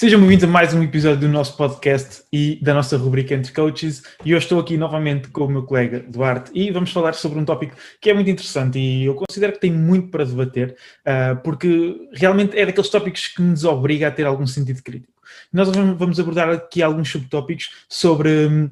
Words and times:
Sejam 0.00 0.18
bem-vindos 0.18 0.44
a 0.44 0.46
mais 0.46 0.72
um 0.72 0.82
episódio 0.82 1.20
do 1.20 1.28
nosso 1.28 1.54
podcast 1.58 2.22
e 2.32 2.58
da 2.62 2.72
nossa 2.72 2.96
rubrica 2.96 3.34
Entre 3.34 3.52
Coaches. 3.52 4.02
E 4.24 4.34
hoje 4.34 4.46
estou 4.46 4.58
aqui 4.58 4.78
novamente 4.78 5.28
com 5.28 5.44
o 5.44 5.50
meu 5.50 5.62
colega 5.62 6.00
Duarte 6.00 6.50
e 6.54 6.70
vamos 6.70 6.90
falar 6.90 7.12
sobre 7.12 7.38
um 7.38 7.44
tópico 7.44 7.76
que 8.00 8.08
é 8.08 8.14
muito 8.14 8.30
interessante 8.30 8.78
e 8.78 9.04
eu 9.04 9.14
considero 9.14 9.52
que 9.52 9.60
tem 9.60 9.70
muito 9.70 10.08
para 10.08 10.24
debater, 10.24 10.74
uh, 11.00 11.38
porque 11.44 12.08
realmente 12.14 12.58
é 12.58 12.64
daqueles 12.64 12.88
tópicos 12.88 13.28
que 13.28 13.42
nos 13.42 13.62
obriga 13.64 14.08
a 14.08 14.10
ter 14.10 14.24
algum 14.24 14.46
sentido 14.46 14.82
crítico. 14.82 15.12
Nós 15.52 15.68
vamos 15.68 16.18
abordar 16.18 16.48
aqui 16.48 16.82
alguns 16.82 17.10
subtópicos 17.10 17.68
sobre 17.86 18.46
um, 18.46 18.70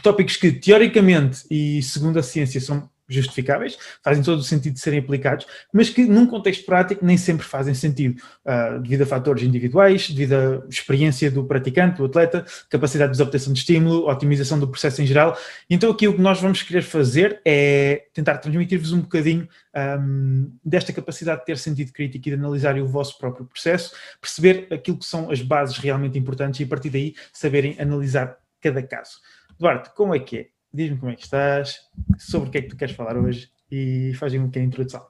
tópicos 0.00 0.36
que, 0.36 0.52
teoricamente 0.52 1.40
e 1.50 1.82
segundo 1.82 2.20
a 2.20 2.22
ciência, 2.22 2.60
são 2.60 2.88
justificáveis, 3.08 3.78
fazem 4.02 4.22
todo 4.22 4.40
o 4.40 4.42
sentido 4.42 4.74
de 4.74 4.80
serem 4.80 4.98
aplicados, 4.98 5.46
mas 5.72 5.88
que 5.88 6.04
num 6.04 6.26
contexto 6.26 6.64
prático 6.64 7.04
nem 7.04 7.16
sempre 7.16 7.46
fazem 7.46 7.74
sentido, 7.74 8.20
uh, 8.44 8.80
devido 8.80 9.02
a 9.02 9.06
fatores 9.06 9.42
individuais, 9.42 10.10
devido 10.10 10.34
à 10.34 10.68
experiência 10.68 11.30
do 11.30 11.44
praticante, 11.44 11.98
do 11.98 12.04
atleta, 12.04 12.44
capacidade 12.68 13.16
de 13.16 13.22
obtenção 13.22 13.52
de 13.52 13.60
estímulo, 13.60 14.08
otimização 14.08 14.58
do 14.58 14.68
processo 14.68 15.00
em 15.00 15.06
geral. 15.06 15.36
Então 15.70 15.90
aqui 15.90 16.06
o 16.06 16.14
que 16.14 16.20
nós 16.20 16.40
vamos 16.40 16.62
querer 16.62 16.82
fazer 16.82 17.40
é 17.44 18.04
tentar 18.12 18.38
transmitir-vos 18.38 18.92
um 18.92 19.00
bocadinho 19.00 19.48
um, 19.74 20.52
desta 20.64 20.92
capacidade 20.92 21.40
de 21.40 21.46
ter 21.46 21.58
sentido 21.58 21.92
crítico 21.92 22.28
e 22.28 22.30
de 22.32 22.36
analisar 22.36 22.78
o 22.78 22.86
vosso 22.86 23.16
próprio 23.18 23.46
processo, 23.46 23.94
perceber 24.20 24.66
aquilo 24.72 24.98
que 24.98 25.06
são 25.06 25.30
as 25.30 25.40
bases 25.40 25.78
realmente 25.78 26.18
importantes 26.18 26.60
e 26.60 26.64
a 26.64 26.66
partir 26.66 26.90
daí 26.90 27.14
saberem 27.32 27.76
analisar 27.78 28.36
cada 28.60 28.82
caso. 28.82 29.20
Duarte, 29.58 29.90
como 29.94 30.14
é 30.14 30.18
que 30.18 30.38
é? 30.38 30.57
Diz-me 30.72 30.98
como 30.98 31.12
é 31.12 31.16
que 31.16 31.22
estás, 31.22 31.80
sobre 32.18 32.48
o 32.48 32.52
que 32.52 32.58
é 32.58 32.62
que 32.62 32.68
tu 32.68 32.76
queres 32.76 32.94
falar 32.94 33.16
hoje 33.16 33.50
e 33.70 34.12
faz-me 34.14 34.40
um 34.40 34.48
de 34.48 34.60
introdução. 34.60 35.06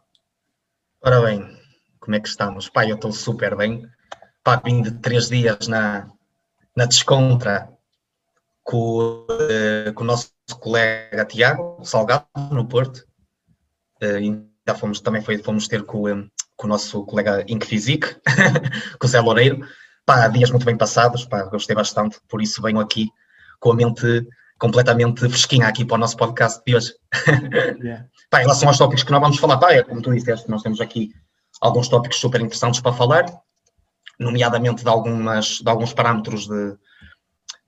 Ora 1.00 1.20
bem, 1.20 1.40
como 2.00 2.16
é 2.16 2.20
que 2.20 2.28
estamos? 2.28 2.68
Pai, 2.68 2.90
eu 2.90 2.96
estou 2.96 3.12
super 3.12 3.56
bem. 3.56 3.86
Pá, 4.42 4.56
vim 4.56 4.82
de 4.82 4.92
três 4.92 5.28
dias 5.28 5.68
na, 5.68 6.10
na 6.76 6.86
descontra 6.86 7.68
com, 8.62 9.26
uh, 9.30 9.92
com 9.94 10.04
o 10.04 10.06
nosso 10.06 10.32
colega 10.60 11.24
Tiago 11.24 11.78
Salgado, 11.84 12.26
no 12.50 12.66
Porto. 12.66 13.06
Uh, 14.02 14.48
já 14.66 14.74
fomos, 14.74 15.00
também 15.00 15.22
foi, 15.22 15.38
fomos 15.38 15.66
ter 15.66 15.84
com, 15.84 16.08
um, 16.08 16.28
com 16.56 16.66
o 16.66 16.70
nosso 16.70 17.04
colega 17.04 17.44
Inquisic, 17.48 18.16
com 18.98 19.06
o 19.06 19.08
Zé 19.08 19.20
Loureiro. 19.20 19.66
Pá, 20.04 20.28
dias 20.28 20.50
muito 20.50 20.66
bem 20.66 20.76
passados, 20.76 21.24
pá, 21.24 21.44
gostei 21.44 21.76
bastante, 21.76 22.18
por 22.28 22.42
isso 22.42 22.62
venho 22.62 22.80
aqui 22.80 23.08
com 23.60 23.72
a 23.72 23.74
mente 23.74 24.26
completamente 24.58 25.20
fresquinha 25.20 25.66
aqui 25.66 25.84
para 25.84 25.94
o 25.94 25.98
nosso 25.98 26.16
podcast 26.16 26.62
de 26.66 26.76
hoje. 26.76 26.94
Yeah. 27.82 28.06
pá, 28.30 28.40
em 28.40 28.42
relação 28.42 28.68
aos 28.68 28.78
tópicos 28.78 29.04
que 29.04 29.12
nós 29.12 29.20
vamos 29.20 29.38
falar, 29.38 29.56
pá, 29.58 29.72
é 29.72 29.82
como 29.82 30.02
tu 30.02 30.12
disseste, 30.12 30.50
nós 30.50 30.62
temos 30.62 30.80
aqui 30.80 31.12
alguns 31.60 31.88
tópicos 31.88 32.18
super 32.18 32.40
interessantes 32.40 32.80
para 32.80 32.92
falar, 32.92 33.26
nomeadamente 34.18 34.82
de, 34.82 34.88
algumas, 34.88 35.60
de 35.60 35.70
alguns 35.70 35.92
parâmetros 35.92 36.46
de, 36.46 36.76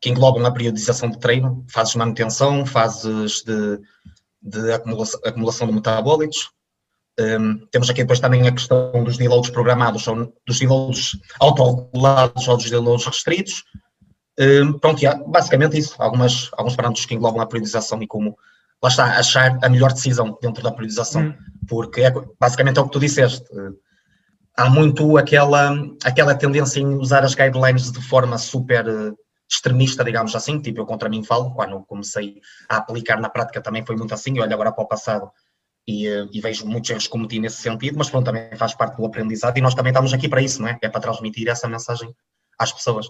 que 0.01 0.11
englobam 0.11 0.45
a 0.45 0.51
periodização 0.51 1.11
de 1.11 1.19
treino, 1.19 1.65
fases 1.69 1.93
de 1.93 1.99
manutenção, 1.99 2.67
fases 2.67 3.43
de, 3.43 3.81
de 4.43 4.73
acumulação, 4.73 5.21
acumulação 5.25 5.67
de 5.67 5.75
metabólitos. 5.75 6.51
Um, 7.19 7.67
temos 7.67 7.91
aqui 7.91 8.03
depois 8.03 8.19
também 8.19 8.47
a 8.49 8.53
questão 8.53 9.05
dos 9.05 9.19
deloads 9.19 9.51
programados, 9.51 10.07
ou 10.09 10.33
dos 10.47 10.59
deloads 10.59 11.19
autorregulados 11.39 12.49
ou 12.49 12.57
dos 12.57 12.71
deloads 12.71 13.07
restritos, 13.07 13.65
Hum, 14.41 14.79
pronto, 14.79 15.03
yeah, 15.03 15.23
basicamente 15.27 15.77
isso. 15.77 15.95
Algumas, 15.99 16.51
alguns 16.57 16.75
parâmetros 16.75 17.05
que 17.05 17.15
englobam 17.15 17.43
a 17.43 17.47
priorização 17.47 18.03
e 18.03 18.07
como, 18.07 18.39
lá 18.83 18.89
está, 18.89 19.05
achar 19.19 19.59
a 19.63 19.69
melhor 19.69 19.93
decisão 19.93 20.39
dentro 20.41 20.63
da 20.63 20.73
priorização. 20.73 21.23
Hum. 21.23 21.35
Porque 21.69 22.01
é, 22.01 22.11
basicamente 22.41 22.79
é 22.79 22.81
o 22.81 22.87
que 22.87 22.93
tu 22.93 23.01
disseste. 23.01 23.45
Há 24.57 24.71
muito 24.71 25.19
aquela, 25.19 25.75
aquela 26.03 26.35
tendência 26.35 26.81
em 26.81 26.95
usar 26.95 27.23
as 27.23 27.35
guidelines 27.35 27.93
de 27.93 28.01
forma 28.01 28.39
super 28.39 28.87
eh, 28.89 29.13
extremista, 29.49 30.03
digamos 30.03 30.35
assim, 30.35 30.61
tipo 30.61 30.81
eu 30.81 30.87
contra 30.87 31.09
mim 31.09 31.23
falo, 31.23 31.53
quando 31.55 31.81
comecei 31.85 32.41
a 32.69 32.77
aplicar 32.77 33.21
na 33.21 33.31
prática 33.31 33.61
também 33.61 33.85
foi 33.87 33.97
muito 33.97 34.13
assim, 34.13 34.37
eu 34.37 34.43
olho 34.43 34.53
agora 34.53 34.73
para 34.73 34.85
o 34.85 34.89
passado 34.89 35.31
e, 35.87 36.07
eh, 36.07 36.27
e, 36.33 36.41
vejo 36.41 36.67
muitos 36.67 36.91
erros 36.91 37.07
cometidos 37.07 37.43
nesse 37.43 37.63
sentido, 37.63 37.97
mas 37.97 38.11
pronto, 38.11 38.27
também 38.27 38.55
faz 38.57 38.75
parte 38.75 38.97
do 38.97 39.07
aprendizado 39.07 39.57
e 39.57 39.61
nós 39.61 39.75
também 39.75 39.91
estamos 39.93 40.13
aqui 40.13 40.29
para 40.29 40.43
isso, 40.43 40.61
não 40.61 40.69
é? 40.69 40.79
É 40.83 40.89
para 40.89 41.01
transmitir 41.01 41.49
essa 41.49 41.69
mensagem 41.69 42.15
às 42.59 42.73
pessoas. 42.73 43.07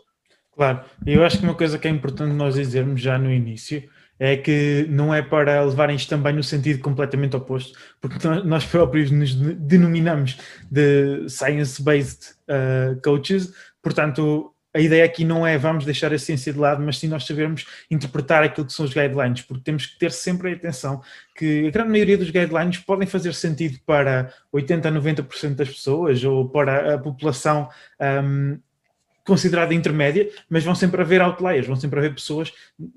Claro, 0.53 0.85
eu 1.07 1.25
acho 1.25 1.39
que 1.39 1.45
uma 1.45 1.55
coisa 1.55 1.79
que 1.79 1.89
é 1.89 1.91
importante 1.91 2.35
nós 2.35 2.55
dizermos 2.55 3.01
já 3.01 3.19
no 3.19 3.33
início 3.33 3.89
é 4.19 4.37
que 4.37 4.87
não 4.91 5.15
é 5.15 5.23
para 5.23 5.65
levarem 5.65 5.97
isto 5.97 6.11
também 6.11 6.35
no 6.35 6.43
sentido 6.43 6.81
completamente 6.81 7.35
oposto, 7.35 7.79
porque 8.01 8.19
nós 8.45 8.67
próprios 8.67 9.11
nos 9.11 9.35
denominamos 9.35 10.39
de 10.71 11.27
science-based 11.27 12.35
uh, 12.47 13.01
coaches, 13.01 13.51
portanto, 13.83 14.55
a 14.75 14.79
ideia 14.79 15.05
aqui 15.05 15.25
não 15.25 15.47
é 15.47 15.59
vamos 15.59 15.85
deixar 15.85 16.13
a 16.13 16.19
ciência 16.19 16.53
de 16.53 16.59
lado, 16.59 16.83
mas 16.83 16.99
sim 16.99 17.09
nós 17.09 17.25
sabermos 17.25 17.67
interpretar 17.91 18.43
aquilo 18.43 18.67
que 18.67 18.73
são 18.73 18.85
os 18.85 18.93
guidelines, 18.93 19.43
porque 19.43 19.65
temos 19.65 19.87
que 19.87 19.99
ter 19.99 20.13
sempre 20.13 20.51
a 20.51 20.55
atenção 20.55 21.03
que 21.35 21.67
a 21.67 21.71
grande 21.71 21.91
maioria 21.91 22.19
dos 22.19 22.31
guidelines 22.31 22.79
podem 22.79 23.09
fazer 23.09 23.35
sentido 23.35 23.79
para 23.85 24.33
80 24.53 24.89
a 24.89 24.93
90% 24.93 25.55
das 25.55 25.71
pessoas 25.71 26.23
ou 26.23 26.49
para 26.49 26.95
a 26.95 26.99
população 26.99 27.69
um, 28.23 28.61
considerada 29.25 29.75
intermédia, 29.75 30.29
mas 30.49 30.65
vão 30.65 30.75
sempre 30.75 31.01
haver 31.01 31.21
outliers, 31.21 31.67
vão 31.67 31.77
sempre 31.77 31.99
haver 31.99 32.15
pessoas 32.15 32.53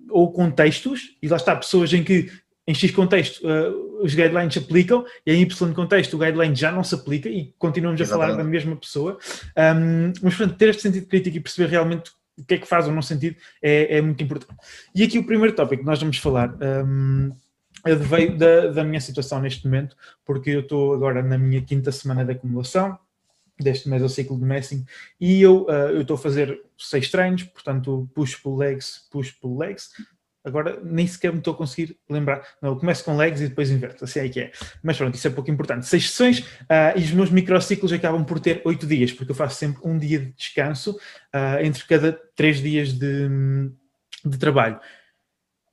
ou 0.10 0.32
contextos, 0.32 1.16
e 1.22 1.28
lá 1.28 1.38
está, 1.38 1.56
pessoas 1.56 1.94
em 1.94 2.04
que 2.04 2.32
em 2.66 2.74
X 2.74 2.92
contexto 2.92 3.46
uh, 3.46 4.04
os 4.04 4.16
guidelines 4.16 4.54
se 4.54 4.60
aplicam 4.60 5.06
e 5.26 5.34
em 5.34 5.42
Y 5.42 5.74
contexto 5.74 6.14
o 6.14 6.20
guideline 6.20 6.56
já 6.56 6.72
não 6.72 6.84
se 6.84 6.96
aplica 6.96 7.28
e 7.28 7.54
continuamos 7.58 8.00
Exatamente. 8.00 8.24
a 8.24 8.32
falar 8.32 8.44
da 8.44 8.50
mesma 8.50 8.76
pessoa. 8.76 9.18
Um, 9.76 10.14
mas, 10.22 10.36
portanto, 10.36 10.58
ter 10.58 10.70
este 10.70 10.82
sentido 10.82 11.08
crítico 11.08 11.38
e 11.38 11.40
perceber 11.42 11.70
realmente 11.70 12.12
o 12.38 12.44
que 12.44 12.56
é 12.56 12.58
que 12.58 12.68
faz 12.68 12.88
ou 12.88 12.94
não 12.94 13.02
sentido 13.02 13.36
é, 13.62 13.98
é 13.98 14.02
muito 14.02 14.24
importante. 14.24 14.56
E 14.96 15.04
aqui 15.04 15.20
o 15.20 15.26
primeiro 15.26 15.54
tópico 15.54 15.84
que 15.84 15.88
nós 15.88 16.00
vamos 16.00 16.18
falar 16.18 16.56
um, 16.86 17.32
veio 17.86 18.38
da, 18.38 18.68
da 18.68 18.84
minha 18.84 19.02
situação 19.02 19.42
neste 19.42 19.66
momento, 19.66 19.96
porque 20.26 20.52
eu 20.52 20.62
estou 20.62 20.94
agora 20.94 21.22
na 21.22 21.38
minha 21.38 21.62
quinta 21.62 21.92
semana 21.92 22.24
de 22.24 22.32
acumulação, 22.32 22.98
deste 23.60 23.88
mês 23.90 24.02
ao 24.02 24.10
ciclo 24.10 24.38
de 24.38 24.46
Messing 24.46 24.86
e 25.20 25.42
eu 25.42 25.66
uh, 25.66 26.00
estou 26.02 26.16
a 26.16 26.20
fazer 26.20 26.60
seis 26.78 27.10
treinos, 27.10 27.44
portanto 27.44 28.10
push 28.14 28.36
pull 28.36 28.58
legs, 28.58 29.08
push 29.12 29.32
pull 29.32 29.58
legs. 29.58 29.90
Agora 30.46 30.82
nem 30.84 31.08
sequer 31.08 31.32
me 31.32 31.38
estou 31.38 31.54
a 31.54 31.58
conseguir 31.58 31.98
lembrar. 32.10 32.46
Não, 32.62 32.72
eu 32.72 32.76
começo 32.76 33.06
com 33.06 33.16
legs 33.16 33.40
e 33.40 33.48
depois 33.48 33.72
inverto, 33.72 34.04
assim 34.04 34.20
é 34.20 34.28
que 34.28 34.42
é. 34.42 34.52
Mas 34.84 34.98
pronto, 34.98 35.16
isso 35.16 35.26
é 35.26 35.30
pouco 35.30 35.50
importante. 35.50 35.86
Seis 35.86 36.10
sessões 36.10 36.40
uh, 36.40 36.98
e 36.98 37.00
os 37.02 37.12
meus 37.12 37.30
microciclos 37.30 37.94
acabam 37.94 38.26
por 38.26 38.42
ter 38.42 38.62
oito 38.66 38.86
dias, 38.86 39.14
porque 39.14 39.32
eu 39.32 39.36
faço 39.36 39.58
sempre 39.58 39.82
um 39.86 39.98
dia 39.98 40.20
de 40.20 40.34
descanso 40.34 40.92
uh, 41.34 41.64
entre 41.64 41.86
cada 41.86 42.12
três 42.36 42.62
dias 42.62 42.92
de, 42.92 43.30
de 44.26 44.38
trabalho. 44.38 44.82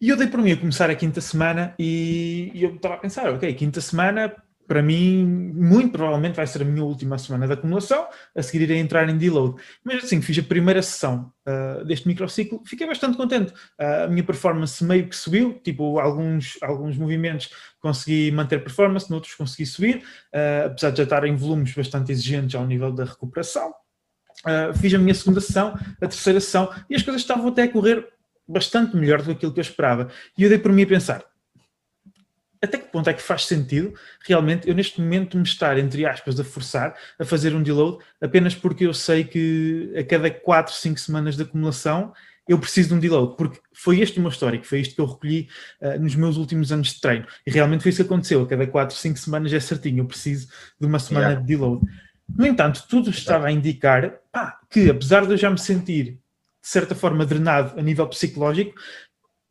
E 0.01 0.09
eu 0.09 0.17
dei 0.17 0.29
por 0.29 0.41
mim 0.41 0.53
a 0.53 0.57
começar 0.57 0.89
a 0.89 0.95
quinta 0.95 1.21
semana 1.21 1.75
e, 1.79 2.53
e 2.55 2.63
eu 2.63 2.77
estava 2.77 2.95
a 2.95 2.99
pensar, 2.99 3.29
ok, 3.35 3.53
quinta 3.55 3.81
semana 3.81 4.33
para 4.71 4.85
mim, 4.85 5.27
muito 5.27 5.91
provavelmente 5.91 6.37
vai 6.37 6.47
ser 6.47 6.63
a 6.63 6.65
minha 6.65 6.85
última 6.85 7.19
semana 7.19 7.45
de 7.45 7.55
acumulação, 7.55 8.07
a 8.37 8.41
seguir 8.41 8.63
irei 8.63 8.79
entrar 8.79 9.09
em 9.09 9.19
deload. 9.19 9.61
Mas 9.83 10.05
assim, 10.05 10.23
fiz 10.23 10.39
a 10.39 10.45
primeira 10.45 10.81
sessão 10.81 11.33
uh, 11.45 11.85
deste 11.85 12.07
microciclo, 12.07 12.63
fiquei 12.65 12.87
bastante 12.87 13.17
contente. 13.17 13.51
Uh, 13.51 14.05
a 14.05 14.07
minha 14.07 14.23
performance 14.23 14.85
meio 14.85 15.09
que 15.09 15.17
subiu, 15.17 15.55
tipo, 15.65 15.99
alguns, 15.99 16.57
alguns 16.63 16.97
movimentos 16.97 17.51
consegui 17.81 18.31
manter 18.31 18.63
performance, 18.63 19.11
noutros 19.11 19.35
consegui 19.35 19.67
subir, 19.67 19.97
uh, 19.97 20.67
apesar 20.67 20.93
de 20.93 20.99
já 20.99 21.03
estar 21.03 21.25
em 21.25 21.35
volumes 21.35 21.75
bastante 21.75 22.13
exigentes 22.13 22.55
ao 22.55 22.65
nível 22.65 22.93
da 22.93 23.03
recuperação. 23.03 23.75
fiz 24.81 24.95
a 24.95 24.99
minha 24.99 25.15
segunda 25.15 25.41
sessão, 25.41 25.75
a 26.01 26.07
terceira 26.07 26.39
sessão, 26.39 26.73
e 26.89 26.95
as 26.95 27.03
coisas 27.03 27.23
estavam 27.23 27.49
até 27.49 27.65
a 27.65 27.69
correr 27.69 28.07
bastante 28.47 28.97
melhor 28.97 29.19
do 29.19 29.25
que 29.25 29.33
aquilo 29.33 29.53
que 29.53 29.59
eu 29.59 29.63
esperava. 29.63 30.09
E 30.39 30.45
eu 30.45 30.49
dei 30.49 30.61
por 30.61 30.73
mim 30.73 30.85
a 30.85 30.87
pensar, 30.87 31.25
até 32.63 32.79
que 32.79 32.91
ponto 32.91 33.09
é 33.09 33.15
que 33.15 33.23
faz 33.23 33.47
sentido 33.47 33.95
realmente 34.25 34.69
eu 34.69 34.75
neste 34.75 35.01
momento 35.01 35.37
me 35.37 35.45
estar, 35.45 35.79
entre 35.79 36.05
aspas, 36.05 36.39
a 36.39 36.45
forçar 36.45 36.95
a 37.19 37.25
fazer 37.25 37.55
um 37.55 37.63
deload 37.63 37.99
apenas 38.21 38.55
porque 38.55 38.87
eu 38.87 38.95
sei 38.95 39.25
que 39.25 39.93
a 39.97 40.05
cada 40.05 40.31
4, 40.31 40.75
5 40.75 41.01
semanas 41.01 41.37
de 41.37 41.43
acumulação 41.43 42.13
eu 42.51 42.59
preciso 42.59 42.89
de 42.89 42.95
um 42.95 42.99
deload, 42.99 43.37
porque 43.37 43.61
foi 43.73 44.01
este 44.01 44.19
o 44.19 44.21
meu 44.21 44.31
histórico, 44.31 44.67
foi 44.67 44.81
isto 44.81 44.97
que 44.97 45.01
eu 45.01 45.07
recolhi 45.07 45.49
uh, 45.81 46.01
nos 46.01 46.17
meus 46.17 46.37
últimos 46.37 46.73
anos 46.73 46.95
de 46.95 47.01
treino. 47.01 47.25
E 47.47 47.51
realmente 47.51 47.83
foi 47.83 47.91
isso 47.91 48.03
que 48.03 48.07
aconteceu, 48.13 48.43
a 48.43 48.47
cada 48.47 48.67
4, 48.67 48.97
5 48.97 49.19
semanas 49.21 49.53
é 49.53 49.61
certinho, 49.61 50.01
eu 50.01 50.05
preciso 50.05 50.49
de 50.81 50.85
uma 50.85 50.99
semana 50.99 51.27
yeah. 51.27 51.41
de 51.41 51.47
deload. 51.47 51.87
No 52.29 52.45
entanto, 52.45 52.85
tudo 52.89 53.11
estava 53.11 53.47
a 53.47 53.53
indicar 53.53 54.19
pá, 54.33 54.59
que 54.69 54.91
apesar 54.91 55.27
de 55.27 55.33
eu 55.33 55.37
já 55.37 55.49
me 55.49 55.59
sentir 55.59 56.19
de 56.63 56.69
certa 56.69 56.95
forma 56.95 57.25
drenado 57.25 57.79
a 57.79 57.83
nível 57.83 58.07
psicológico, 58.09 58.75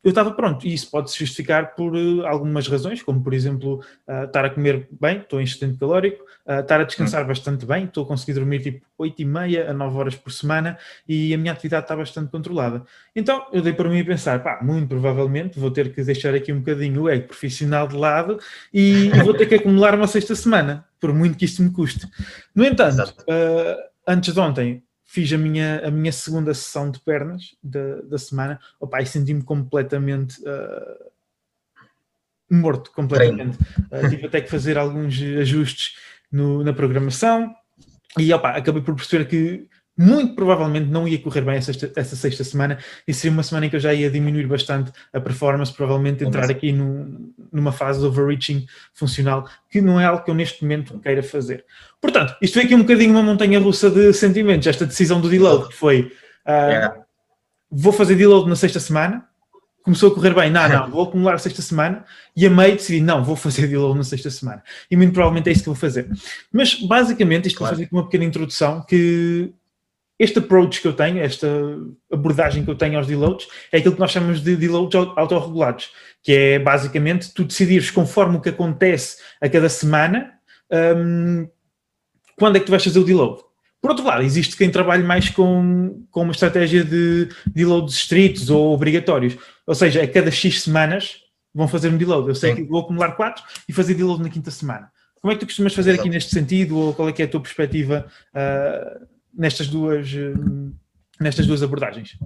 eu 0.02 0.08
estava 0.10 0.30
pronto, 0.30 0.66
e 0.66 0.72
isso 0.72 0.90
pode-se 0.90 1.18
justificar 1.18 1.74
por 1.74 1.94
uh, 1.94 2.26
algumas 2.26 2.66
razões, 2.66 3.02
como 3.02 3.22
por 3.22 3.34
exemplo, 3.34 3.84
uh, 4.08 4.24
estar 4.24 4.46
a 4.46 4.50
comer 4.50 4.88
bem, 4.98 5.18
estou 5.18 5.40
em 5.40 5.44
excedente 5.44 5.78
calórico, 5.78 6.24
uh, 6.46 6.60
estar 6.60 6.80
a 6.80 6.84
descansar 6.84 7.24
hum. 7.24 7.28
bastante 7.28 7.66
bem, 7.66 7.84
estou 7.84 8.04
a 8.04 8.06
conseguir 8.06 8.32
dormir 8.32 8.60
tipo 8.60 8.86
8 8.96 9.20
e 9.20 9.24
meia 9.26 9.70
a 9.70 9.74
9 9.74 9.98
horas 9.98 10.14
por 10.14 10.32
semana 10.32 10.78
e 11.06 11.34
a 11.34 11.38
minha 11.38 11.52
atividade 11.52 11.84
está 11.84 11.94
bastante 11.94 12.30
controlada. 12.30 12.82
Então 13.14 13.46
eu 13.52 13.60
dei 13.60 13.74
para 13.74 13.90
mim 13.90 14.00
a 14.00 14.04
pensar, 14.04 14.42
pá, 14.42 14.58
muito 14.62 14.88
provavelmente 14.88 15.58
vou 15.58 15.70
ter 15.70 15.92
que 15.92 16.02
deixar 16.02 16.34
aqui 16.34 16.50
um 16.50 16.60
bocadinho 16.60 17.02
o 17.02 17.08
ego 17.08 17.28
profissional 17.28 17.86
de 17.86 17.96
lado 17.96 18.38
e, 18.72 19.10
vou 19.22 19.34
ter 19.34 19.46
que 19.46 19.56
acumular 19.56 19.94
uma 19.94 20.06
sexta 20.06 20.34
semana, 20.34 20.86
por 20.98 21.12
muito 21.12 21.36
que 21.36 21.44
isto 21.44 21.62
me 21.62 21.70
custe. 21.70 22.08
No 22.54 22.64
entanto, 22.64 23.14
antes 24.06 24.32
de 24.32 24.40
ontem 24.40 24.82
fiz 25.10 25.32
a 25.32 25.36
minha, 25.36 25.84
a 25.84 25.90
minha 25.90 26.12
segunda 26.12 26.54
sessão 26.54 26.88
de 26.88 27.00
pernas 27.00 27.56
da, 27.60 27.96
da 28.02 28.16
semana, 28.16 28.60
opa, 28.78 29.02
e 29.02 29.06
senti-me 29.06 29.42
completamente 29.42 30.40
uh, 30.42 31.10
morto, 32.48 32.92
completamente. 32.92 33.58
Uh, 33.90 34.08
tive 34.08 34.26
até 34.26 34.40
que 34.40 34.48
fazer 34.48 34.78
alguns 34.78 35.20
ajustes 35.20 35.96
no, 36.30 36.62
na 36.62 36.72
programação. 36.72 37.52
E 38.16 38.32
opa, 38.32 38.50
acabei 38.50 38.82
por 38.82 38.94
perceber 38.94 39.24
que 39.24 39.68
muito 40.00 40.34
provavelmente 40.34 40.88
não 40.88 41.06
ia 41.06 41.18
correr 41.18 41.42
bem 41.42 41.56
essa, 41.56 41.72
essa, 41.94 42.16
sexta 42.16 42.42
semana 42.42 42.78
e 43.06 43.12
seria 43.12 43.32
uma 43.32 43.42
semana 43.42 43.66
em 43.66 43.68
que 43.68 43.76
eu 43.76 43.80
já 43.80 43.92
ia 43.92 44.10
diminuir 44.10 44.46
bastante 44.46 44.90
a 45.12 45.20
performance, 45.20 45.70
provavelmente 45.70 46.24
entrar 46.24 46.50
aqui 46.50 46.72
numa 46.72 47.70
fase 47.70 48.00
de 48.00 48.06
overreaching 48.06 48.64
funcional, 48.94 49.46
que 49.68 49.82
não 49.82 50.00
é 50.00 50.06
algo 50.06 50.24
que 50.24 50.30
eu 50.30 50.34
neste 50.34 50.62
momento 50.62 50.98
queira 51.00 51.22
fazer. 51.22 51.66
Portanto, 52.00 52.34
isto 52.40 52.54
foi 52.54 52.62
aqui 52.62 52.74
um 52.74 52.80
bocadinho 52.80 53.10
uma 53.10 53.22
montanha 53.22 53.60
russa 53.60 53.90
de 53.90 54.10
sentimentos, 54.14 54.66
esta 54.66 54.86
decisão 54.86 55.20
do 55.20 55.28
deload, 55.28 55.68
que 55.68 55.74
foi 55.74 56.10
uh, 56.46 56.70
yeah. 56.70 56.96
vou 57.70 57.92
fazer 57.92 58.14
deload 58.14 58.48
na 58.48 58.56
sexta 58.56 58.80
semana, 58.80 59.26
começou 59.82 60.10
a 60.10 60.14
correr 60.14 60.32
bem, 60.32 60.50
não, 60.50 60.66
não, 60.66 60.88
vou 60.90 61.02
acumular 61.02 61.34
a 61.34 61.38
sexta 61.38 61.60
semana, 61.60 62.06
e 62.34 62.46
a 62.46 62.50
meio 62.50 62.72
decidi, 62.72 63.02
não, 63.02 63.22
vou 63.22 63.36
fazer 63.36 63.66
deload 63.66 63.98
na 63.98 64.04
sexta 64.04 64.30
semana. 64.30 64.62
E 64.90 64.96
muito 64.96 65.12
provavelmente 65.12 65.50
é 65.50 65.52
isso 65.52 65.60
que 65.60 65.68
vou 65.68 65.76
fazer. 65.76 66.08
Mas, 66.50 66.74
basicamente, 66.74 67.48
isto 67.48 67.58
claro. 67.58 67.72
vou 67.72 67.76
fazer 67.76 67.84
aqui 67.84 67.94
uma 67.94 68.04
pequena 68.04 68.24
introdução, 68.24 68.82
que 68.88 69.52
este 70.20 70.38
approach 70.38 70.82
que 70.82 70.86
eu 70.86 70.92
tenho, 70.92 71.18
esta 71.18 71.48
abordagem 72.12 72.62
que 72.62 72.70
eu 72.70 72.74
tenho 72.74 72.98
aos 72.98 73.06
deloads, 73.06 73.48
é 73.72 73.78
aquilo 73.78 73.94
que 73.94 74.00
nós 74.00 74.10
chamamos 74.10 74.42
de 74.42 74.54
deloads 74.54 74.94
autorregulados, 75.16 75.88
que 76.22 76.30
é 76.30 76.58
basicamente 76.58 77.32
tu 77.32 77.42
decidires 77.42 77.90
conforme 77.90 78.36
o 78.36 78.40
que 78.40 78.50
acontece 78.50 79.16
a 79.40 79.48
cada 79.48 79.70
semana, 79.70 80.30
um, 80.70 81.48
quando 82.38 82.56
é 82.56 82.60
que 82.60 82.66
tu 82.66 82.70
vais 82.70 82.84
fazer 82.84 82.98
o 82.98 83.04
deload. 83.04 83.40
Por 83.80 83.92
outro 83.92 84.04
lado, 84.04 84.22
existe 84.22 84.58
quem 84.58 84.70
trabalhe 84.70 85.02
mais 85.02 85.30
com, 85.30 86.04
com 86.10 86.22
uma 86.22 86.32
estratégia 86.32 86.84
de 86.84 87.30
deloads 87.46 87.94
estritos 87.94 88.50
ou 88.50 88.74
obrigatórios. 88.74 89.38
Ou 89.66 89.74
seja, 89.74 90.02
a 90.02 90.06
cada 90.06 90.30
X 90.30 90.64
semanas 90.64 91.16
vão 91.54 91.66
fazer 91.66 91.88
um 91.88 91.96
deload. 91.96 92.28
Eu 92.28 92.34
sei 92.34 92.50
Sim. 92.50 92.56
que 92.56 92.70
vou 92.70 92.82
acumular 92.82 93.12
4 93.12 93.42
e 93.66 93.72
fazer 93.72 93.94
deload 93.94 94.22
na 94.22 94.28
quinta 94.28 94.50
semana. 94.50 94.92
Como 95.22 95.32
é 95.32 95.34
que 95.34 95.40
tu 95.40 95.46
costumas 95.46 95.74
fazer 95.74 95.92
Exato. 95.92 96.02
aqui 96.02 96.10
neste 96.10 96.30
sentido? 96.30 96.76
Ou 96.76 96.92
qual 96.92 97.08
é 97.08 97.12
que 97.12 97.22
é 97.22 97.24
a 97.24 97.28
tua 97.28 97.40
perspectiva 97.40 98.06
uh, 98.34 99.06
nestas 99.34 99.68
duas, 99.68 100.08
eh, 100.12 100.34
nestas 101.20 101.46
duas 101.46 101.62
abordagens? 101.62 102.18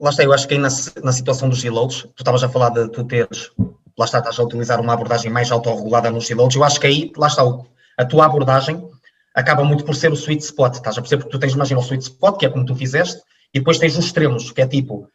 Lá 0.00 0.10
está, 0.10 0.24
eu 0.24 0.32
acho 0.32 0.48
que 0.48 0.54
aí 0.54 0.60
na, 0.60 0.68
na 1.02 1.12
situação 1.12 1.48
dos 1.48 1.62
reloads, 1.62 2.02
tu 2.02 2.20
estavas 2.20 2.42
a 2.42 2.48
falar 2.48 2.70
de 2.70 2.88
tu 2.88 3.04
teres, 3.04 3.50
lá 3.98 4.04
está, 4.04 4.18
estás 4.18 4.38
a 4.38 4.42
utilizar 4.42 4.80
uma 4.80 4.94
abordagem 4.94 5.30
mais 5.30 5.50
autorregulada 5.50 6.10
nos 6.10 6.28
reloads, 6.28 6.56
eu 6.56 6.64
acho 6.64 6.80
que 6.80 6.86
aí, 6.86 7.12
lá 7.16 7.28
está, 7.28 7.42
a 7.98 8.04
tua 8.04 8.26
abordagem 8.26 8.82
acaba 9.34 9.64
muito 9.64 9.84
por 9.84 9.94
ser 9.94 10.10
o 10.10 10.16
sweet 10.16 10.42
spot, 10.42 10.74
estás 10.74 10.98
a 10.98 11.00
perceber? 11.00 11.22
Porque 11.22 11.36
tu 11.36 11.40
tens, 11.40 11.54
imagina, 11.54 11.80
o 11.80 11.82
sweet 11.82 12.02
spot, 12.02 12.38
que 12.38 12.46
é 12.46 12.48
como 12.48 12.64
tu 12.64 12.74
fizeste, 12.74 13.22
e 13.54 13.58
depois 13.58 13.78
tens 13.78 13.96
os 13.96 14.06
extremos, 14.06 14.50
que 14.50 14.60
é 14.60 14.66
tipo, 14.66 15.08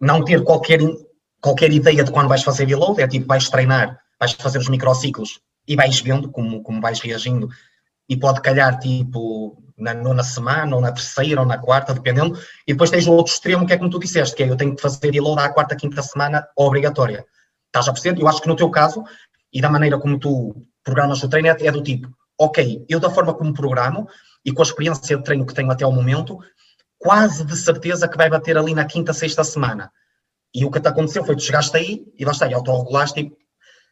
não 0.00 0.24
ter 0.24 0.42
qualquer, 0.42 0.80
qualquer 1.40 1.72
ideia 1.72 2.04
de 2.04 2.10
quando 2.10 2.28
vais 2.28 2.42
fazer 2.42 2.66
reload, 2.66 3.00
é 3.02 3.08
tipo, 3.08 3.26
vais 3.26 3.48
treinar, 3.48 3.98
vais 4.18 4.32
fazer 4.32 4.58
os 4.58 4.68
microciclos 4.68 5.40
e 5.66 5.76
vais 5.76 6.00
vendo 6.00 6.30
como, 6.30 6.62
como 6.62 6.80
vais 6.80 7.00
reagindo, 7.00 7.48
e 8.08 8.16
pode 8.16 8.40
calhar, 8.40 8.78
tipo, 8.78 9.62
na 9.80 9.94
nona 9.94 10.22
semana, 10.22 10.76
ou 10.76 10.82
na 10.82 10.92
terceira, 10.92 11.40
ou 11.40 11.46
na 11.46 11.58
quarta, 11.58 11.94
dependendo. 11.94 12.38
E 12.66 12.72
depois 12.72 12.90
tens 12.90 13.06
o 13.06 13.12
outro 13.12 13.32
extremo, 13.32 13.66
que 13.66 13.72
é 13.72 13.78
como 13.78 13.90
tu 13.90 13.98
disseste, 13.98 14.36
que 14.36 14.42
é 14.42 14.50
eu 14.50 14.56
tenho 14.56 14.76
que 14.76 14.82
fazer 14.82 15.10
reload 15.10 15.40
à 15.40 15.48
quarta, 15.48 15.74
quinta 15.74 16.02
semana 16.02 16.46
obrigatória. 16.56 17.24
Estás 17.66 17.88
a 17.88 17.92
perceber? 17.92 18.20
Eu 18.20 18.28
acho 18.28 18.42
que 18.42 18.48
no 18.48 18.56
teu 18.56 18.70
caso, 18.70 19.02
e 19.52 19.60
da 19.60 19.70
maneira 19.70 19.98
como 19.98 20.18
tu 20.18 20.54
programas 20.84 21.22
o 21.22 21.28
treino, 21.28 21.48
é, 21.48 21.56
é 21.66 21.72
do 21.72 21.82
tipo, 21.82 22.08
ok, 22.38 22.84
eu 22.88 23.00
da 23.00 23.10
forma 23.10 23.34
como 23.34 23.52
programo, 23.52 24.08
e 24.44 24.52
com 24.52 24.62
a 24.62 24.64
experiência 24.64 25.16
de 25.16 25.22
treino 25.22 25.46
que 25.46 25.54
tenho 25.54 25.70
até 25.70 25.86
o 25.86 25.92
momento, 25.92 26.38
quase 26.98 27.44
de 27.44 27.56
certeza 27.56 28.08
que 28.08 28.16
vai 28.16 28.28
bater 28.28 28.56
ali 28.56 28.74
na 28.74 28.84
quinta, 28.84 29.12
sexta 29.12 29.44
semana. 29.44 29.90
E 30.54 30.64
o 30.64 30.70
que 30.70 30.80
te 30.80 30.88
aconteceu 30.88 31.24
foi 31.24 31.34
que 31.34 31.42
tu 31.42 31.46
chegaste 31.46 31.76
aí, 31.76 32.04
e 32.18 32.24
lá 32.24 32.32
está, 32.32 32.46
e 32.46 32.54
autorregulaste, 32.54 33.20
e 33.20 33.32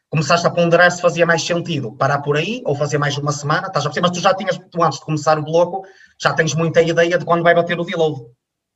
começaste 0.09 0.45
a 0.45 0.49
ponderar 0.49 0.91
se 0.91 1.01
fazia 1.01 1.25
mais 1.25 1.43
sentido 1.43 1.95
parar 1.95 2.21
por 2.21 2.35
aí 2.35 2.61
ou 2.65 2.75
fazer 2.75 2.97
mais 2.97 3.17
uma 3.17 3.31
semana, 3.31 3.67
estás 3.67 3.85
a 3.85 3.89
perceber? 3.89 4.07
Mas 4.07 4.17
tu 4.17 4.21
já 4.21 4.33
tinhas, 4.33 4.57
tu 4.57 4.83
antes 4.83 4.99
de 4.99 5.05
começar 5.05 5.37
o 5.37 5.43
bloco, 5.43 5.85
já 6.19 6.33
tens 6.33 6.53
muita 6.55 6.81
ideia 6.81 7.17
de 7.17 7.25
quando 7.25 7.43
vai 7.43 7.53
bater 7.53 7.79
o 7.79 7.83
deload. 7.83 8.21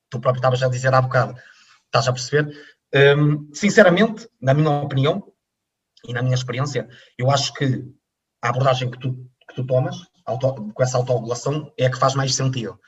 Tu 0.10 0.20
próprio 0.20 0.40
estavas 0.40 0.62
a 0.62 0.70
dizer 0.70 0.94
há 0.94 1.02
bocado. 1.02 1.36
Estás 1.86 2.08
a 2.08 2.14
perceber? 2.14 2.56
Um, 3.18 3.50
sinceramente, 3.54 4.30
na 4.40 4.54
minha 4.54 4.70
opinião 4.70 5.24
e 6.08 6.14
na 6.14 6.22
minha 6.22 6.36
experiência, 6.36 6.88
eu 7.18 7.32
acho 7.32 7.54
que 7.54 7.84
a 8.42 8.50
abordagem 8.50 8.92
que 8.92 9.00
tu, 9.00 9.14
que 9.48 9.56
tu 9.56 9.66
tomas, 9.66 9.96
auto, 10.26 10.72
com 10.72 10.84
essa 10.84 10.98
autorregulação, 10.98 11.72
é 11.78 11.88
a 11.88 11.92
que 11.92 11.98
faz 11.98 12.14
mais 12.14 12.36
sentido. 12.36 12.80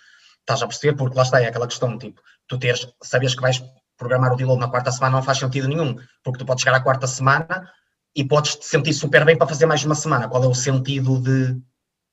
Estás 0.41 0.61
a 0.61 0.67
perceber? 0.67 0.95
Porque 0.95 1.17
lá 1.17 1.23
está, 1.23 1.41
é 1.41 1.47
aquela 1.47 1.65
questão, 1.65 1.97
tipo, 1.97 2.21
tu 2.47 2.59
teres, 2.59 2.87
sabias 3.01 3.33
que 3.33 3.41
vais 3.41 3.63
programar 3.97 4.33
o 4.33 4.35
deload 4.35 4.59
na 4.59 4.69
quarta 4.69 4.91
semana 4.91 5.15
não 5.15 5.23
faz 5.23 5.39
sentido 5.39 5.67
nenhum, 5.67 5.95
porque 6.23 6.39
tu 6.39 6.45
podes 6.45 6.63
chegar 6.63 6.77
à 6.77 6.81
quarta 6.81 7.07
semana 7.07 7.67
e 8.15 8.23
podes 8.23 8.55
te 8.55 8.65
sentir 8.65 8.93
super 8.93 9.25
bem 9.25 9.37
para 9.37 9.47
fazer 9.47 9.65
mais 9.65 9.83
uma 9.83 9.95
semana. 9.95 10.27
Qual 10.29 10.43
é 10.43 10.47
o 10.47 10.55
sentido 10.55 11.19
de 11.19 11.59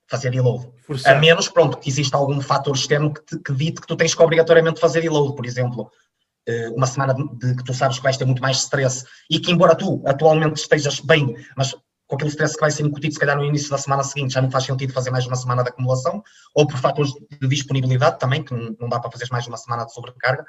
fazer 0.07 0.31
reload? 0.31 0.69
A 1.05 1.15
menos, 1.15 1.47
pronto, 1.47 1.77
que 1.77 1.89
exista 1.89 2.17
algum 2.17 2.41
fator 2.41 2.75
externo 2.75 3.13
que, 3.13 3.23
te, 3.25 3.39
que 3.39 3.53
dite 3.53 3.81
que 3.81 3.87
tu 3.87 3.95
tens 3.95 4.13
que 4.13 4.21
obrigatoriamente 4.21 4.79
fazer 4.79 4.99
reload, 4.99 5.35
por 5.35 5.45
exemplo. 5.45 5.89
Eh, 6.45 6.69
uma 6.69 6.85
semana 6.85 7.13
de, 7.13 7.23
de, 7.37 7.55
que 7.55 7.63
tu 7.63 7.73
sabes 7.73 7.97
que 7.97 8.03
vais 8.03 8.17
ter 8.17 8.25
muito 8.25 8.41
mais 8.41 8.57
stress 8.57 9.05
e 9.29 9.39
que, 9.39 9.49
embora 9.49 9.75
tu 9.75 10.03
atualmente 10.05 10.59
estejas 10.59 10.99
bem, 10.99 11.33
mas 11.55 11.73
com 12.05 12.15
aquele 12.15 12.29
stress 12.29 12.55
que 12.55 12.59
vai 12.59 12.69
ser 12.69 12.83
incutido, 12.83 13.13
se 13.13 13.19
calhar 13.19 13.37
no 13.37 13.45
início 13.45 13.69
da 13.69 13.77
semana 13.77 14.03
seguinte 14.03 14.33
já 14.33 14.41
não 14.41 14.51
faz 14.51 14.65
sentido 14.65 14.91
fazer 14.91 15.09
mais 15.09 15.25
uma 15.25 15.37
semana 15.37 15.63
de 15.63 15.69
acumulação, 15.69 16.21
ou 16.53 16.67
por 16.67 16.77
fatores 16.77 17.13
de 17.13 17.47
disponibilidade 17.47 18.19
também, 18.19 18.43
que 18.43 18.53
não, 18.53 18.75
não 18.77 18.89
dá 18.89 18.99
para 18.99 19.09
fazer 19.09 19.25
mais 19.31 19.47
uma 19.47 19.55
semana 19.55 19.85
de 19.85 19.93
sobrecarga, 19.93 20.45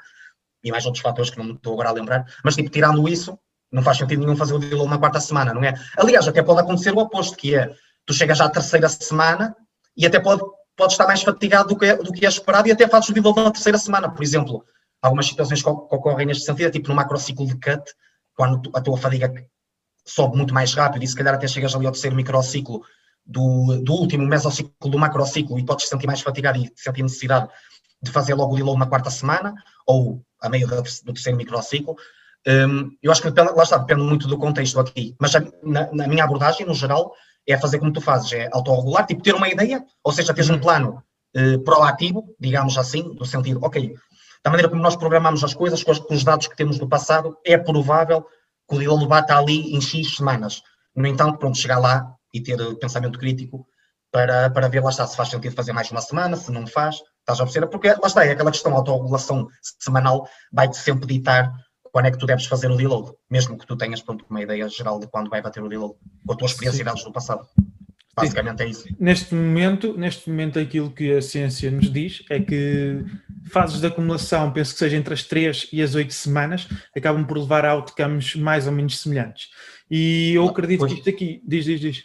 e 0.65 0.69
mais 0.69 0.85
outros 0.85 1.01
fatores 1.01 1.29
que 1.29 1.37
não 1.37 1.45
me 1.45 1.53
estou 1.53 1.73
agora 1.73 1.89
a 1.89 1.93
lembrar, 1.93 2.25
mas 2.43 2.55
tipo, 2.55 2.69
tirando 2.69 3.07
isso, 3.07 3.39
não 3.75 3.83
faz 3.83 3.97
sentido 3.97 4.21
nenhum 4.21 4.37
fazer 4.37 4.53
o 4.53 4.59
deload 4.59 4.89
na 4.89 4.97
quarta 4.97 5.19
semana, 5.19 5.53
não 5.53 5.61
é? 5.61 5.73
Aliás, 5.97 6.25
até 6.25 6.41
pode 6.41 6.61
acontecer 6.61 6.93
o 6.93 6.99
oposto, 6.99 7.35
que 7.35 7.55
é, 7.55 7.75
tu 8.05 8.13
chegas 8.13 8.39
à 8.39 8.49
terceira 8.49 8.87
semana 8.87 9.53
e 9.97 10.05
até 10.05 10.17
pode, 10.17 10.41
pode 10.77 10.93
estar 10.93 11.05
mais 11.05 11.21
fatigado 11.21 11.67
do 11.69 11.77
que, 11.77 11.85
é, 11.85 11.97
do 11.97 12.11
que 12.13 12.25
é 12.25 12.29
esperado 12.29 12.69
e 12.69 12.71
até 12.71 12.87
fazes 12.87 13.09
o 13.09 13.13
deload 13.13 13.43
na 13.43 13.51
terceira 13.51 13.77
semana. 13.77 14.09
Por 14.09 14.23
exemplo, 14.23 14.63
algumas 15.01 15.27
situações 15.27 15.61
que, 15.61 15.69
ocorrem 15.69 16.25
neste 16.25 16.45
sentido, 16.45 16.67
é 16.67 16.71
tipo 16.71 16.87
no 16.87 16.95
macrociclo 16.95 17.45
de 17.45 17.55
cut, 17.55 17.83
quando 18.33 18.71
a 18.73 18.79
tua 18.79 18.97
fadiga 18.97 19.33
sobe 20.05 20.37
muito 20.37 20.53
mais 20.53 20.73
rápido 20.73 21.03
e 21.03 21.07
se 21.07 21.15
calhar 21.15 21.33
até 21.35 21.45
chegas 21.45 21.75
ali 21.75 21.85
ao 21.85 21.91
terceiro 21.91 22.15
microciclo 22.15 22.81
do, 23.25 23.81
do 23.83 23.93
último 23.93 24.25
mesociclo 24.25 24.89
do 24.89 24.97
macrociclo 24.97 25.59
e 25.59 25.65
podes 25.65 25.89
sentir 25.89 26.07
mais 26.07 26.21
fatigado 26.21 26.59
e 26.59 26.71
sentir 26.77 27.03
necessidade 27.03 27.49
de 28.01 28.09
fazer 28.11 28.35
logo 28.35 28.53
o 28.53 28.55
deload 28.55 28.79
na 28.79 28.85
quarta 28.85 29.09
semana 29.09 29.53
ou 29.85 30.23
a 30.41 30.47
meio 30.47 30.65
do 30.67 31.13
terceiro 31.13 31.37
microciclo, 31.37 31.95
um, 32.47 32.91
eu 33.01 33.11
acho 33.11 33.21
que 33.21 33.29
depende, 33.29 33.55
lá 33.55 33.63
está, 33.63 33.77
depende 33.77 34.01
muito 34.01 34.27
do 34.27 34.37
contexto 34.37 34.79
aqui, 34.79 35.15
mas 35.19 35.33
na, 35.63 35.91
na, 35.91 36.07
minha 36.07 36.23
abordagem, 36.23 36.65
no 36.65 36.73
geral, 36.73 37.13
é 37.47 37.57
fazer 37.57 37.79
como 37.79 37.91
tu 37.91 38.01
fazes, 38.01 38.31
é 38.33 38.49
autorregular, 38.51 39.05
tipo 39.05 39.23
ter 39.23 39.33
uma 39.33 39.49
ideia, 39.49 39.83
ou 40.03 40.11
seja, 40.11 40.33
teres 40.33 40.49
um 40.49 40.53
uhum. 40.53 40.59
plano 40.59 41.03
uh, 41.35 41.59
proativo, 41.63 42.35
digamos 42.39 42.77
assim, 42.77 43.15
no 43.17 43.25
sentido, 43.25 43.59
ok, 43.63 43.95
da 44.43 44.51
maneira 44.51 44.69
como 44.69 44.81
nós 44.81 44.95
programamos 44.95 45.43
as 45.43 45.55
coisas, 45.55 45.83
com 45.83 45.91
os, 45.91 46.23
dados 46.23 46.47
que 46.47 46.55
temos 46.55 46.77
do 46.77 46.87
passado, 46.87 47.35
é 47.43 47.57
provável 47.57 48.23
que 48.69 48.75
o 48.75 48.79
deal 48.79 49.07
bata 49.07 49.35
ali 49.35 49.75
em 49.75 49.81
X 49.81 50.17
semanas. 50.17 50.61
No 50.95 51.07
entanto, 51.07 51.39
pronto, 51.39 51.57
chegar 51.57 51.79
lá 51.79 52.13
e 52.31 52.39
ter 52.39 52.57
pensamento 52.75 53.17
crítico 53.17 53.65
para, 54.11 54.51
para 54.51 54.69
ver 54.69 54.83
lá 54.83 54.91
está 54.91 55.07
se 55.07 55.17
faz 55.17 55.29
sentido 55.29 55.55
fazer 55.55 55.73
mais 55.73 55.89
uma 55.89 55.99
semana, 55.99 56.37
se 56.37 56.51
não 56.51 56.67
faz, 56.67 56.97
estás 57.21 57.39
a 57.39 57.43
observar, 57.43 57.69
porque 57.69 57.87
lá 57.87 58.05
está, 58.05 58.23
é 58.23 58.31
aquela 58.31 58.51
questão 58.51 58.71
da 58.71 58.77
autorregulação 58.77 59.47
semanal, 59.79 60.27
vai-te 60.53 60.77
sempre 60.77 61.07
ditar 61.07 61.51
quando 61.95 62.07
é 62.07 62.11
que 62.11 62.17
tu 62.17 62.25
deves 62.25 62.45
fazer 62.45 62.69
o 62.69 62.75
deload, 62.75 63.13
mesmo 63.31 63.57
que 63.57 63.65
tu 63.65 63.77
tenhas 63.77 64.01
pronto, 64.01 64.25
uma 64.29 64.41
ideia 64.41 64.67
geral 64.67 64.99
de 64.99 65.07
quando 65.07 65.29
vai 65.29 65.41
bater 65.41 65.63
o 65.63 65.69
deload, 65.69 65.95
com 66.25 66.33
a 66.33 66.35
tua 66.35 66.47
experiência 66.47 66.81
e 66.81 66.83
dados 66.83 67.05
do 67.05 67.09
passado. 67.09 67.47
Basicamente 68.13 68.63
é 68.63 68.67
isso. 68.67 68.85
Neste 68.99 69.33
momento, 69.33 69.97
neste 69.97 70.29
momento, 70.29 70.59
aquilo 70.59 70.91
que 70.91 71.13
a 71.13 71.21
ciência 71.21 71.71
nos 71.71 71.89
diz 71.89 72.21
é 72.29 72.37
que 72.41 73.01
fases 73.49 73.79
de 73.79 73.87
acumulação, 73.87 74.51
penso 74.51 74.73
que 74.73 74.79
seja 74.79 74.97
entre 74.97 75.13
as 75.13 75.23
3 75.23 75.69
e 75.71 75.81
as 75.81 75.95
8 75.95 76.13
semanas, 76.13 76.67
acabam 76.93 77.25
por 77.25 77.37
levar 77.37 77.63
a 77.63 77.71
outcomes 77.71 78.35
mais 78.35 78.67
ou 78.67 78.73
menos 78.73 78.99
semelhantes. 78.99 79.47
E 79.89 80.33
eu 80.33 80.49
acredito 80.49 80.79
pois. 80.79 80.91
que 80.91 80.99
isto 80.99 81.09
aqui, 81.09 81.41
diz, 81.47 81.63
diz, 81.63 81.79
diz. 81.79 82.03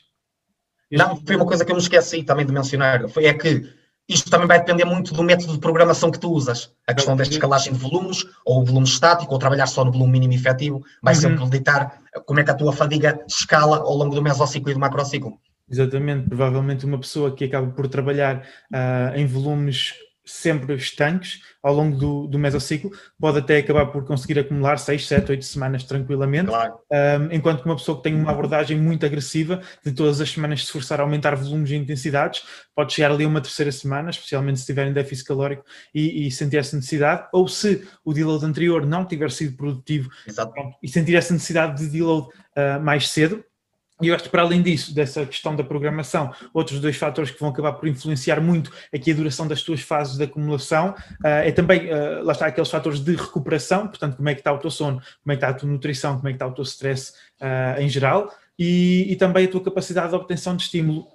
Não, 0.93 1.17
foi 1.17 1.35
uma 1.35 1.47
coisa 1.47 1.65
que 1.65 1.73
eu 1.73 1.77
me 1.77 1.83
esqueci 1.83 2.23
também 2.23 2.47
de 2.47 2.53
mencionar, 2.53 3.09
foi 3.09 3.25
é 3.25 3.35
que 3.35 3.69
isto 4.11 4.29
também 4.29 4.49
vai 4.49 4.59
depender 4.59 4.85
muito 4.85 5.15
do 5.15 5.23
método 5.23 5.53
de 5.53 5.61
programação 5.61 6.11
que 6.11 6.19
tu 6.19 6.33
usas. 6.33 6.73
A 6.87 6.93
questão 6.93 7.17
desta 7.17 7.33
escalagem 7.33 7.73
de 7.73 7.79
volumes, 7.79 8.27
ou 8.45 8.61
o 8.61 8.65
volume 8.65 8.87
estático, 8.87 9.33
ou 9.33 9.39
trabalhar 9.39 9.69
só 9.69 9.85
no 9.85 9.93
volume 9.93 10.13
mínimo 10.13 10.35
efetivo, 10.35 10.85
vai 11.01 11.15
uhum. 11.15 11.21
sempre 11.21 11.51
ditar 11.51 12.01
como 12.27 12.41
é 12.41 12.45
que 12.45 12.51
a 12.51 12.55
tua 12.55 12.73
fadiga 12.73 13.21
escala 13.29 13.79
ao 13.79 13.95
longo 13.95 14.15
do 14.15 14.21
mesociclo 14.21 14.71
e 14.71 14.75
do 14.75 14.81
macrociclo. 14.81 15.39
Exatamente, 15.71 16.29
provavelmente 16.29 16.85
uma 16.85 16.99
pessoa 16.99 17.35
que 17.35 17.45
acaba 17.45 17.69
por 17.71 17.87
trabalhar 17.87 18.45
uh, 18.73 19.17
em 19.17 19.25
volumes 19.25 19.95
sempre 20.31 20.75
estanques 20.75 21.41
ao 21.63 21.75
longo 21.75 21.97
do, 21.97 22.27
do 22.27 22.39
mesociclo, 22.39 22.91
pode 23.19 23.39
até 23.39 23.59
acabar 23.59 23.87
por 23.87 24.05
conseguir 24.05 24.39
acumular 24.39 24.79
6, 24.79 25.07
7, 25.07 25.33
8 25.33 25.45
semanas 25.45 25.85
tranquilamente, 25.85 26.49
claro. 26.49 26.75
um, 26.91 27.35
enquanto 27.35 27.63
que 27.63 27.67
uma 27.67 27.77
pessoa 27.77 27.99
que 27.99 28.05
tem 28.05 28.15
uma 28.15 28.31
abordagem 28.31 28.79
muito 28.79 29.05
agressiva, 29.05 29.61
de 29.85 29.93
todas 29.93 30.21
as 30.21 30.31
semanas 30.31 30.65
se 30.65 30.73
forçar 30.73 31.01
a 31.01 31.03
aumentar 31.03 31.35
volumes 31.35 31.71
e 31.71 31.77
intensidades, 31.77 32.43
pode 32.75 32.93
chegar 32.93 33.11
ali 33.11 33.27
uma 33.27 33.41
terceira 33.41 33.71
semana, 33.71 34.11
especialmente 34.11 34.57
se 34.57 34.63
estiver 34.63 34.87
em 34.87 34.93
déficit 34.93 35.27
calórico 35.27 35.65
e, 35.95 36.27
e 36.27 36.31
sentir 36.31 36.57
essa 36.57 36.77
necessidade, 36.77 37.29
ou 37.33 37.47
se 37.47 37.87
o 38.05 38.15
deload 38.15 38.45
anterior 38.45 38.87
não 38.87 39.05
tiver 39.05 39.31
sido 39.31 39.57
produtivo 39.57 40.09
pronto, 40.35 40.77
e 40.83 40.89
sentir 40.89 41.15
essa 41.15 41.33
necessidade 41.33 41.83
de 41.83 41.91
deload 41.91 42.29
uh, 42.29 42.81
mais 42.83 43.09
cedo, 43.09 43.45
e 44.01 44.09
eu 44.09 44.15
acho 44.15 44.25
que 44.25 44.31
para 44.31 44.43
além 44.43 44.63
disso, 44.63 44.95
dessa 44.95 45.27
questão 45.27 45.55
da 45.55 45.63
programação, 45.63 46.33
outros 46.53 46.81
dois 46.81 46.97
fatores 46.97 47.31
que 47.31 47.39
vão 47.39 47.51
acabar 47.51 47.73
por 47.75 47.89
influenciar 47.89 48.41
muito 48.41 48.73
aqui 48.95 49.11
a 49.13 49.15
duração 49.15 49.47
das 49.47 49.63
tuas 49.63 49.81
fases 49.81 50.17
de 50.17 50.25
acumulação 50.25 50.91
uh, 50.91 51.27
é 51.27 51.53
também, 51.53 51.87
uh, 51.93 52.23
lá 52.23 52.33
está, 52.33 52.47
aqueles 52.47 52.71
fatores 52.71 53.01
de 53.01 53.15
recuperação, 53.15 53.87
portanto, 53.89 54.17
como 54.17 54.29
é 54.29 54.35
que 54.35 54.41
está 54.41 54.53
o 54.53 54.59
teu 54.59 54.71
sono, 54.71 55.01
como 55.23 55.33
é 55.33 55.37
que 55.37 55.45
está 55.45 55.49
a 55.49 55.55
tua 55.55 55.69
nutrição, 55.69 56.17
como 56.17 56.29
é 56.29 56.33
que 56.33 56.37
está 56.37 56.47
o 56.47 56.53
teu 56.53 56.65
stress 56.65 57.13
uh, 57.41 57.81
em 57.81 57.89
geral, 57.89 58.33
e, 58.59 59.07
e, 59.11 59.17
também 59.17 59.47
a 59.47 59.49
tua 59.49 59.63
capacidade 59.63 60.11
de 60.11 60.15
obtenção 60.15 60.55
de 60.55 60.65
estímulo, 60.65 61.09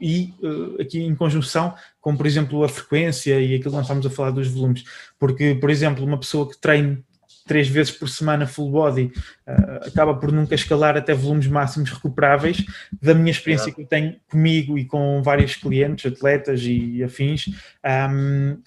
e 0.00 0.32
aqui 0.78 1.02
em 1.02 1.16
conjunção 1.16 1.74
com, 2.00 2.16
por 2.16 2.24
exemplo, 2.26 2.62
a 2.62 2.68
frequência 2.68 3.40
e 3.40 3.56
aquilo 3.56 3.70
que 3.70 3.76
nós 3.76 3.86
estamos 3.86 4.06
a 4.06 4.10
falar 4.10 4.30
dos 4.30 4.46
volumes, 4.46 4.84
porque, 5.18 5.56
por 5.56 5.68
exemplo, 5.68 6.04
uma 6.04 6.16
pessoa 6.16 6.48
que 6.48 6.56
treine 6.56 7.02
três 7.46 7.68
vezes 7.68 7.92
por 7.92 8.08
semana 8.08 8.46
full 8.46 8.70
body, 8.70 9.12
uh, 9.46 9.86
acaba 9.86 10.14
por 10.14 10.30
nunca 10.32 10.54
escalar 10.54 10.96
até 10.96 11.14
volumes 11.14 11.46
máximos 11.46 11.90
recuperáveis. 11.90 12.64
Da 13.00 13.14
minha 13.14 13.30
experiência 13.30 13.70
é. 13.70 13.72
que 13.72 13.82
eu 13.82 13.86
tenho 13.86 14.16
comigo 14.30 14.78
e 14.78 14.84
com 14.84 15.22
vários 15.22 15.56
clientes, 15.56 16.10
atletas 16.10 16.60
e 16.62 17.02
afins, 17.02 17.46
um, 18.10 18.58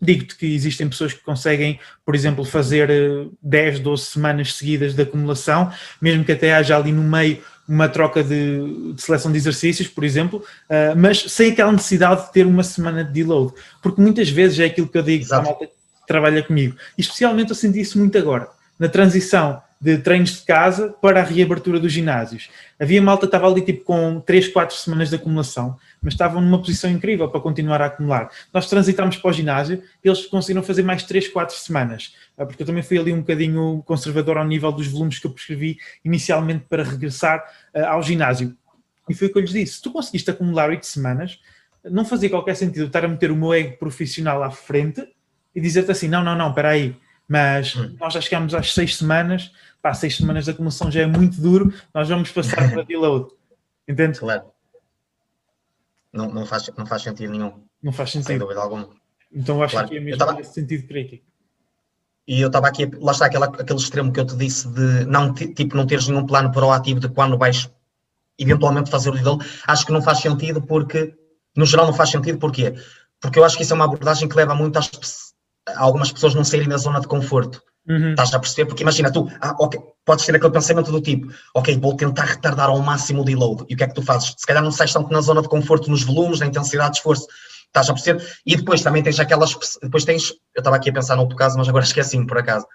digo-te 0.00 0.36
que 0.36 0.46
existem 0.54 0.88
pessoas 0.88 1.12
que 1.12 1.22
conseguem, 1.22 1.78
por 2.04 2.14
exemplo, 2.14 2.44
fazer 2.44 2.88
10, 3.42 3.76
eh, 3.76 3.78
12 3.80 4.04
semanas 4.04 4.54
seguidas 4.54 4.94
de 4.94 5.02
acumulação, 5.02 5.70
mesmo 6.00 6.24
que 6.24 6.32
até 6.32 6.54
haja 6.54 6.76
ali 6.76 6.90
no 6.90 7.02
meio 7.02 7.38
uma 7.68 7.88
troca 7.88 8.24
de, 8.24 8.94
de 8.94 9.00
seleção 9.00 9.30
de 9.30 9.38
exercícios, 9.38 9.86
por 9.86 10.02
exemplo, 10.02 10.42
uh, 10.68 10.96
mas 10.96 11.20
sem 11.20 11.52
aquela 11.52 11.70
necessidade 11.70 12.26
de 12.26 12.32
ter 12.32 12.44
uma 12.44 12.64
semana 12.64 13.04
de 13.04 13.12
deload, 13.12 13.52
porque 13.80 14.00
muitas 14.00 14.28
vezes 14.28 14.58
é 14.58 14.64
aquilo 14.64 14.88
que 14.88 14.98
eu 14.98 15.02
digo 15.02 15.22
Exato. 15.22 15.44
malta 15.44 15.68
trabalha 16.06 16.42
comigo. 16.42 16.76
Especialmente 16.96 17.50
eu 17.50 17.56
senti 17.56 17.80
isso 17.80 17.98
muito 17.98 18.16
agora, 18.18 18.48
na 18.78 18.88
transição 18.88 19.62
de 19.80 19.96
treinos 19.96 20.32
de 20.32 20.42
casa 20.42 20.94
para 21.00 21.20
a 21.20 21.24
reabertura 21.24 21.80
dos 21.80 21.90
ginásios. 21.90 22.50
Havia 22.78 23.00
malta 23.00 23.24
estava 23.24 23.46
ali 23.46 23.62
tipo 23.62 23.82
com 23.84 24.20
3, 24.20 24.48
4 24.48 24.76
semanas 24.76 25.08
de 25.08 25.16
acumulação, 25.16 25.78
mas 26.02 26.12
estavam 26.12 26.42
numa 26.42 26.58
posição 26.58 26.90
incrível 26.90 27.28
para 27.30 27.40
continuar 27.40 27.80
a 27.80 27.86
acumular. 27.86 28.30
Nós 28.52 28.68
transitámos 28.68 29.16
para 29.16 29.30
o 29.30 29.32
ginásio 29.32 29.82
e 30.04 30.08
eles 30.08 30.26
conseguiram 30.26 30.62
fazer 30.62 30.82
mais 30.82 31.02
3, 31.04 31.28
4 31.28 31.56
semanas, 31.56 32.14
ah, 32.36 32.44
porque 32.44 32.62
eu 32.62 32.66
também 32.66 32.82
fui 32.82 32.98
ali 32.98 33.10
um 33.10 33.20
bocadinho 33.20 33.82
conservador 33.86 34.36
ao 34.36 34.46
nível 34.46 34.70
dos 34.70 34.86
volumes 34.86 35.18
que 35.18 35.26
eu 35.26 35.30
prescrevi 35.30 35.78
inicialmente 36.04 36.66
para 36.68 36.82
regressar 36.82 37.42
uh, 37.74 37.86
ao 37.86 38.02
ginásio. 38.02 38.54
E 39.08 39.14
foi 39.14 39.28
o 39.28 39.32
que 39.32 39.38
eu 39.38 39.42
lhes 39.42 39.52
disse: 39.52 39.76
se 39.76 39.82
tu 39.82 39.90
conseguiste 39.90 40.30
acumular 40.30 40.68
8 40.68 40.84
semanas, 40.84 41.40
não 41.84 42.04
fazia 42.04 42.28
qualquer 42.28 42.54
sentido 42.54 42.84
estar 42.84 43.02
a 43.02 43.08
meter 43.08 43.30
o 43.30 43.36
meu 43.36 43.54
ego 43.54 43.78
profissional 43.78 44.42
à 44.42 44.50
frente 44.50 45.08
e 45.54 45.60
dizer-te 45.60 45.90
assim: 45.90 46.08
não, 46.08 46.22
não, 46.22 46.36
não, 46.36 46.50
espera 46.50 46.70
aí, 46.70 46.96
mas 47.28 47.76
hum. 47.76 47.96
nós 47.98 48.14
já 48.14 48.20
chegamos 48.20 48.54
às 48.54 48.72
seis 48.72 48.96
semanas, 48.96 49.52
pá, 49.82 49.94
seis 49.94 50.16
semanas 50.16 50.44
de 50.44 50.50
acumulação 50.50 50.90
já 50.90 51.02
é 51.02 51.06
muito 51.06 51.40
duro, 51.40 51.72
nós 51.94 52.08
vamos 52.08 52.30
passar 52.30 52.70
para 52.70 52.82
deload. 52.82 53.30
Entende? 53.88 54.18
Claro. 54.18 54.44
Não, 56.12 56.32
não, 56.32 56.46
faz, 56.46 56.70
não 56.76 56.86
faz 56.86 57.02
sentido 57.02 57.32
nenhum. 57.32 57.52
Não 57.82 57.92
faz 57.92 58.10
sentido. 58.10 58.28
Sem 58.28 58.38
dúvida 58.38 58.60
alguma. 58.60 58.88
Então 59.32 59.62
acho 59.62 59.74
claro. 59.74 59.88
que 59.88 59.96
é 59.96 60.00
mesmo 60.00 60.18
tava... 60.18 60.32
nesse 60.32 60.54
sentido 60.54 60.86
crítico. 60.86 61.24
E 62.26 62.40
eu 62.40 62.46
estava 62.46 62.68
aqui, 62.68 62.86
lá 62.98 63.12
está 63.12 63.26
aquele, 63.26 63.44
aquele 63.44 63.78
extremo 63.78 64.12
que 64.12 64.20
eu 64.20 64.26
te 64.26 64.36
disse 64.36 64.68
de 64.68 65.04
não, 65.06 65.32
tipo, 65.34 65.76
não 65.76 65.86
teres 65.86 66.06
nenhum 66.06 66.26
plano 66.26 66.52
proativo 66.52 67.00
de 67.00 67.08
quando 67.08 67.36
vais 67.36 67.68
eventualmente 68.38 68.90
fazer 68.90 69.10
o 69.10 69.14
deload. 69.14 69.44
Acho 69.66 69.86
que 69.86 69.92
não 69.92 70.02
faz 70.02 70.18
sentido 70.18 70.62
porque, 70.62 71.14
no 71.56 71.66
geral, 71.66 71.86
não 71.86 71.94
faz 71.94 72.10
sentido 72.10 72.38
porque 72.38 72.74
porque 73.20 73.38
eu 73.38 73.44
acho 73.44 73.56
que 73.56 73.62
isso 73.62 73.72
é 73.72 73.76
uma 73.76 73.84
abordagem 73.84 74.28
que 74.28 74.36
leva 74.36 74.54
muito 74.54 74.78
às, 74.78 75.29
algumas 75.76 76.12
pessoas 76.12 76.34
não 76.34 76.44
saírem 76.44 76.68
da 76.68 76.76
zona 76.76 77.00
de 77.00 77.06
conforto. 77.06 77.62
Uhum. 77.88 78.10
Estás 78.10 78.32
a 78.34 78.38
perceber? 78.38 78.66
Porque 78.66 78.82
imagina, 78.82 79.10
tu 79.10 79.28
ah, 79.40 79.54
okay, 79.58 79.80
podes 80.04 80.24
ter 80.24 80.34
aquele 80.34 80.52
pensamento 80.52 80.92
do 80.92 81.00
tipo, 81.00 81.32
ok, 81.54 81.78
vou 81.78 81.96
tentar 81.96 82.24
retardar 82.24 82.68
ao 82.68 82.78
máximo 82.80 83.22
o 83.22 83.24
deload. 83.24 83.64
E 83.68 83.74
o 83.74 83.76
que 83.76 83.84
é 83.84 83.88
que 83.88 83.94
tu 83.94 84.02
fazes? 84.02 84.34
Se 84.36 84.46
calhar 84.46 84.62
não 84.62 84.70
sais 84.70 84.92
tanto 84.92 85.10
na 85.12 85.20
zona 85.20 85.42
de 85.42 85.48
conforto 85.48 85.90
nos 85.90 86.02
volumes, 86.02 86.40
na 86.40 86.46
intensidade 86.46 86.92
de 86.92 86.96
esforço. 86.98 87.26
Estás 87.66 87.88
a 87.88 87.94
perceber? 87.94 88.26
E 88.44 88.56
depois 88.56 88.82
também 88.82 89.02
tens 89.02 89.18
aquelas. 89.18 89.56
Depois 89.82 90.04
tens. 90.04 90.30
Eu 90.54 90.60
estava 90.60 90.76
aqui 90.76 90.90
a 90.90 90.92
pensar 90.92 91.16
no 91.16 91.22
outro 91.22 91.36
caso, 91.36 91.56
mas 91.56 91.68
agora 91.68 91.84
esqueci-me 91.86 92.26
por 92.26 92.38
acaso. 92.38 92.66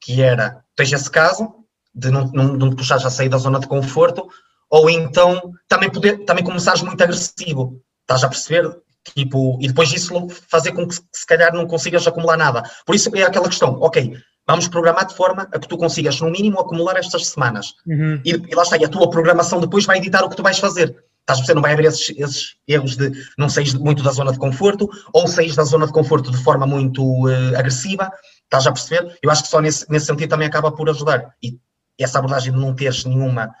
Que 0.00 0.22
era. 0.22 0.64
Tens 0.76 0.92
esse 0.92 1.10
caso 1.10 1.64
de 1.94 2.10
não, 2.10 2.26
não, 2.32 2.44
não 2.54 2.70
te 2.70 2.76
puxares 2.76 3.04
a 3.04 3.10
sair 3.10 3.28
da 3.28 3.38
zona 3.38 3.60
de 3.60 3.68
conforto, 3.68 4.28
ou 4.68 4.90
então 4.90 5.52
também, 5.68 5.90
poder, 5.90 6.24
também 6.24 6.42
começares 6.42 6.82
muito 6.82 7.02
agressivo. 7.02 7.80
Estás 8.02 8.24
a 8.24 8.28
perceber? 8.28 8.76
Tipo, 9.12 9.58
e 9.60 9.68
depois 9.68 9.92
isso 9.92 10.28
fazer 10.48 10.72
com 10.72 10.88
que 10.88 10.94
se 10.94 11.26
calhar 11.26 11.52
não 11.52 11.66
consigas 11.66 12.06
acumular 12.06 12.36
nada. 12.36 12.62
Por 12.86 12.94
isso 12.94 13.14
é 13.14 13.22
aquela 13.22 13.48
questão, 13.48 13.78
ok, 13.80 14.16
vamos 14.46 14.68
programar 14.68 15.06
de 15.06 15.14
forma 15.14 15.48
a 15.52 15.58
que 15.58 15.68
tu 15.68 15.76
consigas, 15.76 16.20
no 16.20 16.30
mínimo, 16.30 16.58
acumular 16.60 16.96
estas 16.96 17.26
semanas. 17.28 17.74
Uhum. 17.86 18.20
E, 18.24 18.30
e, 18.30 18.54
lá 18.54 18.62
está, 18.62 18.76
e 18.76 18.84
a 18.84 18.88
tua 18.88 19.10
programação 19.10 19.60
depois 19.60 19.84
vai 19.84 19.98
editar 19.98 20.24
o 20.24 20.30
que 20.30 20.36
tu 20.36 20.42
vais 20.42 20.58
fazer. 20.58 20.96
Estás 21.20 21.38
a 21.38 21.40
perceber? 21.40 21.54
Não 21.54 21.62
vai 21.62 21.72
haver 21.72 21.86
esses, 21.86 22.14
esses 22.18 22.56
erros 22.68 22.96
de 22.96 23.12
não 23.38 23.48
saís 23.48 23.72
muito 23.74 24.02
da 24.02 24.10
zona 24.10 24.32
de 24.32 24.38
conforto 24.38 24.90
ou 25.12 25.26
saís 25.26 25.56
da 25.56 25.64
zona 25.64 25.86
de 25.86 25.92
conforto 25.92 26.30
de 26.30 26.36
forma 26.36 26.66
muito 26.66 27.02
uh, 27.02 27.56
agressiva. 27.56 28.12
Estás 28.44 28.66
a 28.66 28.72
perceber? 28.72 29.18
Eu 29.22 29.30
acho 29.30 29.42
que 29.42 29.48
só 29.48 29.60
nesse, 29.60 29.90
nesse 29.90 30.06
sentido 30.06 30.28
também 30.28 30.46
acaba 30.46 30.70
por 30.70 30.88
ajudar. 30.90 31.34
E 31.42 31.58
essa 31.98 32.18
abordagem 32.18 32.52
de 32.52 32.58
não 32.58 32.74
teres 32.74 33.06
nenhuma, 33.06 33.54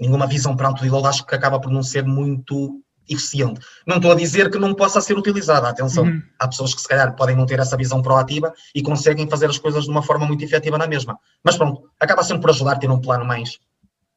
nenhuma 0.00 0.26
visão 0.26 0.56
para 0.56 0.70
o 0.70 0.74
deload, 0.74 1.06
acho 1.06 1.26
que 1.26 1.34
acaba 1.34 1.60
por 1.60 1.70
não 1.70 1.82
ser 1.82 2.02
muito 2.04 2.80
eficiente. 3.08 3.60
Não 3.86 3.96
estou 3.96 4.12
a 4.12 4.14
dizer 4.14 4.50
que 4.50 4.58
não 4.58 4.74
possa 4.74 5.00
ser 5.00 5.16
utilizada, 5.16 5.68
atenção. 5.68 6.04
Uhum. 6.04 6.22
Há 6.38 6.48
pessoas 6.48 6.74
que 6.74 6.80
se 6.80 6.88
calhar 6.88 7.14
podem 7.14 7.36
não 7.36 7.46
ter 7.46 7.58
essa 7.58 7.76
visão 7.76 8.02
proativa 8.02 8.52
e 8.74 8.82
conseguem 8.82 9.28
fazer 9.28 9.46
as 9.46 9.58
coisas 9.58 9.84
de 9.84 9.90
uma 9.90 10.02
forma 10.02 10.26
muito 10.26 10.44
efetiva 10.44 10.78
na 10.78 10.86
mesma. 10.86 11.18
Mas 11.42 11.56
pronto, 11.56 11.88
acaba 12.00 12.22
sempre 12.22 12.42
por 12.42 12.50
ajudar 12.50 12.72
a 12.72 12.78
ter 12.78 12.90
um 12.90 13.00
plano 13.00 13.24
mais 13.24 13.58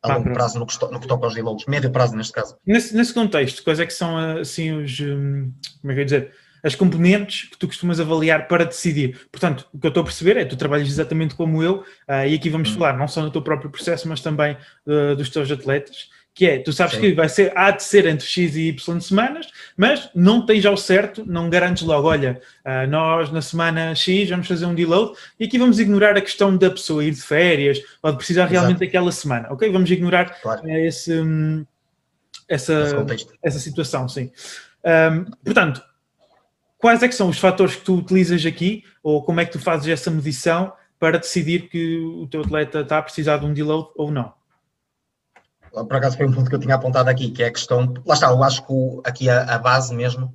a 0.02 0.16
longo 0.16 0.32
prazo 0.34 0.58
no 0.60 0.66
que, 0.66 0.92
no 0.92 1.00
que 1.00 1.08
toca 1.08 1.26
aos 1.26 1.36
deloads, 1.36 1.66
médio 1.68 1.92
prazo 1.92 2.16
neste 2.16 2.34
caso. 2.34 2.58
Nesse, 2.66 2.96
nesse 2.96 3.14
contexto, 3.14 3.64
quais 3.64 3.80
é 3.80 3.86
que 3.86 3.94
são 3.94 4.18
assim 4.40 4.72
os, 4.72 4.98
hum, 5.00 5.52
como 5.82 5.92
é 5.92 5.96
que 5.96 6.02
eu 6.02 6.06
dizer, 6.06 6.34
as 6.64 6.76
componentes 6.76 7.50
que 7.50 7.58
tu 7.58 7.68
costumas 7.68 8.00
avaliar 8.00 8.48
para 8.48 8.66
decidir. 8.66 9.28
Portanto, 9.32 9.68
o 9.74 9.80
que 9.80 9.88
eu 9.88 9.90
estou 9.90 10.02
a 10.02 10.06
perceber 10.06 10.38
é 10.38 10.44
que 10.44 10.50
tu 10.50 10.58
trabalhas 10.58 10.88
exatamente 10.88 11.36
como 11.36 11.64
eu, 11.64 11.84
uh, 12.08 12.28
e 12.28 12.36
aqui 12.36 12.50
vamos 12.50 12.70
uhum. 12.70 12.76
falar 12.76 12.98
não 12.98 13.08
só 13.08 13.22
no 13.22 13.32
teu 13.32 13.42
próprio 13.42 13.70
processo, 13.70 14.08
mas 14.08 14.22
também 14.22 14.58
uh, 14.86 15.16
dos 15.16 15.30
teus 15.30 15.50
atletas 15.52 16.10
que 16.40 16.46
é, 16.46 16.58
tu 16.58 16.72
sabes 16.72 16.96
Sim. 16.96 17.02
que 17.02 17.12
vai 17.12 17.28
ser, 17.28 17.52
há 17.54 17.70
de 17.70 17.84
ser 17.84 18.06
entre 18.06 18.26
X 18.26 18.56
e 18.56 18.70
Y 18.70 19.02
semanas, 19.02 19.50
mas 19.76 20.10
não 20.16 20.46
tens 20.46 20.66
ao 20.66 20.78
certo, 20.78 21.26
não 21.28 21.50
garantes 21.50 21.84
logo, 21.84 22.08
olha, 22.08 22.40
uh, 22.66 22.90
nós 22.90 23.30
na 23.30 23.42
semana 23.42 23.94
X 23.94 24.30
vamos 24.30 24.48
fazer 24.48 24.66
um 24.66 24.74
deload 24.74 25.18
e 25.38 25.44
aqui 25.44 25.58
vamos 25.58 25.82
ignorar 25.82 26.16
a 26.16 26.22
questão 26.22 26.56
da 26.56 26.72
pessoa 26.72 27.04
ir 27.04 27.12
de 27.12 27.22
férias 27.22 27.82
ou 28.02 28.12
de 28.12 28.18
precisar 28.18 28.44
Exato. 28.44 28.54
realmente 28.54 28.80
daquela 28.80 29.12
semana, 29.12 29.50
ok? 29.52 29.70
Vamos 29.70 29.92
ignorar 29.92 30.40
claro. 30.42 30.64
uh, 30.64 30.78
esse, 30.78 31.12
um, 31.20 31.66
essa, 32.48 33.06
essa 33.44 33.60
situação, 33.60 34.08
sim. 34.08 34.32
Um, 34.86 35.26
portanto, 35.44 35.84
quais 36.78 37.04
é 37.04 37.10
que 37.10 37.16
são 37.16 37.28
os 37.28 37.38
fatores 37.38 37.76
que 37.76 37.84
tu 37.84 37.96
utilizas 37.96 38.46
aqui 38.46 38.86
ou 39.04 39.22
como 39.24 39.42
é 39.42 39.46
que 39.46 39.52
tu 39.52 39.60
fazes 39.60 39.90
essa 39.90 40.10
medição 40.10 40.72
para 40.98 41.20
decidir 41.20 41.68
que 41.68 41.98
o 41.98 42.28
teu 42.28 42.40
atleta 42.40 42.80
está 42.80 43.00
a 43.00 43.02
precisar 43.02 43.40
de 43.40 43.46
um 43.46 43.54
deload 43.54 43.90
ou 43.98 44.10
não? 44.10 44.39
Por 45.72 45.96
acaso 45.96 46.18
foi 46.18 46.26
um 46.26 46.32
ponto 46.32 46.50
que 46.50 46.56
eu 46.56 46.60
tinha 46.60 46.76
apontado 46.76 47.10
aqui, 47.10 47.32
que 47.32 47.44
é 47.44 47.48
a 47.48 47.52
questão, 47.52 47.94
lá 48.06 48.14
está, 48.14 48.30
eu 48.30 48.44
acho 48.44 48.66
que 48.66 48.74
aqui 49.04 49.30
a, 49.30 49.44
a, 49.44 49.58
base 49.58 49.94
mesmo 49.94 50.34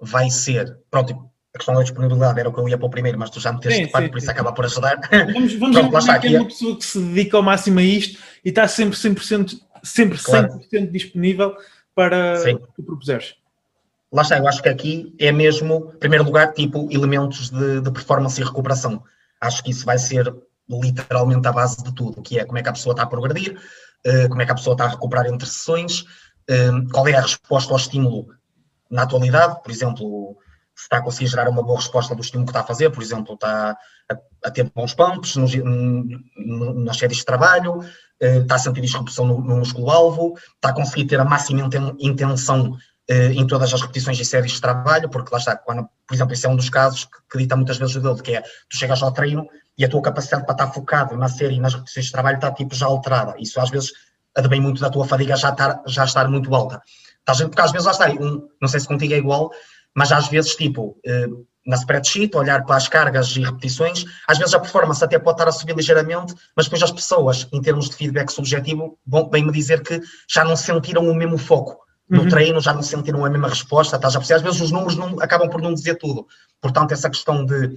vai 0.00 0.30
ser, 0.30 0.78
pronto, 0.90 1.30
a 1.54 1.58
questão 1.58 1.74
da 1.74 1.82
disponibilidade 1.82 2.38
era 2.38 2.48
o 2.48 2.52
que 2.52 2.60
eu 2.60 2.68
ia 2.68 2.76
para 2.76 2.86
o 2.86 2.90
primeiro, 2.90 3.18
mas 3.18 3.30
tu 3.30 3.40
já 3.40 3.52
me 3.52 3.60
teste 3.60 3.86
parte, 3.88 4.10
por 4.10 4.18
isso 4.18 4.30
acaba 4.30 4.52
por 4.52 4.64
ajudar. 4.64 5.00
Vamos, 5.10 5.54
vamos 5.54 5.76
pronto, 5.76 5.92
lá 5.92 5.98
está, 5.98 6.14
aqui 6.14 6.34
é 6.34 6.40
uma 6.40 6.46
pessoa 6.46 6.76
que 6.76 6.84
se 6.84 7.00
dedica 7.00 7.36
ao 7.36 7.42
máximo 7.42 7.78
a 7.78 7.82
isto 7.82 8.20
e 8.44 8.50
está 8.50 8.68
sempre 8.68 8.96
100%, 8.96 9.58
sempre 9.82 10.18
100% 10.18 10.22
claro. 10.22 10.60
disponível 10.90 11.56
para 11.94 12.36
Sim. 12.36 12.54
o 12.54 12.58
que 12.58 12.74
tu 12.74 12.82
propuseres. 12.82 13.34
Lá 14.12 14.22
está, 14.22 14.38
eu 14.38 14.46
acho 14.46 14.62
que 14.62 14.68
aqui 14.68 15.14
é 15.18 15.32
mesmo, 15.32 15.92
em 15.94 15.98
primeiro 15.98 16.24
lugar, 16.24 16.52
tipo 16.52 16.88
elementos 16.90 17.50
de, 17.50 17.80
de 17.80 17.90
performance 17.90 18.40
e 18.40 18.44
recuperação. 18.44 19.02
Acho 19.40 19.62
que 19.62 19.70
isso 19.70 19.84
vai 19.84 19.98
ser 19.98 20.32
literalmente 20.68 21.46
a 21.46 21.52
base 21.52 21.82
de 21.82 21.94
tudo, 21.94 22.22
que 22.22 22.38
é 22.38 22.44
como 22.44 22.58
é 22.58 22.62
que 22.62 22.68
a 22.68 22.72
pessoa 22.72 22.92
está 22.92 23.04
a 23.04 23.06
progredir, 23.06 23.58
como 24.28 24.42
é 24.42 24.46
que 24.46 24.52
a 24.52 24.54
pessoa 24.54 24.74
está 24.74 24.84
a 24.84 24.88
recuperar 24.88 25.26
entre 25.26 25.48
sessões, 25.48 26.04
eh, 26.48 26.70
qual 26.92 27.08
é 27.08 27.14
a 27.14 27.22
resposta 27.22 27.72
ao 27.72 27.78
estímulo 27.78 28.28
na 28.90 29.02
atualidade, 29.02 29.62
por 29.62 29.70
exemplo, 29.70 30.36
se 30.74 30.84
está 30.84 30.98
a 30.98 31.02
conseguir 31.02 31.28
gerar 31.28 31.48
uma 31.48 31.62
boa 31.62 31.78
resposta 31.78 32.14
do 32.14 32.20
estímulo 32.20 32.46
que 32.46 32.50
está 32.50 32.60
a 32.60 32.66
fazer, 32.66 32.90
por 32.90 33.02
exemplo, 33.02 33.34
está 33.34 33.76
a, 34.44 34.50
ter 34.50 34.70
bons 34.74 34.94
pumps 34.94 35.34
nas 35.36 36.96
séries 36.96 37.18
de 37.18 37.24
trabalho, 37.24 37.80
eh, 38.20 38.38
está 38.38 38.54
a 38.54 38.58
sentir 38.58 38.80
disrupção 38.80 39.26
no, 39.26 39.40
no 39.40 39.56
músculo-alvo, 39.56 40.34
está 40.54 40.68
a 40.68 40.74
conseguir 40.74 41.06
ter 41.06 41.18
a 41.18 41.24
máxima 41.24 41.68
intenção 41.98 42.76
em 43.08 43.46
todas 43.46 43.72
as 43.72 43.80
repetições 43.80 44.18
e 44.18 44.24
séries 44.24 44.52
de 44.52 44.60
trabalho, 44.60 45.08
porque 45.08 45.30
lá 45.30 45.38
está, 45.38 45.56
quando, 45.56 45.88
por 46.06 46.14
exemplo, 46.14 46.32
esse 46.32 46.44
é 46.44 46.48
um 46.48 46.56
dos 46.56 46.68
casos 46.68 47.04
que, 47.04 47.18
que 47.30 47.38
dita 47.38 47.54
muitas 47.54 47.78
vezes 47.78 47.94
o 47.94 48.00
dele, 48.00 48.20
que 48.20 48.34
é, 48.34 48.40
tu 48.40 48.76
chegas 48.76 49.02
ao 49.02 49.12
treino 49.12 49.48
e 49.78 49.84
a 49.84 49.88
tua 49.88 50.02
capacidade 50.02 50.44
para 50.44 50.54
estar 50.54 50.72
focado 50.72 51.16
na 51.16 51.28
série 51.28 51.54
e 51.54 51.60
nas 51.60 51.74
repetições 51.74 52.06
de 52.06 52.12
trabalho 52.12 52.36
está 52.36 52.50
tipo 52.50 52.74
já 52.74 52.86
alterada, 52.86 53.34
isso 53.38 53.60
às 53.60 53.70
vezes 53.70 53.92
advém 54.34 54.60
muito 54.60 54.80
da 54.80 54.90
tua 54.90 55.06
fadiga 55.06 55.36
já 55.36 55.50
estar, 55.50 55.82
já 55.86 56.04
estar 56.04 56.28
muito 56.28 56.52
alta. 56.54 56.82
Estás, 57.20 57.40
porque 57.42 57.60
às 57.60 57.72
vezes 57.72 57.86
lá 57.86 57.92
está, 57.92 58.08
um, 58.10 58.48
não 58.60 58.68
sei 58.68 58.80
se 58.80 58.88
contigo 58.88 59.14
é 59.14 59.18
igual, 59.18 59.50
mas 59.94 60.10
às 60.10 60.28
vezes 60.28 60.54
tipo... 60.56 60.98
Uh, 61.06 61.46
na 61.66 61.74
spreadsheet, 61.74 62.36
olhar 62.36 62.64
para 62.64 62.76
as 62.76 62.86
cargas 62.86 63.36
e 63.36 63.40
repetições, 63.40 64.04
às 64.28 64.38
vezes 64.38 64.54
a 64.54 64.60
performance 64.60 65.04
até 65.04 65.18
pode 65.18 65.34
estar 65.34 65.48
a 65.48 65.52
subir 65.52 65.74
ligeiramente, 65.74 66.32
mas 66.54 66.66
depois 66.66 66.80
as 66.80 66.92
pessoas, 66.92 67.48
em 67.52 67.60
termos 67.60 67.90
de 67.90 67.96
feedback 67.96 68.30
subjetivo, 68.30 68.96
vão 69.04 69.28
bem 69.28 69.44
me 69.44 69.50
dizer 69.50 69.82
que 69.82 70.00
já 70.28 70.44
não 70.44 70.54
sentiram 70.54 71.08
o 71.08 71.12
mesmo 71.12 71.36
foco 71.36 71.84
no 72.08 72.22
uhum. 72.22 72.28
treino, 72.28 72.60
já 72.60 72.72
não 72.72 72.82
sentiram 72.82 73.24
a 73.24 73.30
mesma 73.30 73.48
resposta, 73.48 73.96
a 73.96 73.98
perceber? 74.00 74.34
Às 74.34 74.42
vezes 74.42 74.60
os 74.60 74.70
números 74.70 74.96
não, 74.96 75.20
acabam 75.20 75.48
por 75.48 75.60
não 75.60 75.74
dizer 75.74 75.96
tudo. 75.96 76.26
Portanto, 76.60 76.92
essa 76.92 77.10
questão 77.10 77.44
de, 77.44 77.76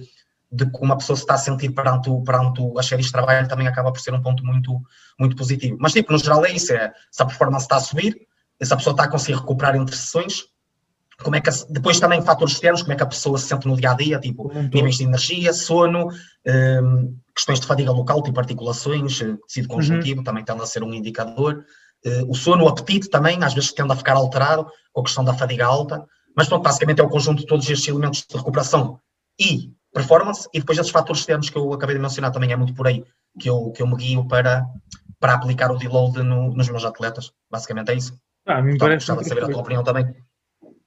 de 0.52 0.70
como 0.70 0.92
a 0.92 0.96
pessoa 0.96 1.16
se 1.16 1.22
está 1.22 1.34
a 1.34 1.38
sentir 1.38 1.70
perante, 1.70 2.10
perante 2.24 2.62
as 2.78 2.86
séries 2.86 3.06
de 3.06 3.12
trabalho 3.12 3.48
também 3.48 3.66
acaba 3.66 3.92
por 3.92 4.00
ser 4.00 4.14
um 4.14 4.22
ponto 4.22 4.44
muito, 4.44 4.80
muito 5.18 5.36
positivo. 5.36 5.76
Mas, 5.80 5.92
tipo, 5.92 6.12
no 6.12 6.18
geral 6.18 6.44
é 6.44 6.52
isso, 6.52 6.72
é, 6.72 6.92
se 7.10 7.22
a 7.22 7.26
performance 7.26 7.64
está 7.64 7.76
a 7.76 7.80
subir, 7.80 8.16
se 8.62 8.72
a 8.72 8.76
pessoa 8.76 8.92
está 8.92 9.04
a 9.04 9.08
conseguir 9.08 9.38
recuperar 9.38 9.74
entre 9.74 9.96
sessões, 9.96 10.44
como 11.22 11.36
é 11.36 11.40
que 11.40 11.50
a, 11.50 11.52
depois 11.68 12.00
também 12.00 12.22
fatores 12.22 12.54
externos, 12.54 12.82
como 12.82 12.92
é 12.92 12.96
que 12.96 13.02
a 13.02 13.06
pessoa 13.06 13.38
se 13.38 13.46
sente 13.46 13.66
no 13.66 13.76
dia 13.76 13.90
a 13.90 13.94
dia, 13.94 14.18
tipo 14.18 14.50
níveis 14.72 14.96
de 14.96 15.04
energia, 15.04 15.52
sono, 15.52 16.08
um, 16.82 17.16
questões 17.34 17.60
de 17.60 17.66
fadiga 17.66 17.92
local, 17.92 18.22
tipo 18.22 18.38
articulações, 18.40 19.20
eh, 19.20 19.36
tecido 19.46 19.68
uhum. 19.68 19.76
conjuntivo, 19.76 20.18
uhum. 20.18 20.24
também 20.24 20.44
tende 20.44 20.62
a 20.62 20.66
ser 20.66 20.82
um 20.82 20.92
indicador. 20.92 21.64
Uh, 22.04 22.30
o 22.30 22.34
sono, 22.34 22.64
o 22.64 22.68
apetite 22.68 23.10
também, 23.10 23.42
às 23.42 23.54
vezes 23.54 23.72
tende 23.72 23.92
a 23.92 23.96
ficar 23.96 24.14
alterado 24.14 24.66
com 24.92 25.00
a 25.00 25.04
questão 25.04 25.24
da 25.24 25.34
fadiga 25.34 25.66
alta. 25.66 26.04
Mas 26.36 26.48
pronto, 26.48 26.62
basicamente 26.62 27.00
é 27.00 27.04
o 27.04 27.08
conjunto 27.08 27.40
de 27.40 27.46
todos 27.46 27.68
estes 27.68 27.88
elementos 27.88 28.24
de 28.28 28.36
recuperação 28.36 28.98
e 29.38 29.72
performance, 29.92 30.48
e 30.54 30.60
depois 30.60 30.78
esses 30.78 30.92
fatores 30.92 31.20
externos 31.20 31.50
que 31.50 31.58
eu 31.58 31.72
acabei 31.72 31.96
de 31.96 32.02
mencionar 32.02 32.30
também 32.30 32.52
é 32.52 32.56
muito 32.56 32.72
por 32.74 32.86
aí 32.86 33.04
que 33.38 33.50
eu, 33.50 33.72
que 33.72 33.82
eu 33.82 33.86
me 33.86 33.96
guio 33.96 34.26
para, 34.28 34.64
para 35.18 35.34
aplicar 35.34 35.70
o 35.72 35.76
deload 35.76 36.22
no, 36.22 36.54
nos 36.54 36.68
meus 36.68 36.84
atletas. 36.84 37.32
Basicamente 37.50 37.90
é 37.90 37.96
isso. 37.96 38.16
Ah, 38.46 38.58
a 38.58 38.62
mim 38.62 38.78
Portanto, 38.78 38.88
parece 38.88 39.06
gostava 39.06 39.22
de 39.22 39.28
saber 39.28 39.44
a 39.44 39.48
tua 39.48 39.60
opinião 39.60 39.82
também 39.82 40.14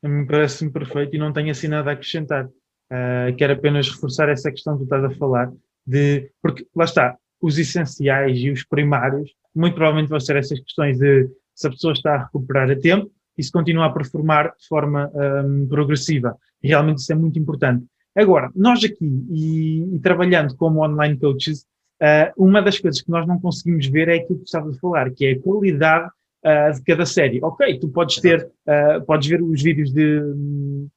a 0.04 0.10
mim 0.10 0.26
parece-me 0.26 0.72
perfeito 0.72 1.16
e 1.16 1.20
não 1.20 1.32
tenho 1.32 1.50
assim 1.50 1.68
nada 1.68 1.90
a 1.90 1.94
acrescentar. 1.94 2.46
Uh, 2.46 3.36
quero 3.38 3.54
apenas 3.54 3.90
reforçar 3.90 4.30
essa 4.30 4.52
questão 4.52 4.74
que 4.74 4.80
tu 4.80 4.84
estás 4.84 5.04
a 5.04 5.18
falar, 5.18 5.52
de, 5.88 6.30
porque 6.42 6.68
lá 6.76 6.84
está, 6.84 7.18
os 7.42 7.58
essenciais 7.58 8.38
e 8.38 8.52
os 8.52 8.64
primários, 8.64 9.32
muito 9.56 9.76
provavelmente 9.76 10.10
vão 10.10 10.20
ser 10.20 10.36
essas 10.36 10.60
questões 10.60 10.98
de 10.98 11.30
se 11.54 11.68
a 11.68 11.70
pessoa 11.70 11.94
está 11.94 12.16
a 12.16 12.24
recuperar 12.24 12.70
a 12.70 12.76
tempo 12.76 13.12
e 13.38 13.44
se 13.44 13.52
continua 13.52 13.86
a 13.86 13.92
performar 13.92 14.54
de 14.60 14.68
forma 14.68 15.12
um, 15.14 15.68
progressiva. 15.68 16.38
E 16.62 16.68
realmente 16.68 17.00
isso 17.00 17.12
é 17.12 17.16
muito 17.16 17.38
importante. 17.38 17.86
Agora, 18.16 18.52
nós 18.56 18.84
aqui, 18.84 19.26
e, 19.32 19.96
e 19.96 20.00
trabalhando 20.00 20.56
como 20.56 20.84
online 20.84 21.18
coaches, 21.18 21.66
uh, 22.02 22.32
uma 22.38 22.62
das 22.62 22.80
coisas 22.80 23.02
que 23.02 23.10
nós 23.10 23.28
não 23.28 23.40
conseguimos 23.40 23.88
ver 23.88 24.08
é 24.08 24.16
aquilo 24.16 24.40
que 24.40 24.46
tu 24.46 24.48
estavas 24.48 24.76
a 24.76 24.80
falar, 24.80 25.12
que 25.12 25.26
é 25.26 25.32
a 25.32 25.40
qualidade 25.40 26.08
uh, 26.08 26.74
de 26.74 26.84
cada 26.84 27.06
série. 27.06 27.40
Ok, 27.44 27.80
tu 27.80 27.90
podes 27.90 28.18
ter, 28.18 28.48
uh, 28.68 29.04
podes 29.06 29.28
ver 29.28 29.42
os 29.42 29.62
vídeos 29.62 29.92
de, 29.92 30.22
um, 30.22 30.88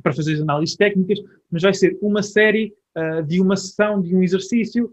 para 0.00 0.12
fazer 0.12 0.34
as 0.34 0.40
análises 0.40 0.76
técnicas, 0.76 1.18
mas 1.50 1.62
vai 1.62 1.74
ser 1.74 1.98
uma 2.00 2.22
série 2.22 2.72
de 3.28 3.40
uma 3.40 3.56
sessão, 3.56 4.02
de 4.02 4.16
um 4.16 4.22
exercício, 4.22 4.92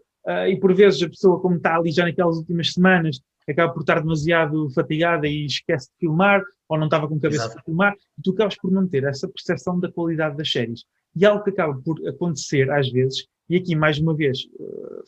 e 0.50 0.58
por 0.60 0.74
vezes 0.74 1.02
a 1.02 1.10
pessoa, 1.10 1.40
como 1.40 1.56
está 1.56 1.76
ali 1.76 1.92
já 1.92 2.04
naquelas 2.04 2.38
últimas 2.38 2.74
semanas, 2.74 3.20
acaba 3.50 3.72
por 3.74 3.82
estar 3.82 4.02
demasiado 4.02 4.70
fatigada 4.72 5.28
e 5.28 5.46
esquece 5.46 5.90
de 5.92 5.98
filmar, 6.00 6.44
ou 6.68 6.78
não 6.78 6.86
estava 6.86 7.08
com 7.08 7.20
cabeça 7.20 7.44
Exato. 7.44 7.54
para 7.56 7.64
filmar, 7.64 7.94
e 8.18 8.22
tu 8.22 8.32
acabas 8.32 8.58
por 8.58 8.72
não 8.72 8.88
ter 8.88 9.04
essa 9.06 9.28
percepção 9.28 9.80
da 9.80 9.92
qualidade 9.92 10.36
das 10.36 10.52
séries. 10.52 10.84
E 11.16 11.26
algo 11.26 11.44
que 11.44 11.52
acaba 11.52 11.80
por 11.82 12.06
acontecer 12.08 12.70
às 12.70 12.92
vezes, 12.92 13.26
e 13.50 13.56
aqui 13.56 13.76
mais 13.76 13.98
uma 14.00 14.14
vez 14.14 14.40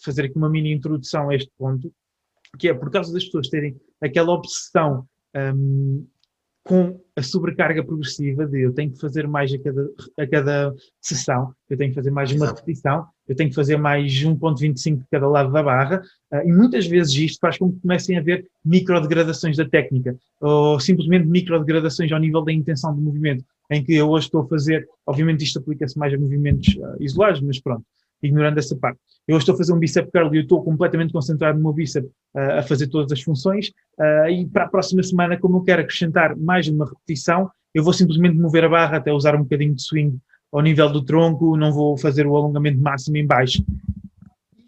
fazer 0.03 0.25
aqui 0.25 0.37
uma 0.37 0.49
mini 0.49 0.71
introdução 0.71 1.29
a 1.29 1.35
este 1.35 1.51
ponto, 1.57 1.93
que 2.57 2.69
é 2.69 2.73
por 2.73 2.89
causa 2.89 3.13
das 3.13 3.25
pessoas 3.25 3.49
terem 3.49 3.75
aquela 4.01 4.31
obsessão 4.31 5.05
um, 5.55 6.07
com 6.63 6.99
a 7.15 7.21
sobrecarga 7.21 7.83
progressiva 7.83 8.45
de 8.45 8.61
eu 8.61 8.73
tenho 8.73 8.91
que 8.91 8.99
fazer 8.99 9.27
mais 9.27 9.53
a 9.53 9.59
cada, 9.59 9.89
a 10.17 10.27
cada 10.27 10.75
sessão, 11.01 11.53
eu 11.69 11.77
tenho 11.77 11.91
que 11.91 11.95
fazer 11.95 12.11
mais 12.11 12.31
uma 12.31 12.47
repetição, 12.47 13.05
eu 13.29 13.35
tenho 13.35 13.49
que 13.49 13.55
fazer 13.55 13.77
mais 13.77 14.11
1.25 14.11 14.97
de 14.97 15.05
cada 15.09 15.27
lado 15.27 15.51
da 15.51 15.61
barra, 15.61 16.01
uh, 16.33 16.49
e 16.49 16.51
muitas 16.51 16.87
vezes 16.87 17.15
isto 17.15 17.39
faz 17.39 17.57
com 17.57 17.71
que 17.71 17.79
comecem 17.79 18.17
a 18.17 18.19
haver 18.19 18.47
microdegradações 18.65 19.55
da 19.55 19.69
técnica, 19.69 20.17
ou 20.41 20.79
simplesmente 20.79 21.27
microdegradações 21.27 22.11
ao 22.11 22.19
nível 22.19 22.41
da 22.41 22.51
intenção 22.51 22.93
do 22.93 23.01
movimento, 23.01 23.45
em 23.69 23.83
que 23.83 23.93
eu 23.93 24.09
hoje 24.09 24.25
estou 24.25 24.41
a 24.41 24.47
fazer, 24.47 24.87
obviamente 25.05 25.43
isto 25.43 25.59
aplica-se 25.59 25.97
mais 25.97 26.11
a 26.11 26.17
movimentos 26.17 26.75
uh, 26.75 26.97
isolados, 26.99 27.39
mas 27.41 27.61
pronto, 27.61 27.85
ignorando 28.21 28.57
essa 28.57 28.75
parte. 28.75 28.99
Eu 29.27 29.37
estou 29.37 29.53
a 29.53 29.57
fazer 29.57 29.73
um 29.73 29.79
bíceps 29.79 30.09
curl 30.11 30.33
e 30.33 30.39
eu 30.39 30.41
estou 30.41 30.63
completamente 30.63 31.13
concentrado 31.13 31.57
no 31.57 31.63
meu 31.63 31.73
bíceps 31.73 32.09
uh, 32.35 32.57
a 32.57 32.63
fazer 32.63 32.87
todas 32.87 33.11
as 33.11 33.21
funções 33.21 33.67
uh, 33.99 34.27
e 34.29 34.47
para 34.47 34.65
a 34.65 34.67
próxima 34.67 35.03
semana, 35.03 35.37
como 35.37 35.57
eu 35.57 35.63
quero 35.63 35.83
acrescentar 35.83 36.35
mais 36.35 36.67
uma 36.67 36.85
repetição, 36.85 37.49
eu 37.73 37.83
vou 37.83 37.93
simplesmente 37.93 38.37
mover 38.37 38.63
a 38.63 38.69
barra 38.69 38.97
até 38.97 39.13
usar 39.13 39.35
um 39.35 39.43
bocadinho 39.43 39.75
de 39.75 39.83
swing 39.83 40.17
ao 40.51 40.61
nível 40.61 40.91
do 40.91 41.03
tronco, 41.03 41.55
não 41.55 41.71
vou 41.71 41.97
fazer 41.97 42.25
o 42.25 42.35
alongamento 42.35 42.79
máximo 42.79 43.17
em 43.17 43.25
baixo. 43.25 43.63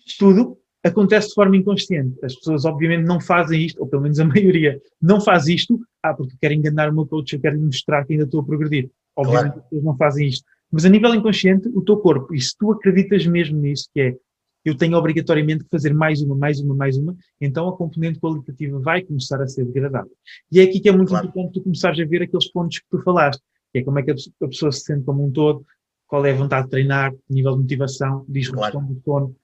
Isto 0.05 0.19
tudo 0.19 0.57
acontece 0.83 1.29
de 1.29 1.33
forma 1.33 1.57
inconsciente. 1.57 2.17
As 2.23 2.35
pessoas, 2.35 2.65
obviamente, 2.65 3.05
não 3.05 3.19
fazem 3.19 3.65
isto, 3.65 3.79
ou 3.81 3.87
pelo 3.87 4.03
menos 4.03 4.19
a 4.19 4.25
maioria 4.25 4.79
não 5.01 5.21
faz 5.21 5.47
isto, 5.47 5.79
ah, 6.03 6.13
porque 6.13 6.35
querem 6.41 6.59
enganar 6.59 6.89
o 6.89 6.93
meu 6.93 7.05
coach, 7.05 7.33
eu 7.33 7.41
quero 7.41 7.55
lhe 7.55 7.65
mostrar 7.65 8.05
que 8.05 8.13
ainda 8.13 8.25
estou 8.25 8.41
a 8.41 8.45
progredir. 8.45 8.89
Obviamente, 9.15 9.53
claro. 9.53 9.59
as 9.59 9.63
pessoas 9.65 9.83
não 9.83 9.97
fazem 9.97 10.27
isto. 10.27 10.45
Mas 10.71 10.85
a 10.85 10.89
nível 10.89 11.13
inconsciente, 11.13 11.67
o 11.69 11.81
teu 11.81 11.97
corpo, 11.97 12.33
e 12.33 12.39
se 12.39 12.55
tu 12.57 12.71
acreditas 12.71 13.25
mesmo 13.25 13.59
nisso, 13.59 13.89
que 13.93 14.01
é 14.01 14.15
eu 14.63 14.77
tenho 14.77 14.95
obrigatoriamente 14.95 15.63
que 15.63 15.69
fazer 15.71 15.93
mais 15.93 16.21
uma, 16.21 16.35
mais 16.35 16.59
uma, 16.59 16.75
mais 16.75 16.95
uma, 16.95 17.15
então 17.39 17.67
a 17.67 17.75
componente 17.75 18.19
qualitativa 18.19 18.79
vai 18.79 19.01
começar 19.01 19.41
a 19.41 19.47
ser 19.47 19.65
degradada. 19.65 20.09
E 20.51 20.59
é 20.59 20.63
aqui 20.63 20.79
que 20.79 20.87
é 20.87 20.91
muito 20.91 21.09
claro. 21.09 21.27
importante 21.27 21.53
tu 21.53 21.63
começares 21.63 21.99
a 21.99 22.05
ver 22.05 22.21
aqueles 22.21 22.47
pontos 22.51 22.77
que 22.77 22.85
tu 22.89 23.01
falaste, 23.01 23.41
que 23.71 23.79
é 23.79 23.83
como 23.83 23.99
é 23.99 24.03
que 24.03 24.11
a 24.11 24.47
pessoa 24.47 24.71
se 24.71 24.81
sente 24.81 25.05
como 25.05 25.25
um 25.25 25.31
todo, 25.31 25.65
qual 26.07 26.25
é 26.25 26.31
a 26.31 26.35
vontade 26.35 26.65
de 26.65 26.71
treinar, 26.71 27.13
nível 27.29 27.53
de 27.53 27.61
motivação, 27.61 28.25
disrupção 28.27 28.81
claro. 28.81 28.87
do 28.87 29.01
sono, 29.03 29.35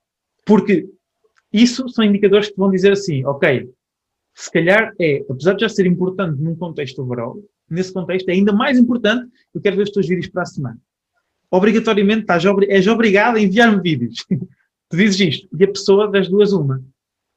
porque 0.46 0.90
isso 1.52 1.88
são 1.90 2.04
indicadores 2.04 2.50
que 2.50 2.58
vão 2.58 2.70
dizer 2.70 2.92
assim, 2.92 3.26
ok, 3.26 3.70
se 4.36 4.52
calhar 4.52 4.94
é, 5.00 5.26
apesar 5.30 5.54
de 5.54 5.62
já 5.62 5.70
ser 5.70 5.86
importante 5.86 6.42
num 6.42 6.56
contexto 6.56 7.02
overall, 7.02 7.42
nesse 7.70 7.94
contexto 7.94 8.30
é 8.30 8.34
ainda 8.34 8.52
mais 8.52 8.78
importante, 8.78 9.32
eu 9.54 9.62
quero 9.62 9.78
ver 9.78 9.84
os 9.84 9.92
teus 9.92 10.08
vídeos 10.08 10.28
para 10.28 10.44
a 10.44 10.46
semana 10.46 10.80
obrigatoriamente 11.50 12.22
estás, 12.22 12.44
és 12.68 12.88
obrigado 12.88 13.38
a 13.38 13.42
enviar-me 13.42 13.82
vídeos. 13.82 14.26
tu 14.90 14.98
dizes 14.98 15.20
isto, 15.20 15.48
e 15.58 15.64
a 15.64 15.68
pessoa 15.68 16.10
das 16.10 16.30
duas 16.30 16.54
uma. 16.54 16.84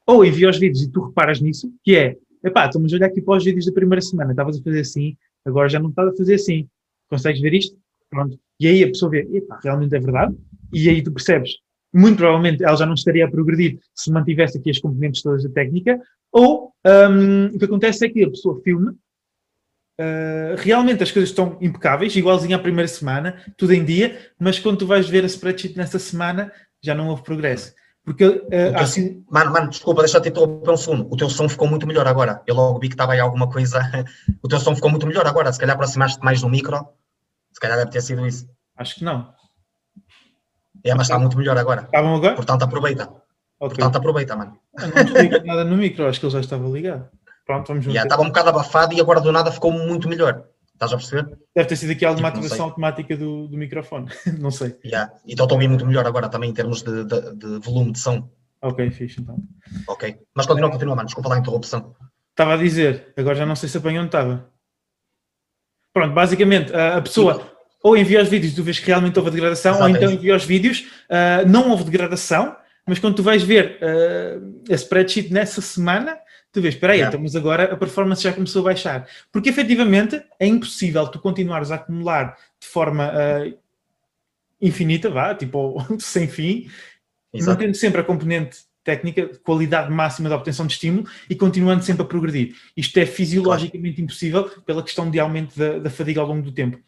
Ou 0.07 0.25
envia 0.25 0.49
os 0.49 0.59
vídeos 0.59 0.83
e 0.83 0.91
tu 0.91 1.07
reparas 1.07 1.41
nisso, 1.41 1.73
que 1.83 1.97
é, 1.97 2.17
epá, 2.45 2.67
estamos 2.67 2.93
a 2.93 2.97
olhar 2.97 3.07
aqui 3.07 3.21
para 3.21 3.37
os 3.37 3.45
vídeos 3.45 3.67
da 3.67 3.73
primeira 3.73 4.01
semana, 4.01 4.31
estavas 4.31 4.59
a 4.59 4.63
fazer 4.63 4.81
assim, 4.81 5.17
agora 5.45 5.69
já 5.69 5.79
não 5.79 5.91
estás 5.91 6.09
a 6.09 6.17
fazer 6.17 6.35
assim. 6.35 6.69
Consegues 7.11 7.41
ver 7.41 7.55
isto? 7.55 7.77
Pronto. 8.09 8.39
E 8.59 8.67
aí 8.67 8.85
a 8.85 8.89
pessoa 8.89 9.11
vê, 9.11 9.29
epá, 9.33 9.59
realmente 9.63 9.95
é 9.95 10.01
verdade. 10.01 10.35
E 10.73 10.89
aí 10.89 11.03
tu 11.03 11.13
percebes, 11.13 11.57
muito 11.93 12.19
provavelmente 12.19 12.65
ela 12.65 12.77
já 12.77 12.87
não 12.87 12.95
estaria 12.95 13.27
a 13.27 13.31
progredir 13.31 13.79
se 13.95 14.11
mantivesse 14.11 14.59
aqui 14.59 14.71
as 14.71 14.79
componentes 14.79 15.23
todas 15.23 15.43
da 15.43 15.51
técnica, 15.51 16.01
ou 16.33 16.73
um, 16.87 17.47
o 17.47 17.59
que 17.59 17.65
acontece 17.65 18.07
é 18.07 18.09
que 18.09 18.25
a 18.25 18.31
pessoa 18.31 18.61
filma, 18.63 18.95
Uh, 20.01 20.57
realmente 20.57 21.03
as 21.03 21.11
coisas 21.11 21.29
estão 21.29 21.59
impecáveis, 21.61 22.17
igualzinho 22.17 22.57
à 22.57 22.59
primeira 22.59 22.89
semana, 22.89 23.37
tudo 23.55 23.75
em 23.75 23.85
dia, 23.85 24.19
mas 24.39 24.59
quando 24.59 24.79
tu 24.79 24.87
vais 24.87 25.07
ver 25.07 25.25
a 25.25 25.27
spreadsheet 25.27 25.77
nessa 25.77 25.99
semana, 25.99 26.51
já 26.83 26.95
não 26.95 27.09
houve 27.09 27.23
progresso. 27.23 27.75
Porque, 28.03 28.25
uh, 28.25 28.77
assim... 28.77 29.23
Mano, 29.31 29.53
mano, 29.53 29.69
desculpa, 29.69 30.01
deixa-te 30.01 30.31
interromper 30.31 30.71
um 30.71 30.77
segundo. 30.79 31.07
O 31.13 31.17
teu 31.19 31.29
som 31.29 31.47
ficou 31.51 31.69
muito 31.69 31.87
melhor 31.87 32.09
agora. 32.09 32.43
Eu 32.47 32.55
logo 32.55 32.81
vi 32.81 32.89
que 32.89 32.95
estava 32.95 33.13
aí 33.13 33.21
alguma 33.21 33.51
coisa. 33.51 33.79
o 34.43 34.49
teu 34.49 34.59
som 34.59 34.75
ficou 34.75 34.91
muito 34.91 35.07
melhor 35.07 35.27
agora. 35.27 35.53
Se 35.53 35.61
calhar 35.61 35.77
aproximaste 35.77 36.19
mais 36.25 36.41
do 36.41 36.49
micro. 36.49 36.89
Se 37.61 37.69
calhar 37.69 37.77
deve 37.77 37.91
ter 37.91 38.01
sido 38.01 38.27
isso. 38.27 38.49
Acho 38.75 38.95
que 38.95 39.05
não. 39.05 39.35
É, 40.83 40.95
mas 40.95 41.03
está 41.03 41.19
muito 41.19 41.37
melhor 41.37 41.59
agora. 41.59 41.83
Está 41.83 42.01
bom 42.01 42.17
agora? 42.17 42.35
Portanto, 42.35 42.63
aproveita. 42.63 43.05
Okay. 43.05 43.77
Portanto, 43.77 43.97
aproveita, 43.97 44.35
mano. 44.35 44.59
Eu 44.79 44.89
não 44.89 45.05
desligo 45.05 45.45
nada 45.45 45.65
no 45.65 45.77
micro, 45.77 46.07
acho 46.07 46.19
que 46.19 46.25
ele 46.25 46.33
já 46.33 46.41
estava 46.41 46.67
ligado. 46.67 47.07
Pronto, 47.45 47.69
vamos 47.69 47.85
ver. 47.85 47.95
Estava 47.95 48.23
um 48.23 48.29
bocado 48.29 48.49
abafado 48.49 48.95
e 48.95 49.01
agora 49.01 49.21
do 49.21 49.31
nada 49.31 49.53
ficou 49.53 49.71
muito 49.71 50.09
melhor. 50.09 50.47
Estás 50.73 50.95
a 50.95 50.97
perceber? 50.97 51.39
Deve 51.55 51.69
ter 51.69 51.77
sido 51.77 51.93
aqui 51.93 52.07
alguma 52.07 52.31
tipo, 52.31 52.41
ativação 52.41 52.65
automática 52.65 53.15
do, 53.15 53.47
do 53.47 53.59
microfone. 53.59 54.09
não 54.41 54.51
sei. 54.51 54.79
Yeah. 54.83 55.13
Então 55.27 55.45
estou 55.45 55.57
a 55.57 55.59
ouvir 55.59 55.69
muito 55.69 55.85
melhor 55.85 56.07
agora 56.07 56.31
também 56.31 56.49
em 56.49 56.55
termos 56.55 56.81
de, 56.81 57.05
de, 57.05 57.35
de 57.37 57.59
volume 57.59 57.93
de 57.93 57.99
som. 57.99 58.31
Ok, 58.63 58.91
fixe 58.91 59.21
então. 59.21 59.37
Ok. 59.87 60.19
Mas 60.35 60.47
continua, 60.47 60.71
continua, 60.71 60.97
mano. 60.97 61.07
Desculpa 61.07 61.29
lá 61.29 61.35
a 61.35 61.39
interrupção. 61.39 61.95
Estava 62.31 62.55
a 62.55 62.57
dizer, 62.57 63.13
agora 63.15 63.35
já 63.35 63.45
não 63.45 63.55
sei 63.55 63.69
se 63.69 63.77
apanhou 63.77 64.01
onde 64.01 64.09
estava. 64.09 64.51
Pronto, 65.93 66.15
basicamente, 66.15 66.75
a 66.75 67.03
pessoa. 67.03 67.50
Ou 67.83 67.97
envia 67.97 68.23
os 68.23 68.29
vídeos 68.29 68.53
e 68.53 68.57
tu 68.57 68.63
vês 68.63 68.79
que 68.79 68.87
realmente 68.87 69.19
houve 69.19 69.31
degradação, 69.31 69.73
Exatamente. 69.73 69.99
ou 69.99 70.05
então 70.05 70.15
envia 70.19 70.37
os 70.37 70.45
vídeos, 70.45 70.87
uh, 71.09 71.49
não 71.49 71.71
houve 71.71 71.85
degradação, 71.85 72.57
mas 72.87 72.99
quando 72.99 73.15
tu 73.15 73.23
vais 73.23 73.43
ver 73.43 73.79
uh, 73.81 74.73
a 74.73 74.75
spreadsheet 74.75 75.33
nessa 75.33 75.61
semana, 75.61 76.19
tu 76.53 76.61
vês, 76.61 76.75
espera 76.75 76.93
aí, 76.93 76.99
yeah. 76.99 77.09
então, 77.15 77.23
mas 77.23 77.37
agora 77.37 77.73
a 77.73 77.77
performance 77.77 78.23
já 78.23 78.33
começou 78.33 78.61
a 78.63 78.65
baixar. 78.65 79.07
Porque 79.33 79.49
efetivamente 79.49 80.21
é 80.39 80.47
impossível 80.47 81.07
tu 81.09 81.19
continuares 81.19 81.71
a 81.71 81.77
acumular 81.77 82.37
de 82.61 82.67
forma 82.67 83.11
uh, 83.11 83.59
infinita, 84.61 85.09
vá, 85.09 85.35
tipo, 85.35 85.85
sem 85.99 86.29
fim, 86.29 86.69
Exato. 87.33 87.59
mantendo 87.59 87.77
sempre 87.77 88.01
a 88.01 88.05
componente 88.05 88.71
técnica, 88.83 89.31
qualidade 89.45 89.91
máxima 89.93 90.29
da 90.29 90.37
obtenção 90.37 90.67
de 90.67 90.73
estímulo 90.73 91.07
e 91.29 91.35
continuando 91.35 91.85
sempre 91.85 92.03
a 92.03 92.07
progredir. 92.07 92.55
Isto 92.77 92.99
é 92.99 93.07
fisiologicamente 93.07 93.97
claro. 93.97 94.05
impossível 94.05 94.45
pela 94.65 94.83
questão 94.83 95.11
de 95.11 95.21
aumento 95.21 95.57
da, 95.57 95.79
da, 95.79 95.91
fadiga 95.91 96.21
ao 96.21 96.27
longo 96.27 96.43
do 96.43 96.53
tempo. 96.53 96.79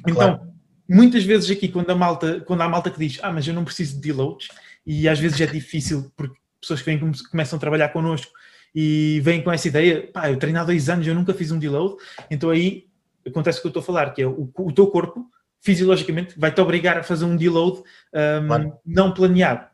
Então, 0.00 0.14
claro. 0.14 0.52
muitas 0.88 1.24
vezes 1.24 1.50
aqui, 1.50 1.68
quando 1.68 1.90
a 1.90 1.94
malta, 1.94 2.40
quando 2.40 2.62
há 2.62 2.68
malta 2.68 2.90
que 2.90 2.98
diz, 2.98 3.18
ah, 3.22 3.32
mas 3.32 3.46
eu 3.46 3.54
não 3.54 3.64
preciso 3.64 3.94
de 3.94 4.00
deloads, 4.00 4.48
e 4.86 5.08
às 5.08 5.18
vezes 5.18 5.40
é 5.40 5.46
difícil, 5.46 6.12
porque 6.16 6.36
pessoas 6.60 6.80
que 6.80 6.86
vêm, 6.86 7.12
começam 7.30 7.56
a 7.56 7.60
trabalhar 7.60 7.88
connosco 7.90 8.32
e 8.74 9.20
vêm 9.22 9.42
com 9.42 9.50
essa 9.50 9.68
ideia, 9.68 10.08
pá, 10.12 10.30
eu 10.30 10.38
treino 10.38 10.60
há 10.60 10.64
dois 10.64 10.88
anos, 10.88 11.06
eu 11.06 11.14
nunca 11.14 11.34
fiz 11.34 11.50
um 11.50 11.58
deload, 11.58 11.96
então 12.30 12.50
aí 12.50 12.86
acontece 13.26 13.58
o 13.58 13.62
que 13.62 13.66
eu 13.66 13.70
estou 13.70 13.80
a 13.80 13.84
falar, 13.84 14.10
que 14.10 14.22
é 14.22 14.26
o, 14.26 14.50
o 14.56 14.72
teu 14.72 14.86
corpo, 14.88 15.28
fisiologicamente, 15.60 16.38
vai-te 16.38 16.60
obrigar 16.60 16.98
a 16.98 17.02
fazer 17.02 17.24
um 17.24 17.36
deload 17.36 17.78
um, 17.78 18.46
claro. 18.46 18.72
não 18.84 19.12
planeado. 19.12 19.66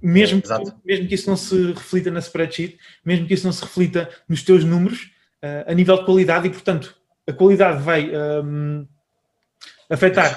Mesmo, 0.00 0.38
é, 0.38 0.42
que, 0.42 0.72
mesmo 0.84 1.08
que 1.08 1.14
isso 1.14 1.28
não 1.28 1.36
se 1.36 1.72
reflita 1.72 2.10
na 2.10 2.20
spreadsheet, 2.20 2.78
mesmo 3.04 3.26
que 3.26 3.34
isso 3.34 3.44
não 3.44 3.52
se 3.52 3.62
reflita 3.62 4.08
nos 4.28 4.42
teus 4.42 4.64
números, 4.64 5.10
uh, 5.42 5.70
a 5.70 5.74
nível 5.74 5.98
de 5.98 6.04
qualidade, 6.04 6.46
e 6.46 6.50
portanto, 6.50 6.94
a 7.26 7.32
qualidade 7.32 7.82
vai 7.82 8.10
um, 8.44 8.86
afetar 9.88 10.36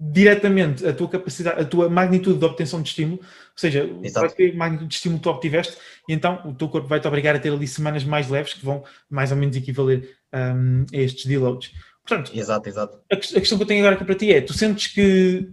diretamente 0.00 0.86
a 0.86 0.92
tua 0.92 1.08
capacidade, 1.08 1.60
a 1.60 1.64
tua 1.64 1.88
magnitude 1.88 2.38
de 2.38 2.44
obtenção 2.44 2.80
de 2.80 2.88
estímulo, 2.90 3.20
ou 3.20 3.28
seja, 3.56 3.90
Exato. 4.02 4.34
ter 4.36 4.54
magnitude 4.54 4.88
de 4.88 4.94
estímulo 4.94 5.18
que 5.18 5.24
tu 5.24 5.30
obtiveste, 5.30 5.76
e 6.08 6.12
então 6.12 6.40
o 6.44 6.54
teu 6.54 6.68
corpo 6.68 6.86
vai-te 6.86 7.08
obrigar 7.08 7.34
a 7.34 7.38
ter 7.38 7.52
ali 7.52 7.66
semanas 7.66 8.04
mais 8.04 8.28
leves 8.28 8.54
que 8.54 8.64
vão 8.64 8.84
mais 9.10 9.32
ou 9.32 9.36
menos 9.36 9.56
equivaler 9.56 10.16
um, 10.32 10.86
a 10.92 10.96
estes 10.96 11.26
deloads. 11.26 11.72
Portanto, 12.06 12.30
exato, 12.32 12.68
exato. 12.68 12.98
A, 13.10 13.14
a, 13.14 13.18
questão 13.18 13.58
que 13.58 13.64
eu 13.64 13.66
tenho 13.66 13.80
agora 13.80 13.96
aqui 13.96 14.04
para 14.04 14.14
ti 14.14 14.32
é: 14.32 14.40
tu 14.40 14.52
sentes 14.52 14.86
que 14.86 15.50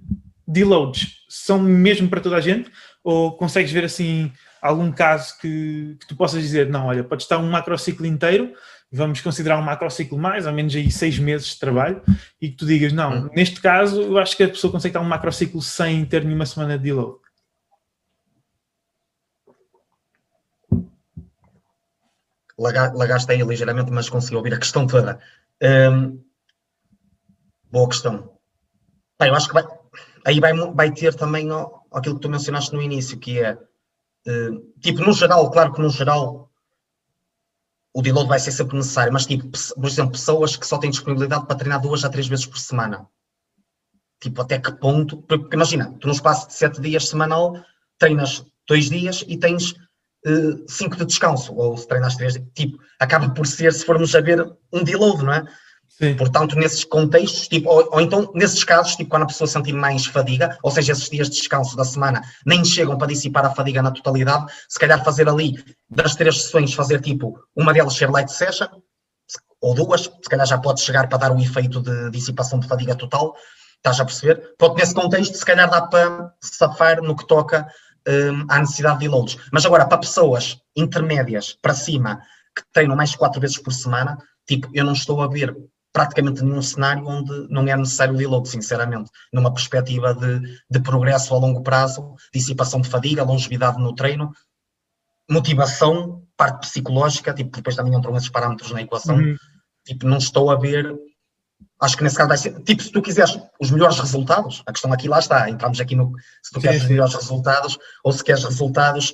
deloads 0.48 1.26
são 1.28 1.60
mesmo 1.60 2.08
para 2.08 2.22
toda 2.22 2.36
a 2.36 2.42
gente, 2.42 2.72
ou 3.04 3.36
consegues 3.36 3.72
ver 3.72 3.84
assim 3.84 4.32
algum 4.62 4.92
caso 4.92 5.38
que, 5.40 5.98
que 6.00 6.08
tu 6.08 6.16
possas 6.16 6.42
dizer, 6.42 6.70
não, 6.70 6.88
olha, 6.88 7.04
pode 7.04 7.24
estar 7.24 7.38
um 7.38 7.50
macrociclo 7.50 8.06
inteiro 8.06 8.54
vamos 8.92 9.22
considerar 9.22 9.58
um 9.58 9.64
macrociclo 9.64 10.18
mais 10.18 10.46
ou 10.46 10.54
menos 10.54 10.76
aí 10.76 10.90
seis 10.90 11.20
meses 11.20 11.48
de 11.48 11.60
trabalho 11.60 12.02
e 12.42 12.50
que 12.50 12.56
tu 12.56 12.66
digas, 12.66 12.94
não, 12.94 13.26
hum. 13.26 13.30
neste 13.34 13.60
caso 13.62 14.02
eu 14.02 14.18
acho 14.18 14.36
que 14.38 14.44
a 14.44 14.50
pessoa 14.50 14.72
consegue 14.72 14.92
estar 14.92 15.02
um 15.02 15.10
macrociclo 15.10 15.62
sem 15.62 16.06
ter 16.06 16.24
nenhuma 16.24 16.46
semana 16.46 16.78
de 16.78 16.84
deload. 16.84 17.20
Lagaste 22.58 23.32
aí 23.32 23.42
ligeiramente, 23.42 23.92
mas 23.92 24.10
consegui 24.10 24.38
ouvir 24.38 24.54
a 24.54 24.60
questão 24.60 24.88
toda. 24.88 25.20
Hum, 25.62 26.24
boa 27.70 27.90
questão. 27.90 28.32
Bem, 29.20 29.28
eu 29.28 29.36
acho 29.36 29.48
que 29.50 29.54
vai, 29.54 29.66
aí 30.26 30.40
vai, 30.40 30.54
vai 30.54 30.92
ter 30.92 31.14
também 31.16 31.52
ó, 31.52 31.80
aquilo 31.94 32.16
que 32.16 32.22
tu 32.22 32.30
mencionaste 32.30 32.74
no 32.74 32.82
início, 32.82 33.20
que 33.20 33.40
é, 33.42 33.54
uh, 33.54 34.74
tipo, 34.80 35.02
no 35.02 35.12
geral, 35.12 35.52
claro 35.52 35.74
que 35.74 35.82
no 35.82 35.90
geral 35.90 36.50
o 37.96 38.02
deload 38.02 38.28
vai 38.28 38.38
ser 38.38 38.52
sempre 38.52 38.76
necessário, 38.76 39.14
mas 39.14 39.26
tipo, 39.26 39.48
por 39.48 39.86
exemplo, 39.88 40.12
pessoas 40.12 40.58
que 40.58 40.68
só 40.68 40.78
têm 40.78 40.90
disponibilidade 40.90 41.48
para 41.48 41.56
treinar 41.56 41.82
duas 41.82 42.04
a 42.04 42.10
três 42.10 42.28
vezes 42.28 42.46
por 42.46 42.60
semana. 42.60 43.08
Tipo, 44.22 44.42
até 44.42 44.60
que 44.60 44.74
ponto? 44.74 45.22
Porque 45.22 45.56
imagina, 45.56 45.96
tu 46.02 46.08
no 46.08 46.14
espaço 46.14 46.48
de 46.48 46.56
sete 46.56 46.82
dias 46.82 47.08
semanal 47.08 47.56
treinas 47.98 48.46
dois 48.68 48.90
dias 48.90 49.24
e 49.30 49.38
tens 49.38 49.72
uh, 49.72 50.66
cinco 50.68 50.98
de 50.98 51.06
descanso, 51.06 51.56
ou 51.56 51.78
se 51.78 51.88
treinas 51.88 52.18
três, 52.18 52.34
tipo, 52.54 52.78
acaba 53.00 53.30
por 53.30 53.48
ser, 53.48 53.72
se 53.72 53.86
formos 53.86 54.14
a 54.14 54.20
ver, 54.20 54.46
um 54.74 54.84
deload, 54.84 55.24
não 55.24 55.34
é? 55.34 55.46
Sim. 55.98 56.14
Portanto, 56.16 56.58
nesses 56.58 56.84
contextos, 56.84 57.48
tipo, 57.48 57.70
ou, 57.70 57.88
ou, 57.90 58.02
então 58.02 58.30
nesses 58.36 58.64
casos, 58.66 58.98
tipo, 58.98 59.10
quando 59.10 59.24
a 59.24 59.28
pessoa 59.28 59.48
sentir 59.48 59.72
mais 59.72 60.06
fadiga, 60.06 60.58
ou 60.62 60.70
seja, 60.70 60.92
esses 60.92 61.10
dias 61.10 61.30
de 61.30 61.38
descanso 61.38 61.76
da 61.78 61.86
semana 61.86 62.22
nem 62.46 62.66
chegam 62.66 62.98
para 62.98 63.08
dissipar 63.08 63.46
a 63.46 63.50
fadiga 63.52 63.82
na 63.82 63.92
totalidade, 63.92 64.52
se 64.68 64.78
calhar 64.78 65.02
fazer 65.06 65.30
ali 65.30 65.56
das 65.90 66.16
três 66.16 66.44
sessões, 66.44 66.74
fazer 66.74 67.00
tipo 67.00 67.40
uma 67.56 67.72
delas 67.74 67.94
ser 67.94 68.10
light 68.10 68.30
session, 68.30 68.68
ou 69.62 69.74
duas, 69.74 70.02
se 70.02 70.30
calhar 70.30 70.46
já 70.46 70.58
pode 70.58 70.82
chegar 70.82 71.08
para 71.08 71.18
dar 71.18 71.32
o 71.32 71.40
efeito 71.40 71.82
de 71.82 72.12
dissipação 72.12 72.60
de 72.60 72.68
fadiga 72.68 72.94
total, 72.94 73.34
estás 73.78 73.98
a 73.98 74.06
perceber? 74.06 74.54
Pode 74.58 74.76
nesse 74.76 74.94
contexto, 74.94 75.38
se 75.38 75.46
calhar 75.46 75.70
dá 75.70 75.82
para 75.82 76.34
safar 76.42 77.02
no 77.02 77.16
que 77.16 77.26
toca 77.26 77.66
um, 78.06 78.46
à 78.50 78.60
necessidade 78.60 79.00
de 79.00 79.08
loads. 79.08 79.38
Mas 79.50 79.66
agora, 79.66 79.86
para 79.86 80.00
pessoas 80.00 80.58
intermédias, 80.76 81.58
para 81.62 81.74
cima, 81.74 82.22
que 82.54 82.64
treinam 82.74 82.98
mais 82.98 83.16
quatro 83.16 83.40
vezes 83.40 83.58
por 83.58 83.72
semana, 83.72 84.18
tipo, 84.46 84.70
eu 84.74 84.84
não 84.84 84.94
estou 84.94 85.22
a 85.22 85.28
ver 85.28 85.56
praticamente 85.96 86.44
nenhum 86.44 86.62
cenário 86.62 87.08
onde 87.08 87.48
não 87.50 87.66
é 87.66 87.74
necessário 87.78 88.18
deload, 88.18 88.50
sinceramente, 88.50 89.10
numa 89.32 89.54
perspectiva 89.54 90.14
de, 90.14 90.42
de 90.70 90.80
progresso 90.82 91.34
a 91.34 91.38
longo 91.38 91.64
prazo, 91.64 92.16
dissipação 92.34 92.82
de 92.82 92.90
fadiga, 92.90 93.24
longevidade 93.24 93.82
no 93.82 93.96
treino, 93.96 94.30
motivação, 95.32 96.22
parte 96.36 96.68
psicológica, 96.68 97.34
tipo, 97.34 97.56
depois 97.56 97.78
também 97.78 97.96
entram 97.96 98.14
esses 98.18 98.28
parâmetros 98.28 98.74
na 98.74 98.82
equação, 98.82 99.16
uhum. 99.16 99.38
tipo, 99.86 100.06
não 100.06 100.18
estou 100.18 100.52
a 100.52 100.58
ver, 100.58 100.94
acho 101.82 101.96
que 101.96 102.04
nesse 102.04 102.18
caso 102.18 102.28
vai 102.28 102.38
ser, 102.38 102.62
tipo, 102.64 102.84
se 102.84 102.92
tu 102.92 103.02
quiseres 103.02 103.40
os 103.58 103.72
melhores 103.72 103.98
resultados, 103.98 104.64
a 104.66 104.74
questão 104.74 104.92
aqui 104.92 105.08
lá 105.08 105.20
está, 105.20 105.50
entramos 105.50 105.80
aqui 105.80 105.96
no, 105.96 106.12
se 106.44 106.52
tu 106.52 106.60
sim, 106.60 106.68
queres 106.68 106.80
sim. 106.80 106.84
os 106.88 106.92
melhores 106.92 107.14
resultados, 107.14 107.78
ou 108.04 108.12
se 108.12 108.22
queres 108.22 108.44
resultados 108.44 109.12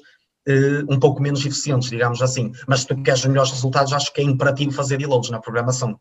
uh, 0.48 0.92
um 0.92 1.00
pouco 1.00 1.22
menos 1.22 1.46
eficientes, 1.46 1.92
digamos 1.92 2.24
assim, 2.24 2.52
mas 2.68 2.80
se 2.80 2.88
tu 2.88 3.04
queres 3.04 3.20
os 3.20 3.28
melhores 3.28 3.52
resultados, 3.52 3.94
acho 3.94 4.12
que 4.12 4.22
é 4.22 4.24
imperativo 4.24 4.72
fazer 4.72 4.98
deloads 4.98 5.30
na 5.30 5.40
programação. 5.40 6.00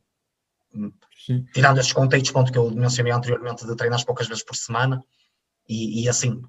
Sim. 1.26 1.44
Tirando 1.52 1.78
estes 1.78 1.92
contextos 1.92 2.30
ponto 2.30 2.52
que 2.52 2.58
eu 2.58 2.70
mencionei 2.70 3.12
anteriormente 3.12 3.66
de 3.66 3.76
treinar 3.76 4.04
poucas 4.04 4.28
vezes 4.28 4.42
por 4.42 4.56
semana 4.56 5.02
e, 5.68 6.04
e 6.04 6.08
assim. 6.08 6.42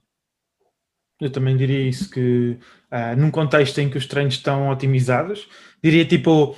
Eu 1.20 1.32
também 1.32 1.56
diria 1.56 1.88
isso, 1.88 2.10
que 2.10 2.58
uh, 2.92 3.16
num 3.16 3.30
contexto 3.30 3.80
em 3.80 3.90
que 3.90 3.98
os 3.98 4.08
treinos 4.08 4.36
estão 4.36 4.70
otimizados, 4.70 5.48
diria 5.84 6.04
tipo, 6.04 6.56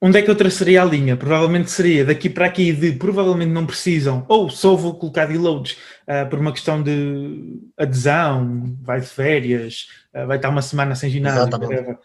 onde 0.00 0.18
é 0.18 0.22
que 0.22 0.30
eu 0.30 0.36
traçaria 0.36 0.82
a 0.82 0.84
linha? 0.84 1.16
Provavelmente 1.16 1.70
seria 1.70 2.04
daqui 2.04 2.28
para 2.28 2.46
aqui 2.46 2.72
de 2.72 2.92
provavelmente 2.92 3.52
não 3.52 3.64
precisam, 3.64 4.26
ou 4.28 4.50
só 4.50 4.74
vou 4.74 4.98
colocar 4.98 5.26
deloads 5.26 5.78
uh, 6.06 6.28
por 6.28 6.38
uma 6.38 6.52
questão 6.52 6.82
de 6.82 7.58
adesão, 7.78 8.76
vai 8.82 9.00
de 9.00 9.06
férias, 9.06 9.88
uh, 10.14 10.26
vai 10.26 10.36
estar 10.36 10.50
uma 10.50 10.62
semana 10.62 10.94
sem 10.94 11.08
ginásio, 11.08 11.54
uh, 11.54 11.98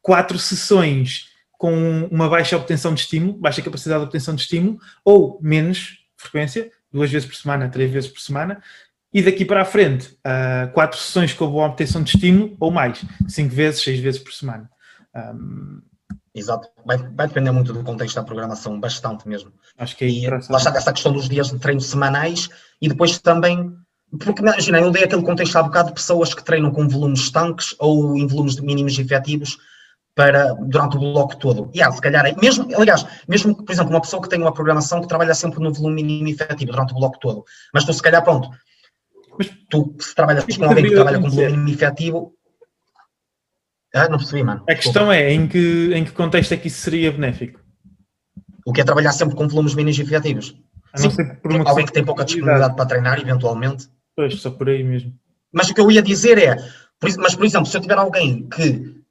quatro 0.00 0.38
sessões 0.38 1.33
com 1.64 2.06
uma 2.10 2.28
baixa 2.28 2.58
obtenção 2.58 2.92
de 2.92 3.00
estímulo, 3.00 3.38
baixa 3.38 3.62
capacidade 3.62 4.00
de 4.00 4.04
obtenção 4.04 4.34
de 4.34 4.42
estímulo, 4.42 4.78
ou 5.02 5.38
menos 5.40 6.00
frequência, 6.14 6.70
duas 6.92 7.10
vezes 7.10 7.26
por 7.26 7.34
semana, 7.34 7.70
três 7.70 7.90
vezes 7.90 8.10
por 8.10 8.20
semana, 8.20 8.62
e 9.10 9.22
daqui 9.22 9.46
para 9.46 9.62
a 9.62 9.64
frente, 9.64 10.08
uh, 10.26 10.70
quatro 10.74 10.98
sessões 10.98 11.32
com 11.32 11.50
boa 11.50 11.64
obtenção 11.64 12.02
de 12.02 12.14
estímulo, 12.14 12.54
ou 12.60 12.70
mais, 12.70 13.02
cinco 13.26 13.54
vezes, 13.54 13.82
seis 13.82 13.98
vezes 13.98 14.20
por 14.20 14.30
semana. 14.34 14.70
Um... 15.16 15.80
Exato, 16.34 16.68
vai, 16.84 16.98
vai, 16.98 17.28
depender 17.28 17.50
muito 17.50 17.72
do 17.72 17.82
contexto 17.82 18.16
da 18.16 18.24
programação, 18.24 18.78
bastante 18.78 19.26
mesmo. 19.26 19.50
Acho 19.78 19.96
que 19.96 20.04
é 20.04 20.08
e 20.08 20.28
lá 20.28 20.36
está 20.36 20.76
essa 20.76 20.92
questão 20.92 21.14
dos 21.14 21.30
dias 21.30 21.48
de 21.48 21.58
treino 21.58 21.80
semanais 21.80 22.50
e 22.78 22.90
depois 22.90 23.18
também 23.18 23.74
porque 24.18 24.42
imagina, 24.42 24.80
eu 24.80 24.90
dei 24.90 25.04
aquele 25.04 25.22
contexto 25.22 25.56
há 25.56 25.62
bocado 25.62 25.88
de 25.88 25.94
pessoas 25.94 26.34
que 26.34 26.44
treinam 26.44 26.70
com 26.70 26.86
volumes 26.86 27.20
estanques 27.20 27.74
ou 27.78 28.18
em 28.18 28.26
volumes 28.26 28.60
mínimos 28.60 28.98
efetivos 28.98 29.56
para, 30.14 30.54
durante 30.54 30.96
o 30.96 31.00
bloco 31.00 31.36
todo. 31.36 31.70
E 31.74 31.82
há, 31.82 31.90
se 31.90 32.00
calhar, 32.00 32.24
mesmo, 32.40 32.68
aliás, 32.76 33.04
mesmo, 33.28 33.54
por 33.54 33.72
exemplo, 33.72 33.90
uma 33.90 34.00
pessoa 34.00 34.22
que 34.22 34.28
tem 34.28 34.40
uma 34.40 34.54
programação 34.54 35.00
que 35.00 35.08
trabalha 35.08 35.34
sempre 35.34 35.60
no 35.60 35.72
volume 35.72 36.02
mínimo 36.02 36.28
efetivo 36.28 36.70
durante 36.70 36.92
o 36.92 36.96
bloco 36.96 37.18
todo, 37.18 37.44
mas 37.72 37.84
tu, 37.84 37.92
se 37.92 38.02
calhar, 38.02 38.22
pronto, 38.22 38.48
mas 39.36 39.50
tu, 39.68 39.94
se 39.98 40.14
trabalhas 40.14 40.44
com 40.44 40.64
alguém 40.64 40.84
que 40.84 40.94
trabalha 40.94 41.18
com 41.18 41.28
volume 41.28 41.50
mínimo 41.52 41.68
efetivo, 41.70 42.34
ah, 43.94 44.08
não 44.08 44.18
percebi, 44.18 44.42
mano. 44.42 44.64
A 44.68 44.74
questão 44.74 45.12
é, 45.12 45.32
em 45.32 45.46
que, 45.46 45.92
em 45.94 46.04
que 46.04 46.10
contexto 46.12 46.52
é 46.52 46.56
que 46.56 46.66
isso 46.66 46.80
seria 46.80 47.12
benéfico? 47.12 47.60
O 48.66 48.72
que 48.72 48.80
é 48.80 48.84
trabalhar 48.84 49.12
sempre 49.12 49.36
com 49.36 49.46
volumes 49.46 49.74
mínimos 49.74 49.98
efetivos? 49.98 50.56
Sim, 50.96 51.08
alguém 51.64 51.86
que 51.86 51.92
tem 51.92 52.04
pouca 52.04 52.24
disponibilidade 52.24 52.74
para 52.76 52.86
treinar, 52.86 53.20
eventualmente. 53.20 53.88
Pois, 54.16 54.40
só 54.40 54.50
por 54.50 54.68
aí 54.68 54.82
mesmo. 54.82 55.12
Mas 55.52 55.68
o 55.68 55.74
que 55.74 55.80
eu 55.80 55.90
ia 55.90 56.02
dizer 56.02 56.38
é, 56.38 56.56
mas 57.18 57.36
por 57.36 57.44
exemplo, 57.44 57.66
se 57.66 57.76
eu 57.76 57.80
tiver 57.80 57.98
alguém 57.98 58.48
que 58.48 59.03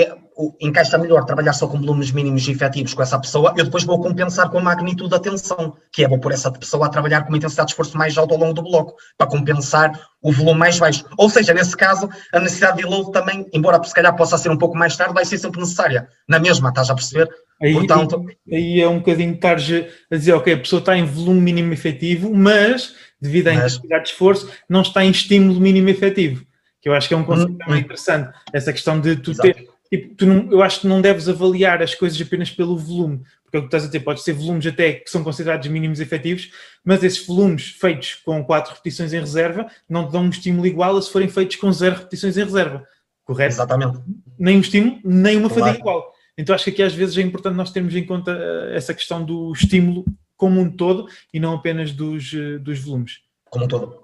é, 0.00 0.14
encaixa 0.60 0.96
melhor 0.96 1.24
trabalhar 1.24 1.52
só 1.52 1.66
com 1.66 1.78
volumes 1.78 2.12
mínimos 2.12 2.46
e 2.46 2.52
efetivos 2.52 2.94
com 2.94 3.02
essa 3.02 3.18
pessoa, 3.18 3.52
eu 3.56 3.64
depois 3.64 3.84
vou 3.84 4.00
compensar 4.00 4.48
com 4.50 4.58
a 4.58 4.62
magnitude 4.62 5.10
da 5.10 5.18
tensão, 5.18 5.76
que 5.92 6.04
é 6.04 6.08
vou 6.08 6.18
pôr 6.18 6.32
essa 6.32 6.50
pessoa 6.50 6.86
a 6.86 6.88
trabalhar 6.88 7.22
com 7.22 7.28
uma 7.28 7.36
intensidade 7.36 7.68
de 7.68 7.72
esforço 7.72 7.98
mais 7.98 8.16
alta 8.16 8.34
ao 8.34 8.40
longo 8.40 8.54
do 8.54 8.62
bloco, 8.62 8.94
para 9.16 9.26
compensar 9.26 9.98
o 10.22 10.32
volume 10.32 10.60
mais 10.60 10.78
baixo. 10.78 11.04
Ou 11.16 11.28
seja, 11.28 11.52
nesse 11.52 11.76
caso, 11.76 12.08
a 12.32 12.40
necessidade 12.40 12.78
de 12.78 12.84
load 12.84 13.10
também, 13.12 13.46
embora 13.52 13.82
se 13.82 13.94
calhar 13.94 14.14
possa 14.14 14.38
ser 14.38 14.50
um 14.50 14.56
pouco 14.56 14.76
mais 14.76 14.96
tarde, 14.96 15.14
vai 15.14 15.24
ser 15.24 15.38
sempre 15.38 15.60
necessária. 15.60 16.08
Na 16.28 16.38
mesma, 16.38 16.68
estás 16.68 16.90
a 16.90 16.94
perceber? 16.94 17.28
Aí, 17.60 17.72
Portanto, 17.72 18.24
aí, 18.52 18.80
é 18.80 18.88
um 18.88 18.98
bocadinho 18.98 19.34
estar 19.34 19.56
a 19.56 20.16
dizer, 20.16 20.32
ok, 20.32 20.54
a 20.54 20.58
pessoa 20.58 20.78
está 20.78 20.96
em 20.96 21.04
volume 21.04 21.40
mínimo 21.40 21.72
efetivo, 21.72 22.32
mas 22.32 22.94
devido 23.20 23.48
à 23.48 23.54
mas, 23.54 23.74
intensidade 23.74 24.04
de 24.04 24.10
esforço, 24.10 24.48
não 24.68 24.82
está 24.82 25.04
em 25.04 25.10
estímulo 25.10 25.60
mínimo 25.60 25.88
efetivo. 25.88 26.46
que 26.80 26.88
eu 26.88 26.94
acho 26.94 27.08
que 27.08 27.14
é 27.14 27.16
um 27.16 27.24
conceito 27.24 27.50
uhum. 27.50 27.58
também 27.58 27.80
interessante, 27.80 28.32
essa 28.52 28.72
questão 28.72 29.00
de 29.00 29.16
tu 29.16 29.32
Exato. 29.32 29.52
ter, 29.52 29.67
tipo, 29.90 30.14
tu 30.14 30.26
não, 30.26 30.50
eu 30.50 30.62
acho 30.62 30.80
que 30.80 30.86
não 30.86 31.00
deves 31.00 31.28
avaliar 31.28 31.82
as 31.82 31.94
coisas 31.94 32.20
apenas 32.20 32.50
pelo 32.50 32.76
volume, 32.76 33.22
porque 33.42 33.56
é 33.56 33.60
o 33.60 33.62
que 33.62 33.68
estás 33.68 33.84
a 33.84 33.86
dizer, 33.86 34.00
pode 34.00 34.22
ser 34.22 34.32
volumes 34.34 34.66
até 34.66 34.92
que 34.94 35.10
são 35.10 35.24
considerados 35.24 35.66
mínimos 35.68 36.00
efetivos, 36.00 36.50
mas 36.84 37.02
esses 37.02 37.26
volumes 37.26 37.70
feitos 37.70 38.14
com 38.16 38.44
quatro 38.44 38.72
repetições 38.72 39.12
em 39.12 39.20
reserva 39.20 39.66
não 39.88 40.06
te 40.06 40.12
dão 40.12 40.22
um 40.24 40.30
estímulo 40.30 40.66
igual 40.66 40.96
a 40.96 41.02
se 41.02 41.10
forem 41.10 41.28
feitos 41.28 41.56
com 41.56 41.72
zero 41.72 41.96
repetições 41.96 42.36
em 42.36 42.44
reserva, 42.44 42.86
correto? 43.24 43.54
Exatamente. 43.54 44.00
Nem 44.38 44.58
um 44.58 44.60
estímulo, 44.60 45.00
nem 45.04 45.36
uma 45.36 45.48
claro. 45.48 45.64
fadiga 45.64 45.80
igual. 45.80 46.12
Então 46.36 46.54
acho 46.54 46.64
que 46.64 46.70
aqui 46.70 46.82
às 46.82 46.94
vezes 46.94 47.16
é 47.18 47.22
importante 47.22 47.56
nós 47.56 47.72
termos 47.72 47.94
em 47.96 48.06
conta 48.06 48.30
eh, 48.30 48.76
essa 48.76 48.94
questão 48.94 49.24
do 49.24 49.52
estímulo 49.52 50.04
como 50.36 50.60
um 50.60 50.70
todo 50.70 51.08
e 51.34 51.40
não 51.40 51.54
apenas 51.54 51.90
dos, 51.92 52.32
eh, 52.32 52.58
dos 52.58 52.78
volumes. 52.78 53.20
Como 53.50 53.64
um 53.64 53.68
todo. 53.68 54.00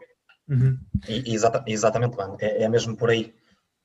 Uhum. 0.49 0.79
E, 1.09 1.33
exata, 1.33 1.65
exatamente, 1.67 2.17
mano. 2.17 2.37
É, 2.41 2.65
é, 2.65 2.69
mesmo 2.69 2.97
por 2.97 3.09
aí. 3.09 3.33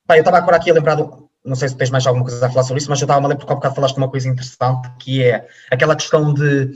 Pá, 0.07 0.17
eu 0.17 0.21
estava 0.21 0.37
agora 0.37 0.57
aqui 0.57 0.71
a 0.71 0.73
lembrar, 0.73 0.95
do, 0.95 1.28
não 1.49 1.55
sei 1.55 1.67
se 1.67 1.75
tens 1.75 1.89
mais 1.89 2.05
alguma 2.05 2.23
coisa 2.23 2.45
a 2.45 2.49
falar 2.49 2.63
sobre 2.63 2.79
isso, 2.79 2.89
mas 2.89 3.01
eu 3.01 3.05
estava 3.05 3.19
a 3.19 3.23
lembrar 3.23 3.37
porque 3.37 3.51
há 3.51 3.55
bocado 3.55 3.75
falaste 3.75 3.95
de 3.95 4.01
uma 4.01 4.09
coisa 4.09 4.29
interessante, 4.29 4.89
que 4.99 5.23
é 5.23 5.47
aquela 5.71 5.95
questão 5.95 6.33
de 6.33 6.71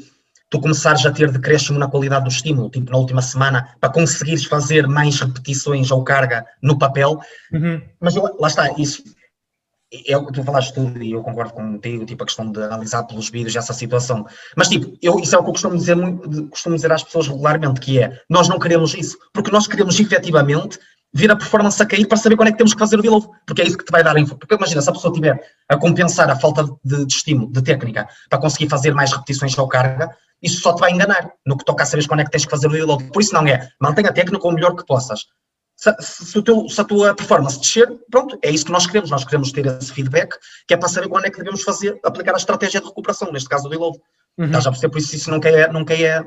tu 0.50 0.60
começares 0.60 1.06
a 1.06 1.12
ter 1.12 1.32
decréscimo 1.32 1.80
na 1.80 1.88
qualidade 1.88 2.26
do 2.26 2.30
estímulo, 2.30 2.70
tipo 2.70 2.92
na 2.92 2.98
última 2.98 3.22
semana, 3.22 3.76
para 3.80 3.92
conseguires 3.92 4.46
fazer 4.46 4.88
mais 4.88 5.20
repetições 5.20 5.92
ou 5.92 6.04
carga 6.04 6.46
no 6.62 6.78
papel. 6.78 7.20
Uhum. 7.52 7.82
Mas 8.00 8.16
lá 8.16 8.48
está, 8.48 8.72
isso 8.78 9.04
é 10.08 10.18
o 10.18 10.26
que 10.26 10.34
tu 10.34 10.44
falaste 10.44 10.74
tudo 10.74 11.02
e 11.04 11.12
eu 11.12 11.22
concordo 11.22 11.54
contigo, 11.54 12.06
tipo, 12.06 12.24
a 12.24 12.26
questão 12.26 12.52
de 12.52 12.62
analisar 12.62 13.04
pelos 13.04 13.30
vídeos 13.30 13.56
essa 13.56 13.74
situação. 13.74 14.26
Mas, 14.56 14.68
tipo, 14.68 14.98
eu, 15.02 15.20
isso 15.20 15.36
é 15.36 15.40
o 15.40 15.44
que 15.44 15.50
eu 15.50 15.54
costumo 15.54 15.76
dizer, 15.76 15.96
costumo 16.50 16.76
dizer 16.76 16.92
às 16.92 17.04
pessoas 17.04 17.28
regularmente, 17.28 17.80
que 17.80 18.00
é, 18.00 18.20
nós 18.30 18.48
não 18.48 18.58
queremos 18.58 18.96
isso, 18.96 19.18
porque 19.32 19.52
nós 19.52 19.68
queremos 19.68 20.00
efetivamente 20.00 20.80
vir 21.14 21.32
a 21.32 21.36
performance 21.36 21.82
a 21.82 21.86
cair 21.86 22.08
para 22.08 22.18
saber 22.18 22.36
quando 22.36 22.50
é 22.50 22.52
que 22.52 22.58
temos 22.58 22.74
que 22.74 22.80
fazer 22.80 22.98
o 22.98 23.02
deload, 23.02 23.28
porque 23.46 23.62
é 23.62 23.66
isso 23.66 23.78
que 23.78 23.86
te 23.86 23.92
vai 23.92 24.04
dar 24.04 24.16
a 24.16 24.20
info. 24.20 24.36
Porque 24.36 24.56
imagina, 24.56 24.82
se 24.82 24.90
a 24.90 24.94
pessoa 24.94 25.14
tiver 25.14 25.40
a 25.70 25.78
compensar 25.78 26.30
a 26.30 26.36
falta 26.36 26.64
de, 26.84 27.06
de 27.06 27.14
estímulo, 27.14 27.52
de 27.52 27.62
técnica, 27.62 28.08
para 28.30 28.40
conseguir 28.40 28.70
fazer 28.70 28.94
mais 28.94 29.12
repetições 29.12 29.58
ou 29.58 29.68
carga, 29.68 30.10
isso 30.42 30.62
só 30.62 30.74
te 30.74 30.80
vai 30.80 30.92
enganar 30.92 31.32
no 31.46 31.58
que 31.58 31.64
toca 31.64 31.84
a 31.84 31.86
saber 31.86 32.08
quando 32.08 32.22
é 32.22 32.26
que 32.26 32.32
tens 32.32 32.46
que 32.46 32.52
fazer 32.52 32.68
o 32.68 32.72
deload. 32.72 33.06
Por 33.12 33.22
isso 33.22 33.34
não 33.34 33.46
é, 33.46 33.70
mantenha 33.80 34.10
a 34.10 34.14
técnica 34.14 34.48
o 34.48 34.52
melhor 34.52 34.76
que 34.76 34.86
possas 34.86 35.22
se, 35.76 35.92
se, 36.00 36.42
teu, 36.42 36.68
se, 36.70 36.80
a 36.80 36.84
tua 36.84 37.16
performance 37.16 37.60
descer, 37.60 37.88
pronto, 38.10 38.38
é 38.42 38.50
isso 38.50 38.66
que 38.66 38.72
nós 38.72 38.86
queremos. 38.86 39.10
Nós 39.10 39.26
queremos 39.26 39.52
ter 39.52 39.66
esse 39.66 39.92
feedback, 39.92 40.38
que 40.68 40.74
é 40.74 40.78
para 40.78 40.88
saber 40.88 41.10
quando 41.10 41.26
é 41.26 41.30
que 41.30 41.38
devemos 41.38 41.64
fazer, 41.64 42.00
aplicar 42.04 42.34
a 42.34 42.38
estratégia 42.38 42.80
de 42.80 42.88
recuperação, 42.88 43.32
neste 43.32 43.50
caso 43.50 43.64
do 43.64 43.70
reload. 43.70 43.98
Uhum. 44.38 44.46
Estás 44.46 44.66
a 44.66 44.72
perceber? 44.72 44.92
Por 44.92 45.00
isso, 45.00 45.16
isso 45.16 45.30
nunca 45.30 45.50
é. 45.50 45.68
Nunca 45.72 45.94
é 45.94 46.20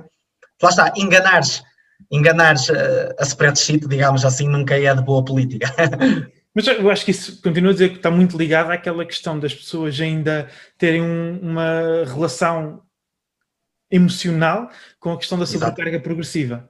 lá 0.63 0.71
está, 0.71 0.93
enganares, 0.97 1.63
enganares 2.11 2.69
uh, 2.69 3.15
a 3.19 3.23
spreadsheet, 3.23 3.87
digamos 3.87 4.25
assim, 4.25 4.49
nunca 4.49 4.79
é 4.79 4.95
de 4.95 5.03
boa 5.03 5.25
política. 5.25 5.67
Mas 6.55 6.67
eu 6.69 6.91
acho 6.91 7.05
que 7.05 7.11
isso 7.11 7.43
continua 7.43 7.71
a 7.71 7.73
dizer 7.75 7.91
que 7.91 7.97
está 7.97 8.11
muito 8.11 8.37
ligado 8.39 8.71
àquela 8.71 9.05
questão 9.05 9.39
das 9.39 9.55
pessoas 9.55 10.01
ainda 10.01 10.49
terem 10.79 11.03
um, 11.03 11.39
uma 11.43 12.05
relação 12.07 12.83
emocional 13.91 14.71
com 14.99 15.13
a 15.13 15.19
questão 15.19 15.39
da 15.39 15.45
sobrecarga 15.45 16.01
progressiva. 16.01 16.69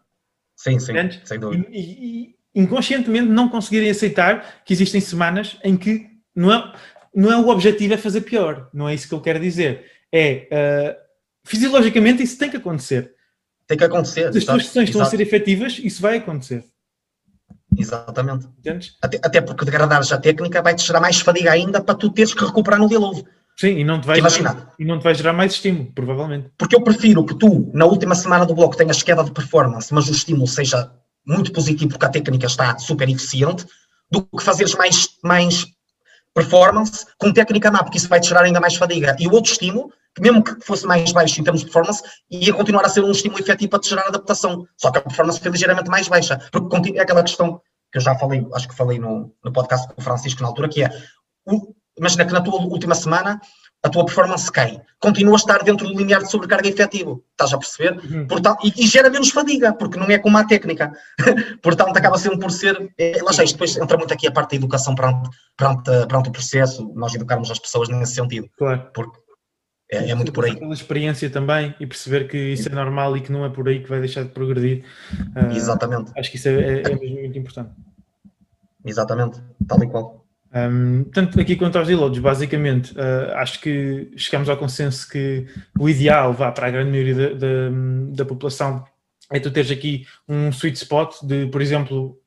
Sim, 0.56 0.80
sim, 0.80 0.92
sem 1.24 1.38
dúvida. 1.38 1.66
E, 1.70 1.80
e, 1.80 2.36
inconscientemente 2.56 3.28
não 3.28 3.48
conseguirem 3.48 3.90
aceitar 3.90 4.62
que 4.64 4.72
existem 4.72 5.00
semanas 5.00 5.58
em 5.62 5.76
que 5.76 6.08
não 6.34 6.52
é, 6.52 6.74
não 7.14 7.32
é 7.32 7.36
o 7.36 7.48
objetivo 7.48 7.94
é 7.94 7.96
fazer 7.96 8.22
pior, 8.22 8.68
não 8.72 8.88
é 8.88 8.94
isso 8.94 9.08
que 9.08 9.14
eu 9.14 9.20
quero 9.20 9.38
dizer. 9.38 9.84
É, 10.12 10.48
uh, 10.50 10.96
fisiologicamente 11.44 12.22
isso 12.22 12.38
tem 12.38 12.50
que 12.50 12.56
acontecer. 12.56 13.14
Tem 13.66 13.76
que 13.76 13.84
acontecer. 13.84 14.32
Se 14.32 14.38
as 14.38 14.44
tuas 14.44 14.66
sessões 14.66 14.88
estão 14.88 15.02
a 15.02 15.06
ser 15.06 15.20
efetivas, 15.20 15.78
isso 15.82 16.00
vai 16.00 16.18
acontecer. 16.18 16.64
Exatamente. 17.76 18.48
Até, 19.02 19.18
até, 19.22 19.40
porque 19.40 19.64
degradares 19.64 20.12
a 20.12 20.18
técnica 20.18 20.62
vai-te 20.62 20.84
gerar 20.86 21.00
mais 21.00 21.20
fadiga 21.20 21.52
ainda 21.52 21.80
para 21.80 21.94
tu 21.94 22.10
teres 22.10 22.32
que 22.32 22.44
recuperar 22.44 22.78
no 22.78 22.88
deload. 22.88 23.24
Sim, 23.58 23.78
e 23.78 23.84
não, 23.84 24.00
te 24.00 24.06
vai 24.06 24.20
gerar, 24.28 24.74
e 24.78 24.84
não 24.84 24.98
te 24.98 25.02
vai 25.02 25.14
gerar 25.14 25.32
mais 25.32 25.52
estímulo, 25.52 25.90
provavelmente. 25.94 26.50
Porque 26.58 26.76
eu 26.76 26.82
prefiro 26.82 27.24
que 27.24 27.34
tu, 27.34 27.70
na 27.72 27.86
última 27.86 28.14
semana 28.14 28.44
do 28.44 28.54
bloco, 28.54 28.76
tenhas 28.76 29.02
queda 29.02 29.24
de 29.24 29.32
performance, 29.32 29.92
mas 29.94 30.08
o 30.08 30.12
estímulo 30.12 30.46
seja 30.46 30.92
muito 31.26 31.50
positivo 31.52 31.88
porque 31.90 32.04
a 32.04 32.10
técnica 32.10 32.46
está 32.46 32.78
super 32.78 33.08
eficiente, 33.08 33.66
do 34.10 34.22
que 34.22 34.44
fazeres 34.44 34.74
mais, 34.74 35.08
mais 35.24 35.66
performance 36.36 37.06
com 37.18 37.32
técnica 37.32 37.70
má, 37.70 37.82
porque 37.82 37.96
isso 37.96 38.08
vai 38.08 38.20
te 38.20 38.28
gerar 38.28 38.42
ainda 38.42 38.60
mais 38.60 38.76
fadiga. 38.76 39.16
E 39.18 39.26
o 39.26 39.32
outro 39.32 39.50
estímulo, 39.50 39.90
que 40.14 40.20
mesmo 40.20 40.44
que 40.44 40.54
fosse 40.60 40.86
mais 40.86 41.10
baixo 41.10 41.40
em 41.40 41.44
termos 41.44 41.62
de 41.62 41.66
performance, 41.66 42.02
ia 42.30 42.52
continuar 42.52 42.84
a 42.84 42.90
ser 42.90 43.02
um 43.02 43.10
estímulo 43.10 43.40
efetivo 43.40 43.70
para 43.70 43.80
te 43.80 43.88
gerar 43.88 44.06
adaptação. 44.06 44.66
Só 44.76 44.90
que 44.90 44.98
a 44.98 45.00
performance 45.00 45.40
foi 45.40 45.50
ligeiramente 45.50 45.88
mais 45.88 46.08
baixa. 46.08 46.38
Porque 46.52 46.98
é 46.98 47.00
aquela 47.00 47.22
questão 47.22 47.58
que 47.90 47.96
eu 47.96 48.02
já 48.02 48.14
falei, 48.16 48.46
acho 48.52 48.68
que 48.68 48.74
falei 48.74 48.98
no, 48.98 49.32
no 49.42 49.50
podcast 49.50 49.88
com 49.88 49.98
o 49.98 50.04
Francisco 50.04 50.42
na 50.42 50.48
altura, 50.48 50.68
que 50.68 50.84
é, 50.84 50.90
imagina 51.96 52.26
que 52.26 52.32
na 52.32 52.42
tua 52.42 52.60
última 52.60 52.94
semana 52.94 53.40
a 53.86 53.90
tua 53.90 54.04
performance 54.04 54.50
cai. 54.50 54.80
Continua 54.98 55.34
a 55.34 55.36
estar 55.36 55.62
dentro 55.62 55.86
do 55.86 55.96
limiar 55.96 56.22
de 56.22 56.30
sobrecarga 56.30 56.68
efetivo. 56.68 57.24
Estás 57.30 57.52
a 57.52 57.58
perceber? 57.58 57.98
Uhum. 58.04 58.26
Portanto, 58.26 58.58
e, 58.64 58.84
e, 58.84 58.86
gera 58.86 59.08
menos 59.08 59.30
fadiga, 59.30 59.72
porque 59.72 59.98
não 59.98 60.06
é 60.06 60.18
como 60.18 60.36
a 60.36 60.44
técnica. 60.44 60.92
Portanto, 61.62 61.96
acaba 61.96 62.18
sempre 62.18 62.40
por 62.40 62.50
ser. 62.50 62.92
É, 62.98 63.22
lá 63.22 63.30
está, 63.30 63.44
depois 63.44 63.76
entra 63.76 63.96
muito 63.96 64.12
aqui 64.12 64.26
a 64.26 64.32
parte 64.32 64.50
da 64.50 64.56
educação 64.56 64.94
perante, 64.94 65.30
perante, 65.56 65.84
perante 66.06 66.28
o 66.28 66.32
processo, 66.32 66.92
nós 66.94 67.14
educarmos 67.14 67.50
as 67.50 67.58
pessoas 67.58 67.88
nesse 67.88 68.14
sentido. 68.14 68.48
Claro. 68.58 68.90
Porque 68.92 69.18
é, 69.90 70.10
é 70.10 70.14
muito 70.14 70.32
por 70.32 70.44
aí. 70.44 70.56
Pela 70.58 70.74
experiência 70.74 71.30
também 71.30 71.74
e 71.78 71.86
perceber 71.86 72.26
que 72.26 72.36
isso 72.36 72.68
é 72.68 72.72
normal 72.74 73.16
e 73.16 73.20
que 73.20 73.30
não 73.30 73.44
é 73.44 73.48
por 73.48 73.68
aí 73.68 73.80
que 73.80 73.88
vai 73.88 74.00
deixar 74.00 74.24
de 74.24 74.30
progredir. 74.30 74.84
Uh, 75.36 75.54
Exatamente. 75.54 76.10
Acho 76.18 76.30
que 76.30 76.36
isso 76.36 76.48
é, 76.48 76.52
é, 76.52 76.82
é 76.82 76.96
mesmo 76.96 77.20
muito 77.20 77.38
importante. 77.38 77.70
Exatamente, 78.84 79.42
tal 79.66 79.82
e 79.82 79.88
qual. 79.88 80.25
Um, 80.54 81.04
tanto 81.04 81.40
aqui 81.40 81.56
quanto 81.56 81.76
aos 81.76 81.88
deloads, 81.88 82.18
basicamente, 82.18 82.92
uh, 82.92 83.34
acho 83.34 83.60
que 83.60 84.10
chegamos 84.16 84.48
ao 84.48 84.56
consenso 84.56 85.08
que 85.08 85.46
o 85.78 85.88
ideal, 85.88 86.32
vá 86.32 86.50
para 86.50 86.68
a 86.68 86.70
grande 86.70 86.90
maioria 86.90 87.14
da, 87.14 87.28
da, 87.34 87.70
da 88.14 88.24
população, 88.24 88.84
é 89.30 89.40
tu 89.40 89.50
teres 89.50 89.70
aqui 89.70 90.06
um 90.28 90.50
sweet 90.50 90.76
spot 90.76 91.16
de, 91.22 91.46
por 91.46 91.60
exemplo, 91.60 92.18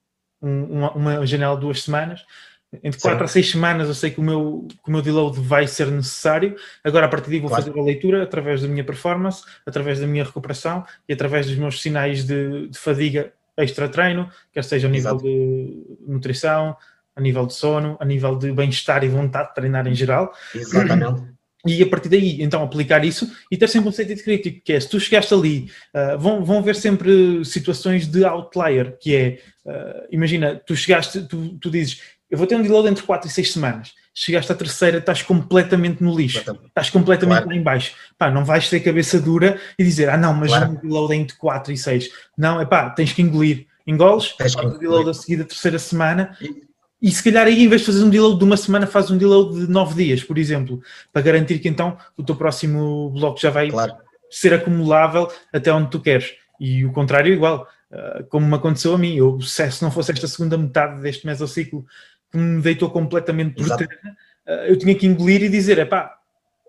um, 0.41 0.85
uma, 0.87 1.25
janela 1.25 1.55
de 1.55 1.61
duas 1.61 1.83
semanas. 1.83 2.25
Entre 2.83 3.01
quatro 3.01 3.23
a 3.23 3.27
seis 3.27 3.49
semanas 3.49 3.87
eu 3.87 3.95
sei 3.95 4.11
que 4.11 4.19
o 4.19 4.23
meu, 4.23 4.67
que 4.67 4.89
o 4.89 4.91
meu 4.91 5.01
deload 5.01 5.39
vai 5.39 5.65
ser 5.65 5.87
necessário. 5.87 6.55
Agora, 6.83 7.07
a 7.07 7.09
partir 7.09 7.31
daí, 7.31 7.39
vou 7.39 7.49
claro. 7.49 7.63
fazer 7.63 7.79
a 7.79 7.83
leitura 7.83 8.21
através 8.21 8.61
da 8.61 8.67
minha 8.67 8.83
performance, 8.83 9.43
através 9.65 9.99
da 9.99 10.05
minha 10.05 10.23
recuperação 10.23 10.85
e 11.07 11.13
através 11.13 11.47
dos 11.47 11.55
meus 11.55 11.81
sinais 11.81 12.25
de, 12.25 12.67
de 12.67 12.77
fadiga 12.77 13.33
extra-treino, 13.57 14.29
quer 14.53 14.63
seja 14.63 14.87
a 14.87 14.91
nível 14.91 15.11
Exato. 15.11 15.23
de 15.23 15.83
nutrição, 16.07 16.77
a 17.15 17.21
nível 17.21 17.45
de 17.45 17.53
sono, 17.53 17.97
a 17.99 18.05
nível 18.05 18.35
de 18.35 18.51
bem-estar 18.51 19.03
e 19.03 19.09
vontade 19.09 19.49
de 19.49 19.55
treinar 19.55 19.87
em 19.87 19.95
geral. 19.95 20.33
Exatamente. 20.53 21.39
E 21.65 21.83
a 21.83 21.87
partir 21.87 22.07
daí, 22.07 22.41
então, 22.41 22.63
aplicar 22.63 23.03
isso 23.03 23.29
e 23.51 23.57
ter 23.57 23.67
sempre 23.67 23.89
um 23.89 23.91
sentido 23.91 24.23
crítico, 24.23 24.61
que 24.63 24.71
é, 24.71 24.79
se 24.79 24.87
tu 24.87 24.97
chegaste 24.99 25.33
ali, 25.33 25.69
uh, 25.93 26.17
vão, 26.17 26.43
vão 26.43 26.59
haver 26.59 26.75
sempre 26.75 27.43
situações 27.43 28.07
de 28.07 28.23
outlier, 28.23 28.97
que 28.97 29.13
é, 29.13 29.39
uh, 29.65 30.07
imagina, 30.09 30.55
tu 30.55 30.73
chegaste, 30.73 31.27
tu, 31.27 31.57
tu 31.59 31.69
dizes, 31.69 32.01
eu 32.29 32.37
vou 32.37 32.47
ter 32.47 32.55
um 32.55 32.61
deload 32.61 32.87
entre 32.87 33.03
4 33.03 33.27
e 33.27 33.31
6 33.31 33.51
semanas, 33.51 33.93
chegaste 34.13 34.49
à 34.51 34.55
terceira, 34.55 34.99
estás 34.99 35.21
completamente 35.21 36.01
no 36.01 36.15
lixo, 36.15 36.39
estás 36.39 36.89
completamente 36.89 37.39
claro. 37.39 37.49
lá 37.49 37.55
em 37.55 37.63
baixo. 37.63 37.93
Pá, 38.17 38.31
não 38.31 38.45
vais 38.45 38.69
ter 38.69 38.79
cabeça 38.79 39.19
dura 39.19 39.59
e 39.77 39.83
dizer, 39.83 40.09
ah 40.09 40.17
não, 40.17 40.33
mas 40.33 40.51
claro. 40.51 40.71
um 40.71 40.75
deload 40.75 41.13
é 41.13 41.17
entre 41.17 41.35
4 41.37 41.73
e 41.73 41.77
6. 41.77 42.09
Não, 42.37 42.61
é 42.61 42.65
pá, 42.65 42.89
tens 42.89 43.11
que 43.11 43.21
engolir. 43.21 43.67
Engoles, 43.85 44.27
faz 44.27 44.55
o 44.55 44.77
deload 44.77 45.09
a 45.09 45.13
seguir 45.13 45.37
da 45.37 45.45
terceira 45.45 45.79
semana 45.79 46.37
e, 46.39 46.68
e 47.01 47.11
se 47.11 47.23
calhar 47.23 47.47
aí, 47.47 47.63
em 47.63 47.67
vez 47.67 47.81
de 47.81 47.87
fazer 47.87 48.03
um 48.03 48.09
deload 48.09 48.37
de 48.37 48.43
uma 48.43 48.57
semana, 48.57 48.85
faz 48.85 49.09
um 49.09 49.17
deload 49.17 49.65
de 49.65 49.71
nove 49.71 50.03
dias, 50.03 50.23
por 50.23 50.37
exemplo, 50.37 50.81
para 51.13 51.21
garantir 51.21 51.59
que 51.59 51.69
então 51.69 51.97
o 52.17 52.23
teu 52.23 52.35
próximo 52.35 53.09
bloco 53.11 53.39
já 53.39 53.49
vai 53.49 53.69
claro. 53.69 53.93
ser 54.29 54.53
acumulável 54.53 55.31
até 55.53 55.71
onde 55.71 55.89
tu 55.89 55.99
queres. 55.99 56.33
E 56.59 56.85
o 56.85 56.91
contrário, 56.91 57.33
igual. 57.33 57.67
Uh, 57.91 58.23
como 58.25 58.45
me 58.45 58.53
aconteceu 58.53 58.93
a 58.93 58.99
mim, 58.99 59.15
eu, 59.15 59.41
se 59.41 59.81
não 59.81 59.89
fosse 59.89 60.11
esta 60.11 60.27
segunda 60.27 60.55
metade 60.55 61.01
deste 61.01 61.25
mesociclo 61.25 61.83
que 62.31 62.37
me 62.37 62.61
deitou 62.61 62.87
completamente 62.91 63.55
por 63.55 63.75
terra, 63.75 64.15
uh, 64.45 64.51
eu 64.67 64.77
tinha 64.77 64.93
que 64.93 65.07
engolir 65.07 65.41
e 65.41 65.49
dizer: 65.49 65.79
é 65.79 65.85
pá, 65.85 66.19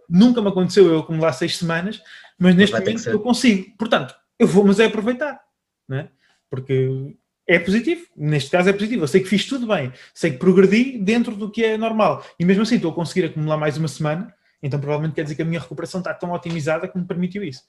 nunca 0.09 0.41
me 0.41 0.49
aconteceu 0.49 0.87
eu 0.87 1.01
acumular 1.01 1.35
seis 1.35 1.59
semanas, 1.59 2.01
mas 2.39 2.55
neste 2.55 2.79
momento 2.79 3.07
eu 3.11 3.21
consigo. 3.21 3.71
Portanto, 3.77 4.15
eu 4.39 4.47
vou, 4.47 4.65
mas 4.65 4.81
é 4.81 4.87
aproveitar, 4.87 5.39
né? 5.87 6.09
porque 6.51 7.15
é 7.51 7.59
positivo. 7.59 8.07
Neste 8.17 8.49
caso 8.49 8.69
é 8.69 8.73
positivo. 8.73 9.03
Eu 9.03 9.09
sei 9.09 9.21
que 9.21 9.29
fiz 9.29 9.45
tudo 9.45 9.67
bem, 9.67 9.93
sei 10.15 10.31
que 10.31 10.39
progredi 10.39 10.99
dentro 10.99 11.35
do 11.35 11.51
que 11.51 11.65
é 11.65 11.77
normal. 11.77 12.25
E 12.39 12.45
mesmo 12.45 12.63
assim 12.63 12.77
estou 12.77 12.93
a 12.93 12.95
conseguir 12.95 13.27
acumular 13.27 13.57
mais 13.57 13.77
uma 13.77 13.89
semana, 13.89 14.33
então 14.63 14.79
provavelmente 14.79 15.15
quer 15.15 15.25
dizer 15.25 15.35
que 15.35 15.43
a 15.43 15.45
minha 15.45 15.61
recuperação 15.61 16.01
está 16.01 16.15
tão 16.15 16.31
otimizada 16.31 16.87
que 16.87 16.97
me 16.97 17.05
permitiu 17.05 17.43
isso. 17.43 17.63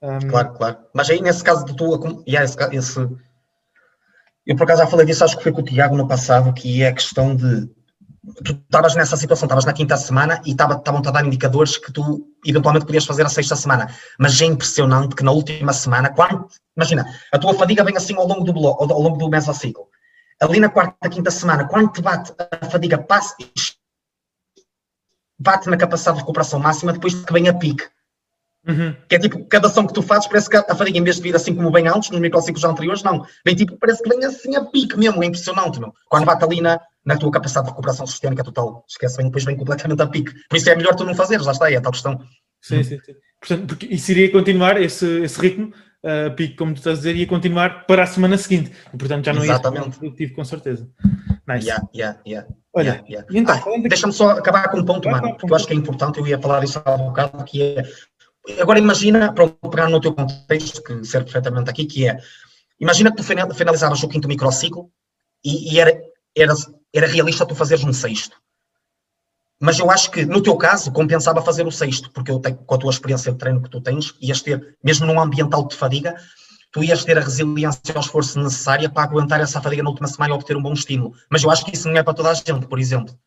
Um... 0.00 0.20
Claro, 0.28 0.52
claro. 0.54 0.78
Mas 0.94 1.10
aí 1.10 1.20
nesse 1.20 1.42
caso 1.42 1.64
de 1.64 1.74
tu, 1.74 2.24
yeah, 2.28 2.44
esse, 2.44 2.56
esse, 2.76 3.00
eu 4.46 4.54
por 4.54 4.62
acaso 4.62 4.82
já 4.82 4.86
falei 4.86 5.04
disso, 5.04 5.24
acho 5.24 5.36
que 5.36 5.42
foi 5.42 5.52
com 5.52 5.62
o 5.62 5.64
Tiago 5.64 5.96
no 5.96 6.06
passado, 6.06 6.52
que 6.52 6.82
é 6.82 6.88
a 6.88 6.94
questão 6.94 7.34
de 7.34 7.68
tu 8.44 8.52
estavas 8.52 8.94
nessa 8.94 9.16
situação, 9.16 9.46
estavas 9.46 9.64
na 9.64 9.72
quinta 9.72 9.96
semana 9.96 10.40
e 10.44 10.50
estavam-te 10.50 11.08
a 11.08 11.10
dar 11.10 11.24
indicadores 11.24 11.76
que 11.76 11.92
tu 11.92 12.26
eventualmente 12.44 12.86
podias 12.86 13.04
fazer 13.04 13.24
a 13.24 13.28
sexta 13.28 13.56
semana. 13.56 13.88
Mas 14.18 14.40
é 14.40 14.44
impressionante 14.46 15.14
que 15.14 15.22
na 15.22 15.30
última 15.30 15.72
semana, 15.72 16.10
quando, 16.10 16.48
imagina, 16.76 17.06
a 17.32 17.38
tua 17.38 17.54
fadiga 17.54 17.84
vem 17.84 17.96
assim 17.96 18.14
ao 18.16 18.26
longo 18.26 18.44
do, 18.44 18.52
bloco, 18.52 18.82
ao 18.82 19.00
longo 19.00 19.16
do 19.16 19.28
mesociclo. 19.28 19.88
ali 20.40 20.60
na 20.60 20.68
quarta, 20.68 21.08
quinta 21.08 21.30
semana, 21.30 21.66
quando 21.66 21.92
te 21.92 22.02
bate 22.02 22.32
a 22.38 22.66
fadiga, 22.66 22.98
passa, 22.98 23.34
bate 25.38 25.68
na 25.68 25.76
capacidade 25.76 26.18
de 26.18 26.22
recuperação 26.22 26.58
máxima, 26.58 26.92
depois 26.92 27.14
que 27.14 27.32
vem 27.32 27.48
a 27.48 27.54
pique. 27.54 27.84
Uhum. 28.68 28.94
Que 29.08 29.16
é 29.16 29.18
tipo, 29.18 29.42
cada 29.46 29.66
ação 29.66 29.86
que 29.86 29.94
tu 29.94 30.02
fazes, 30.02 30.28
parece 30.28 30.50
que 30.50 30.56
a 30.56 30.74
fadiga, 30.74 30.98
em 30.98 31.02
vez 31.02 31.16
de 31.16 31.22
vir 31.22 31.34
assim 31.34 31.54
como 31.54 31.70
bem 31.70 31.88
altos, 31.88 32.10
nos 32.10 32.20
microciclos 32.20 32.64
anteriores, 32.64 33.02
não. 33.02 33.24
Vem 33.44 33.56
tipo, 33.56 33.76
parece 33.78 34.02
que 34.02 34.08
vem 34.10 34.22
assim 34.24 34.54
a 34.56 34.64
pique 34.64 34.98
mesmo, 34.98 35.22
é 35.22 35.26
impressionante, 35.26 35.80
meu. 35.80 35.92
Quando 36.06 36.26
bate 36.26 36.44
ali 36.44 36.60
na, 36.60 36.78
na 37.04 37.16
tua 37.16 37.30
capacidade 37.30 37.66
de 37.66 37.70
recuperação 37.70 38.06
sistémica 38.06 38.44
total, 38.44 38.84
esquece 38.86 39.16
bem, 39.16 39.26
depois 39.26 39.44
vem 39.44 39.56
completamente 39.56 40.02
a 40.02 40.06
pique. 40.06 40.32
Por 40.48 40.56
isso 40.56 40.68
é 40.68 40.76
melhor 40.76 40.94
tu 40.94 41.04
não 41.04 41.14
fazeres, 41.14 41.46
lá 41.46 41.52
está, 41.52 41.72
é 41.72 41.76
a 41.76 41.80
tal 41.80 41.92
questão. 41.92 42.20
Sim, 42.60 42.82
sim, 42.82 42.98
sim. 43.04 43.12
Portanto, 43.40 43.66
porque 43.68 43.86
isso 43.86 44.10
iria 44.10 44.30
continuar, 44.30 44.80
esse, 44.82 45.22
esse 45.22 45.40
ritmo, 45.40 45.72
uh, 46.04 46.34
pique, 46.36 46.56
como 46.56 46.74
tu 46.74 46.78
estás 46.78 46.98
a 46.98 47.00
dizer, 47.00 47.16
ia 47.16 47.26
continuar 47.26 47.86
para 47.86 48.02
a 48.02 48.06
semana 48.06 48.36
seguinte. 48.36 48.70
E, 48.92 48.96
portanto, 48.98 49.24
já 49.24 49.32
não 49.32 49.44
Exatamente. 49.44 49.86
ia 49.86 49.92
ser 49.92 49.98
produtivo, 49.98 50.34
com 50.34 50.44
certeza. 50.44 50.90
Nice. 51.46 51.66
Yeah, 51.66 51.88
yeah, 51.94 52.18
yeah. 52.26 52.48
Olha, 52.74 53.02
yeah, 53.08 53.08
yeah. 53.08 53.28
Então, 53.32 53.54
ah, 53.54 53.88
deixa-me 53.88 54.12
só 54.12 54.30
acabar 54.32 54.68
com 54.68 54.78
um 54.78 54.84
ponto, 54.84 55.08
mano, 55.08 55.36
porque 55.36 55.50
eu 55.50 55.56
acho 55.56 55.66
que 55.66 55.72
é 55.72 55.76
importante, 55.76 56.18
eu 56.18 56.26
ia 56.26 56.38
falar 56.38 56.62
isso 56.62 56.82
há 56.84 56.94
um 56.94 57.06
bocado, 57.06 57.42
que 57.44 57.62
é, 57.62 57.82
agora 58.60 58.78
imagina, 58.78 59.32
para 59.32 59.48
pegar 59.48 59.88
no 59.88 60.00
teu 60.00 60.14
contexto, 60.14 60.82
que 60.82 61.04
serve 61.04 61.24
perfeitamente 61.24 61.70
aqui, 61.70 61.84
que 61.84 62.08
é, 62.08 62.18
imagina 62.80 63.10
que 63.10 63.16
tu 63.16 63.24
finalizavas 63.24 64.02
o 64.02 64.08
quinto 64.08 64.28
microciclo 64.28 64.90
e, 65.44 65.74
e 65.74 65.80
era, 65.80 66.00
era, 66.36 66.54
era 66.92 67.06
realista 67.06 67.46
tu 67.46 67.54
fazeres 67.54 67.84
um 67.84 67.92
sexto. 67.92 68.36
Mas 69.60 69.78
eu 69.78 69.90
acho 69.90 70.10
que, 70.10 70.24
no 70.24 70.40
teu 70.40 70.56
caso, 70.56 70.92
compensava 70.92 71.42
fazer 71.42 71.66
o 71.66 71.72
sexto, 71.72 72.10
porque 72.12 72.30
eu 72.30 72.38
tenho, 72.38 72.56
com 72.56 72.74
a 72.74 72.78
tua 72.78 72.90
experiência 72.90 73.32
de 73.32 73.38
treino 73.38 73.60
que 73.60 73.68
tu 73.68 73.80
tens, 73.80 74.14
ias 74.20 74.40
ter, 74.40 74.76
mesmo 74.82 75.04
num 75.06 75.20
ambiente 75.20 75.52
alto 75.52 75.70
de 75.70 75.76
fadiga, 75.76 76.14
tu 76.70 76.84
ias 76.84 77.04
ter 77.04 77.18
a 77.18 77.20
resiliência 77.20 77.80
e 77.92 77.96
o 77.96 78.00
esforço 78.00 78.38
necessária 78.38 78.88
para 78.88 79.02
aguentar 79.02 79.40
essa 79.40 79.60
fadiga 79.60 79.82
na 79.82 79.90
última 79.90 80.06
semana 80.06 80.32
e 80.32 80.36
obter 80.36 80.56
um 80.56 80.62
bom 80.62 80.72
estímulo. 80.72 81.12
Mas 81.28 81.42
eu 81.42 81.50
acho 81.50 81.64
que 81.64 81.74
isso 81.74 81.88
não 81.88 81.96
é 81.96 82.02
para 82.02 82.14
toda 82.14 82.30
a 82.30 82.34
gente, 82.34 82.66
por 82.66 82.78
exemplo. 82.78 83.18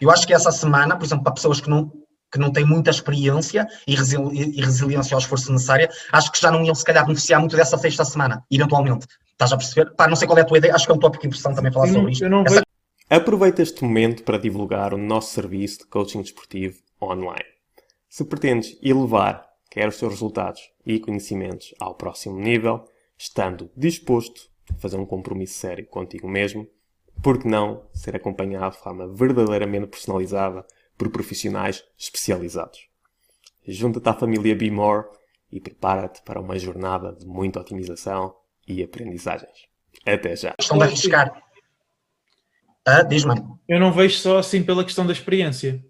Eu 0.00 0.10
acho 0.10 0.26
que 0.26 0.34
essa 0.34 0.52
semana, 0.52 0.96
por 0.96 1.04
exemplo, 1.04 1.24
para 1.24 1.32
pessoas 1.34 1.60
que 1.60 1.68
não, 1.68 1.90
que 2.34 2.40
não 2.40 2.50
têm 2.50 2.66
muita 2.66 2.90
experiência 2.90 3.64
e, 3.86 3.94
resili 3.94 4.58
e 4.58 4.60
resiliência 4.60 5.14
ao 5.14 5.20
esforço 5.20 5.52
necessário, 5.52 5.88
acho 6.10 6.32
que 6.32 6.40
já 6.40 6.50
não 6.50 6.64
iam 6.64 6.74
se 6.74 6.84
calhar 6.84 7.06
beneficiar 7.06 7.38
muito 7.38 7.56
dessa 7.56 7.78
sexta 7.78 8.04
semana, 8.04 8.44
eventualmente. 8.50 9.06
Estás 9.30 9.52
a 9.52 9.56
perceber? 9.56 9.92
Pá, 9.94 10.08
não 10.08 10.16
sei 10.16 10.26
qual 10.26 10.36
é 10.38 10.42
a 10.42 10.44
tua 10.44 10.58
ideia, 10.58 10.74
acho 10.74 10.84
que 10.84 10.90
é 10.90 10.94
um 10.96 10.98
tópico 10.98 11.24
interessante 11.24 11.54
também 11.54 11.72
falar 11.72 11.86
sobre 11.86 12.10
isto. 12.10 12.24
Essa... 12.24 12.62
Aproveita 13.08 13.62
este 13.62 13.84
momento 13.84 14.24
para 14.24 14.36
divulgar 14.36 14.92
o 14.92 14.98
nosso 14.98 15.32
serviço 15.32 15.78
de 15.78 15.86
coaching 15.86 16.22
desportivo 16.22 16.76
online. 17.00 17.44
Se 18.08 18.24
pretendes 18.24 18.76
elevar 18.82 19.46
quer 19.70 19.88
os 19.88 19.96
seus 19.96 20.14
resultados 20.14 20.60
e 20.84 20.98
conhecimentos 20.98 21.72
ao 21.78 21.94
próximo 21.94 22.38
nível, 22.38 22.84
estando 23.16 23.70
disposto 23.76 24.48
a 24.72 24.74
fazer 24.74 24.96
um 24.96 25.06
compromisso 25.06 25.54
sério 25.54 25.86
contigo 25.86 26.28
mesmo, 26.28 26.66
porque 27.22 27.48
não 27.48 27.84
ser 27.92 28.16
acompanhado 28.16 28.74
de 28.74 28.82
forma 28.82 29.06
verdadeiramente 29.06 29.86
personalizada 29.86 30.64
por 30.96 31.10
profissionais 31.10 31.82
especializados. 31.98 32.88
Junta-te 33.66 34.08
à 34.08 34.14
família 34.14 34.54
Be 34.54 34.70
More 34.70 35.06
e 35.50 35.60
prepara-te 35.60 36.22
para 36.22 36.40
uma 36.40 36.58
jornada 36.58 37.12
de 37.12 37.26
muita 37.26 37.60
otimização 37.60 38.34
e 38.66 38.82
aprendizagens. 38.82 39.66
Até 40.06 40.36
já. 40.36 40.54
Estão 40.58 40.80
a 40.80 40.84
arriscar. 40.84 41.42
Ah, 42.84 43.02
diz, 43.02 43.24
mano. 43.24 43.58
Eu 43.66 43.80
não 43.80 43.92
vejo 43.92 44.18
só 44.18 44.38
assim 44.38 44.62
pela 44.62 44.84
questão 44.84 45.06
da 45.06 45.12
experiência. 45.12 45.82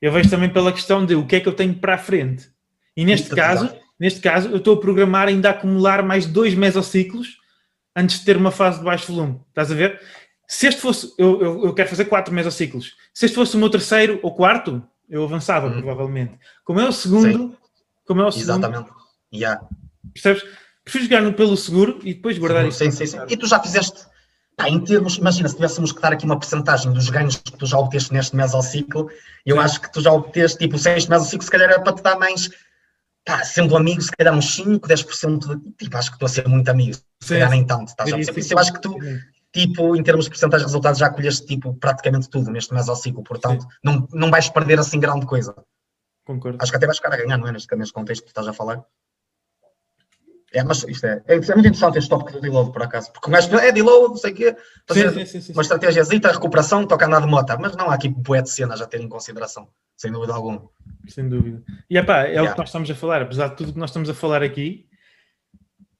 Eu 0.00 0.12
vejo 0.12 0.30
também 0.30 0.50
pela 0.50 0.72
questão 0.72 1.04
de 1.04 1.14
o 1.14 1.26
que 1.26 1.36
é 1.36 1.40
que 1.40 1.48
eu 1.48 1.54
tenho 1.54 1.74
para 1.74 1.94
a 1.94 1.98
frente. 1.98 2.50
E 2.96 3.04
neste 3.04 3.26
Isso 3.26 3.36
caso, 3.36 3.66
é 3.66 3.80
neste 3.98 4.20
caso, 4.20 4.48
eu 4.48 4.58
estou 4.58 4.76
a 4.76 4.80
programar 4.80 5.28
ainda 5.28 5.48
a 5.48 5.52
acumular 5.52 6.02
mais 6.02 6.26
dois 6.26 6.54
mesociclos 6.54 7.38
antes 7.94 8.20
de 8.20 8.24
ter 8.24 8.36
uma 8.36 8.50
fase 8.50 8.78
de 8.78 8.84
baixo 8.84 9.12
volume. 9.12 9.40
Estás 9.48 9.70
a 9.70 9.74
ver? 9.74 10.00
Se 10.46 10.66
este 10.66 10.80
fosse, 10.80 11.12
eu, 11.18 11.40
eu, 11.40 11.64
eu 11.66 11.74
quero 11.74 11.88
fazer 11.88 12.04
quatro 12.06 12.32
mesociclos. 12.32 12.96
Se 13.12 13.26
este 13.26 13.34
fosse 13.34 13.56
o 13.56 13.58
meu 13.58 13.70
terceiro 13.70 14.20
ou 14.22 14.34
quarto, 14.34 14.82
eu 15.08 15.24
avançava, 15.24 15.68
hum. 15.68 15.72
provavelmente. 15.72 16.38
Como 16.64 16.80
é 16.80 16.88
o 16.88 16.92
segundo, 16.92 17.50
Sim. 17.50 17.56
como 18.06 18.20
é 18.20 18.26
o 18.26 18.32
segundo. 18.32 18.50
Exatamente. 18.50 18.90
Yeah. 19.32 19.66
Percebes? 20.12 20.44
Prefiro 20.84 21.04
jogar 21.04 21.22
no 21.22 21.32
pelo 21.32 21.56
seguro 21.56 21.98
e 22.02 22.14
depois 22.14 22.38
guardar 22.38 22.66
isso. 22.66 22.78
Sim, 22.78 22.90
sim, 22.90 23.06
sim. 23.06 23.18
E 23.28 23.36
tu 23.36 23.46
já 23.46 23.58
fizeste, 23.58 24.04
pá, 24.56 24.68
em 24.68 24.78
termos, 24.84 25.16
imagina, 25.16 25.48
se 25.48 25.56
tivéssemos 25.56 25.92
que 25.92 26.00
dar 26.00 26.12
aqui 26.12 26.26
uma 26.26 26.38
porcentagem 26.38 26.92
dos 26.92 27.08
ganhos 27.08 27.36
que 27.36 27.56
tu 27.56 27.64
já 27.64 27.78
obteste 27.78 28.12
neste 28.12 28.36
mesociclo, 28.36 29.08
eu 29.46 29.56
sim. 29.56 29.62
acho 29.62 29.80
que 29.80 29.90
tu 29.90 30.02
já 30.02 30.12
obteste, 30.12 30.58
tipo, 30.58 30.76
o 30.76 30.78
sexto 30.78 31.08
mesociclo, 31.08 31.42
se 31.42 31.50
calhar 31.50 31.70
era 31.70 31.80
para 31.80 31.94
te 31.94 32.02
dar 32.02 32.18
mais 32.18 32.50
pá, 33.24 33.42
sendo 33.42 33.76
amigo, 33.76 34.02
se 34.02 34.10
calhar 34.12 34.34
uns 34.34 34.54
5, 34.54 34.86
10%, 34.86 35.38
de, 35.38 35.70
tipo, 35.72 35.96
acho 35.96 36.10
que 36.10 36.16
estou 36.16 36.26
a 36.26 36.28
ser 36.28 36.46
muito 36.46 36.68
amigo, 36.68 36.94
se 37.20 37.28
calhar 37.28 37.50
nem 37.50 37.64
tanto, 37.64 37.88
estás 37.88 38.12
a 38.12 38.16
perceber? 38.16 38.52
Eu 38.52 38.58
acho 38.58 38.72
que 38.74 38.80
tu, 38.82 38.96
tipo, 39.54 39.94
em 39.94 40.02
termos 40.02 40.24
de 40.24 40.32
porcentagem 40.32 40.66
de 40.66 40.68
resultados, 40.70 40.98
já 40.98 41.08
colheste, 41.08 41.46
tipo, 41.46 41.72
praticamente 41.74 42.28
tudo 42.28 42.50
neste 42.50 42.74
mesociclo, 42.74 43.22
portanto, 43.22 43.64
não, 43.82 44.06
não 44.12 44.28
vais 44.28 44.48
perder 44.48 44.80
assim 44.80 44.98
grande 44.98 45.24
coisa. 45.24 45.54
Concordo. 46.24 46.58
Acho 46.60 46.72
que 46.72 46.76
até 46.76 46.86
vais 46.86 46.98
ficar 46.98 47.14
a 47.14 47.16
ganhar, 47.16 47.38
não 47.38 47.46
é? 47.46 47.52
Neste, 47.52 47.74
neste 47.76 47.94
contexto 47.94 48.24
que 48.24 48.30
estás 48.30 48.48
a 48.48 48.52
falar. 48.52 48.84
É, 50.52 50.62
mas 50.64 50.82
isto 50.84 51.06
é, 51.06 51.22
é, 51.26 51.34
é 51.34 51.36
muito 51.36 51.68
interessante 51.68 51.98
este 51.98 52.10
tópico 52.10 52.32
do 52.32 52.40
deload, 52.40 52.72
por 52.72 52.82
acaso, 52.82 53.12
porque 53.12 53.30
gajo 53.30 53.56
é 53.56 53.72
deload, 53.72 54.10
não 54.10 54.16
sei 54.16 54.32
o 54.32 54.34
quê, 54.34 54.56
fazer 54.86 55.12
sim, 55.12 55.26
sim, 55.26 55.40
sim, 55.40 55.52
uma 55.52 55.62
estratégia 55.62 56.04
de 56.04 56.16
recuperação, 56.16 56.86
toca 56.86 57.06
andar 57.06 57.20
de 57.20 57.26
moto, 57.26 57.56
mas 57.60 57.76
não 57.76 57.90
há 57.90 57.94
aqui 57.94 58.08
bué 58.08 58.40
de 58.40 58.50
cenas 58.50 58.80
a 58.80 58.86
ter 58.86 59.00
em 59.00 59.08
consideração, 59.08 59.68
sem 59.96 60.12
dúvida 60.12 60.32
alguma. 60.32 60.62
Sem 61.08 61.28
dúvida. 61.28 61.60
E 61.90 61.98
epá, 61.98 62.22
é 62.22 62.28
yeah. 62.28 62.48
o 62.48 62.52
que 62.52 62.58
nós 62.58 62.68
estamos 62.68 62.88
a 62.88 62.94
falar, 62.94 63.22
apesar 63.22 63.48
de 63.48 63.56
tudo 63.56 63.72
que 63.72 63.78
nós 63.80 63.90
estamos 63.90 64.08
a 64.08 64.14
falar 64.14 64.44
aqui, 64.44 64.86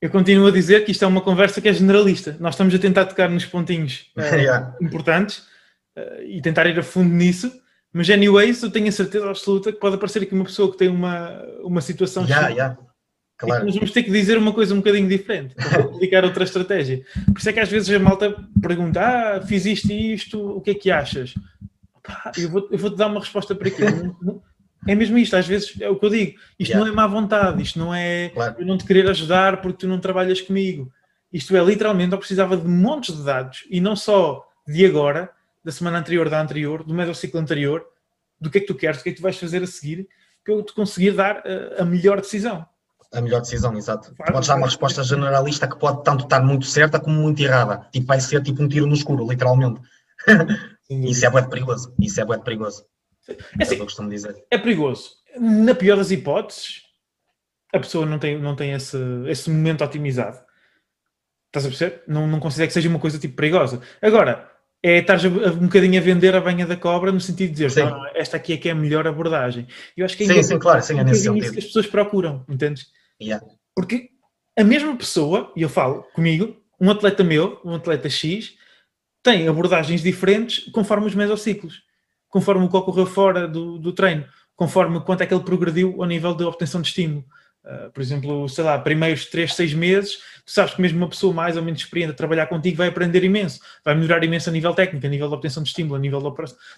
eu 0.04 0.10
continuo 0.10 0.46
a 0.48 0.50
dizer 0.50 0.84
que 0.84 0.92
isto 0.92 1.02
é 1.02 1.08
uma 1.08 1.22
conversa 1.22 1.62
que 1.62 1.68
é 1.68 1.72
generalista. 1.72 2.36
Nós 2.38 2.52
estamos 2.52 2.74
a 2.74 2.78
tentar 2.78 3.06
tocar 3.06 3.30
nos 3.30 3.46
pontinhos 3.46 4.10
uh, 4.14 4.20
yeah. 4.36 4.76
importantes 4.78 5.38
uh, 5.96 6.22
e 6.22 6.42
tentar 6.42 6.66
ir 6.66 6.78
a 6.78 6.82
fundo 6.82 7.08
nisso, 7.08 7.50
mas 7.90 8.10
anyways, 8.10 8.62
eu 8.62 8.70
tenho 8.70 8.86
a 8.88 8.92
certeza 8.92 9.26
absoluta 9.26 9.72
que 9.72 9.78
pode 9.80 9.94
aparecer 9.94 10.22
aqui 10.22 10.34
uma 10.34 10.44
pessoa 10.44 10.70
que 10.70 10.76
tem 10.76 10.88
uma, 10.88 11.42
uma 11.62 11.80
situação 11.80 12.24
yeah, 12.24 12.48
yeah. 12.48 12.78
Claro. 13.38 13.64
nós 13.64 13.74
vamos 13.74 13.92
ter 13.92 14.02
que 14.02 14.10
dizer 14.10 14.36
uma 14.36 14.52
coisa 14.52 14.74
um 14.74 14.76
bocadinho 14.76 15.08
diferente 15.08 15.54
aplicar 15.74 16.22
outra 16.22 16.44
estratégia. 16.44 17.02
Por 17.24 17.38
isso 17.38 17.48
é 17.48 17.52
que 17.54 17.60
às 17.60 17.70
vezes 17.70 17.88
a 17.88 17.98
malta 17.98 18.36
pergunta: 18.60 19.00
Ah, 19.00 19.40
fiz 19.40 19.64
isto 19.64 19.90
e 19.90 20.12
isto, 20.12 20.38
o 20.38 20.60
que 20.60 20.72
é 20.72 20.74
que 20.74 20.90
achas? 20.90 21.32
eu 22.36 22.50
vou-te 22.50 22.76
vou 22.76 22.94
dar 22.94 23.06
uma 23.06 23.20
resposta 23.20 23.54
para 23.54 23.68
aquilo. 23.68 24.42
É 24.86 24.94
mesmo 24.94 25.16
isto, 25.18 25.36
às 25.36 25.46
vezes 25.46 25.74
é 25.80 25.88
o 25.88 25.96
que 25.96 26.04
eu 26.06 26.10
digo. 26.10 26.38
Isto 26.58 26.72
yeah. 26.72 26.78
não 26.78 26.92
é 26.92 26.94
má 26.94 27.06
vontade, 27.06 27.62
isto 27.62 27.78
não 27.78 27.94
é 27.94 28.30
claro. 28.30 28.56
eu 28.58 28.66
não 28.66 28.76
te 28.76 28.84
querer 28.84 29.08
ajudar 29.08 29.60
porque 29.60 29.78
tu 29.78 29.88
não 29.88 29.98
trabalhas 29.98 30.40
comigo. 30.40 30.92
Isto 31.32 31.56
é 31.56 31.64
literalmente, 31.64 32.12
eu 32.12 32.18
precisava 32.18 32.56
de 32.56 32.68
montes 32.68 33.16
de 33.16 33.22
dados 33.22 33.64
e 33.70 33.80
não 33.80 33.96
só 33.96 34.46
de 34.66 34.84
agora, 34.86 35.30
da 35.64 35.72
semana 35.72 35.98
anterior, 35.98 36.28
da 36.28 36.40
anterior, 36.40 36.84
do 36.84 36.94
mesociclo 36.94 37.40
anterior, 37.40 37.84
do 38.40 38.50
que 38.50 38.58
é 38.58 38.60
que 38.60 38.66
tu 38.66 38.74
queres, 38.74 38.98
do 38.98 39.02
que 39.02 39.08
é 39.10 39.12
que 39.12 39.18
tu 39.18 39.22
vais 39.22 39.38
fazer 39.38 39.62
a 39.62 39.66
seguir, 39.66 40.06
para 40.44 40.54
eu 40.54 40.62
te 40.62 40.72
conseguir 40.72 41.12
dar 41.12 41.42
a, 41.46 41.82
a 41.82 41.84
melhor 41.84 42.20
decisão 42.20 42.66
a 43.14 43.20
melhor 43.20 43.40
decisão, 43.40 43.76
exato. 43.76 44.12
Claro, 44.14 44.32
Podes 44.32 44.48
dar 44.48 44.56
uma 44.56 44.66
resposta 44.66 45.02
generalista 45.02 45.68
que 45.68 45.78
pode 45.78 46.02
tanto 46.02 46.24
estar 46.24 46.42
muito 46.42 46.66
certa 46.66 46.98
como 46.98 47.16
muito 47.16 47.40
errada. 47.40 47.86
Tipo, 47.92 48.06
vai 48.06 48.20
ser 48.20 48.42
tipo 48.42 48.62
um 48.62 48.68
tiro 48.68 48.86
no 48.86 48.94
escuro, 48.94 49.26
literalmente. 49.28 49.80
Isso 50.90 51.24
é 51.24 51.30
muito 51.30 51.48
perigoso. 51.48 51.94
Isso 51.98 52.20
é 52.20 52.24
muito 52.24 52.42
perigoso. 52.42 52.84
É, 53.28 53.62
assim, 53.62 53.80
é 53.80 54.08
dizer. 54.08 54.44
É 54.50 54.58
perigoso. 54.58 55.10
Na 55.38 55.74
pior 55.74 55.96
das 55.96 56.10
hipóteses, 56.10 56.82
a 57.72 57.78
pessoa 57.78 58.06
não 58.06 58.18
tem, 58.18 58.38
não 58.38 58.54
tem 58.54 58.72
esse, 58.72 58.98
esse 59.26 59.50
momento 59.50 59.82
otimizado. 59.82 60.38
Estás 61.46 61.66
a 61.66 61.68
perceber? 61.68 62.02
Não, 62.06 62.26
não 62.26 62.40
considera 62.40 62.66
que 62.66 62.72
seja 62.74 62.88
uma 62.88 62.98
coisa 62.98 63.18
tipo 63.18 63.36
perigosa. 63.36 63.80
Agora, 64.02 64.50
é 64.82 64.98
estar 64.98 65.18
um 65.26 65.66
bocadinho 65.66 65.98
a 65.98 66.04
vender 66.04 66.34
a 66.36 66.40
banha 66.40 66.66
da 66.66 66.76
cobra 66.76 67.10
no 67.10 67.20
sentido 67.20 67.54
de 67.54 67.66
dizer, 67.66 67.86
não, 67.86 68.06
esta 68.14 68.36
aqui 68.36 68.52
é 68.52 68.56
que 68.56 68.68
é 68.68 68.72
a 68.72 68.74
melhor 68.74 69.06
abordagem. 69.06 69.66
Eu 69.96 70.04
acho 70.04 70.16
que 70.16 70.24
é 70.24 70.26
sim, 70.26 70.42
sim, 70.42 70.58
claro, 70.58 70.82
sim, 70.82 70.98
é 70.98 71.04
nesse 71.04 71.22
sentido. 71.22 71.52
que 71.52 71.58
as 71.58 71.64
pessoas 71.64 71.86
procuram, 71.86 72.44
entendes? 72.48 72.88
Yeah. 73.20 73.44
Porque 73.74 74.10
a 74.58 74.62
mesma 74.62 74.94
pessoa, 74.96 75.52
e 75.56 75.62
eu 75.62 75.68
falo 75.68 76.02
comigo, 76.14 76.54
um 76.78 76.90
atleta 76.90 77.24
meu, 77.24 77.60
um 77.64 77.74
atleta 77.74 78.10
X, 78.10 78.56
tem 79.22 79.48
abordagens 79.48 80.02
diferentes 80.02 80.70
conforme 80.70 81.06
os 81.06 81.14
mesociclos, 81.14 81.82
conforme 82.34 82.64
o 82.64 82.68
que 82.68 82.76
ocorreu 82.76 83.06
fora 83.06 83.46
do, 83.46 83.78
do 83.78 83.92
treino, 83.92 84.24
conforme 84.56 85.00
quanto 85.02 85.22
é 85.22 85.26
que 85.26 85.32
ele 85.32 85.44
progrediu 85.44 86.02
ao 86.02 86.08
nível 86.08 86.34
de 86.34 86.42
obtenção 86.42 86.82
de 86.82 86.88
estímulo. 86.88 87.24
Uh, 87.64 87.92
por 87.92 88.02
exemplo, 88.02 88.48
sei 88.48 88.64
lá, 88.64 88.76
primeiros 88.76 89.26
3, 89.26 89.54
6 89.54 89.74
meses, 89.74 90.16
tu 90.44 90.50
sabes 90.50 90.74
que 90.74 90.82
mesmo 90.82 90.98
uma 90.98 91.08
pessoa 91.08 91.32
mais 91.32 91.56
ou 91.56 91.62
menos 91.62 91.80
experiente 91.80 92.10
a 92.10 92.16
trabalhar 92.16 92.48
contigo 92.48 92.78
vai 92.78 92.88
aprender 92.88 93.22
imenso, 93.22 93.60
vai 93.84 93.94
melhorar 93.94 94.24
imenso 94.24 94.50
a 94.50 94.52
nível 94.52 94.74
técnico, 94.74 95.06
a 95.06 95.08
nível 95.08 95.28
de 95.28 95.34
obtenção 95.34 95.62
de 95.62 95.68
estímulo, 95.68 95.94
a 95.94 95.98
nível 96.00 96.20
da, 96.20 96.34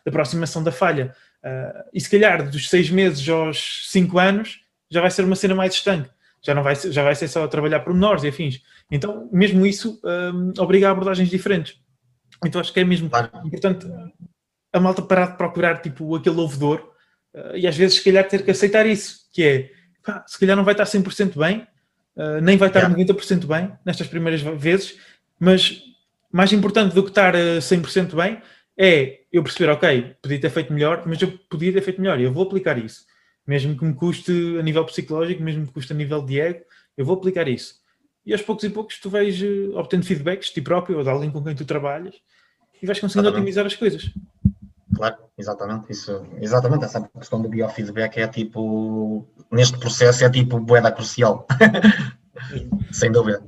aproximação 0.06 0.62
da 0.62 0.70
falha. 0.70 1.16
Uh, 1.42 1.88
e 1.90 2.00
se 2.02 2.10
calhar 2.10 2.50
dos 2.50 2.68
6 2.68 2.90
meses 2.90 3.26
aos 3.26 3.88
5 3.90 4.18
anos 4.18 4.60
já 4.90 5.00
vai 5.00 5.10
ser 5.10 5.24
uma 5.24 5.36
cena 5.36 5.54
mais 5.54 5.72
estanque 5.72 6.10
já 6.44 6.54
não 6.54 6.62
vai 6.62 6.76
ser, 6.76 6.92
já 6.92 7.02
vai 7.02 7.14
ser 7.14 7.26
só 7.26 7.48
trabalhar 7.48 7.80
por 7.80 7.92
menores 7.92 8.22
e 8.22 8.28
afins. 8.28 8.60
Então, 8.88 9.28
mesmo 9.32 9.66
isso 9.66 10.00
um, 10.04 10.52
obriga 10.62 10.86
a 10.86 10.92
abordagens 10.92 11.28
diferentes. 11.28 11.80
Então, 12.44 12.60
acho 12.60 12.72
que 12.72 12.78
é 12.78 12.84
mesmo 12.84 13.10
claro. 13.10 13.30
importante 13.44 13.84
a 14.76 14.80
malta 14.80 15.02
parar 15.02 15.32
de 15.32 15.36
procurar 15.36 15.80
tipo 15.80 16.14
aquele 16.14 16.40
ouvedor 16.40 16.92
uh, 17.34 17.56
e 17.56 17.66
às 17.66 17.76
vezes, 17.76 17.96
se 17.96 18.04
calhar, 18.04 18.26
ter 18.28 18.44
que 18.44 18.50
aceitar 18.50 18.86
isso, 18.86 19.20
que 19.32 19.42
é 19.42 19.70
pá, 20.04 20.24
se 20.26 20.38
calhar 20.38 20.56
não 20.56 20.64
vai 20.64 20.74
estar 20.74 20.84
100% 20.84 21.38
bem, 21.38 21.66
uh, 22.16 22.40
nem 22.42 22.56
vai 22.56 22.68
estar 22.68 22.80
yeah. 22.80 22.96
90% 22.96 23.46
bem 23.46 23.72
nestas 23.84 24.06
primeiras 24.06 24.40
vezes, 24.40 24.98
mas 25.38 25.82
mais 26.30 26.52
importante 26.52 26.94
do 26.94 27.02
que 27.02 27.10
estar 27.10 27.34
100% 27.34 28.14
bem 28.14 28.40
é 28.76 29.20
eu 29.32 29.42
perceber, 29.42 29.70
ok, 29.70 30.16
podia 30.20 30.40
ter 30.40 30.50
feito 30.50 30.72
melhor, 30.72 31.02
mas 31.06 31.20
eu 31.22 31.32
podia 31.48 31.72
ter 31.72 31.80
feito 31.80 32.00
melhor 32.00 32.20
e 32.20 32.24
eu 32.24 32.32
vou 32.32 32.44
aplicar 32.44 32.76
isso. 32.76 33.06
Mesmo 33.46 33.76
que 33.76 33.84
me 33.84 33.94
custe 33.94 34.32
a 34.58 34.62
nível 34.62 34.84
psicológico, 34.84 35.42
mesmo 35.42 35.62
que 35.62 35.66
me 35.68 35.72
custe 35.72 35.92
a 35.92 35.96
nível 35.96 36.20
de 36.22 36.40
ego, 36.40 36.60
eu 36.96 37.04
vou 37.04 37.16
aplicar 37.16 37.48
isso. 37.48 37.74
E 38.24 38.32
aos 38.32 38.42
poucos 38.42 38.64
e 38.64 38.70
poucos 38.70 38.98
tu 38.98 39.08
vais 39.08 39.40
uh, 39.40 39.76
obtendo 39.76 40.04
feedbacks 40.04 40.48
de 40.48 40.54
ti 40.54 40.60
próprio 40.60 40.98
ou 40.98 41.02
de 41.02 41.08
alguém 41.08 41.30
com 41.30 41.42
quem 41.42 41.54
tu 41.54 41.64
trabalhas 41.64 42.16
e 42.82 42.86
vais 42.86 42.98
conseguindo 42.98 43.28
exatamente. 43.28 43.42
otimizar 43.42 43.66
as 43.66 43.74
coisas. 43.74 44.10
Claro, 44.96 45.16
exatamente. 45.36 45.92
Isso, 45.92 46.24
exatamente, 46.40 46.84
essa 46.84 47.00
questão 47.18 47.40
do 47.40 47.48
biofeedback 47.48 48.20
é 48.20 48.28
tipo, 48.28 49.26
neste 49.50 49.78
processo 49.78 50.24
é 50.24 50.30
tipo 50.30 50.58
boeda 50.58 50.90
crucial. 50.90 51.46
Sem 52.92 53.12
dúvida. 53.12 53.42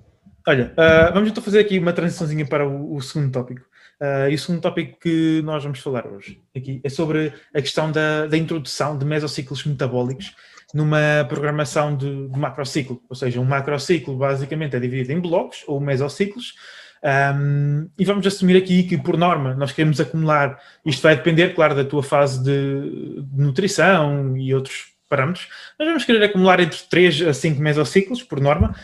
Olha, 0.47 0.73
uh, 0.73 1.13
vamos 1.13 1.31
então 1.31 1.43
fazer 1.43 1.61
aqui 1.61 1.79
uma 1.79 1.93
transiçãozinha 1.93 2.47
para 2.47 2.67
o, 2.67 2.95
o 2.95 3.01
segundo 3.03 3.33
tópico. 3.33 3.63
Uh, 4.01 4.31
e 4.31 4.35
o 4.35 4.39
segundo 4.39 4.61
tópico 4.61 4.99
que 5.01 5.43
nós 5.43 5.63
vamos 5.63 5.81
falar 5.81 6.07
hoje 6.07 6.41
aqui 6.57 6.81
é 6.85 6.89
sobre 6.89 7.33
a 7.53 7.61
questão 7.61 7.91
da, 7.91 8.27
da 8.27 8.37
introdução 8.37 8.97
de 8.97 9.05
mesociclos 9.05 9.65
metabólicos 9.65 10.35
numa 10.73 11.25
programação 11.29 11.97
de, 11.97 12.29
de 12.29 12.39
macrociclo. 12.39 13.03
Ou 13.09 13.17
seja, 13.17 13.41
um 13.41 13.45
macrociclo 13.45 14.17
basicamente 14.17 14.77
é 14.77 14.81
dividido 14.81 15.13
em 15.13 15.21
blocos 15.21 15.65
ou 15.67 15.81
mesociclos. 15.81 16.55
Um, 17.03 17.89
e 17.99 18.05
vamos 18.05 18.27
assumir 18.27 18.57
aqui 18.57 18.83
que, 18.83 18.99
por 18.99 19.17
norma, 19.17 19.55
nós 19.55 19.73
queremos 19.73 20.01
acumular, 20.01 20.59
isto 20.85 21.03
vai 21.03 21.17
depender, 21.17 21.55
claro, 21.55 21.75
da 21.75 21.85
tua 21.85 22.03
fase 22.03 22.43
de, 22.43 23.23
de 23.23 23.41
nutrição 23.41 24.37
e 24.37 24.53
outros 24.55 24.99
parâmetros, 25.09 25.49
nós 25.79 25.89
vamos 25.89 26.05
querer 26.05 26.23
acumular 26.23 26.61
entre 26.61 26.79
3 26.91 27.29
a 27.29 27.33
5 27.33 27.61
mesociclos, 27.61 28.23
por 28.23 28.41
norma, 28.41 28.75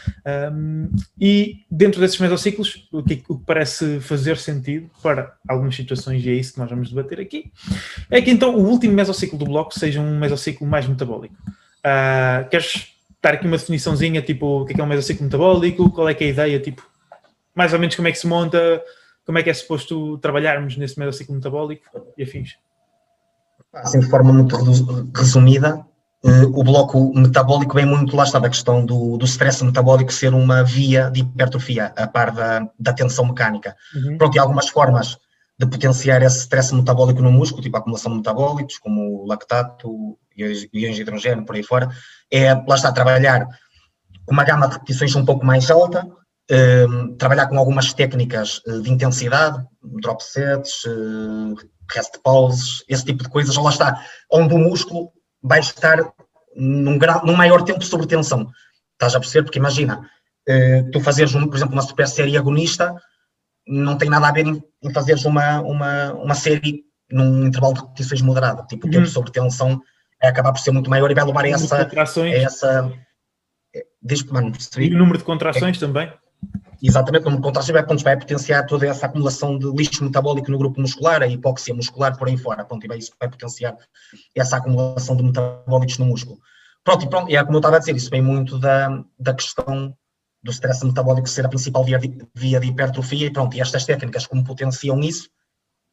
um, 0.52 0.88
e 1.20 1.64
dentro 1.70 2.00
desses 2.00 2.18
mesociclos, 2.18 2.88
o 2.90 3.02
que, 3.02 3.22
o 3.28 3.38
que, 3.38 3.44
parece 3.44 4.00
fazer 4.00 4.38
sentido 4.38 4.90
para 5.02 5.34
algumas 5.46 5.76
situações, 5.76 6.24
e 6.24 6.30
é 6.30 6.32
isso 6.32 6.54
que 6.54 6.60
nós 6.60 6.70
vamos 6.70 6.88
debater 6.88 7.20
aqui, 7.20 7.52
é 8.10 8.22
que 8.22 8.30
então 8.30 8.54
o 8.54 8.66
último 8.66 8.94
mesociclo 8.94 9.38
do 9.38 9.44
bloco 9.44 9.78
seja 9.78 10.00
um 10.00 10.18
mesociclo 10.18 10.66
mais 10.66 10.86
metabólico. 10.86 11.34
Uh, 11.84 12.48
queres 12.48 12.88
dar 13.22 13.34
aqui 13.34 13.46
uma 13.46 13.58
definiçãozinha, 13.58 14.22
tipo, 14.22 14.62
o 14.62 14.64
que 14.64 14.72
é, 14.72 14.74
que 14.74 14.80
é 14.80 14.84
um 14.84 14.86
mesociclo 14.86 15.24
metabólico, 15.24 15.90
qual 15.90 16.08
é 16.08 16.14
que 16.14 16.24
é 16.24 16.28
a 16.28 16.30
ideia, 16.30 16.60
tipo, 16.60 16.82
mais 17.54 17.72
ou 17.72 17.78
menos 17.78 17.94
como 17.94 18.08
é 18.08 18.12
que 18.12 18.18
se 18.18 18.26
monta, 18.26 18.82
como 19.24 19.38
é 19.38 19.42
que 19.42 19.50
é 19.50 19.54
suposto 19.54 20.18
trabalharmos 20.18 20.76
nesse 20.76 20.98
mesociclo 20.98 21.34
metabólico 21.34 21.84
e 22.16 22.22
afins? 22.22 22.56
Assim, 23.72 24.00
de 24.00 24.08
forma 24.08 24.32
muito 24.32 24.56
resumida, 25.14 25.86
Uh, 26.26 26.48
o 26.58 26.64
bloco 26.64 27.12
metabólico 27.14 27.74
vem 27.74 27.84
muito, 27.84 28.16
lá 28.16 28.24
está, 28.24 28.38
da 28.38 28.48
questão 28.48 28.82
do, 28.86 29.18
do 29.18 29.26
stress 29.26 29.62
metabólico 29.62 30.10
ser 30.10 30.32
uma 30.32 30.64
via 30.64 31.10
de 31.10 31.20
hipertrofia, 31.20 31.92
a 31.94 32.06
par 32.06 32.30
da, 32.30 32.66
da 32.80 32.94
tensão 32.94 33.26
mecânica. 33.26 33.76
Uhum. 33.94 34.16
Pronto, 34.16 34.34
e 34.34 34.38
algumas 34.38 34.70
formas 34.70 35.18
de 35.58 35.66
potenciar 35.66 36.22
esse 36.22 36.38
stress 36.38 36.74
metabólico 36.74 37.20
no 37.20 37.30
músculo, 37.30 37.62
tipo 37.62 37.76
a 37.76 37.80
acumulação 37.80 38.10
de 38.12 38.18
metabólitos, 38.18 38.78
como 38.78 39.22
o 39.22 39.26
lactato, 39.26 40.18
iões 40.34 40.96
de 40.96 41.02
hidrogênio, 41.02 41.44
por 41.44 41.56
aí 41.56 41.62
fora, 41.62 41.90
é, 42.32 42.54
lá 42.54 42.74
está, 42.74 42.90
trabalhar 42.90 43.46
com 44.24 44.32
uma 44.32 44.44
gama 44.44 44.66
de 44.66 44.72
repetições 44.72 45.14
um 45.14 45.26
pouco 45.26 45.44
mais 45.44 45.70
alta, 45.70 46.08
uh, 46.50 47.16
trabalhar 47.16 47.46
com 47.46 47.58
algumas 47.58 47.92
técnicas 47.92 48.60
uh, 48.66 48.80
de 48.82 48.90
intensidade, 48.90 49.62
drop 50.00 50.22
sets, 50.22 50.84
uh, 50.84 51.54
rest 51.90 52.18
pauses, 52.22 52.84
esse 52.88 53.04
tipo 53.04 53.22
de 53.22 53.28
coisas, 53.28 53.56
lá 53.56 53.70
está, 53.70 54.04
onde 54.30 54.54
o 54.54 54.58
músculo 54.58 55.12
vai 55.42 55.60
estar 55.60 55.98
num, 56.56 56.98
grau, 56.98 57.24
num 57.24 57.36
maior 57.36 57.62
tempo 57.62 57.84
sobre 57.84 58.06
tensão. 58.06 58.50
Estás 58.92 59.14
a 59.14 59.20
perceber? 59.20 59.44
Porque 59.44 59.58
imagina, 59.58 60.00
uh, 60.48 60.90
tu 60.90 61.00
fazeres, 61.00 61.34
um, 61.34 61.46
por 61.46 61.56
exemplo, 61.56 61.74
uma 61.74 61.82
super 61.82 62.08
série 62.08 62.36
agonista, 62.36 62.94
não 63.66 63.96
tem 63.96 64.10
nada 64.10 64.28
a 64.28 64.32
ver 64.32 64.46
em, 64.46 64.62
em 64.82 64.92
fazeres 64.92 65.24
uma, 65.24 65.60
uma, 65.60 66.12
uma 66.12 66.34
série 66.34 66.84
num 67.10 67.46
intervalo 67.46 67.74
de 67.74 67.80
repetições 67.80 68.22
moderado. 68.22 68.66
Tipo, 68.66 68.86
o 68.86 68.90
tempo 68.90 69.04
uhum. 69.04 69.10
sobre 69.10 69.30
tensão 69.30 69.80
é 70.22 70.28
acabar 70.28 70.52
por 70.52 70.60
ser 70.60 70.70
muito 70.70 70.90
maior 70.90 71.10
e 71.10 71.14
vai 71.14 71.24
levar 71.24 71.44
a 71.44 71.48
essa. 71.48 71.76
A 71.76 72.28
essa 72.28 72.92
é, 73.74 73.84
diz, 74.02 74.22
mano, 74.24 74.52
e 74.78 74.94
o 74.94 74.98
número 74.98 75.18
de 75.18 75.24
contrações 75.24 75.76
é, 75.76 75.80
também? 75.80 76.12
Exatamente, 76.86 77.24
como 77.24 77.40
contração 77.40 77.72
vai, 77.72 77.82
vai 77.82 78.18
potenciar 78.18 78.66
toda 78.66 78.86
essa 78.86 79.06
acumulação 79.06 79.58
de 79.58 79.66
lixo 79.72 80.04
metabólico 80.04 80.50
no 80.50 80.58
grupo 80.58 80.78
muscular, 80.78 81.22
a 81.22 81.26
hipóxia 81.26 81.74
muscular 81.74 82.14
por 82.18 82.28
aí 82.28 82.36
fora, 82.36 82.62
pronto, 82.62 82.84
e 82.84 82.88
vai, 82.88 82.98
isso 82.98 83.10
vai 83.18 83.26
potenciar 83.26 83.74
essa 84.34 84.58
acumulação 84.58 85.16
de 85.16 85.22
metabólicos 85.22 85.96
no 85.96 86.04
músculo. 86.04 86.38
Pronto, 86.84 87.06
e 87.06 87.08
pronto, 87.08 87.30
e 87.30 87.36
é 87.36 87.42
como 87.42 87.56
eu 87.56 87.60
estava 87.60 87.76
a 87.76 87.78
dizer, 87.78 87.96
isso 87.96 88.10
vem 88.10 88.20
muito 88.20 88.58
da, 88.58 89.02
da 89.18 89.32
questão 89.32 89.96
do 90.42 90.50
stress 90.50 90.84
metabólico 90.84 91.26
ser 91.26 91.46
a 91.46 91.48
principal 91.48 91.82
via 91.84 91.98
de, 91.98 92.18
via 92.34 92.60
de 92.60 92.66
hipertrofia, 92.66 93.28
e 93.28 93.32
pronto, 93.32 93.56
e 93.56 93.62
estas 93.62 93.86
técnicas, 93.86 94.26
como 94.26 94.44
potenciam 94.44 95.00
isso, 95.00 95.30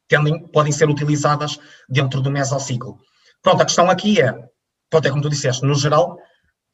tendem, 0.06 0.46
podem 0.48 0.72
ser 0.72 0.90
utilizadas 0.90 1.58
dentro 1.88 2.20
do 2.20 2.30
mesociclo. 2.30 2.98
Pronto, 3.40 3.62
a 3.62 3.64
questão 3.64 3.88
aqui 3.88 4.20
é, 4.20 4.30
pronto, 4.90 5.06
é 5.06 5.10
como 5.10 5.22
tu 5.22 5.30
disseste, 5.30 5.64
no 5.64 5.74
geral, 5.74 6.18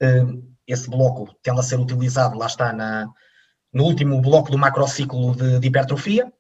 eh, 0.03 0.25
esse 0.67 0.91
bloco 0.91 1.33
tende 1.41 1.61
a 1.61 1.63
ser 1.63 1.79
utilizado, 1.79 2.37
lá 2.37 2.47
está, 2.47 2.73
na, 2.73 3.09
no 3.73 3.85
último 3.85 4.21
bloco 4.21 4.51
do 4.51 4.59
macrociclo 4.59 5.35
de, 5.35 5.59
de 5.59 5.69
hipertrofia, 5.69 6.33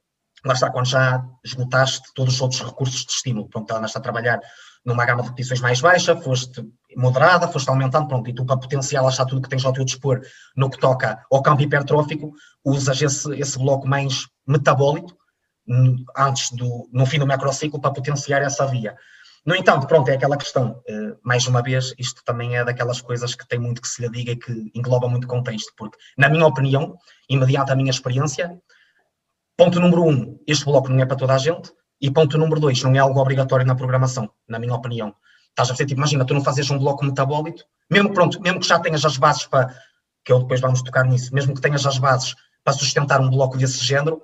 lá 0.44 0.54
está, 0.54 0.70
quando 0.70 0.86
já 0.86 1.24
esgotaste 1.44 2.12
todos 2.14 2.34
os 2.34 2.40
outros 2.40 2.62
recursos 2.62 3.04
de 3.04 3.12
estímulo, 3.12 3.48
pronto, 3.48 3.72
andaste 3.72 3.98
a 3.98 4.00
trabalhar 4.00 4.40
numa 4.84 5.04
gama 5.04 5.22
de 5.22 5.28
repetições 5.28 5.60
mais 5.60 5.80
baixa, 5.80 6.16
foste 6.16 6.64
moderada, 6.96 7.48
foste 7.48 7.68
aumentando, 7.68 8.08
pronto, 8.08 8.30
e 8.30 8.34
tu 8.34 8.44
para 8.44 8.56
potenciar 8.56 9.02
lá 9.02 9.10
está 9.10 9.24
tudo 9.24 9.42
que 9.42 9.48
tens 9.48 9.64
ao 9.64 9.72
teu 9.72 9.84
dispor 9.84 10.20
no 10.56 10.70
que 10.70 10.78
toca 10.78 11.24
ao 11.30 11.42
campo 11.42 11.62
hipertrófico, 11.62 12.32
usas 12.64 13.02
esse, 13.02 13.34
esse 13.38 13.58
bloco 13.58 13.86
mais 13.86 14.26
metabólico, 14.46 15.16
hum, 15.68 16.04
antes 16.16 16.50
do, 16.52 16.88
no 16.92 17.04
fim 17.04 17.18
do 17.18 17.26
macrociclo, 17.26 17.80
para 17.80 17.92
potenciar 17.92 18.40
essa 18.40 18.66
via. 18.66 18.96
No 19.48 19.56
entanto, 19.56 19.86
pronto, 19.86 20.10
é 20.10 20.14
aquela 20.14 20.36
questão, 20.36 20.82
eh, 20.86 21.16
mais 21.22 21.46
uma 21.46 21.62
vez, 21.62 21.94
isto 21.96 22.22
também 22.22 22.54
é 22.54 22.62
daquelas 22.62 23.00
coisas 23.00 23.34
que 23.34 23.48
tem 23.48 23.58
muito 23.58 23.80
que 23.80 23.88
se 23.88 24.02
lhe 24.02 24.10
diga 24.10 24.32
e 24.32 24.36
que 24.36 24.70
engloba 24.74 25.08
muito 25.08 25.26
contexto, 25.26 25.72
porque, 25.74 25.96
na 26.18 26.28
minha 26.28 26.44
opinião, 26.44 26.98
e 27.30 27.34
mediante 27.34 27.72
a 27.72 27.74
minha 27.74 27.88
experiência, 27.88 28.60
ponto 29.56 29.80
número 29.80 30.04
um, 30.04 30.38
este 30.46 30.66
bloco 30.66 30.90
não 30.90 31.00
é 31.02 31.06
para 31.06 31.16
toda 31.16 31.34
a 31.34 31.38
gente, 31.38 31.72
e 31.98 32.10
ponto 32.10 32.36
número 32.36 32.60
dois, 32.60 32.82
não 32.82 32.94
é 32.94 32.98
algo 32.98 33.18
obrigatório 33.18 33.64
na 33.64 33.74
programação, 33.74 34.30
na 34.46 34.58
minha 34.58 34.74
opinião. 34.74 35.14
Estás 35.48 35.70
a 35.70 35.72
ver, 35.72 35.86
tipo, 35.86 35.98
imagina, 35.98 36.26
tu 36.26 36.34
não 36.34 36.44
fazes 36.44 36.70
um 36.70 36.78
bloco 36.78 37.02
metabólico, 37.02 37.60
mesmo, 37.90 38.12
pronto, 38.12 38.38
mesmo 38.42 38.60
que 38.60 38.68
já 38.68 38.78
tenhas 38.78 39.02
as 39.02 39.16
bases 39.16 39.46
para, 39.46 39.74
que 40.26 40.30
eu 40.30 40.40
depois 40.40 40.60
vamos 40.60 40.82
tocar 40.82 41.06
nisso, 41.06 41.34
mesmo 41.34 41.54
que 41.54 41.62
tenhas 41.62 41.86
as 41.86 41.96
bases 41.96 42.34
para 42.62 42.74
sustentar 42.74 43.18
um 43.18 43.30
bloco 43.30 43.56
desse 43.56 43.82
género, 43.82 44.20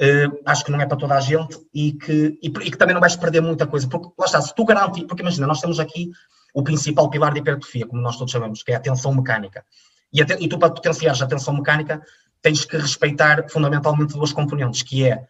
Uh, 0.00 0.42
acho 0.44 0.62
que 0.62 0.70
não 0.70 0.80
é 0.80 0.86
para 0.86 0.98
toda 0.98 1.14
a 1.14 1.20
gente 1.20 1.58
e 1.72 1.92
que, 1.92 2.38
e, 2.42 2.48
e, 2.48 2.70
que 2.70 2.76
também 2.76 2.92
não 2.92 3.00
vais 3.00 3.16
perder 3.16 3.40
muita 3.40 3.66
coisa. 3.66 3.88
Porque 3.88 4.08
lá 4.18 4.26
está, 4.26 4.40
se 4.42 4.54
tu 4.54 4.64
garantes, 4.64 5.04
porque 5.04 5.22
imagina, 5.22 5.46
nós 5.46 5.60
temos 5.60 5.80
aqui 5.80 6.10
o 6.52 6.62
principal 6.62 7.08
pilar 7.08 7.32
de 7.32 7.40
hipertrofia, 7.40 7.86
como 7.86 8.02
nós 8.02 8.16
todos 8.16 8.32
sabemos, 8.32 8.62
que 8.62 8.72
é 8.72 8.76
a 8.76 8.80
tensão 8.80 9.14
mecânica. 9.14 9.64
E, 10.12 10.22
a, 10.22 10.26
e 10.38 10.48
tu, 10.48 10.58
para 10.58 10.70
potenciares 10.70 11.20
a 11.22 11.26
tensão 11.26 11.54
mecânica, 11.54 12.02
tens 12.42 12.64
que 12.64 12.76
respeitar 12.76 13.48
fundamentalmente 13.48 14.14
duas 14.14 14.32
componentes, 14.32 14.82
que 14.82 15.06
é 15.06 15.26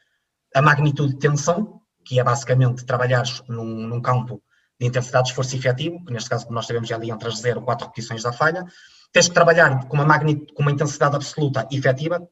a 0.54 0.62
magnitude 0.62 1.14
de 1.14 1.18
tensão, 1.18 1.80
que 2.04 2.18
é 2.20 2.24
basicamente 2.24 2.84
trabalhares 2.84 3.42
num, 3.48 3.64
num 3.64 4.00
campo 4.00 4.42
de 4.78 4.86
intensidade 4.86 5.24
de 5.24 5.30
esforço 5.30 5.56
efetivo, 5.56 6.04
que 6.04 6.12
neste 6.12 6.28
caso, 6.28 6.46
nós 6.50 6.66
sabemos, 6.66 6.90
é 6.90 6.94
ali 6.94 7.10
entre 7.10 7.28
as 7.28 7.38
0 7.38 7.60
e 7.60 7.64
4 7.64 7.86
repetições 7.86 8.22
da 8.22 8.32
falha. 8.32 8.64
Tens 9.12 9.28
que 9.28 9.34
trabalhar 9.34 9.86
com 9.86 9.96
uma, 9.96 10.04
magnitude, 10.04 10.52
com 10.52 10.62
uma 10.62 10.70
intensidade 10.70 11.16
absoluta 11.16 11.66
efetiva, 11.70 12.28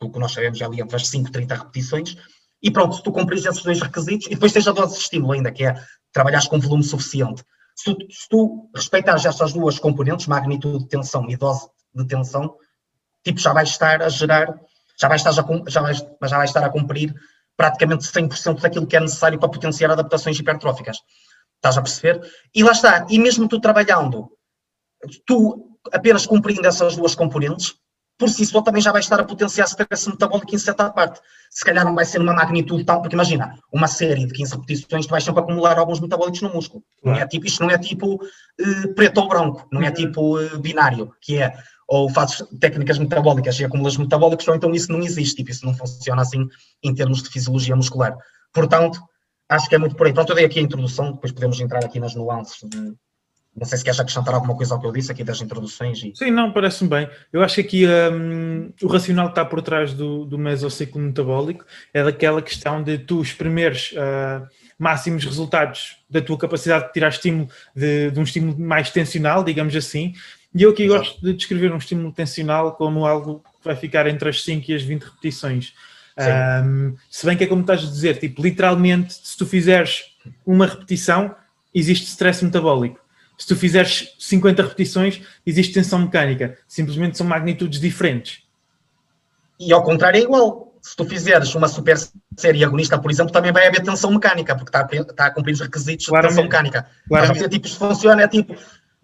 o 0.00 0.10
que 0.10 0.18
nós 0.18 0.32
sabemos 0.32 0.60
é 0.60 0.64
ali 0.64 0.80
entre 0.80 0.96
as 0.96 1.06
5 1.06 1.28
e 1.28 1.32
30 1.32 1.54
repetições, 1.54 2.16
e 2.62 2.70
pronto, 2.70 2.96
se 2.96 3.02
tu 3.02 3.12
cumprires 3.12 3.44
esses 3.44 3.62
dois 3.62 3.80
requisitos, 3.80 4.26
e 4.26 4.30
depois 4.30 4.52
tens 4.52 4.66
a 4.66 4.72
dose 4.72 4.94
de 4.94 5.00
estímulo 5.00 5.32
ainda, 5.32 5.52
que 5.52 5.64
é 5.64 5.74
trabalhares 6.12 6.46
com 6.46 6.58
volume 6.58 6.82
suficiente. 6.82 7.44
Se 7.76 7.84
tu, 7.84 7.96
se 8.10 8.28
tu 8.28 8.70
respeitares 8.74 9.24
estas 9.24 9.52
duas 9.52 9.78
componentes, 9.78 10.26
magnitude 10.26 10.80
de 10.80 10.88
tensão 10.88 11.28
e 11.28 11.36
dose 11.36 11.68
de 11.94 12.06
tensão, 12.06 12.54
tipo, 13.24 13.38
já 13.38 13.52
vais 13.52 13.70
estar 13.70 14.02
a 14.02 14.08
gerar, 14.08 14.54
já 14.98 15.08
vais 15.08 15.24
estar 15.24 15.30
a, 15.30 15.70
já 15.70 15.80
vais, 15.80 15.98
já 15.98 16.36
vais 16.36 16.50
estar 16.50 16.64
a 16.64 16.70
cumprir 16.70 17.14
praticamente 17.56 18.04
100% 18.04 18.60
daquilo 18.60 18.86
que 18.86 18.96
é 18.96 19.00
necessário 19.00 19.38
para 19.38 19.48
potenciar 19.48 19.90
adaptações 19.90 20.38
hipertróficas. 20.38 20.98
Estás 21.56 21.76
a 21.76 21.82
perceber? 21.82 22.20
E 22.54 22.62
lá 22.62 22.72
está, 22.72 23.06
e 23.08 23.18
mesmo 23.18 23.46
tu 23.48 23.60
trabalhando, 23.60 24.30
tu 25.26 25.78
apenas 25.92 26.26
cumprindo 26.26 26.66
essas 26.66 26.96
duas 26.96 27.14
componentes, 27.14 27.74
por 28.20 28.28
si 28.28 28.44
só 28.44 28.60
também 28.60 28.82
já 28.82 28.92
vai 28.92 29.00
estar 29.00 29.18
a 29.18 29.24
potenciar 29.24 29.64
stress 29.64 30.06
metabólico 30.06 30.54
em 30.54 30.58
certa 30.58 30.90
parte. 30.90 31.20
Se 31.50 31.64
calhar 31.64 31.86
não 31.86 31.94
vai 31.94 32.04
ser 32.04 32.20
uma 32.20 32.34
magnitude 32.34 32.84
tão, 32.84 33.00
porque 33.00 33.16
imagina, 33.16 33.58
uma 33.72 33.88
série 33.88 34.26
de 34.26 34.32
15 34.34 34.56
repetições, 34.56 35.06
tu 35.06 35.10
vais 35.10 35.24
sempre 35.24 35.40
acumular 35.40 35.78
alguns 35.78 36.00
metabólicos 36.00 36.42
no 36.42 36.52
músculo. 36.52 36.84
Não 37.02 37.14
é 37.14 37.26
tipo, 37.26 37.46
isto 37.46 37.62
não 37.62 37.70
é 37.70 37.78
tipo 37.78 38.16
uh, 38.16 38.94
preto 38.94 39.22
ou 39.22 39.28
branco, 39.28 39.66
não 39.72 39.80
é 39.80 39.88
uhum. 39.88 39.94
tipo 39.94 40.38
uh, 40.38 40.58
binário, 40.58 41.10
que 41.18 41.38
é 41.38 41.56
ou 41.88 42.10
fazes 42.10 42.44
técnicas 42.60 42.98
metabólicas 42.98 43.58
e 43.58 43.64
acumulas 43.64 43.96
metabólicos, 43.96 44.46
ou 44.46 44.54
então 44.54 44.70
isso 44.72 44.92
não 44.92 45.00
existe, 45.00 45.36
tipo, 45.36 45.50
isso 45.50 45.64
não 45.64 45.74
funciona 45.74 46.22
assim 46.22 46.46
em 46.82 46.94
termos 46.94 47.22
de 47.22 47.30
fisiologia 47.30 47.74
muscular. 47.74 48.16
Portanto, 48.52 49.00
acho 49.48 49.68
que 49.68 49.74
é 49.74 49.78
muito 49.78 49.96
por 49.96 50.06
aí. 50.06 50.12
Pronto, 50.12 50.30
eu 50.30 50.36
dei 50.36 50.44
aqui 50.44 50.60
a 50.60 50.62
introdução, 50.62 51.12
depois 51.12 51.32
podemos 51.32 51.58
entrar 51.58 51.84
aqui 51.84 51.98
nas 51.98 52.14
nuances 52.14 52.60
de, 52.68 52.94
Não 53.56 53.66
sei 53.66 53.78
se 53.78 53.84
queres 53.84 53.98
acrescentar 53.98 54.34
alguma 54.34 54.56
coisa 54.56 54.74
ao 54.74 54.80
que 54.80 54.86
eu 54.86 54.92
disse 54.92 55.10
aqui 55.10 55.24
das 55.24 55.40
introduções. 55.40 56.02
E... 56.02 56.12
Sim, 56.14 56.30
não, 56.30 56.52
parece-me 56.52 56.88
bem. 56.88 57.10
Eu 57.32 57.42
acho 57.42 57.56
que 57.56 57.60
aqui 57.60 57.86
um, 57.86 58.72
o 58.82 58.86
racional 58.86 59.26
que 59.26 59.32
está 59.32 59.44
por 59.44 59.60
trás 59.60 59.92
do, 59.92 60.24
do 60.24 60.38
mesociclo 60.38 61.00
metabólico 61.00 61.64
é 61.92 62.02
daquela 62.04 62.40
questão 62.40 62.82
de 62.82 62.98
tu 62.98 63.20
exprimeres 63.20 63.92
uh, 63.92 64.46
máximos 64.78 65.24
resultados 65.24 65.96
da 66.08 66.22
tua 66.22 66.38
capacidade 66.38 66.86
de 66.86 66.92
tirar 66.92 67.08
estímulo 67.08 67.48
de, 67.74 68.10
de 68.12 68.20
um 68.20 68.22
estímulo 68.22 68.58
mais 68.58 68.90
tensional, 68.90 69.42
digamos 69.42 69.74
assim. 69.74 70.14
E 70.54 70.62
eu 70.62 70.70
aqui 70.70 70.84
Exato. 70.84 71.00
gosto 71.00 71.24
de 71.24 71.32
descrever 71.34 71.72
um 71.72 71.78
estímulo 71.78 72.12
tensional 72.12 72.72
como 72.72 73.04
algo 73.04 73.42
que 73.60 73.64
vai 73.64 73.76
ficar 73.76 74.06
entre 74.06 74.28
as 74.28 74.42
5 74.42 74.70
e 74.70 74.74
as 74.74 74.82
20 74.82 75.02
repetições. 75.02 75.74
Um, 76.18 76.94
se 77.08 77.24
bem 77.24 77.36
que 77.36 77.44
é 77.44 77.46
como 77.46 77.62
estás 77.62 77.82
a 77.82 77.86
dizer, 77.86 78.18
tipo, 78.18 78.42
literalmente, 78.42 79.14
se 79.14 79.36
tu 79.36 79.46
fizeres 79.46 80.16
uma 80.44 80.66
repetição, 80.66 81.34
existe 81.74 82.06
stress 82.06 82.44
metabólico. 82.44 83.00
Se 83.40 83.46
tu 83.46 83.56
fizeres 83.56 84.14
50 84.18 84.62
repetições, 84.62 85.22
existe 85.46 85.72
tensão 85.72 85.98
mecânica. 85.98 86.58
Simplesmente 86.68 87.16
são 87.16 87.26
magnitudes 87.26 87.80
diferentes. 87.80 88.42
E 89.58 89.72
ao 89.72 89.82
contrário 89.82 90.18
é 90.18 90.20
igual. 90.20 90.74
Se 90.82 90.94
tu 90.94 91.06
fizeres 91.06 91.54
uma 91.54 91.66
super 91.66 91.96
série 92.36 92.62
agonista, 92.62 92.98
por 92.98 93.10
exemplo, 93.10 93.32
também 93.32 93.50
vai 93.50 93.66
haver 93.66 93.82
tensão 93.82 94.10
mecânica, 94.10 94.54
porque 94.54 94.68
está 94.68 94.80
a, 94.80 95.10
está 95.10 95.26
a 95.26 95.30
cumprir 95.30 95.52
os 95.54 95.60
requisitos 95.60 96.06
Claramente. 96.06 96.36
de 96.36 96.42
tensão 96.42 96.44
mecânica. 96.44 96.86
Claramente. 97.08 97.40
Mas, 97.40 97.50
tipo, 97.50 97.68
se 97.68 97.76
funciona, 97.76 98.22
é 98.22 98.28
tipo. 98.28 98.54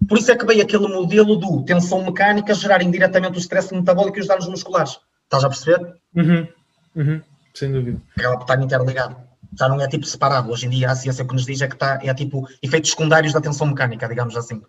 Por 0.07 0.19
isso 0.19 0.31
é 0.31 0.37
que 0.37 0.45
veio 0.45 0.63
aquele 0.63 0.87
modelo 0.87 1.37
do 1.37 1.65
tensão 1.65 2.05
mecânica 2.05 2.53
gerar 2.53 2.83
indiretamente 2.83 3.39
o 3.39 3.41
stress 3.41 3.75
metabólico 3.75 4.19
e 4.19 4.21
os 4.21 4.27
danos 4.27 4.47
musculares. 4.49 4.99
Estás 5.25 5.45
a 5.45 5.49
perceber? 5.49 5.95
Uhum. 6.15 6.47
Uhum. 6.95 7.23
Sem 7.55 7.73
dúvida. 7.73 7.99
Acaba 8.19 8.37
por 8.37 8.43
estar 8.43 8.63
interligado 8.63 9.17
já 9.59 9.69
não 9.69 9.81
é 9.81 9.89
tipo 9.89 10.07
separado. 10.07 10.51
Hoje 10.51 10.67
em 10.67 10.71
dia 10.71 10.91
a 10.91 10.95
ciência 10.95 11.25
que 11.25 11.33
nos 11.33 11.47
diz 11.47 11.61
é 11.61 11.69
que 11.69 11.75
está, 11.75 11.99
é 12.03 12.13
tipo 12.15 12.47
efeitos 12.63 12.91
secundários 12.91 13.33
da 13.33 13.41
tensão 13.41 13.67
mecânica, 13.67 14.09
digamos 14.09 14.37
assim. 14.37 14.63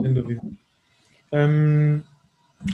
Sem 0.00 0.12
dúvida. 0.12 0.42
Hum, 1.32 2.02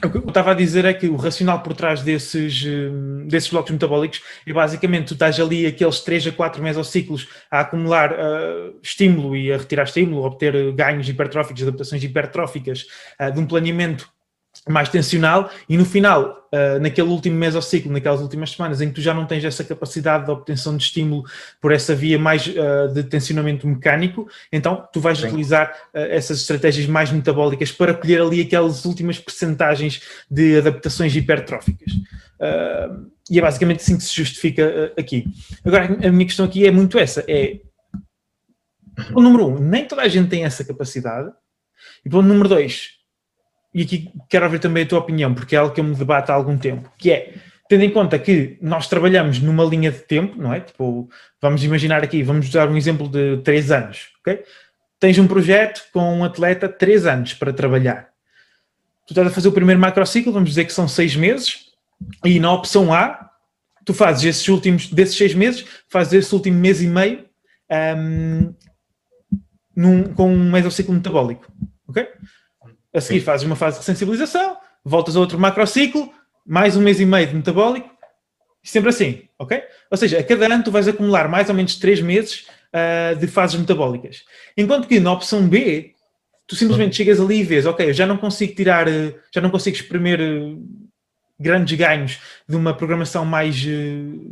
o 0.02 0.10
que 0.10 0.16
eu 0.16 0.28
estava 0.28 0.52
a 0.52 0.54
dizer 0.54 0.86
é 0.86 0.94
que 0.94 1.08
o 1.08 1.16
racional 1.16 1.60
por 1.60 1.74
trás 1.74 2.02
desses, 2.02 2.64
hum, 2.64 3.26
desses 3.28 3.50
blocos 3.50 3.70
metabólicos 3.70 4.22
é 4.46 4.52
basicamente 4.52 5.08
tu 5.08 5.14
estás 5.14 5.38
ali 5.38 5.66
aqueles 5.66 6.00
3 6.00 6.28
a 6.28 6.32
4 6.32 6.62
mesociclos 6.62 7.28
a 7.50 7.60
acumular 7.60 8.12
uh, 8.12 8.78
estímulo 8.82 9.36
e 9.36 9.52
a 9.52 9.58
retirar 9.58 9.84
estímulo, 9.84 10.24
a 10.24 10.28
obter 10.28 10.72
ganhos 10.72 11.08
hipertróficos, 11.08 11.62
adaptações 11.62 12.02
hipertróficas 12.02 12.86
uh, 13.20 13.30
de 13.30 13.38
um 13.38 13.46
planeamento 13.46 14.08
mais 14.68 14.88
tensional 14.88 15.50
e 15.68 15.76
no 15.76 15.84
final, 15.84 16.48
uh, 16.52 16.80
naquele 16.80 17.08
último 17.08 17.36
mesociclo, 17.36 17.92
naquelas 17.92 18.20
últimas 18.20 18.50
semanas 18.50 18.80
em 18.80 18.88
que 18.88 18.94
tu 18.94 19.00
já 19.00 19.12
não 19.12 19.26
tens 19.26 19.44
essa 19.44 19.62
capacidade 19.62 20.24
de 20.24 20.30
obtenção 20.30 20.76
de 20.76 20.82
estímulo 20.82 21.24
por 21.60 21.72
essa 21.72 21.94
via 21.94 22.18
mais 22.18 22.46
uh, 22.46 22.92
de 22.92 23.02
tensionamento 23.04 23.66
mecânico, 23.66 24.26
então 24.50 24.88
tu 24.92 25.00
vais 25.00 25.18
Sim. 25.18 25.26
utilizar 25.26 25.70
uh, 25.94 25.98
essas 25.98 26.40
estratégias 26.40 26.86
mais 26.86 27.10
metabólicas 27.10 27.70
para 27.70 27.92
colher 27.92 28.22
ali 28.22 28.40
aquelas 28.40 28.84
últimas 28.84 29.18
percentagens 29.18 30.02
de 30.30 30.58
adaptações 30.58 31.14
hipertróficas. 31.14 31.92
e 33.30 33.38
é 33.38 33.42
basicamente 33.42 33.80
assim 33.80 33.96
que 33.96 34.04
se 34.04 34.14
justifica 34.14 34.92
aqui. 34.98 35.26
Agora, 35.64 35.84
a 35.84 36.10
minha 36.10 36.26
questão 36.26 36.46
aqui 36.46 36.66
é 36.66 36.70
muito 36.70 36.98
essa, 36.98 37.24
é 37.28 37.60
o 39.14 39.20
número 39.20 39.46
um, 39.46 39.58
nem 39.58 39.86
toda 39.86 40.02
a 40.02 40.08
gente 40.08 40.28
tem 40.28 40.44
essa 40.44 40.64
capacidade, 40.64 41.30
e 42.04 42.08
ponto 42.08 42.26
número 42.26 42.48
dois, 42.48 42.93
e 43.74 43.82
aqui 43.82 44.12
quero 44.30 44.44
ouvir 44.44 44.60
também 44.60 44.84
a 44.84 44.86
tua 44.86 45.00
opinião, 45.00 45.34
porque 45.34 45.56
é 45.56 45.58
algo 45.58 45.74
que 45.74 45.80
eu 45.80 45.84
me 45.84 45.94
debato 45.94 46.30
há 46.30 46.34
algum 46.34 46.56
tempo, 46.56 46.90
que 46.96 47.10
é, 47.10 47.34
tendo 47.68 47.82
em 47.82 47.90
conta 47.90 48.18
que 48.18 48.56
nós 48.62 48.86
trabalhamos 48.86 49.40
numa 49.40 49.64
linha 49.64 49.90
de 49.90 49.98
tempo, 49.98 50.40
não 50.40 50.54
é? 50.54 50.60
Tipo, 50.60 51.08
vamos 51.42 51.64
imaginar 51.64 52.04
aqui, 52.04 52.22
vamos 52.22 52.48
dar 52.50 52.68
um 52.68 52.76
exemplo 52.76 53.08
de 53.08 53.38
três 53.38 53.72
anos, 53.72 54.10
ok? 54.20 54.44
Tens 55.00 55.18
um 55.18 55.26
projeto 55.26 55.82
com 55.92 56.18
um 56.18 56.24
atleta 56.24 56.68
três 56.68 57.04
anos 57.04 57.34
para 57.34 57.52
trabalhar. 57.52 58.10
Tu 59.06 59.12
estás 59.12 59.26
a 59.26 59.30
fazer 59.30 59.48
o 59.48 59.52
primeiro 59.52 59.80
macrociclo, 59.80 60.32
vamos 60.32 60.50
dizer 60.50 60.64
que 60.64 60.72
são 60.72 60.86
seis 60.86 61.16
meses, 61.16 61.66
e 62.24 62.38
na 62.38 62.52
opção 62.52 62.92
A, 62.92 63.30
tu 63.84 63.92
fazes 63.92 64.24
esses 64.24 64.48
últimos, 64.48 64.88
desses 64.88 65.16
seis 65.16 65.34
meses, 65.34 65.64
fazes 65.88 66.12
esse 66.12 66.34
último 66.34 66.58
mês 66.58 66.80
e 66.80 66.86
meio 66.86 67.24
um, 67.98 68.54
num, 69.76 70.04
com 70.14 70.32
um 70.32 70.50
mesociclo 70.50 70.94
metabólico, 70.94 71.52
ok? 71.88 72.06
A 72.94 73.00
seguir 73.00 73.20
Sim. 73.20 73.26
fazes 73.26 73.44
uma 73.44 73.56
fase 73.56 73.80
de 73.80 73.84
sensibilização, 73.84 74.56
voltas 74.84 75.16
a 75.16 75.20
outro 75.20 75.38
macrociclo, 75.38 76.12
mais 76.46 76.76
um 76.76 76.80
mês 76.80 77.00
e 77.00 77.04
meio 77.04 77.26
de 77.26 77.34
metabólico, 77.34 77.90
sempre 78.62 78.90
assim, 78.90 79.22
ok? 79.38 79.62
Ou 79.90 79.96
seja, 79.96 80.20
a 80.20 80.22
cada 80.22 80.46
ano 80.46 80.62
tu 80.62 80.70
vais 80.70 80.86
acumular 80.86 81.28
mais 81.28 81.48
ou 81.48 81.54
menos 81.54 81.76
3 81.76 82.00
meses 82.00 82.46
uh, 82.72 83.16
de 83.16 83.26
fases 83.26 83.58
metabólicas. 83.58 84.24
Enquanto 84.56 84.86
que 84.86 85.00
na 85.00 85.12
opção 85.12 85.46
B, 85.46 85.92
tu 86.46 86.54
simplesmente 86.54 86.94
chegas 86.96 87.20
ali 87.20 87.40
e 87.40 87.42
vês, 87.42 87.66
ok, 87.66 87.88
eu 87.88 87.92
já 87.92 88.06
não 88.06 88.16
consigo 88.16 88.54
tirar, 88.54 88.86
uh, 88.86 89.14
já 89.34 89.40
não 89.40 89.50
consigo 89.50 89.76
exprimir 89.76 90.20
uh, 90.20 90.62
grandes 91.38 91.76
ganhos 91.76 92.20
de 92.48 92.54
uma 92.54 92.72
programação 92.72 93.24
mais, 93.24 93.56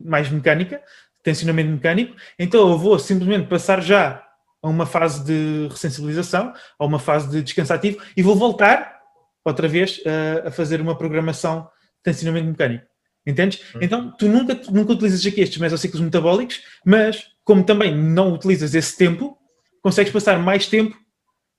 mais 0.05 0.31
mecânica, 0.31 0.81
tensionamento 1.21 1.71
mecânico, 1.71 2.15
então 2.39 2.71
eu 2.71 2.79
vou 2.79 2.97
simplesmente 2.97 3.49
passar 3.49 3.83
já 3.83 4.25
a 4.63 4.69
uma 4.69 4.87
fase 4.87 5.25
de 5.25 5.69
ressensibilização, 5.69 6.53
a 6.79 6.85
uma 6.85 6.99
fase 6.99 7.29
de 7.29 7.43
descanso 7.43 7.73
ativo 7.73 7.99
e 8.17 8.23
vou 8.23 8.37
voltar 8.37 9.01
outra 9.45 9.67
vez 9.67 10.01
a, 10.07 10.49
a 10.49 10.51
fazer 10.51 10.81
uma 10.81 10.97
programação 10.97 11.63
de 11.63 12.03
tensionamento 12.05 12.47
mecânico. 12.47 12.87
Entendes? 13.27 13.61
Hum. 13.75 13.79
Então, 13.83 14.11
tu 14.17 14.29
nunca, 14.29 14.59
nunca 14.71 14.93
utilizas 14.93 15.25
aqui 15.27 15.41
estes 15.41 15.59
mesociclos 15.59 16.01
metabólicos, 16.01 16.61
mas 16.85 17.27
como 17.45 17.65
também 17.65 17.97
não 17.97 18.33
utilizas 18.33 18.75
esse 18.75 18.97
tempo, 18.97 19.37
consegues 19.83 20.13
passar 20.13 20.39
mais 20.39 20.67
tempo 20.67 20.97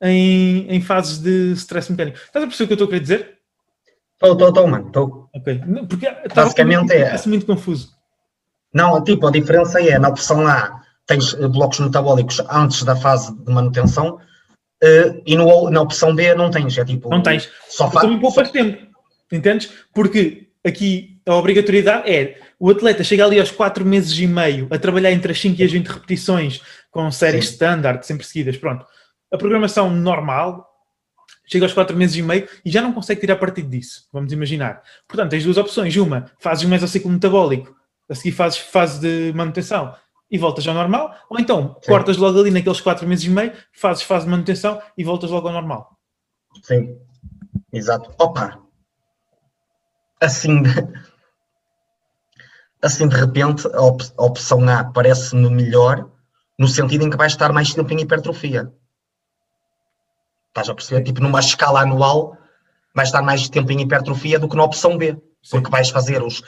em, 0.02 0.68
em 0.70 0.82
fases 0.82 1.20
de 1.20 1.54
stress 1.54 1.92
mecânico. 1.92 2.18
Estás 2.18 2.44
a 2.44 2.48
perceber 2.48 2.66
o 2.66 2.68
que 2.68 2.74
eu 2.74 2.76
estou 2.76 2.86
a 2.86 2.90
querer 2.90 3.02
dizer? 3.02 3.38
Estou, 4.14 4.34
estou, 4.34 4.50
estou, 4.50 4.68
mano, 4.68 4.88
estou. 4.88 5.30
Ok. 5.34 5.62
Porque 5.90 6.08
Basicamente 6.34 6.94
é. 6.94 7.06
Parece 7.06 7.30
muito 7.30 7.46
confuso. 7.46 7.92
Não, 8.74 9.04
tipo, 9.04 9.28
a 9.28 9.32
diferença 9.32 9.82
é 9.82 10.00
na 10.00 10.10
opção 10.10 10.48
A 10.48 10.83
tens 11.06 11.34
eh, 11.34 11.48
blocos 11.48 11.80
metabólicos 11.80 12.42
antes 12.50 12.84
da 12.84 12.96
fase 12.96 13.36
de 13.36 13.52
manutenção 13.52 14.16
uh, 14.84 15.22
e 15.26 15.36
no, 15.36 15.70
na 15.70 15.82
opção 15.82 16.16
B 16.16 16.34
não 16.34 16.50
tens, 16.50 16.78
é 16.78 16.86
tipo... 16.86 17.10
Não 17.10 17.22
tens, 17.22 17.50
só 17.70 17.90
faz... 17.90 18.06
Também 18.06 18.20
poupas 18.20 18.52
tempo, 18.52 18.88
entendes? 19.32 19.72
Porque 19.94 20.50
aqui 20.66 21.20
a 21.26 21.36
obrigatoriedade 21.36 22.10
é 22.10 22.38
o 22.60 22.70
atleta 22.70 23.04
chega 23.04 23.26
ali 23.26 23.40
aos 23.40 23.52
4 23.52 23.86
meses 23.86 24.18
e 24.18 24.28
meio 24.28 24.68
a 24.72 24.78
trabalhar 24.78 25.12
entre 25.12 25.32
as 25.32 25.40
5 25.40 25.60
e 25.60 25.64
as 25.66 25.72
20 25.72 25.88
repetições 25.88 26.62
com 26.92 27.10
séries 27.12 27.46
standard, 27.46 28.06
sempre 28.06 28.26
seguidas, 28.26 28.56
pronto. 28.58 28.86
A 29.32 29.38
programação 29.38 29.90
normal 29.90 30.70
chega 31.46 31.66
aos 31.66 31.74
4 31.74 31.96
meses 31.98 32.16
e 32.16 32.22
meio 32.22 32.48
e 32.64 32.72
já 32.72 32.82
não 32.82 32.94
consegue 32.94 33.20
tirar 33.20 33.36
partido 33.36 33.70
disso, 33.70 34.08
vamos 34.14 34.32
imaginar. 34.32 34.82
Portanto, 35.08 35.32
tens 35.32 35.44
duas 35.44 35.58
opções. 35.58 35.96
Uma, 35.98 36.32
fazes 36.40 36.64
um 36.64 36.70
mesociclo 36.70 37.12
metabólico, 37.12 37.76
a 38.10 38.16
seguir 38.16 38.32
fazes 38.32 38.60
fase 38.60 39.02
de 39.02 39.34
manutenção 39.36 39.94
e 40.34 40.38
voltas 40.40 40.68
ao 40.68 40.74
normal, 40.74 41.16
ou 41.30 41.40
então 41.40 41.78
Sim. 41.80 41.92
cortas 41.92 42.18
logo 42.18 42.40
ali 42.40 42.50
naqueles 42.50 42.82
4 42.82 43.08
meses 43.08 43.24
e 43.26 43.30
meio, 43.30 43.54
fazes 43.72 44.02
fase 44.02 44.26
de 44.26 44.32
manutenção 44.32 44.82
e 44.98 45.04
voltas 45.04 45.30
logo 45.30 45.48
ao 45.48 45.54
normal. 45.54 45.96
Sim, 46.64 46.98
exato. 47.72 48.12
Opa, 48.18 48.60
assim, 50.20 50.64
assim 52.82 53.08
de 53.08 53.16
repente 53.16 53.68
a, 53.68 53.82
op 53.82 54.02
a 54.18 54.24
opção 54.24 54.68
A 54.68 54.84
parece-me 54.86 55.48
melhor 55.52 56.10
no 56.58 56.68
sentido 56.68 57.06
em 57.06 57.12
que 57.12 57.18
vai 57.18 57.28
estar 57.28 57.54
mais 57.54 57.72
tempo 57.72 57.94
em 57.94 58.02
hipertrofia. 58.02 58.74
Estás 60.48 60.68
a 60.68 60.74
perceber? 60.74 61.04
Tipo, 61.04 61.22
numa 61.22 61.40
escala 61.40 61.82
anual, 61.82 62.36
vai 62.96 63.06
estar 63.06 63.22
mais 63.22 63.48
tempo 63.50 63.72
em 63.72 63.82
hipertrofia 63.82 64.40
do 64.40 64.50
que 64.50 64.56
na 64.56 64.64
opção 64.64 64.98
B, 64.98 65.16
porque 65.52 65.70
vais 65.70 65.90
fazer 65.92 66.24
os 66.24 66.42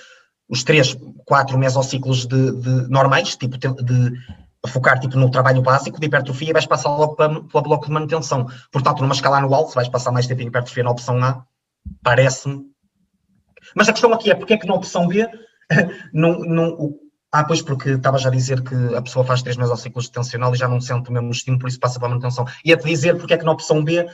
os 0.49 0.63
três, 0.63 0.95
quatro 1.25 1.57
mesociclos 1.57 2.25
de, 2.25 2.51
de 2.51 2.89
normais, 2.89 3.35
tipo 3.35 3.57
de, 3.57 3.67
de 3.83 4.11
focar 4.67 4.99
tipo, 4.99 5.17
no 5.17 5.29
trabalho 5.29 5.61
básico 5.61 5.99
de 5.99 6.07
hipertrofia 6.07 6.49
e 6.49 6.53
vais 6.53 6.65
passar 6.65 6.89
logo 6.89 7.15
para, 7.15 7.41
para 7.41 7.59
o 7.59 7.61
bloco 7.61 7.85
de 7.85 7.91
manutenção. 7.91 8.47
Portanto, 8.71 9.01
numa 9.01 9.13
escala 9.13 9.37
anual, 9.37 9.67
se 9.67 9.75
vais 9.75 9.89
passar 9.89 10.11
mais 10.11 10.27
tempo 10.27 10.41
em 10.41 10.47
hipertrofia 10.47 10.83
na 10.83 10.91
opção 10.91 11.23
A, 11.23 11.43
parece-me. 12.03 12.63
Mas 13.75 13.89
a 13.89 13.91
questão 13.91 14.13
aqui 14.13 14.31
é 14.31 14.35
porque 14.35 14.53
é 14.53 14.57
que 14.57 14.67
na 14.67 14.75
opção 14.75 15.07
B 15.07 15.27
não, 16.13 16.39
não, 16.39 16.95
ah, 17.31 17.43
pois 17.43 17.61
porque 17.61 17.89
estava 17.89 18.17
já 18.17 18.29
a 18.29 18.31
dizer 18.31 18.63
que 18.63 18.75
a 18.95 19.01
pessoa 19.01 19.25
faz 19.25 19.41
três 19.41 19.57
mesociclos 19.57 20.05
de 20.05 20.11
tensional 20.11 20.53
e 20.53 20.57
já 20.57 20.67
não 20.67 20.79
sente 20.79 21.09
o 21.09 21.13
mesmo 21.13 21.31
estímulo, 21.31 21.59
por 21.59 21.67
isso 21.67 21.79
passa 21.79 21.99
para 21.99 22.07
a 22.07 22.11
manutenção. 22.11 22.45
E 22.63 22.71
a 22.71 22.77
te 22.77 22.85
dizer 22.85 23.17
porque 23.17 23.33
é 23.33 23.37
que 23.37 23.43
na 23.43 23.51
opção 23.51 23.83
B, 23.83 24.05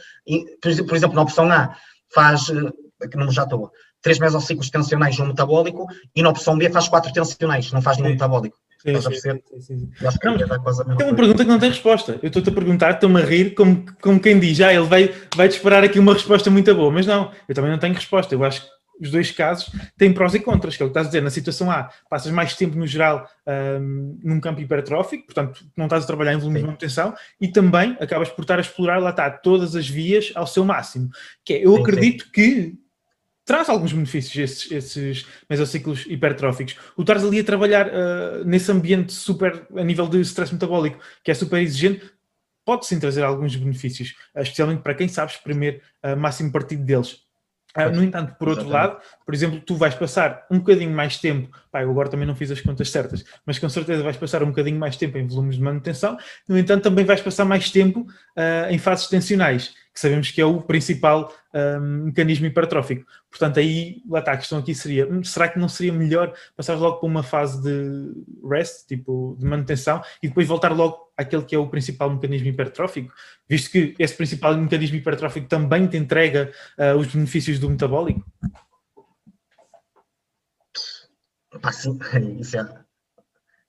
por 0.61 0.95
exemplo, 0.95 1.15
na 1.15 1.21
opção 1.21 1.51
A, 1.51 1.75
faz, 2.13 2.49
eh, 2.49 3.07
que 3.07 3.17
não 3.17 3.31
já 3.31 3.43
estou, 3.43 3.71
três 4.01 4.19
mesociclos 4.19 4.69
tensionais 4.69 5.17
no 5.17 5.27
metabólico 5.27 5.85
e 6.15 6.21
na 6.21 6.29
opção 6.29 6.57
B 6.57 6.69
faz 6.69 6.87
quatro 6.87 7.11
tensionais, 7.13 7.71
não 7.71 7.81
faz 7.81 7.97
nenhum 7.97 8.11
metabólico. 8.11 8.57
Sim, 8.81 8.93
não, 10.23 10.35
é 10.99 11.05
uma 11.05 11.15
pergunta 11.15 11.43
que 11.43 11.49
não 11.49 11.59
tem 11.59 11.69
resposta. 11.69 12.17
Eu 12.21 12.27
estou-te 12.27 12.49
a 12.49 12.51
perguntar, 12.51 12.91
estou-me 12.91 13.21
a 13.21 13.25
rir, 13.25 13.53
como, 13.53 13.85
como 14.01 14.19
quem 14.19 14.39
diz, 14.39 14.57
já 14.57 14.69
ah, 14.69 14.73
ele 14.73 14.87
vai, 14.87 15.13
vai 15.35 15.47
te 15.47 15.55
esperar 15.55 15.83
aqui 15.83 15.99
uma 15.99 16.13
resposta 16.13 16.49
muito 16.49 16.73
boa, 16.73 16.91
mas 16.91 17.05
não, 17.05 17.31
eu 17.47 17.53
também 17.53 17.69
não 17.69 17.77
tenho 17.77 17.93
resposta. 17.93 18.33
Eu 18.33 18.43
acho 18.43 18.61
que 18.61 18.67
os 18.99 19.11
dois 19.11 19.29
casos 19.31 19.71
têm 19.97 20.11
prós 20.11 20.33
e 20.33 20.39
contras, 20.39 20.75
que 20.75 20.81
é 20.81 20.85
o 20.85 20.89
que 20.89 20.91
estás 20.91 21.07
a 21.07 21.09
dizer. 21.09 21.21
Na 21.21 21.29
situação 21.29 21.69
A, 21.69 21.91
passas 22.09 22.31
mais 22.31 22.55
tempo 22.55 22.75
no 22.75 22.87
geral 22.87 23.27
um, 23.79 24.19
num 24.23 24.39
campo 24.39 24.61
hipertrófico, 24.61 25.25
portanto, 25.25 25.63
não 25.77 25.85
estás 25.85 26.03
a 26.03 26.07
trabalhar 26.07 26.33
em 26.33 26.37
volume 26.37 26.59
de 26.59 26.65
manutenção, 26.65 27.13
e 27.39 27.47
também 27.47 27.95
acabas 27.99 28.29
por 28.29 28.41
estar 28.41 28.57
a 28.57 28.61
explorar, 28.61 28.99
lá 28.99 29.11
está, 29.11 29.29
todas 29.29 29.75
as 29.75 29.87
vias 29.87 30.31
ao 30.33 30.47
seu 30.47 30.65
máximo. 30.65 31.09
Que 31.45 31.53
é, 31.53 31.65
eu 31.65 31.75
acredito 31.75 32.31
que 32.31 32.75
traz 33.45 33.69
alguns 33.69 33.93
benefícios 33.93 34.35
esses, 34.37 34.71
esses 34.71 35.25
mesociclos 35.49 36.05
hipertróficos. 36.07 36.77
O 36.95 37.01
estares 37.01 37.23
ali 37.23 37.39
a 37.39 37.43
trabalhar 37.43 37.87
uh, 37.87 38.45
nesse 38.45 38.71
ambiente 38.71 39.13
super, 39.13 39.67
a 39.75 39.83
nível 39.83 40.07
de 40.07 40.21
stress 40.21 40.53
metabólico, 40.53 40.99
que 41.23 41.31
é 41.31 41.33
super 41.33 41.61
exigente, 41.61 42.09
pode 42.65 42.85
sim 42.85 42.99
trazer 42.99 43.23
alguns 43.23 43.55
benefícios, 43.55 44.15
uh, 44.35 44.41
especialmente 44.41 44.81
para 44.81 44.93
quem 44.93 45.07
sabe 45.07 45.31
exprimir 45.31 45.81
uh, 46.03 46.15
máximo 46.15 46.51
partido 46.51 46.83
deles. 46.83 47.19
Uh, 47.75 47.89
no 47.89 48.03
entanto, 48.03 48.35
por 48.37 48.49
outro 48.49 48.65
Exatamente. 48.65 48.93
lado, 48.93 49.03
por 49.25 49.33
exemplo, 49.33 49.61
tu 49.61 49.75
vais 49.75 49.95
passar 49.95 50.45
um 50.51 50.59
bocadinho 50.59 50.91
mais 50.91 51.17
tempo, 51.17 51.49
pá, 51.71 51.81
eu 51.81 51.89
agora 51.89 52.09
também 52.09 52.27
não 52.27 52.35
fiz 52.35 52.51
as 52.51 52.59
contas 52.59 52.89
certas, 52.89 53.23
mas 53.45 53.57
com 53.59 53.69
certeza 53.69 54.03
vais 54.03 54.17
passar 54.17 54.43
um 54.43 54.47
bocadinho 54.47 54.77
mais 54.77 54.97
tempo 54.97 55.17
em 55.17 55.25
volumes 55.25 55.55
de 55.55 55.61
manutenção, 55.61 56.17
no 56.47 56.57
entanto, 56.57 56.83
também 56.83 57.05
vais 57.05 57.21
passar 57.21 57.45
mais 57.45 57.71
tempo 57.71 58.01
uh, 58.01 58.69
em 58.69 58.77
fases 58.77 59.07
tensionais 59.07 59.73
que 59.93 59.99
sabemos 59.99 60.31
que 60.31 60.39
é 60.39 60.45
o 60.45 60.61
principal 60.61 61.33
um, 61.53 62.05
mecanismo 62.05 62.45
hipertrófico. 62.45 63.05
Portanto, 63.29 63.59
aí, 63.59 64.01
lá 64.09 64.19
está, 64.19 64.31
a 64.33 64.37
questão 64.37 64.59
aqui 64.59 64.73
seria, 64.73 65.07
hum, 65.07 65.23
será 65.23 65.49
que 65.49 65.59
não 65.59 65.67
seria 65.67 65.91
melhor 65.91 66.33
passar 66.55 66.75
logo 66.75 66.99
para 66.99 67.07
uma 67.07 67.23
fase 67.23 67.61
de 67.61 68.13
rest, 68.47 68.87
tipo, 68.87 69.35
de 69.37 69.45
manutenção, 69.45 70.01
e 70.23 70.27
depois 70.29 70.47
voltar 70.47 70.71
logo 70.71 71.11
àquele 71.17 71.43
que 71.43 71.55
é 71.55 71.59
o 71.59 71.67
principal 71.67 72.09
mecanismo 72.09 72.47
hipertrófico, 72.47 73.13
visto 73.47 73.69
que 73.71 73.95
esse 73.99 74.15
principal 74.15 74.55
mecanismo 74.55 74.97
hipertrófico 74.97 75.47
também 75.47 75.87
te 75.87 75.97
entrega 75.97 76.51
uh, 76.77 76.97
os 76.97 77.07
benefícios 77.07 77.59
do 77.59 77.69
metabólico? 77.69 78.25
Sim, 81.71 81.99
isso 82.39 82.57
é, 82.57 82.83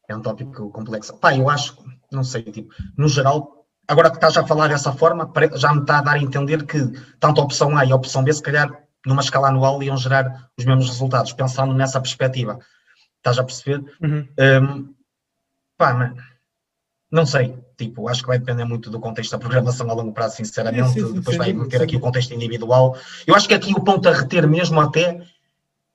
é 0.08 0.16
um 0.16 0.22
tópico 0.22 0.70
complexo. 0.70 1.16
Pá, 1.18 1.36
eu 1.36 1.48
acho, 1.50 1.76
não 2.12 2.22
sei, 2.22 2.42
tipo, 2.44 2.72
no 2.96 3.08
geral, 3.08 3.61
agora 3.88 4.10
que 4.10 4.16
estás 4.16 4.36
a 4.36 4.46
falar 4.46 4.68
dessa 4.68 4.92
forma, 4.92 5.30
já 5.56 5.72
me 5.72 5.80
está 5.80 5.98
a 5.98 6.02
dar 6.02 6.14
a 6.14 6.18
entender 6.18 6.64
que 6.64 6.78
tanto 7.18 7.40
a 7.40 7.44
opção 7.44 7.76
A 7.76 7.84
e 7.84 7.92
a 7.92 7.96
opção 7.96 8.22
B, 8.22 8.32
se 8.32 8.42
calhar, 8.42 8.82
numa 9.06 9.22
escala 9.22 9.48
anual, 9.48 9.82
iam 9.82 9.96
gerar 9.96 10.48
os 10.56 10.64
mesmos 10.64 10.88
resultados, 10.88 11.32
pensando 11.32 11.74
nessa 11.74 12.00
perspectiva. 12.00 12.58
Estás 13.18 13.38
a 13.38 13.44
perceber? 13.44 13.84
Uhum. 14.00 14.28
Um, 14.38 14.94
pá, 15.76 16.14
não 17.10 17.26
sei. 17.26 17.56
Tipo, 17.76 18.08
acho 18.08 18.22
que 18.22 18.28
vai 18.28 18.38
depender 18.38 18.64
muito 18.64 18.90
do 18.90 19.00
contexto 19.00 19.32
da 19.32 19.38
programação 19.38 19.90
a 19.90 19.92
longo 19.92 20.12
prazo, 20.12 20.36
sinceramente. 20.36 20.92
Sim, 20.92 21.06
sim, 21.06 21.12
Depois 21.14 21.36
sim, 21.36 21.38
vai 21.38 21.52
meter 21.52 21.82
aqui 21.82 21.96
o 21.96 22.00
contexto 22.00 22.32
individual. 22.32 22.96
Eu 23.26 23.34
acho 23.34 23.46
que 23.46 23.54
aqui 23.54 23.72
o 23.74 23.80
ponto 23.80 24.08
a 24.08 24.12
reter 24.12 24.48
mesmo 24.48 24.80
até, 24.80 25.20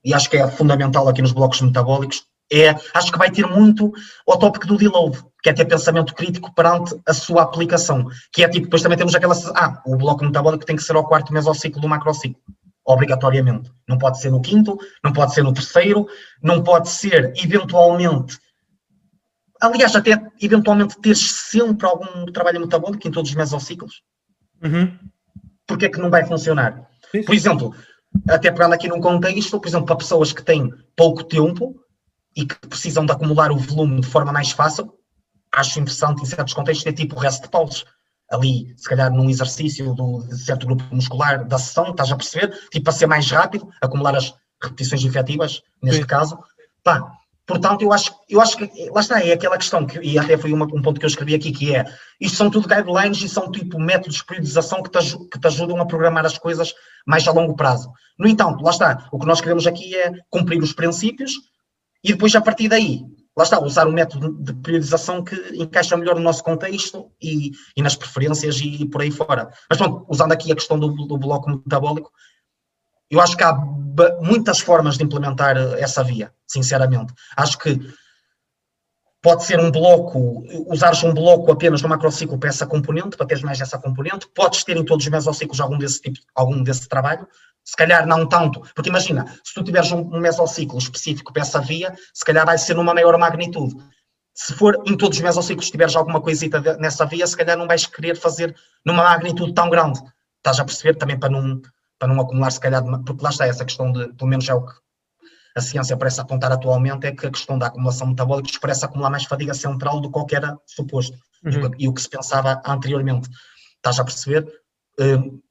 e 0.04 0.14
acho 0.14 0.30
que 0.30 0.38
é 0.38 0.48
fundamental 0.48 1.08
aqui 1.08 1.22
nos 1.22 1.32
blocos 1.32 1.62
metabólicos, 1.62 2.26
é, 2.52 2.70
acho 2.93 3.12
que 3.12 3.18
vai 3.18 3.30
ter 3.30 3.45
muito 3.45 3.91
o 4.26 4.38
tópico 4.38 4.68
do 4.68 4.78
deload, 4.78 5.24
que 5.43 5.50
é 5.50 5.54
ter 5.54 5.66
pensamento 5.66 6.16
crítico 6.16 6.54
perante 6.54 6.95
a 7.06 7.14
sua 7.14 7.43
aplicação, 7.43 8.08
que 8.32 8.43
é 8.43 8.50
tipo, 8.50 8.66
depois 8.66 8.82
também 8.82 8.98
temos 8.98 9.16
aquela, 9.16 9.36
ah, 9.56 9.82
o 9.86 9.95
bloco 9.98 10.24
metabólico 10.24 10.66
tem 10.66 10.76
que 10.76 10.84
ser 10.84 10.95
ao 10.95 11.08
quarto 11.08 11.34
mesociclo 11.34 11.82
do 11.82 11.89
macrociclo, 11.89 12.41
obrigatoriamente. 12.86 13.72
Não 13.88 13.98
pode 13.98 14.20
ser 14.20 14.32
no 14.32 14.41
quinto, 14.41 14.78
não 15.04 15.12
pode 15.12 15.34
ser 15.34 15.43
no 15.43 15.54
terceiro, 15.54 16.08
não 16.41 16.64
pode 16.64 16.89
ser, 16.89 17.34
eventualmente, 17.36 18.39
aliás, 19.62 19.95
até 19.95 20.22
eventualmente 20.41 21.00
ter 21.02 21.16
sempre 21.16 21.86
algum 21.86 22.26
trabalho 22.32 22.62
metabólico 22.62 23.08
em 23.08 23.12
todos 23.12 23.30
os 23.30 23.36
mesociclos. 23.36 24.02
Uhum. 24.64 24.98
Porque 25.68 25.86
é 25.86 25.89
que 25.89 26.00
não 26.00 26.10
vai 26.10 26.26
funcionar? 26.26 26.88
Por 27.26 27.36
exemplo, 27.36 27.76
até 28.30 28.52
pegando 28.52 28.74
aqui 28.74 28.88
num 28.88 29.02
contexto, 29.02 29.60
por 29.60 29.68
exemplo, 29.68 29.86
para 29.86 29.98
pessoas 29.98 30.32
que 30.32 30.43
têm 30.43 30.72
pouco 30.95 31.24
tempo, 31.24 31.76
e 32.38 32.46
que 32.46 32.56
precisam 32.68 33.04
de 33.04 33.12
acumular 33.12 33.52
o 33.52 33.58
volume 33.58 34.00
de 34.00 34.08
forma 34.08 34.32
mais 34.32 34.52
fácil, 34.52 34.94
acho 35.52 35.80
interessante 35.80 36.22
em 36.22 36.26
certos 36.26 36.54
contextos 36.54 36.84
ter 36.84 36.94
tipo 36.94 37.16
o 37.16 37.20
resto 37.20 37.42
de 37.42 37.50
pausos. 37.50 37.84
Ali, 38.32 38.74
se 38.78 38.88
calhar 38.88 39.12
num 39.12 39.28
exercício 39.28 39.96
do, 39.96 40.20
de 40.28 40.38
certo 40.38 40.68
grupo 40.68 40.84
muscular 40.92 41.46
da 41.46 41.58
sessão, 41.58 41.90
estás 41.90 42.12
a 42.12 42.16
perceber? 42.16 42.56
Tipo, 42.70 42.84
para 42.84 42.94
ser 42.94 43.08
mais 43.08 43.30
rápido, 43.32 43.68
acumular 43.82 44.16
as 44.16 44.36
repetições 44.62 45.04
efetivas, 45.04 45.62
neste 45.82 46.02
Sim. 46.02 46.08
caso. 46.08 46.38
Pá, 46.84 47.12
portanto, 47.46 47.82
eu 47.82 47.92
acho, 47.92 48.14
eu 48.30 48.40
acho 48.40 48.58
que, 48.58 48.90
lá 48.92 49.00
está, 49.02 49.20
é 49.20 49.32
aquela 49.32 49.58
questão, 49.58 49.88
que, 49.88 49.98
e 50.00 50.20
até 50.20 50.38
foi 50.38 50.54
uma, 50.54 50.66
um 50.66 50.82
ponto 50.82 51.00
que 51.00 51.06
eu 51.06 51.10
escrevi 51.10 51.34
aqui, 51.34 51.52
que 51.52 51.76
é, 51.76 51.86
isto 52.20 52.38
são 52.38 52.52
tudo 52.52 52.68
guidelines 52.68 53.20
e 53.24 53.30
são 53.30 53.50
tipo 53.50 53.80
métodos 53.80 54.18
de 54.18 54.26
periodização 54.26 54.84
que 54.84 54.92
te, 54.92 55.18
que 55.30 55.40
te 55.40 55.48
ajudam 55.48 55.80
a 55.82 55.86
programar 55.88 56.26
as 56.26 56.38
coisas 56.38 56.74
mais 57.06 57.28
a 57.28 57.32
longo 57.32 57.56
prazo. 57.56 57.92
No 58.20 58.28
entanto, 58.28 58.64
lá 58.64 58.72
está, 58.72 59.08
o 59.12 59.18
que 59.18 59.26
nós 59.26 59.42
queremos 59.42 59.66
aqui 59.66 59.96
é 59.96 60.12
cumprir 60.30 60.62
os 60.62 60.74
princípios, 60.74 61.34
e 62.04 62.14
depois, 62.14 62.36
a 62.36 62.41
partir 62.41 62.68
daí, 62.68 63.04
lá 63.36 63.43
está, 63.43 63.62
usar 63.62 63.88
um 63.88 63.91
método 63.91 64.34
de 64.41 64.54
periodização 64.54 65.24
que 65.24 65.36
encaixa 65.56 65.98
melhor 65.98 66.16
no 66.16 66.22
nosso 66.22 66.43
contexto 66.43 67.12
e, 67.22 67.52
e 67.76 67.82
nas 67.82 67.95
preferências 67.95 68.60
e 68.60 68.86
por 68.86 69.02
aí 69.02 69.12
fora. 69.12 69.50
Mas 69.70 69.78
pronto, 69.78 70.06
usando 70.10 70.32
aqui 70.32 70.52
a 70.52 70.56
questão 70.56 70.80
do, 70.80 70.89
do 70.89 71.18
bloco 71.18 71.50
metabólico, 71.50 72.12
eu 73.10 73.22
acho 73.22 73.38
que 73.38 73.43
há 73.43 73.56
muitas 74.22 74.60
formas 74.60 74.98
de 74.98 75.04
implementar 75.04 75.58
essa 75.78 76.04
via, 76.04 76.34
sinceramente. 76.48 77.14
Acho 77.36 77.58
que 77.58 77.80
pode 79.22 79.43
ser 79.43 79.60
um 79.60 79.72
bloco, 79.72 80.43
usares 80.72 81.04
um 81.04 81.14
bloco 81.14 81.52
apenas 81.52 81.82
no 81.82 81.89
macrociclo 81.89 82.38
para 82.38 82.50
essa 82.50 82.66
componente, 82.66 83.18
para 83.18 83.26
teres 83.26 83.43
mais 83.43 83.60
essa 83.60 83.78
componente, 83.78 84.28
podes 84.34 84.64
ter 84.64 84.78
em 84.78 84.86
todos 84.86 85.06
os 85.06 85.12
mesociclos 85.12 85.60
algum 85.60 85.78
desse 85.78 86.02
tipo, 86.02 86.20
algum 86.36 86.62
desse 86.64 86.88
trabalho, 86.88 87.28
se 87.68 87.76
calhar 87.76 88.07
não 88.07 88.26
tanto, 88.26 88.61
porque 88.74 88.88
imagina, 88.89 89.26
se 89.43 89.53
tu 89.53 89.61
tiveres 89.61 89.91
um, 89.91 89.99
um 89.99 90.22
mesociclo 90.22 90.78
específico 90.78 91.34
para 91.34 91.41
essa 91.41 91.59
via, 91.59 91.93
se 92.13 92.24
calhar 92.24 92.45
vai 92.45 92.57
ser 92.57 92.76
numa 92.76 92.93
maior 92.93 93.18
magnitude. 93.18 93.76
Se 94.34 94.53
for 94.53 94.82
em 94.86 94.95
todos 94.95 95.18
os 95.18 95.24
mesociclos 95.24 95.70
tiveres 95.70 95.93
alguma 95.93 96.22
coisita 96.22 96.61
de, 96.61 96.78
nessa 96.78 97.05
via, 97.05 97.28
se 97.28 97.36
calhar 97.36 97.57
não 97.57 97.68
vais 97.68 97.86
querer 97.86 98.15
fazer 98.15 98.55
numa 98.86 99.03
magnitude 99.03 99.53
tão 99.53 99.70
grande. 99.70 99.99
Estás 100.38 100.61
a 100.61 100.63
perceber 100.63 100.95
também 100.95 101.20
para 101.20 101.30
não, 101.30 101.61
para 101.99 102.07
não 102.07 102.22
acumular, 102.22 102.51
se 102.51 102.59
calhar, 102.61 102.82
porque 103.03 103.22
lá 103.22 103.32
está 103.32 103.45
essa 103.45 103.65
questão 103.65 103.91
de, 103.91 104.13
pelo 104.13 104.30
menos 104.30 104.47
é 104.47 104.53
o 104.53 104.65
que 104.65 104.74
a 105.53 105.59
ciência 105.59 105.97
parece 105.97 106.22
apontar 106.22 106.53
atualmente, 106.53 107.05
é 107.05 107.11
que 107.11 107.28
a 107.28 107.32
questão 107.32 107.57
da 107.57 107.68
acumulação 107.68 108.07
metabólica 108.07 108.49
parece 108.61 108.86
acumular 108.86 109.09
mais 109.09 109.26
fadiga 109.26 109.53
central 109.53 109.99
do 109.99 110.26
que 110.26 110.36
era 110.38 110.57
suposto 110.65 111.18
uhum. 111.43 111.51
e, 111.51 111.57
o, 111.57 111.72
e, 111.80 111.88
o 111.89 111.93
que 111.93 112.01
se 112.01 112.09
pensava 112.09 112.61
anteriormente. 112.65 113.28
Estás 113.76 113.99
a 113.99 114.05
perceber? 114.05 114.47
Uh, 114.97 115.41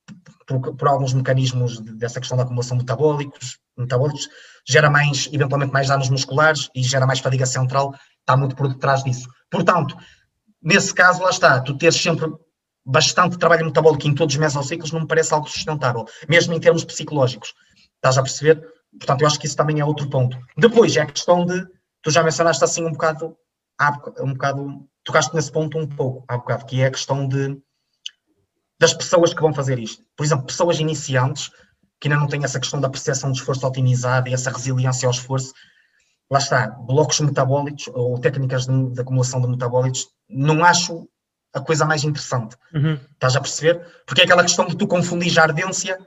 por, 0.47 0.77
por, 0.77 0.89
alguns 0.89 1.13
mecanismos 1.13 1.81
dessa 1.81 2.21
questão 2.21 2.37
da 2.37 2.45
acumulação 2.45 2.77
metabólicos, 2.77 3.59
metabólicos, 3.77 4.29
gera 4.67 4.89
mais, 4.89 5.29
eventualmente, 5.33 5.73
mais 5.73 5.89
danos 5.89 6.09
musculares 6.09 6.69
e 6.75 6.83
gera 6.83 7.07
mais 7.07 7.19
fadiga 7.19 7.47
central, 7.47 7.95
está 8.21 8.37
muito 8.37 8.55
por 8.55 8.69
detrás 8.69 9.03
disso. 9.03 9.29
Portanto, 9.51 9.97
nesse 10.63 10.95
caso, 10.95 11.23
lá 11.23 11.31
está, 11.31 11.61
tu 11.61 11.77
teres 11.77 11.97
sempre 11.97 12.31
bastante 12.85 13.37
trabalho 13.37 13.67
metabólico 13.67 14.07
em 14.07 14.15
todos 14.15 14.35
os 14.35 14.41
mesociclos 14.41 14.93
não 14.93 15.01
me 15.01 15.09
parece 15.09 15.35
algo 15.35 15.49
sustentável, 15.49 16.07
mesmo 16.29 16.55
em 16.55 16.61
termos 16.61 16.85
psicológicos. 16.85 17.53
Estás 17.97 18.17
a 18.17 18.23
perceber? 18.23 18.63
Portanto, 18.99 19.23
eu 19.23 19.27
acho 19.27 19.39
que 19.39 19.47
isso 19.47 19.57
também 19.57 19.81
é 19.81 19.85
outro 19.85 20.09
ponto. 20.09 20.39
Depois, 20.57 20.97
é 20.97 21.01
a 21.01 21.07
questão 21.07 21.45
de, 21.45 21.67
tu 22.03 22.11
já 22.11 22.23
mencionaste 22.23 22.63
assim 22.63 22.85
um 22.85 22.93
bocado, 22.93 23.37
um 24.21 24.33
bocado, 24.33 24.89
tocaste 25.03 25.35
nesse 25.35 25.51
ponto 25.51 25.77
um 25.77 25.87
pouco, 25.87 26.25
há 26.29 26.39
bocado, 26.39 26.65
que 26.65 26.81
é 26.81 26.87
a 26.87 26.91
questão 26.91 27.27
de 27.27 27.61
das 28.79 28.93
pessoas 28.93 29.33
que 29.33 29.41
vão 29.41 29.55
fazer 29.55 29.79
isto. 29.79 30.03
Por 30.17 30.25
exemplo, 30.25 30.47
pessoas 30.47 30.79
iniciantes 30.79 31.51
que 32.01 32.09
ainda 32.09 32.21
não 32.21 32.29
têm 32.29 32.45
essa 32.45 32.61
questão 32.61 32.81
da 32.81 32.91
percepção 32.91 33.33
de 33.33 33.39
esforço 33.39 33.67
otimizada 33.67 34.29
e 34.29 34.35
essa 34.35 34.51
resiliência 34.51 35.07
ao 35.07 35.13
esforço. 35.13 35.53
Lá 36.31 36.39
está, 36.39 36.69
blocos 36.69 37.21
metabólicos 37.21 37.89
ou 37.89 38.19
técnicas 38.19 38.67
de, 38.67 38.91
de 38.91 39.01
acumulação 39.01 39.41
de 39.41 39.49
metabólicos, 39.49 40.09
não 40.29 40.65
acho 40.65 41.09
a 41.55 41.61
coisa 41.61 41.85
mais 41.85 42.05
interessante. 42.05 42.57
Uhum. 42.75 42.99
Estás 43.13 43.37
a 43.37 43.41
perceber? 43.41 43.81
Porque 44.05 44.21
é 44.21 44.25
aquela 44.25 44.43
questão 44.43 44.67
de 44.67 44.77
tu 44.77 44.87
confundir 44.87 45.39
a 45.39 45.45
ardência 45.45 45.99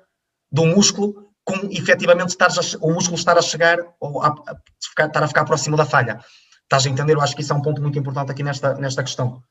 do 0.51 0.65
músculo 0.65 1.29
com 1.43 1.67
efetivamente 1.71 2.35
a, 2.39 2.47
o 2.85 2.93
músculo 2.93 3.17
estar 3.17 3.37
a 3.37 3.41
chegar 3.41 3.79
ou 3.99 4.21
a, 4.21 4.27
a, 4.27 4.51
a, 4.51 5.05
estar 5.05 5.23
a 5.23 5.27
ficar 5.27 5.45
próximo 5.45 5.75
da 5.75 5.85
falha. 5.85 6.19
Estás 6.63 6.85
a 6.85 6.89
entender? 6.89 7.15
Eu 7.15 7.21
acho 7.21 7.35
que 7.35 7.41
isso 7.41 7.51
é 7.51 7.55
um 7.55 7.61
ponto 7.61 7.81
muito 7.81 7.97
importante 7.97 8.31
aqui 8.31 8.43
nesta, 8.43 8.75
nesta 8.75 9.01
questão. 9.01 9.41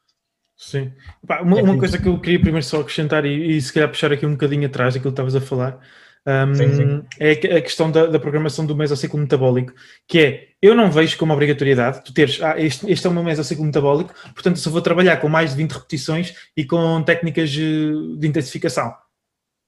Sim. 0.58 0.92
uma, 1.22 1.62
uma, 1.62 1.78
coisa 1.78 1.96
que 1.98 2.08
eu 2.08 2.18
queria 2.18 2.40
primeiro 2.40 2.66
só 2.66 2.80
acrescentar 2.80 3.24
e, 3.24 3.56
e 3.56 3.62
se 3.62 3.72
calhar 3.72 3.88
puxar 3.88 4.12
aqui 4.12 4.26
um 4.26 4.32
bocadinho 4.32 4.66
atrás 4.66 4.92
daquilo 4.92 5.12
que 5.12 5.14
estavas 5.14 5.36
a 5.36 5.40
falar 5.40 5.80
um, 6.26 6.54
sim, 6.54 6.74
sim. 6.74 7.04
é 7.18 7.30
a 7.56 7.62
questão 7.62 7.90
da, 7.90 8.06
da, 8.06 8.18
programação 8.18 8.66
do 8.66 8.76
mesociclo 8.76 9.18
metabólico, 9.18 9.72
que 10.06 10.18
é, 10.18 10.48
eu 10.60 10.74
não 10.74 10.90
vejo 10.90 11.16
como 11.16 11.32
obrigatoriedade 11.32 12.04
tu 12.04 12.12
teres, 12.12 12.42
ah, 12.42 12.54
este, 12.58 12.90
este 12.90 13.06
é 13.06 13.08
o 13.08 13.12
meu 13.14 13.22
mesociclo 13.22 13.64
metabólico, 13.64 14.12
portanto 14.34 14.58
só 14.58 14.68
vou 14.68 14.82
trabalhar 14.82 15.16
com 15.18 15.28
mais 15.28 15.50
de 15.50 15.56
20 15.56 15.72
repetições 15.72 16.34
e 16.54 16.66
com 16.66 17.02
técnicas 17.02 17.48
de, 17.50 18.18
de 18.18 18.26
intensificação. 18.26 18.92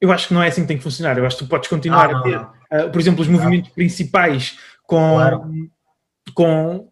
Eu 0.01 0.13
acho 0.13 0.29
que 0.29 0.35
não 0.35 0.43
é 0.43 0.49
assim 0.49 0.63
que 0.63 0.69
tem 0.69 0.77
que 0.77 0.83
funcionar. 0.83 1.17
Eu 1.17 1.27
acho 1.27 1.37
que 1.37 1.45
tu 1.45 1.49
podes 1.49 1.69
continuar 1.69 2.15
ah, 2.15 2.19
a 2.19 2.23
ter, 2.23 2.41
uh, 2.41 2.91
por 2.91 3.01
exemplo, 3.01 3.23
os 3.23 3.29
movimentos 3.29 3.71
principais 3.71 4.59
com, 4.83 5.15
claro. 5.15 5.51
com 6.35 6.91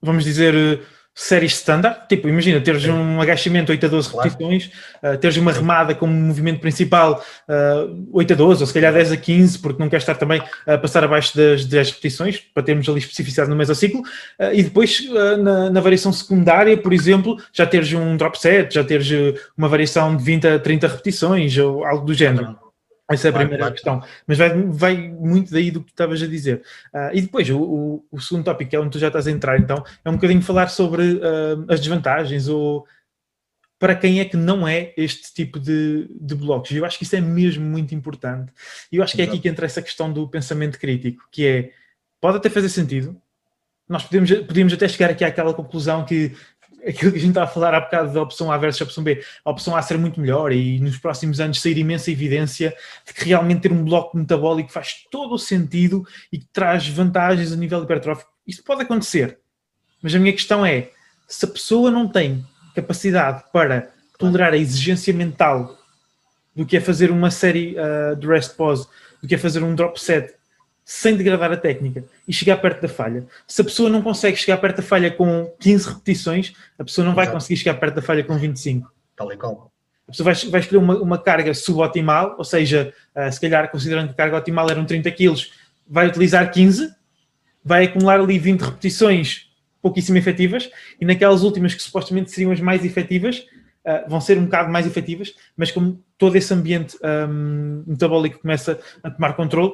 vamos 0.00 0.24
dizer, 0.24 0.82
séries 1.14 1.52
standard, 1.52 2.08
tipo, 2.08 2.28
imagina, 2.28 2.60
teres 2.60 2.84
um 2.86 3.20
agachamento 3.20 3.70
8 3.70 3.86
a 3.86 3.88
12 3.88 4.10
claro. 4.10 4.28
repetições, 4.28 4.70
uh, 5.02 5.16
teres 5.16 5.36
uma 5.36 5.52
remada 5.52 5.94
como 5.94 6.12
movimento 6.12 6.60
principal 6.60 7.24
uh, 7.48 8.08
8 8.12 8.32
a 8.32 8.36
12, 8.36 8.62
ou 8.62 8.66
se 8.66 8.74
calhar 8.74 8.92
10 8.92 9.12
a 9.12 9.16
15, 9.16 9.58
porque 9.60 9.80
não 9.80 9.88
queres 9.88 10.02
estar 10.02 10.16
também 10.16 10.42
a 10.66 10.76
passar 10.76 11.04
abaixo 11.04 11.36
das 11.36 11.64
10 11.64 11.90
repetições, 11.90 12.40
para 12.52 12.62
termos 12.62 12.88
ali 12.88 12.98
especificidade 12.98 13.48
no 13.48 13.54
mesociclo, 13.54 14.00
uh, 14.00 14.52
e 14.52 14.62
depois 14.62 15.00
uh, 15.08 15.36
na, 15.36 15.70
na, 15.70 15.80
variação 15.80 16.12
secundária, 16.12 16.76
por 16.76 16.92
exemplo, 16.92 17.36
já 17.52 17.64
teres 17.64 17.92
um 17.92 18.16
drop 18.16 18.38
set, 18.40 18.74
já 18.74 18.82
teres 18.82 19.08
uma 19.56 19.68
variação 19.68 20.16
de 20.16 20.24
20 20.24 20.46
a 20.48 20.58
30 20.58 20.88
repetições, 20.88 21.56
ou 21.56 21.84
algo 21.84 22.04
do 22.04 22.14
género. 22.14 22.63
Essa 23.10 23.28
é 23.28 23.30
a 23.30 23.34
primeira 23.34 23.70
questão. 23.70 24.02
Mas 24.26 24.38
vai, 24.38 24.50
vai 24.50 24.96
muito 24.96 25.52
daí 25.52 25.70
do 25.70 25.80
que 25.80 25.86
tu 25.86 25.90
estavas 25.90 26.22
a 26.22 26.26
dizer. 26.26 26.62
Uh, 26.92 27.10
e 27.12 27.20
depois, 27.20 27.48
o, 27.50 27.60
o, 27.60 28.04
o, 28.10 28.20
segundo 28.20 28.44
tópico, 28.44 28.70
que 28.70 28.76
é 28.76 28.80
onde 28.80 28.90
tu 28.90 28.98
já 28.98 29.08
estás 29.08 29.26
a 29.26 29.30
entrar, 29.30 29.58
então, 29.58 29.84
é 30.04 30.08
um 30.08 30.14
bocadinho 30.14 30.40
falar 30.40 30.68
sobre 30.68 31.02
uh, 31.14 31.64
as 31.68 31.80
desvantagens 31.80 32.48
ou 32.48 32.86
para 33.78 33.94
quem 33.94 34.20
é 34.20 34.24
que 34.24 34.36
não 34.36 34.66
é 34.66 34.94
este 34.96 35.34
tipo 35.34 35.60
de, 35.60 36.08
de 36.18 36.34
blocos. 36.34 36.70
E 36.70 36.76
eu 36.76 36.84
acho 36.86 36.96
que 36.96 37.04
isso 37.04 37.16
é 37.16 37.20
mesmo 37.20 37.64
muito 37.64 37.94
importante. 37.94 38.50
E 38.90 38.96
eu 38.96 39.02
acho 39.02 39.14
que 39.14 39.20
é 39.20 39.26
aqui 39.26 39.38
que 39.38 39.48
entra 39.48 39.66
essa 39.66 39.82
questão 39.82 40.10
do 40.10 40.26
pensamento 40.26 40.78
crítico, 40.78 41.28
que 41.30 41.46
é, 41.46 41.70
pode 42.18 42.38
até 42.38 42.48
fazer 42.48 42.70
sentido, 42.70 43.20
nós 43.86 44.04
podemos, 44.04 44.30
podemos 44.46 44.72
até 44.72 44.88
chegar 44.88 45.10
aqui 45.10 45.24
àquela 45.24 45.52
conclusão 45.52 46.04
que 46.04 46.32
aquilo 46.86 47.12
que 47.12 47.18
a 47.18 47.20
gente 47.20 47.30
estava 47.30 47.46
a 47.46 47.52
falar 47.52 47.74
há 47.74 47.80
bocado 47.80 48.12
da 48.12 48.22
opção 48.22 48.50
A 48.52 48.58
versus 48.58 48.82
a 48.82 48.84
opção 48.84 49.02
B, 49.04 49.24
a 49.44 49.50
opção 49.50 49.76
A 49.76 49.82
ser 49.82 49.98
muito 49.98 50.20
melhor 50.20 50.52
e 50.52 50.78
nos 50.80 50.98
próximos 50.98 51.40
anos 51.40 51.60
sair 51.60 51.78
imensa 51.78 52.10
evidência 52.10 52.74
de 53.06 53.12
que 53.12 53.24
realmente 53.24 53.62
ter 53.62 53.72
um 53.72 53.84
bloco 53.84 54.16
metabólico 54.16 54.70
faz 54.70 55.04
todo 55.10 55.34
o 55.34 55.38
sentido 55.38 56.06
e 56.32 56.38
que 56.38 56.46
traz 56.52 56.86
vantagens 56.88 57.52
a 57.52 57.56
nível 57.56 57.82
hipertrófico. 57.82 58.30
Isso 58.46 58.62
pode 58.62 58.82
acontecer, 58.82 59.38
mas 60.02 60.14
a 60.14 60.18
minha 60.18 60.32
questão 60.32 60.64
é, 60.64 60.90
se 61.26 61.44
a 61.44 61.48
pessoa 61.48 61.90
não 61.90 62.06
tem 62.06 62.44
capacidade 62.74 63.44
para 63.52 63.90
tolerar 64.18 64.52
a 64.52 64.56
exigência 64.56 65.12
mental 65.12 65.78
do 66.54 66.64
que 66.64 66.76
é 66.76 66.80
fazer 66.80 67.10
uma 67.10 67.30
série 67.30 67.76
uh, 67.78 68.14
de 68.16 68.26
rest 68.26 68.56
pause, 68.56 68.86
do 69.20 69.26
que 69.26 69.34
é 69.34 69.38
fazer 69.38 69.62
um 69.62 69.74
drop 69.74 70.00
set 70.00 70.34
sem 70.84 71.16
degradar 71.16 71.50
a 71.50 71.56
técnica 71.56 72.04
e 72.28 72.32
chegar 72.32 72.58
perto 72.58 72.82
da 72.82 72.88
falha. 72.88 73.26
Se 73.46 73.62
a 73.62 73.64
pessoa 73.64 73.88
não 73.88 74.02
consegue 74.02 74.36
chegar 74.36 74.58
perto 74.58 74.76
da 74.76 74.82
falha 74.82 75.10
com 75.10 75.50
15 75.58 75.88
repetições, 75.88 76.52
a 76.78 76.84
pessoa 76.84 77.04
não 77.06 77.14
vai 77.14 77.24
Exato. 77.24 77.38
conseguir 77.38 77.56
chegar 77.56 77.74
perto 77.74 77.94
da 77.94 78.02
falha 78.02 78.22
com 78.22 78.36
25. 78.36 78.92
Tal 79.16 79.32
e 79.32 79.36
qual. 79.36 79.72
A 80.06 80.10
pessoa 80.10 80.32
vai, 80.32 80.50
vai 80.50 80.60
escolher 80.60 80.78
uma, 80.82 80.98
uma 80.98 81.18
carga 81.18 81.54
suboptimal, 81.54 82.34
ou 82.36 82.44
seja, 82.44 82.92
uh, 83.16 83.32
se 83.32 83.40
calhar 83.40 83.70
considerando 83.70 84.08
que 84.08 84.12
a 84.12 84.16
carga 84.16 84.36
optimal 84.36 84.68
eram 84.68 84.84
30 84.84 85.10
kg, 85.12 85.34
vai 85.88 86.06
utilizar 86.06 86.50
15, 86.50 86.94
vai 87.64 87.84
acumular 87.84 88.20
ali 88.20 88.38
20 88.38 88.60
repetições 88.60 89.50
pouquíssimo 89.80 90.16
efetivas 90.18 90.70
e 91.00 91.04
naquelas 91.04 91.42
últimas 91.42 91.74
que 91.74 91.82
supostamente 91.82 92.30
seriam 92.30 92.52
as 92.52 92.60
mais 92.60 92.84
efetivas, 92.84 93.46
uh, 93.84 94.08
vão 94.08 94.20
ser 94.20 94.38
um 94.38 94.44
bocado 94.44 94.70
mais 94.70 94.86
efetivas, 94.86 95.34
mas 95.56 95.70
como 95.70 96.02
todo 96.18 96.36
esse 96.36 96.52
ambiente 96.52 96.96
um, 97.28 97.84
metabólico 97.86 98.40
começa 98.40 98.78
a 99.02 99.10
tomar 99.10 99.34
controle, 99.34 99.72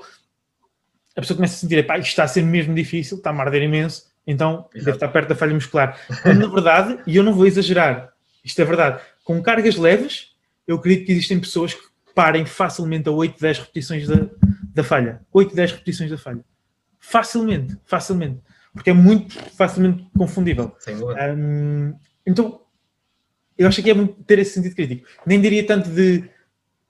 a 1.17 1.21
pessoa 1.21 1.37
começa 1.37 1.55
a 1.55 1.59
sentir, 1.59 1.87
pá, 1.87 1.99
isto 1.99 2.09
está 2.09 2.25
a 2.25 2.29
ser 2.29 2.43
mesmo 2.43 2.75
difícil, 2.75 3.17
está 3.19 3.31
a 3.31 3.41
arder 3.41 3.63
imenso, 3.63 4.07
então 4.27 4.69
Exato. 4.75 4.85
deve 4.85 4.91
estar 4.93 5.09
perto 5.09 5.29
da 5.29 5.35
falha 5.35 5.55
muscular. 5.55 5.99
Na 6.25 6.47
verdade, 6.47 6.99
e 7.07 7.17
eu 7.17 7.23
não 7.23 7.35
vou 7.35 7.47
exagerar, 7.47 8.13
isto 8.45 8.61
é 8.61 8.65
verdade, 8.65 9.03
com 9.25 9.43
cargas 9.43 9.77
leves, 9.77 10.31
eu 10.67 10.77
acredito 10.77 11.07
que 11.07 11.13
existem 11.13 11.41
pessoas 11.41 11.75
que 11.75 11.83
parem 12.15 12.47
facilmente 12.47 13.09
a 13.09 13.13
8, 13.13 13.41
10 13.41 13.59
repetições 13.59 14.07
da, 14.07 14.29
da 14.75 14.85
falha. 14.85 15.21
8, 15.33 15.55
10 15.55 15.73
repetições 15.73 16.11
da 16.11 16.19
falha. 16.19 16.45
Facilmente, 16.99 17.77
facilmente. 17.85 18.41
Porque 18.73 18.91
é 18.91 18.93
muito 18.93 19.37
facilmente 19.57 20.07
confundível. 20.17 20.77
Um, 21.37 21.95
então, 22.25 22.61
eu 23.59 23.67
acho 23.67 23.83
que 23.83 23.91
é 23.91 23.95
muito 23.95 24.23
ter 24.25 24.39
esse 24.39 24.55
sentido 24.55 24.75
crítico. 24.75 25.09
Nem 25.27 25.41
diria 25.41 25.67
tanto 25.67 25.91
de 25.91 26.29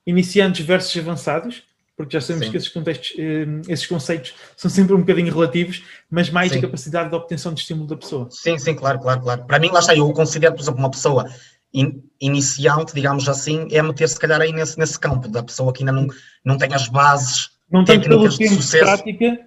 iniciantes 0.06 0.64
versus 0.64 0.96
avançados, 0.98 1.64
porque 2.00 2.18
já 2.18 2.20
sabemos 2.22 2.46
Sim. 2.46 2.50
que 2.50 2.56
esses, 2.56 2.68
contextos, 2.70 3.12
eh, 3.18 3.46
esses 3.68 3.86
conceitos 3.86 4.32
são 4.56 4.70
sempre 4.70 4.94
um 4.94 5.00
bocadinho 5.00 5.30
relativos, 5.30 5.84
mas 6.10 6.30
mais 6.30 6.50
sim. 6.50 6.56
a 6.56 6.62
capacidade 6.62 7.10
de 7.10 7.14
obtenção 7.14 7.52
de 7.52 7.60
estímulo 7.60 7.86
da 7.86 7.94
pessoa. 7.94 8.26
Sim, 8.30 8.56
sim, 8.56 8.74
claro, 8.74 8.98
claro, 9.00 9.20
claro. 9.20 9.44
Para 9.44 9.58
mim, 9.58 9.68
lá 9.70 9.80
está, 9.80 9.94
eu 9.94 10.10
considero, 10.14 10.54
por 10.54 10.62
exemplo, 10.62 10.80
uma 10.80 10.90
pessoa 10.90 11.28
in, 11.74 12.02
iniciante, 12.18 12.94
digamos 12.94 13.28
assim, 13.28 13.68
é 13.70 13.82
meter 13.82 14.08
se 14.08 14.18
calhar 14.18 14.40
aí 14.40 14.50
nesse, 14.50 14.78
nesse 14.78 14.98
campo, 14.98 15.28
da 15.28 15.42
pessoa 15.42 15.74
que 15.74 15.82
ainda 15.82 15.92
não, 15.92 16.06
não 16.42 16.56
tem 16.56 16.72
as 16.72 16.88
bases 16.88 17.50
não 17.70 17.84
técnicas 17.84 18.38
de 18.38 18.48
sucesso. 18.48 18.82
prática. 18.82 19.38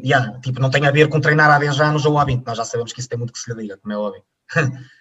Yeah, 0.00 0.38
tipo, 0.38 0.60
não 0.60 0.70
tem 0.70 0.86
a 0.86 0.92
ver 0.92 1.08
com 1.08 1.18
treinar 1.18 1.50
há 1.50 1.58
10 1.58 1.80
anos 1.80 2.06
ou 2.06 2.16
há 2.16 2.24
20, 2.24 2.46
nós 2.46 2.58
já 2.58 2.64
sabemos 2.64 2.92
que 2.92 3.00
isso 3.00 3.08
tem 3.08 3.18
muito 3.18 3.32
que 3.32 3.40
se 3.40 3.52
lhe 3.52 3.60
diga, 3.60 3.76
como 3.76 3.92
é 3.92 3.98
óbvio. 3.98 4.22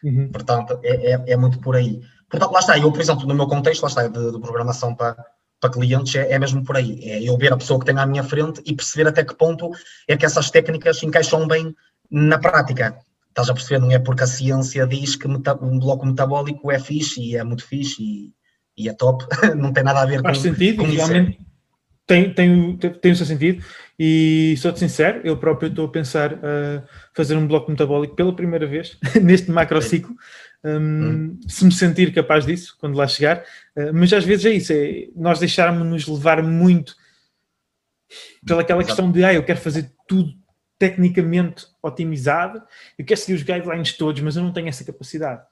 Uhum. 0.03 0.29
Portanto, 0.33 0.79
é, 0.81 1.11
é, 1.11 1.23
é, 1.27 1.37
muito 1.37 1.59
por 1.59 1.75
aí. 1.75 2.01
Portanto, 2.27 2.51
lá 2.51 2.59
está, 2.59 2.75
eu, 2.75 2.91
por 2.91 3.01
exemplo, 3.01 3.27
no 3.27 3.35
meu 3.35 3.45
contexto, 3.45 3.83
lá 3.83 3.89
está, 3.89 4.07
de, 4.07 4.31
de 4.31 4.39
programação 4.39 4.95
para 4.95 5.15
para 5.59 5.71
clientes 5.71 6.15
é, 6.15 6.31
é, 6.31 6.39
mesmo 6.39 6.63
por 6.63 6.77
aí. 6.77 6.99
É 7.03 7.23
eu 7.23 7.37
ver 7.37 7.53
a 7.53 7.57
pessoa 7.57 7.79
que 7.79 7.85
tem 7.85 7.97
à 7.97 8.05
minha 8.05 8.23
frente 8.23 8.61
e 8.65 8.75
perceber 8.75 9.07
até 9.07 9.23
que 9.23 9.35
ponto 9.35 9.71
é 10.07 10.15
que 10.15 10.25
essas 10.25 10.49
técnicas 10.49 11.01
encaixam 11.03 11.47
bem 11.47 11.75
na 12.09 12.37
prática. 12.37 12.97
Estás 13.29 13.49
a 13.49 13.53
perceber? 13.53 13.79
Não 13.79 13.91
é 13.91 13.99
porque 13.99 14.23
a 14.23 14.27
ciência 14.27 14.87
diz 14.87 15.15
que 15.15 15.27
um 15.27 15.79
bloco 15.79 16.05
metabólico 16.05 16.71
é 16.71 16.79
fixe 16.79 17.21
e 17.21 17.35
é 17.35 17.43
muito 17.43 17.65
fixe 17.65 18.01
e, 18.01 18.33
e 18.77 18.89
é 18.89 18.93
top. 18.93 19.25
não 19.55 19.73
tem 19.73 19.83
nada 19.83 20.01
a 20.01 20.05
ver 20.05 20.21
Faz 20.21 20.37
com, 20.37 20.43
sentido, 20.43 20.83
com 20.83 20.89
realmente 20.89 21.45
tem, 22.07 22.33
tem, 22.33 22.77
tem 22.77 23.11
o 23.11 23.15
seu 23.15 23.25
sentido 23.25 23.63
e 23.97 24.55
sou-te 24.57 24.79
sincero, 24.79 25.21
eu 25.23 25.37
próprio 25.37 25.69
estou 25.69 25.85
a 25.85 25.91
pensar 25.91 26.33
a 26.33 26.83
fazer 27.15 27.35
um 27.35 27.47
bloco 27.47 27.71
metabólico 27.71 28.15
pela 28.15 28.35
primeira 28.35 28.67
vez 28.67 28.97
neste 29.21 29.49
macrociclo. 29.49 30.13
Um, 30.65 30.79
hum. 30.79 31.39
se 31.47 31.63
me 31.63 31.71
sentir 31.71 32.11
capaz 32.11 32.43
disso 32.43 32.75
quando 32.79 32.95
lá 32.95 33.07
chegar, 33.07 33.43
uh, 33.77 33.93
mas 33.93 34.11
às 34.11 34.25
vezes 34.25 34.45
é 34.45 34.49
isso, 34.49 34.73
é 34.73 35.09
nós 35.15 35.37
deixarmos-nos 35.37 36.07
levar 36.07 36.41
muito 36.41 36.95
pelaquela 38.43 38.83
questão 38.83 39.11
de 39.11 39.23
ah, 39.23 39.31
eu 39.31 39.43
quero 39.43 39.59
fazer 39.59 39.91
tudo 40.07 40.33
tecnicamente 40.79 41.67
otimizado, 41.83 42.63
eu 42.97 43.05
quero 43.05 43.19
seguir 43.19 43.33
os 43.33 43.43
guidelines 43.43 43.93
todos, 43.93 44.21
mas 44.21 44.35
eu 44.35 44.43
não 44.43 44.51
tenho 44.51 44.67
essa 44.67 44.83
capacidade. 44.83 45.43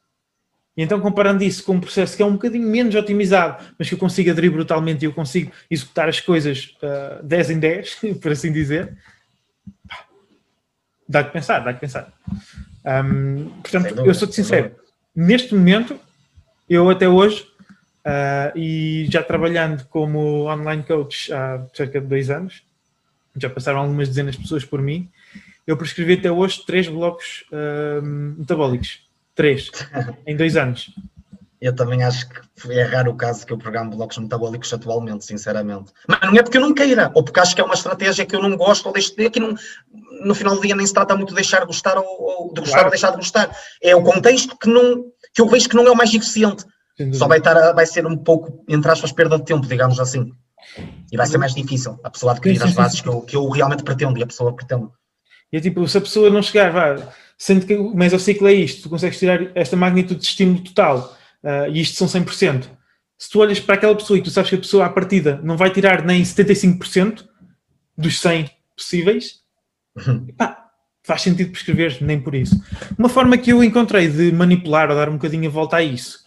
E 0.76 0.82
então, 0.82 1.00
comparando 1.00 1.44
isso 1.44 1.64
com 1.64 1.74
um 1.74 1.80
processo 1.80 2.18
que 2.18 2.24
é 2.24 2.26
um 2.26 2.34
bocadinho 2.34 2.68
menos 2.68 2.96
otimizado, 2.96 3.64
mas 3.78 3.88
que 3.88 3.94
eu 3.94 4.00
consigo 4.00 4.32
aderir 4.32 4.52
brutalmente 4.52 5.06
e 5.06 5.08
eu 5.08 5.14
consigo 5.14 5.52
executar 5.70 6.10
as 6.10 6.20
coisas 6.20 6.76
uh, 6.82 7.24
10 7.24 7.52
em 7.52 7.60
10, 7.60 8.00
por 8.20 8.32
assim 8.32 8.52
dizer, 8.52 8.98
dá 11.08 11.24
que 11.24 11.32
pensar, 11.32 11.60
dá 11.60 11.74
que 11.74 11.82
pensar. 11.82 12.12
Um, 12.86 13.50
portanto, 13.62 14.06
eu 14.06 14.14
sou-te 14.14 14.34
sincero, 14.34 14.76
neste 15.16 15.54
momento, 15.54 16.00
eu 16.70 16.90
até 16.90 17.08
hoje, 17.08 17.46
uh, 18.06 18.58
e 18.58 19.08
já 19.10 19.24
trabalhando 19.24 19.86
como 19.86 20.50
online 20.50 20.84
coach 20.84 21.32
há 21.34 21.66
cerca 21.74 22.00
de 22.00 22.08
dois 22.08 22.30
anos, 22.30 22.64
já 23.36 23.50
passaram 23.50 23.80
algumas 23.80 24.08
dezenas 24.08 24.36
de 24.36 24.42
pessoas 24.42 24.64
por 24.64 24.82
mim, 24.82 25.10
eu 25.66 25.78
prescrevi 25.78 26.14
até 26.14 26.32
hoje 26.32 26.64
três 26.66 26.88
blocos 26.88 27.46
uh, 27.52 28.02
metabólicos. 28.02 29.02
Três, 29.36 29.72
em 30.28 30.36
dois 30.36 30.56
anos. 30.56 30.94
Eu 31.60 31.74
também 31.74 32.04
acho 32.04 32.28
que 32.28 32.72
é 32.72 32.84
raro 32.84 33.12
o 33.12 33.16
caso 33.16 33.46
que 33.46 33.54
eu 33.54 33.58
programo 33.58 33.96
blocos 33.96 34.18
metabólicos 34.18 34.74
atualmente, 34.74 35.24
sinceramente. 35.24 35.94
Mas 36.06 36.20
não 36.22 36.38
é 36.38 36.44
porque 36.44 36.58
eu 36.58 36.62
não 36.62 36.74
queira, 36.74 37.10
ou 37.14 37.24
porque 37.24 37.40
acho 37.40 37.56
que 37.56 37.62
é 37.62 37.64
uma 37.64 37.74
estratégia 37.74 38.26
que 38.26 38.36
eu 38.36 38.42
não 38.42 38.58
gosto, 38.58 38.86
ou 38.86 38.92
deixo 38.92 39.16
de, 39.16 39.30
que 39.30 39.40
não, 39.40 39.56
no 40.22 40.36
final 40.36 40.56
do 40.56 40.62
dia 40.62 40.76
nem 40.76 40.86
se 40.86 40.94
trata 40.94 41.16
muito 41.16 41.30
de 41.30 41.36
deixar 41.36 41.62
de 41.62 41.68
gostar 41.68 41.98
ou, 41.98 42.06
ou 42.06 42.54
de 42.54 42.62
gostar 42.62 42.76
claro. 42.76 42.88
ou 42.88 42.92
deixar 42.92 43.12
de 43.12 43.18
gostar. 43.18 43.56
É 43.82 43.96
o 43.96 44.04
contexto 44.04 44.58
que, 44.58 44.70
não, 44.70 45.06
que 45.34 45.42
eu 45.42 45.48
vejo 45.48 45.70
que 45.70 45.76
não 45.76 45.88
é 45.88 45.92
o 45.92 45.96
mais 45.96 46.14
eficiente. 46.14 46.66
Só 47.14 47.28
vai, 47.28 47.40
estar 47.40 47.58
a, 47.58 47.74
vai 47.74 47.86
ser 47.86 48.06
um 48.06 48.16
pouco, 48.16 48.64
entre 48.70 48.92
aspas, 48.92 49.12
perda 49.12 49.38
de 49.38 49.46
tempo, 49.46 49.66
digamos 49.66 50.00
assim. 50.00 50.32
E 51.12 51.18
vai 51.18 51.26
ser 51.26 51.38
mais 51.38 51.54
difícil 51.54 52.00
a 52.04 52.10
pessoa 52.10 52.34
adquirir 52.34 52.58
sim, 52.58 52.66
as 52.66 52.74
bases. 52.74 53.02
Que, 53.02 53.10
eu, 53.10 53.22
que 53.22 53.36
eu 53.36 53.50
realmente 53.50 53.84
pretendo 53.84 54.18
e 54.20 54.24
a 54.24 54.28
pessoa 54.28 54.54
pretende. 54.54 54.88
E 55.52 55.58
é 55.58 55.62
tipo, 55.62 55.88
se 55.88 55.98
a 55.98 56.02
pessoa 56.02 56.30
não 56.30 56.42
chegar, 56.42 56.72
vá, 56.72 56.96
sendo 57.38 57.66
que 57.66 57.76
o 57.76 57.94
mesociclo 57.96 58.48
é 58.48 58.54
isto, 58.54 58.84
tu 58.84 58.90
consegues 58.90 59.20
tirar 59.20 59.52
esta 59.56 59.76
magnitude 59.76 60.20
de 60.20 60.26
estímulo 60.26 60.64
total 60.64 61.18
uh, 61.44 61.70
e 61.72 61.82
isto 61.82 61.96
são 61.96 62.08
100%. 62.08 62.66
Se 63.18 63.30
tu 63.30 63.40
olhas 63.40 63.60
para 63.60 63.76
aquela 63.76 63.96
pessoa 63.96 64.18
e 64.18 64.22
tu 64.22 64.30
sabes 64.30 64.50
que 64.50 64.56
a 64.56 64.60
pessoa 64.60 64.86
à 64.86 64.90
partida 64.90 65.40
não 65.44 65.56
vai 65.56 65.72
tirar 65.72 66.04
nem 66.04 66.24
75% 66.24 67.26
dos 67.98 68.20
100 68.20 68.50
possíveis, 68.76 69.43
uhum. 69.96 70.28
faz 71.04 71.22
sentido 71.22 71.52
prescrever, 71.52 71.98
nem 72.02 72.20
por 72.20 72.36
isso. 72.36 72.62
Uma 72.98 73.10
forma 73.10 73.38
que 73.38 73.52
eu 73.52 73.64
encontrei 73.64 74.08
de 74.08 74.32
manipular 74.32 74.90
ou 74.90 74.96
dar 74.96 75.10
um 75.10 75.14
bocadinho 75.14 75.48
a 75.50 75.52
volta 75.52 75.78
a 75.78 75.84
isso, 75.84 76.20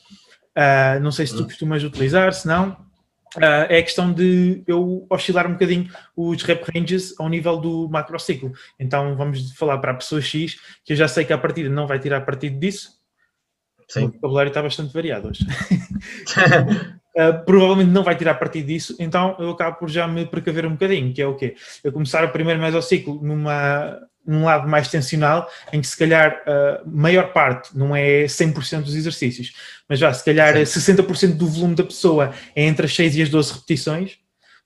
uh, 0.56 1.00
não 1.00 1.10
sei 1.10 1.26
se 1.26 1.34
tu 1.34 1.40
uhum. 1.40 1.46
costumas 1.46 1.82
utilizar, 1.82 2.32
se 2.32 2.46
não, 2.46 2.70
uh, 2.70 3.66
é 3.68 3.78
a 3.78 3.82
questão 3.82 4.12
de 4.12 4.62
eu 4.66 5.06
oscilar 5.10 5.46
um 5.46 5.52
bocadinho 5.52 5.90
os 6.16 6.42
rep 6.42 6.64
ranges 6.74 7.14
ao 7.18 7.28
nível 7.28 7.56
do 7.56 7.88
macrociclo. 7.88 8.52
Então 8.78 9.16
vamos 9.16 9.52
falar 9.52 9.78
para 9.78 9.92
a 9.92 9.96
pessoa 9.96 10.20
X, 10.20 10.58
que 10.84 10.92
eu 10.92 10.96
já 10.96 11.08
sei 11.08 11.24
que 11.24 11.32
a 11.32 11.38
partida 11.38 11.68
não 11.68 11.86
vai 11.86 11.98
tirar 11.98 12.20
partido 12.22 12.58
disso, 12.58 12.96
Sim. 13.88 14.06
O 14.06 14.12
vocabulário 14.12 14.50
está 14.50 14.62
bastante 14.62 14.92
variado 14.92 15.28
hoje. 15.28 15.46
uh, 17.16 17.44
provavelmente 17.44 17.90
não 17.90 18.04
vai 18.04 18.14
tirar 18.14 18.34
partido 18.34 18.66
disso, 18.66 18.94
então 18.98 19.34
eu 19.38 19.50
acabo 19.50 19.78
por 19.78 19.88
já 19.88 20.06
me 20.06 20.26
precaver 20.26 20.66
um 20.66 20.72
bocadinho, 20.72 21.12
que 21.12 21.22
é 21.22 21.26
o 21.26 21.34
quê? 21.34 21.54
Eu 21.82 21.92
começar 21.92 22.24
o 22.24 22.28
primeiro 22.28 22.60
mesociclo 22.60 23.20
numa, 23.22 23.98
num 24.26 24.44
lado 24.44 24.68
mais 24.68 24.88
tensional, 24.88 25.48
em 25.72 25.80
que 25.80 25.86
se 25.86 25.96
calhar 25.96 26.42
a 26.46 26.82
maior 26.86 27.32
parte, 27.32 27.76
não 27.76 27.94
é 27.94 28.24
100% 28.24 28.82
dos 28.82 28.94
exercícios, 28.94 29.52
mas 29.88 29.98
já 29.98 30.12
se 30.12 30.24
calhar 30.24 30.54
Sim. 30.66 30.94
60% 30.94 31.36
do 31.36 31.48
volume 31.48 31.74
da 31.74 31.84
pessoa 31.84 32.32
é 32.54 32.64
entre 32.64 32.86
as 32.86 32.94
6 32.94 33.16
e 33.16 33.22
as 33.22 33.28
12 33.28 33.52
repetições, 33.52 34.18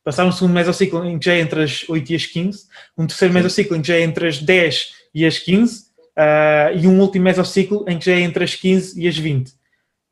passar 0.05 0.25
um 0.25 0.33
segundo 0.33 0.55
mesociclo 0.55 1.05
em 1.05 1.19
que 1.19 1.27
já 1.27 1.35
é 1.35 1.41
entre 1.41 1.63
as 1.63 1.89
8 1.89 2.11
e 2.11 2.17
as 2.17 2.27
15, 2.27 2.65
um 2.97 3.07
terceiro 3.07 3.35
mesociclo 3.35 3.77
em 3.77 3.83
que 3.83 3.89
já 3.89 3.95
é 3.95 4.03
entre 4.03 4.29
as 4.29 4.39
10 4.39 4.93
e 5.15 5.27
as 5.27 5.39
15, 5.39 5.81
uh, 5.81 5.83
ah, 6.17 6.73
e 6.75 6.87
um 6.87 7.01
último 7.01 7.25
mesociclo 7.25 7.85
em 7.89 7.99
que 7.99 8.07
já 8.07 8.13
é 8.13 8.21
entre 8.21 8.45
as 8.45 8.55
15 8.55 9.01
e 9.01 9.07
as 9.07 9.17
20. 9.17 9.53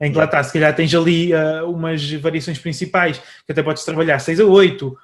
Em 0.01 0.12
que 0.12 0.18
lá 0.18 0.24
está, 0.24 0.42
se 0.42 0.53
calhar 0.53 0.74
tens 0.74 0.94
ali 0.94 1.32
uh, 1.32 1.68
umas 1.68 2.11
variações 2.12 2.59
principais, 2.59 3.18
que 3.44 3.53
até 3.53 3.62
podes 3.62 3.84
trabalhar 3.84 4.18
6 4.18 4.40
a 4.40 4.44
8, 4.44 4.96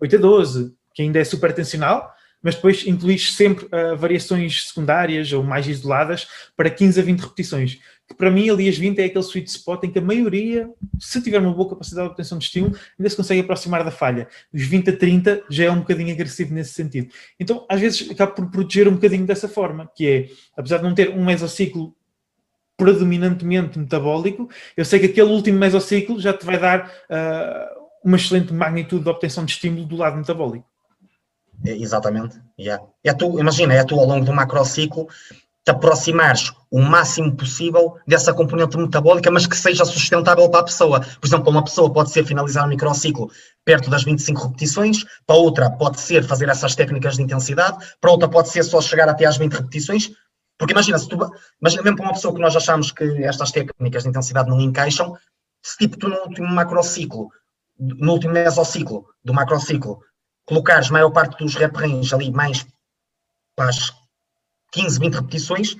8 0.00 0.16
a 0.16 0.18
12, 0.18 0.74
que 0.94 1.02
ainda 1.02 1.18
é 1.18 1.24
super 1.24 1.52
tensional, 1.54 2.12
mas 2.42 2.56
depois 2.56 2.86
incluís 2.86 3.32
sempre 3.32 3.66
uh, 3.66 3.96
variações 3.96 4.68
secundárias 4.68 5.32
ou 5.32 5.42
mais 5.42 5.66
isoladas 5.66 6.26
para 6.56 6.68
15 6.68 7.00
a 7.00 7.02
20 7.02 7.20
repetições. 7.20 7.78
Que 8.08 8.14
para 8.14 8.30
mim, 8.30 8.50
ali 8.50 8.68
as 8.68 8.76
20 8.76 8.98
é 8.98 9.04
aquele 9.04 9.24
sweet 9.24 9.48
spot 9.48 9.84
em 9.84 9.90
que 9.90 9.98
a 10.00 10.02
maioria, 10.02 10.68
se 10.98 11.22
tiver 11.22 11.38
uma 11.38 11.54
boa 11.54 11.70
capacidade 11.70 12.08
de 12.08 12.10
obtenção 12.10 12.36
de 12.36 12.44
estímulo, 12.44 12.76
ainda 12.98 13.08
se 13.08 13.16
consegue 13.16 13.40
aproximar 13.40 13.84
da 13.84 13.92
falha. 13.92 14.26
Os 14.52 14.62
20 14.62 14.90
a 14.90 14.96
30 14.96 15.44
já 15.48 15.64
é 15.64 15.70
um 15.70 15.78
bocadinho 15.78 16.12
agressivo 16.12 16.52
nesse 16.52 16.74
sentido. 16.74 17.08
Então, 17.38 17.64
às 17.68 17.80
vezes, 17.80 18.10
acabo 18.10 18.32
por 18.32 18.50
proteger 18.50 18.88
um 18.88 18.94
bocadinho 18.94 19.24
dessa 19.24 19.48
forma, 19.48 19.88
que 19.94 20.08
é, 20.08 20.28
apesar 20.56 20.78
de 20.78 20.82
não 20.82 20.94
ter 20.94 21.10
um 21.10 21.24
mesociclo 21.24 21.94
predominantemente 22.82 23.78
metabólico, 23.78 24.48
eu 24.76 24.84
sei 24.84 24.98
que 24.98 25.06
aquele 25.06 25.30
último 25.30 25.58
mesociclo 25.58 26.20
já 26.20 26.32
te 26.32 26.44
vai 26.44 26.58
dar 26.58 26.86
uh, 26.86 27.82
uma 28.04 28.16
excelente 28.16 28.52
magnitude 28.52 29.04
de 29.04 29.10
obtenção 29.10 29.44
de 29.44 29.52
estímulo 29.52 29.86
do 29.86 29.96
lado 29.96 30.16
metabólico. 30.16 30.66
É, 31.64 31.72
exatamente. 31.72 32.40
Yeah. 32.58 32.84
É 33.04 33.14
tu, 33.14 33.38
imagina, 33.38 33.74
é 33.74 33.84
tu 33.84 33.98
ao 33.98 34.06
longo 34.06 34.24
do 34.24 34.32
macrociclo 34.32 35.06
te 35.64 35.70
aproximares 35.70 36.52
o 36.72 36.80
máximo 36.80 37.36
possível 37.36 37.96
dessa 38.04 38.34
componente 38.34 38.76
metabólica, 38.76 39.30
mas 39.30 39.46
que 39.46 39.56
seja 39.56 39.84
sustentável 39.84 40.48
para 40.50 40.60
a 40.60 40.64
pessoa. 40.64 41.00
Por 41.20 41.26
exemplo, 41.26 41.50
uma 41.50 41.62
pessoa 41.62 41.92
pode 41.92 42.10
ser 42.10 42.24
finalizar 42.24 42.64
o 42.64 42.68
microciclo 42.68 43.30
perto 43.64 43.88
das 43.88 44.02
25 44.02 44.42
repetições, 44.42 45.04
para 45.24 45.36
outra 45.36 45.70
pode 45.70 46.00
ser 46.00 46.24
fazer 46.24 46.48
essas 46.48 46.74
técnicas 46.74 47.14
de 47.14 47.22
intensidade, 47.22 47.78
para 48.00 48.10
outra 48.10 48.28
pode 48.28 48.48
ser 48.48 48.64
só 48.64 48.80
chegar 48.80 49.08
até 49.08 49.24
às 49.24 49.36
20 49.36 49.52
repetições. 49.52 50.10
Porque 50.58 50.72
imagina, 50.72 50.98
se 50.98 51.08
tu, 51.08 51.16
imagina 51.60 51.82
mesmo 51.82 51.96
para 51.96 52.06
uma 52.06 52.14
pessoa 52.14 52.34
que 52.34 52.40
nós 52.40 52.54
achamos 52.54 52.92
que 52.92 53.04
estas 53.24 53.50
técnicas 53.50 54.02
de 54.02 54.08
intensidade 54.08 54.48
não 54.48 54.60
encaixam, 54.60 55.16
se 55.62 55.76
tipo 55.76 55.96
tu 55.96 56.08
no 56.08 56.16
último 56.22 56.48
macrociclo, 56.48 57.30
no 57.78 58.12
último 58.12 58.32
mesociclo 58.32 59.06
do 59.24 59.32
macrociclo, 59.32 60.00
colocares 60.44 60.90
maior 60.90 61.10
parte 61.10 61.42
dos 61.42 61.54
rep 61.54 61.74
range 61.76 62.14
ali 62.14 62.30
mais 62.30 62.66
para 63.56 63.70
as 63.70 63.92
15, 64.72 64.98
20 64.98 65.14
repetições, 65.14 65.76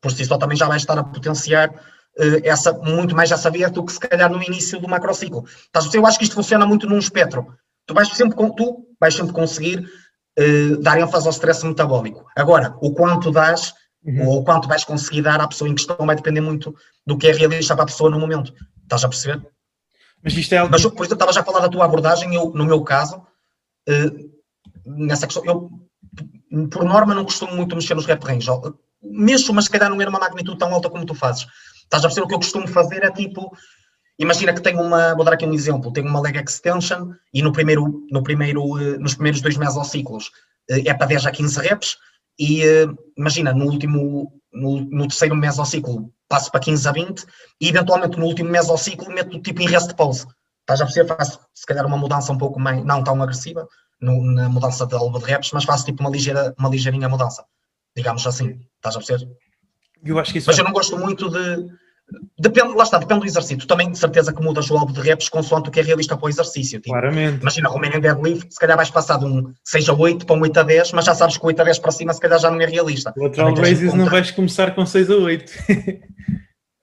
por 0.00 0.10
si 0.12 0.24
só 0.24 0.36
também 0.36 0.56
já 0.56 0.66
vai 0.66 0.76
estar 0.76 0.98
a 0.98 1.04
potenciar 1.04 1.70
uh, 1.70 2.40
essa, 2.44 2.72
muito 2.72 3.14
mais 3.14 3.30
essa 3.30 3.50
via 3.50 3.70
do 3.70 3.84
que 3.84 3.92
se 3.92 4.00
calhar 4.00 4.30
no 4.30 4.42
início 4.42 4.80
do 4.80 4.88
macrociclo. 4.88 5.44
Estás 5.46 5.92
Eu 5.94 6.06
acho 6.06 6.18
que 6.18 6.24
isto 6.24 6.34
funciona 6.34 6.66
muito 6.66 6.88
num 6.88 6.98
espectro. 6.98 7.54
Tu 7.86 7.94
vais 7.94 8.08
sempre, 8.08 8.36
tu 8.56 8.86
vais 9.00 9.14
sempre 9.14 9.32
conseguir 9.32 9.88
uh, 10.38 10.76
dar 10.82 10.98
ênfase 10.98 11.26
ao 11.26 11.32
stress 11.32 11.64
metabólico. 11.64 12.26
Agora, 12.36 12.76
o 12.80 12.92
quanto 12.92 13.30
dás 13.30 13.72
uhum. 14.04 14.26
ou 14.26 14.40
o 14.40 14.44
quanto 14.44 14.68
vais 14.68 14.84
conseguir 14.84 15.22
dar 15.22 15.40
à 15.40 15.48
pessoa 15.48 15.68
em 15.68 15.74
questão 15.74 15.96
vai 16.06 16.16
depender 16.16 16.40
muito 16.40 16.74
do 17.06 17.16
que 17.16 17.28
é 17.28 17.32
realista 17.32 17.74
para 17.74 17.84
a 17.84 17.86
pessoa 17.86 18.10
no 18.10 18.18
momento. 18.18 18.54
Estás 18.82 19.04
a 19.04 19.08
perceber? 19.08 19.44
Mas 20.22 20.34
isto 20.34 20.52
é 20.52 20.58
algo... 20.58 20.70
Mas, 20.70 20.82
por 20.82 20.88
exemplo, 20.88 21.14
estava 21.14 21.32
já 21.32 21.40
a 21.40 21.44
falar 21.44 21.60
da 21.60 21.68
tua 21.68 21.84
abordagem, 21.84 22.34
eu, 22.34 22.50
no 22.54 22.64
meu 22.64 22.82
caso, 22.82 23.16
uh, 23.88 24.32
nessa 24.86 25.26
questão, 25.26 25.44
eu 25.44 25.70
por 26.70 26.84
norma 26.84 27.14
não 27.14 27.24
costumo 27.24 27.54
muito 27.54 27.74
mexer 27.74 27.94
nos 27.94 28.06
rep 28.06 28.22
range. 28.22 28.48
Mexo, 29.02 29.52
mas 29.52 29.64
se 29.64 29.70
calhar 29.70 29.88
não 29.88 30.00
era 30.00 30.10
uma 30.10 30.18
magnitude 30.18 30.58
tão 30.58 30.72
alta 30.72 30.90
como 30.90 31.06
tu 31.06 31.14
fazes. 31.14 31.46
Estás 31.82 32.04
a 32.04 32.08
perceber 32.08 32.24
o 32.24 32.28
que 32.28 32.34
eu 32.34 32.38
costumo 32.38 32.68
fazer 32.68 33.02
é 33.02 33.10
tipo, 33.10 33.56
imagina 34.18 34.52
que 34.52 34.60
tenho 34.60 34.80
uma, 34.80 35.14
vou 35.14 35.24
dar 35.24 35.32
aqui 35.32 35.46
um 35.46 35.52
exemplo, 35.52 35.92
tenho 35.92 36.08
uma 36.08 36.20
leg 36.20 36.36
extension 36.36 37.12
e 37.32 37.42
no 37.42 37.52
primeiro, 37.52 38.06
no 38.10 38.22
primeiro, 38.22 38.78
eh, 38.78 38.98
nos 38.98 39.14
primeiros 39.14 39.40
dois 39.40 39.56
mesociclos 39.56 40.30
eh, 40.70 40.88
é 40.88 40.94
para 40.94 41.06
10 41.06 41.26
a 41.26 41.30
15 41.30 41.60
reps 41.60 41.96
e 42.42 42.62
imagina, 43.16 43.52
no 43.52 43.66
último, 43.66 44.32
no, 44.52 44.80
no 44.80 45.06
terceiro 45.06 45.36
mesociclo 45.36 46.12
passo 46.28 46.50
para 46.50 46.60
15 46.60 46.88
a 46.88 46.92
20 46.92 47.24
e 47.60 47.68
eventualmente 47.68 48.18
no 48.18 48.24
último 48.24 48.50
mesociclo 48.50 49.12
meto 49.12 49.40
tipo 49.40 49.62
em 49.62 49.68
rest 49.68 49.94
pause. 49.94 50.26
Estás 50.62 50.80
a 50.80 50.84
perceber? 50.84 51.14
Faço 51.14 51.40
se 51.54 51.66
calhar 51.66 51.86
uma 51.86 51.96
mudança 51.96 52.32
um 52.32 52.38
pouco 52.38 52.58
mais, 52.58 52.84
não 52.84 53.04
tão 53.04 53.22
agressiva 53.22 53.68
no, 54.00 54.24
na 54.24 54.48
mudança 54.48 54.86
de 54.86 54.94
alvo 54.94 55.18
de 55.18 55.24
reps, 55.24 55.50
mas 55.52 55.64
faço 55.64 55.84
tipo 55.84 56.02
uma, 56.02 56.10
ligeira, 56.10 56.54
uma 56.58 56.68
ligeirinha 56.68 57.08
mudança. 57.08 57.44
Digamos 57.94 58.26
assim. 58.26 58.58
Estás 58.76 58.96
a 58.96 58.98
perceber? 58.98 59.30
Eu 60.04 60.18
acho 60.18 60.32
que 60.32 60.38
isso 60.38 60.48
mas 60.48 60.58
é... 60.58 60.62
eu 60.62 60.64
não 60.64 60.72
gosto 60.72 60.98
muito 60.98 61.28
de. 61.28 61.68
Depende, 62.38 62.74
lá 62.74 62.82
está, 62.82 62.98
depende 62.98 63.20
do 63.20 63.26
exercício. 63.26 63.66
Também 63.66 63.90
de 63.90 63.98
certeza 63.98 64.32
que 64.32 64.42
mudas 64.42 64.70
o 64.70 64.76
alvo 64.76 64.92
de 64.92 65.00
reps 65.00 65.28
consoante 65.28 65.68
o 65.68 65.72
que 65.72 65.80
é 65.80 65.82
realista 65.82 66.16
para 66.16 66.26
o 66.26 66.28
exercício. 66.28 66.80
Tipo, 66.80 66.92
Claramente. 66.92 67.40
Imagina, 67.40 67.68
Romanian 67.68 68.00
Deadlift, 68.00 68.52
se 68.52 68.58
calhar 68.58 68.76
vais 68.76 68.90
passar 68.90 69.18
de 69.18 69.24
um 69.24 69.52
6 69.64 69.88
a 69.88 69.94
8 69.94 70.26
para 70.26 70.36
um 70.36 70.40
8 70.40 70.60
a 70.60 70.62
10, 70.62 70.92
mas 70.92 71.04
já 71.04 71.14
sabes 71.14 71.36
que 71.36 71.44
o 71.44 71.46
8 71.46 71.60
a 71.60 71.64
10 71.64 71.78
para 71.78 71.90
cima 71.92 72.12
se 72.12 72.20
calhar 72.20 72.38
já 72.38 72.50
não 72.50 72.60
é 72.60 72.66
realista. 72.66 73.12
O 73.16 73.22
Lateral 73.24 73.54
Raises 73.54 73.94
não 73.94 74.06
vais 74.06 74.30
começar 74.30 74.74
com 74.74 74.84
6 74.84 75.10
a 75.10 75.14
8. 75.14 75.52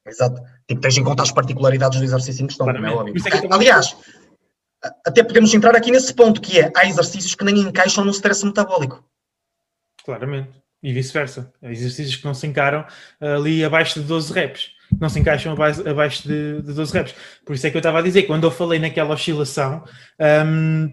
Exato. 0.08 0.42
Tipo, 0.68 0.82
tens 0.82 0.98
em 0.98 1.04
conta 1.04 1.24
as 1.24 1.32
particularidades 1.32 2.00
do 2.00 2.04
exercício 2.04 2.44
em 2.44 2.48
questão, 2.48 2.70
é 2.70 2.90
óbvio. 2.92 3.14
É 3.16 3.54
Aliás, 3.54 3.96
até 5.06 5.24
podemos 5.24 5.54
entrar 5.54 5.76
aqui 5.76 5.92
nesse 5.92 6.14
ponto 6.14 6.42
que 6.42 6.60
é, 6.60 6.72
há 6.76 6.86
exercícios 6.86 7.36
que 7.36 7.44
nem 7.44 7.60
encaixam 7.60 8.06
no 8.06 8.12
stress 8.12 8.46
metabólico. 8.46 9.04
Claramente. 10.04 10.50
E 10.82 10.94
vice-versa. 10.94 11.52
Há 11.62 11.72
exercícios 11.72 12.16
que 12.16 12.26
não 12.26 12.34
se 12.34 12.48
encaram 12.48 12.86
ali 13.20 13.64
abaixo 13.64 14.00
de 14.00 14.08
12 14.08 14.34
reps. 14.34 14.79
Não 15.00 15.10
se 15.10 15.20
encaixam 15.20 15.54
abaixo 15.54 16.28
de, 16.28 16.62
de 16.62 16.74
12 16.74 16.94
reps. 16.94 17.16
Por 17.46 17.54
isso 17.54 17.68
é 17.68 17.70
que 17.70 17.78
eu 17.78 17.80
estava 17.80 18.00
a 18.00 18.02
dizer, 18.02 18.24
quando 18.24 18.46
eu 18.46 18.52
falei 18.52 18.80
naquela 18.80 19.14
oscilação, 19.14 19.84
um, 20.46 20.92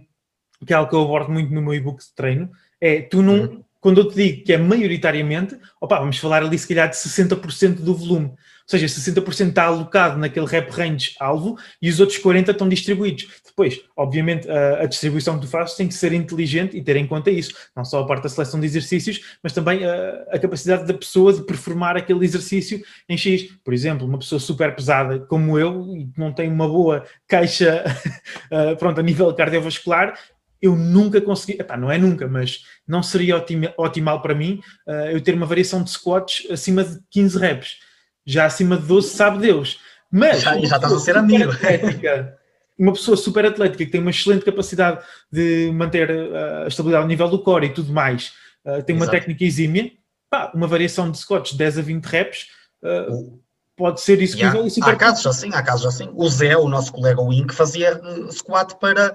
que 0.67 0.73
é 0.73 0.77
algo 0.77 0.91
que 0.91 0.97
eu 0.97 1.03
abordo 1.03 1.33
muito 1.33 1.53
no 1.53 1.63
meu 1.63 1.75
e-book 1.75 2.03
de 2.03 2.15
treino, 2.15 2.51
é 2.81 3.03
tu 3.03 3.23
não, 3.23 3.41
uhum. 3.41 3.65
quando 3.81 4.01
eu 4.01 4.09
te 4.09 4.15
digo 4.15 4.45
que 4.45 4.53
é 4.53 4.59
maioritariamente, 4.59 5.57
opa, 5.81 5.99
vamos 5.99 6.19
falar 6.19 6.43
ali 6.43 6.59
se 6.59 6.69
calhar 6.69 6.89
de 6.89 6.97
60% 6.97 7.77
do 7.77 7.95
volume. 7.95 8.33
Ou 8.67 8.79
seja, 8.79 8.87
60% 8.87 9.51
está 9.51 9.65
alocado 9.67 10.19
naquele 10.19 10.47
rep 10.47 10.71
range 10.71 11.15
alvo 11.21 11.57
e 11.81 11.89
os 11.89 12.01
outros 12.01 12.19
40% 12.19 12.51
estão 12.51 12.69
distribuídos. 12.69 13.29
Depois, 13.47 13.81
obviamente, 13.97 14.51
a, 14.51 14.83
a, 14.83 14.87
distribuição 14.87 15.37
que 15.37 15.47
tu 15.47 15.51
fazes 15.51 15.77
tem 15.77 15.87
que 15.87 15.95
ser 15.95 16.13
inteligente 16.13 16.77
e 16.77 16.83
ter 16.83 16.97
em 16.97 17.07
conta 17.07 17.31
isso. 17.31 17.55
Não 17.77 17.85
só 17.85 18.01
a 18.01 18.07
parte 18.07 18.25
da 18.25 18.29
seleção 18.29 18.59
de 18.59 18.67
exercícios, 18.67 19.39
mas 19.41 19.53
também 19.53 19.85
a, 19.85 20.25
a 20.33 20.39
capacidade 20.39 20.85
da 20.85 20.95
pessoa 20.95 21.33
de 21.33 21.45
performar 21.45 21.97
aquele 21.97 22.25
exercício 22.25 22.83
em 23.09 23.17
X. 23.17 23.45
Por 23.65 23.73
exemplo, 23.73 24.05
uma 24.05 24.19
pessoa 24.19 24.41
super 24.41 24.75
pesada 24.75 25.21
como 25.21 25.57
eu 25.57 25.97
e 25.97 26.07
que 26.07 26.19
não 26.19 26.33
tem 26.33 26.51
uma 26.51 26.67
boa 26.67 27.05
caixa 27.29 27.85
pronto, 28.81 28.99
a 28.99 29.03
nível 29.03 29.33
cardiovascular, 29.33 30.19
eu 30.61 30.75
nunca 30.75 31.21
consegui, 31.21 31.61
epá, 31.61 31.77
não 31.77 31.91
é 31.91 31.99
nunca, 31.99 32.27
mas 32.27 32.65
não 32.87 33.03
seria 33.03 33.43
otimal 33.77 34.23
para 34.23 34.35
mim 34.35 34.61
uh, 34.87 35.11
eu 35.11 35.21
ter 35.21 35.35
uma 35.35 35.47
variação 35.47 35.83
de 35.83 35.91
squats 35.91 36.47
acima 36.51 36.83
de 36.83 36.99
15 37.11 37.39
reps 37.39 37.86
já 38.27 38.45
acima 38.47 38.77
de 38.77 38.87
12 38.87 39.09
sabe 39.11 39.39
Deus. 39.39 39.79
Mas 40.11 40.43
já, 40.43 40.59
já 40.59 40.77
estás 40.77 40.93
a 40.93 40.99
ser 40.99 41.17
amigo. 41.17 41.53
Atlética, 41.53 42.37
uma 42.79 42.93
pessoa 42.93 43.17
super 43.17 43.47
atlética 43.47 43.85
que 43.85 43.91
tem 43.91 44.01
uma 44.01 44.11
excelente 44.11 44.45
capacidade 44.45 45.01
de 45.31 45.71
manter 45.73 46.11
uh, 46.11 46.65
a 46.65 46.69
estabilidade 46.69 47.03
ao 47.03 47.09
nível 47.09 47.29
do 47.29 47.39
core 47.39 47.67
e 47.67 47.73
tudo 47.73 47.93
mais, 47.93 48.33
uh, 48.65 48.83
tem 48.83 48.95
uma 48.95 49.05
Exato. 49.05 49.19
técnica 49.19 49.45
exímia, 49.45 49.93
pá, 50.29 50.51
uma 50.55 50.67
variação 50.67 51.11
de 51.11 51.19
squats 51.19 51.53
de 51.53 51.59
10 51.59 51.79
a 51.79 51.83
20 51.83 52.05
reps. 52.05 52.47
Uh, 52.83 53.41
pode 53.77 54.01
ser 54.01 54.21
execuível 54.21 54.67
yeah. 54.67 54.93
Há 54.93 54.97
casos 54.97 55.27
assim, 55.27 55.51
há 55.53 55.63
casos 55.63 55.87
assim. 55.87 56.11
O 56.15 56.29
Zé, 56.29 56.57
o 56.57 56.69
nosso 56.69 56.93
colega 56.93 57.21
Wink, 57.21 57.55
fazia 57.55 58.01
squat 58.31 58.75
para 58.81 59.15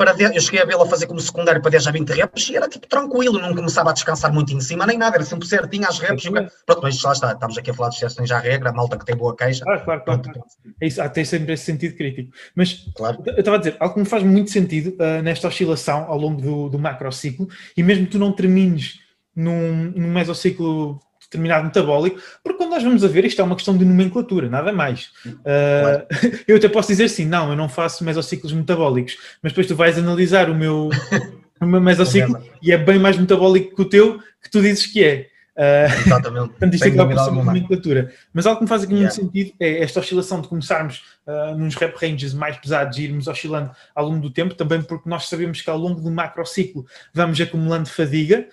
para 0.00 0.16
eu 0.34 0.40
cheguei 0.40 0.62
a 0.62 0.64
vê-la 0.64 0.86
fazer 0.86 1.06
como 1.06 1.20
secundário 1.20 1.60
para 1.60 1.72
10 1.72 1.86
a 1.86 1.90
20 1.90 2.08
reps 2.08 2.48
e 2.48 2.56
era 2.56 2.66
tipo 2.66 2.86
tranquilo, 2.86 3.38
não 3.38 3.54
começava 3.54 3.90
a 3.90 3.92
descansar 3.92 4.32
muito 4.32 4.50
em 4.50 4.58
cima 4.58 4.86
nem 4.86 4.96
nada, 4.96 5.16
era 5.16 5.24
sempre 5.26 5.46
certinho 5.46 5.86
as 5.86 5.98
reps. 5.98 6.24
É. 6.24 6.48
Pronto, 6.64 6.80
mas 6.82 7.02
lá 7.02 7.12
está, 7.12 7.32
estamos 7.32 7.58
aqui 7.58 7.70
a 7.70 7.74
falar 7.74 7.90
de 7.90 7.96
exceções 7.96 8.30
à 8.30 8.38
regra, 8.38 8.70
a 8.70 8.72
malta 8.72 8.96
que 8.96 9.04
tem 9.04 9.14
boa 9.14 9.36
queixa. 9.36 9.62
Claro, 9.62 9.84
claro, 9.84 10.02
claro. 10.02 10.22
claro. 10.22 10.42
É 10.80 10.86
isso, 10.86 11.06
tem 11.10 11.22
sempre 11.26 11.52
esse 11.52 11.64
sentido 11.64 11.96
crítico. 11.96 12.32
Mas 12.54 12.90
claro. 12.96 13.22
eu 13.26 13.40
estava 13.40 13.58
a 13.58 13.58
dizer, 13.58 13.76
algo 13.78 13.92
que 13.92 14.00
me 14.00 14.06
faz 14.06 14.22
muito 14.22 14.50
sentido 14.50 14.96
uh, 14.98 15.20
nesta 15.22 15.48
oscilação 15.48 16.06
ao 16.08 16.16
longo 16.16 16.40
do, 16.40 16.70
do 16.70 16.78
macrociclo, 16.78 17.46
e 17.76 17.82
mesmo 17.82 18.06
que 18.06 18.12
tu 18.12 18.18
não 18.18 18.32
termines 18.32 19.00
num, 19.36 19.92
num 19.94 20.10
mesociclo 20.10 20.98
determinado 21.30 21.64
metabólico, 21.64 22.20
porque 22.42 22.58
quando 22.58 22.70
nós 22.70 22.82
vamos 22.82 23.04
a 23.04 23.08
ver, 23.08 23.24
isto 23.24 23.40
é 23.40 23.44
uma 23.44 23.54
questão 23.54 23.76
de 23.76 23.84
nomenclatura, 23.84 24.48
nada 24.48 24.72
mais. 24.72 25.12
Claro. 25.22 26.02
Uh, 26.02 26.38
eu 26.48 26.56
até 26.56 26.68
posso 26.68 26.88
dizer 26.88 27.08
sim, 27.08 27.24
não, 27.24 27.50
eu 27.50 27.56
não 27.56 27.68
faço 27.68 28.04
mesociclos 28.04 28.52
metabólicos, 28.52 29.16
mas 29.40 29.52
depois 29.52 29.68
tu 29.68 29.76
vais 29.76 29.96
analisar 29.96 30.50
o 30.50 30.54
meu, 30.54 30.90
o 31.62 31.66
meu 31.66 31.80
mesociclo 31.80 32.42
e 32.60 32.72
é 32.72 32.76
bem 32.76 32.98
mais 32.98 33.16
metabólico 33.16 33.76
que 33.76 33.82
o 33.82 33.84
teu, 33.84 34.18
que 34.42 34.50
tu 34.50 34.60
dizes 34.60 34.86
que 34.86 35.04
é. 35.04 35.30
Uh, 35.56 36.06
Exatamente. 36.06 36.48
Portanto, 36.58 36.74
isto 36.74 36.88
acaba 36.88 37.14
por 37.14 37.24
ser 37.24 37.30
uma 37.30 37.44
nomenclatura. 37.44 38.12
Mas 38.32 38.46
algo 38.46 38.58
que 38.58 38.64
me 38.64 38.68
faz 38.68 38.82
aqui 38.82 38.94
yeah. 38.94 39.14
muito 39.14 39.26
sentido 39.26 39.54
é 39.60 39.82
esta 39.82 40.00
oscilação 40.00 40.40
de 40.40 40.48
começarmos 40.48 41.02
uh, 41.26 41.56
nos 41.56 41.74
rep 41.76 41.94
ranges 41.96 42.34
mais 42.34 42.56
pesados 42.56 42.98
e 42.98 43.02
irmos 43.02 43.28
oscilando 43.28 43.70
ao 43.94 44.06
longo 44.06 44.20
do 44.20 44.30
tempo, 44.30 44.54
também 44.54 44.82
porque 44.82 45.08
nós 45.08 45.28
sabemos 45.28 45.60
que 45.60 45.70
ao 45.70 45.78
longo 45.78 46.00
do 46.00 46.10
macrociclo 46.10 46.86
vamos 47.12 47.40
acumulando 47.40 47.88
fadiga 47.88 48.46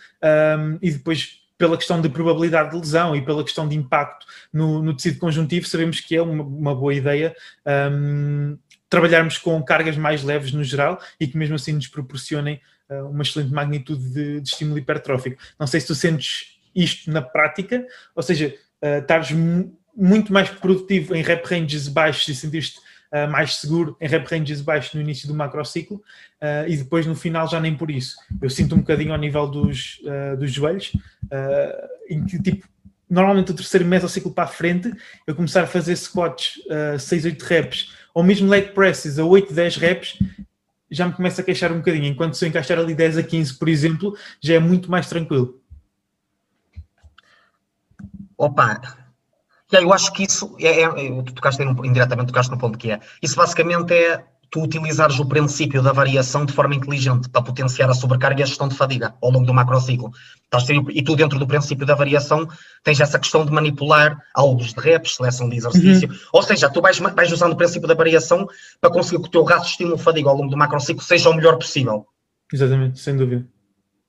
um, 0.59 0.77
e 0.81 0.91
depois 0.91 1.46
pela 1.57 1.77
questão 1.77 1.99
de 1.99 2.09
probabilidade 2.09 2.71
de 2.71 2.77
lesão 2.77 3.15
e 3.15 3.21
pela 3.21 3.43
questão 3.43 3.67
de 3.67 3.75
impacto 3.75 4.25
no, 4.53 4.81
no 4.81 4.95
tecido 4.95 5.19
conjuntivo, 5.19 5.67
sabemos 5.67 5.99
que 5.99 6.15
é 6.15 6.21
uma, 6.21 6.43
uma 6.43 6.75
boa 6.75 6.93
ideia 6.93 7.35
um, 7.91 8.57
trabalharmos 8.89 9.37
com 9.37 9.61
cargas 9.63 9.97
mais 9.97 10.23
leves 10.23 10.51
no 10.51 10.63
geral 10.63 10.99
e 11.19 11.27
que 11.27 11.37
mesmo 11.37 11.55
assim 11.55 11.73
nos 11.73 11.87
proporcionem 11.87 12.61
uh, 12.89 13.09
uma 13.09 13.23
excelente 13.23 13.51
magnitude 13.51 14.09
de, 14.09 14.41
de, 14.41 14.49
estímulo 14.49 14.77
hipertrófico. 14.77 15.41
Não 15.59 15.67
sei 15.67 15.79
se 15.79 15.87
tu 15.87 15.95
sentes 15.95 16.59
isto 16.75 17.11
na 17.11 17.21
prática, 17.21 17.85
ou 18.15 18.21
seja, 18.21 18.55
uh, 18.81 18.99
estares 18.99 19.31
muito 19.95 20.31
mais 20.31 20.49
produtivo 20.49 21.15
em 21.15 21.23
rep 21.23 21.43
ranges 21.45 21.87
baixos 21.87 22.27
e 22.27 22.35
sentiste 22.35 22.79
uh, 23.13 23.29
mais 23.29 23.55
seguro 23.55 23.95
em 23.99 24.07
rep 24.07 24.27
ranges 24.29 24.61
baixos 24.61 24.93
no 24.93 25.01
início 25.01 25.27
do 25.27 25.33
macrociclo 25.33 25.97
uh, 25.97 26.67
e 26.67 26.77
depois 26.77 27.05
no 27.05 27.15
final 27.15 27.47
já 27.47 27.59
nem 27.59 27.75
por 27.75 27.91
isso. 27.91 28.15
Eu 28.41 28.49
sinto 28.49 28.75
um 28.75 28.79
bocadinho 28.79 29.11
ao 29.11 29.19
nível 29.19 29.47
dos, 29.47 30.01
uh, 30.03 30.37
dos 30.37 30.51
joelhos, 30.51 30.91
em 32.09 32.25
que 32.25 32.41
tipo, 32.41 32.67
normalmente 33.09 33.51
o 33.51 33.55
terceiro 33.55 33.85
mesociclo 33.85 34.31
para 34.31 34.45
a 34.45 34.47
frente, 34.47 34.93
eu 35.25 35.35
começar 35.35 35.63
a 35.63 35.67
fazer 35.67 35.95
squats 35.95 36.57
uh, 36.95 36.99
6, 36.99 37.25
8 37.25 37.41
reps, 37.43 37.93
ou 38.13 38.23
mesmo 38.23 38.49
leg 38.49 38.73
presses 38.73 39.17
a 39.17 39.25
8, 39.25 39.53
10 39.53 39.77
reps, 39.77 40.19
já 40.89 41.05
me 41.05 41.13
começa 41.13 41.41
a 41.41 41.43
queixar 41.43 41.71
um 41.71 41.77
bocadinho, 41.77 42.05
enquanto 42.05 42.35
se 42.35 42.45
eu 42.45 42.49
encaixar 42.49 42.79
ali 42.79 42.93
10 42.93 43.17
a 43.17 43.23
15, 43.23 43.57
por 43.57 43.69
exemplo, 43.69 44.17
já 44.41 44.55
é 44.55 44.59
muito 44.59 44.89
mais 44.89 45.07
tranquilo. 45.07 45.61
Opa, 48.37 49.06
eu 49.71 49.93
acho 49.93 50.11
que 50.13 50.23
isso 50.23 50.55
é, 50.59 50.81
é 50.81 51.21
tu 51.23 51.33
tocaste 51.33 51.61
indiretamente 51.61 52.27
tocaste 52.27 52.51
no 52.51 52.57
ponto 52.57 52.77
que 52.77 52.91
é. 52.91 52.99
Isso 53.21 53.35
basicamente 53.35 53.93
é 53.93 54.23
tu 54.49 54.63
utilizares 54.63 55.19
o 55.19 55.25
princípio 55.25 55.81
da 55.81 55.91
variação 55.91 56.45
de 56.45 56.53
forma 56.53 56.73
inteligente 56.73 57.27
para 57.29 57.41
potenciar 57.41 57.89
a 57.89 57.93
sobrecarga 57.93 58.39
e 58.39 58.43
a 58.43 58.45
gestão 58.45 58.67
de 58.67 58.75
fadiga 58.75 59.13
ao 59.21 59.29
longo 59.29 59.45
do 59.45 59.53
macrociclo. 59.53 60.11
E 60.93 61.03
tu, 61.03 61.15
dentro 61.15 61.37
do 61.37 61.45
princípio 61.45 61.85
da 61.85 61.95
variação, 61.95 62.47
tens 62.83 62.99
essa 63.01 63.19
questão 63.19 63.45
de 63.45 63.51
manipular 63.51 64.17
alvos 64.33 64.73
de 64.73 64.79
reps, 64.79 65.15
seleção 65.15 65.49
de 65.49 65.57
exercício. 65.57 66.09
Uhum. 66.09 66.17
Ou 66.31 66.43
seja, 66.43 66.69
tu 66.69 66.81
vais, 66.81 66.97
vais 66.97 67.31
usando 67.31 67.51
o 67.51 67.57
princípio 67.57 67.87
da 67.87 67.93
variação 67.93 68.47
para 68.79 68.89
conseguir 68.89 69.21
que 69.21 69.27
o 69.27 69.31
teu 69.31 69.45
estímulo 69.57 69.97
fadiga 69.97 70.29
ao 70.29 70.37
longo 70.37 70.49
do 70.49 70.57
macrociclo 70.57 71.03
seja 71.03 71.29
o 71.29 71.33
melhor 71.33 71.57
possível. 71.57 72.07
Exatamente, 72.53 72.99
sem 72.99 73.17
dúvida. 73.17 73.45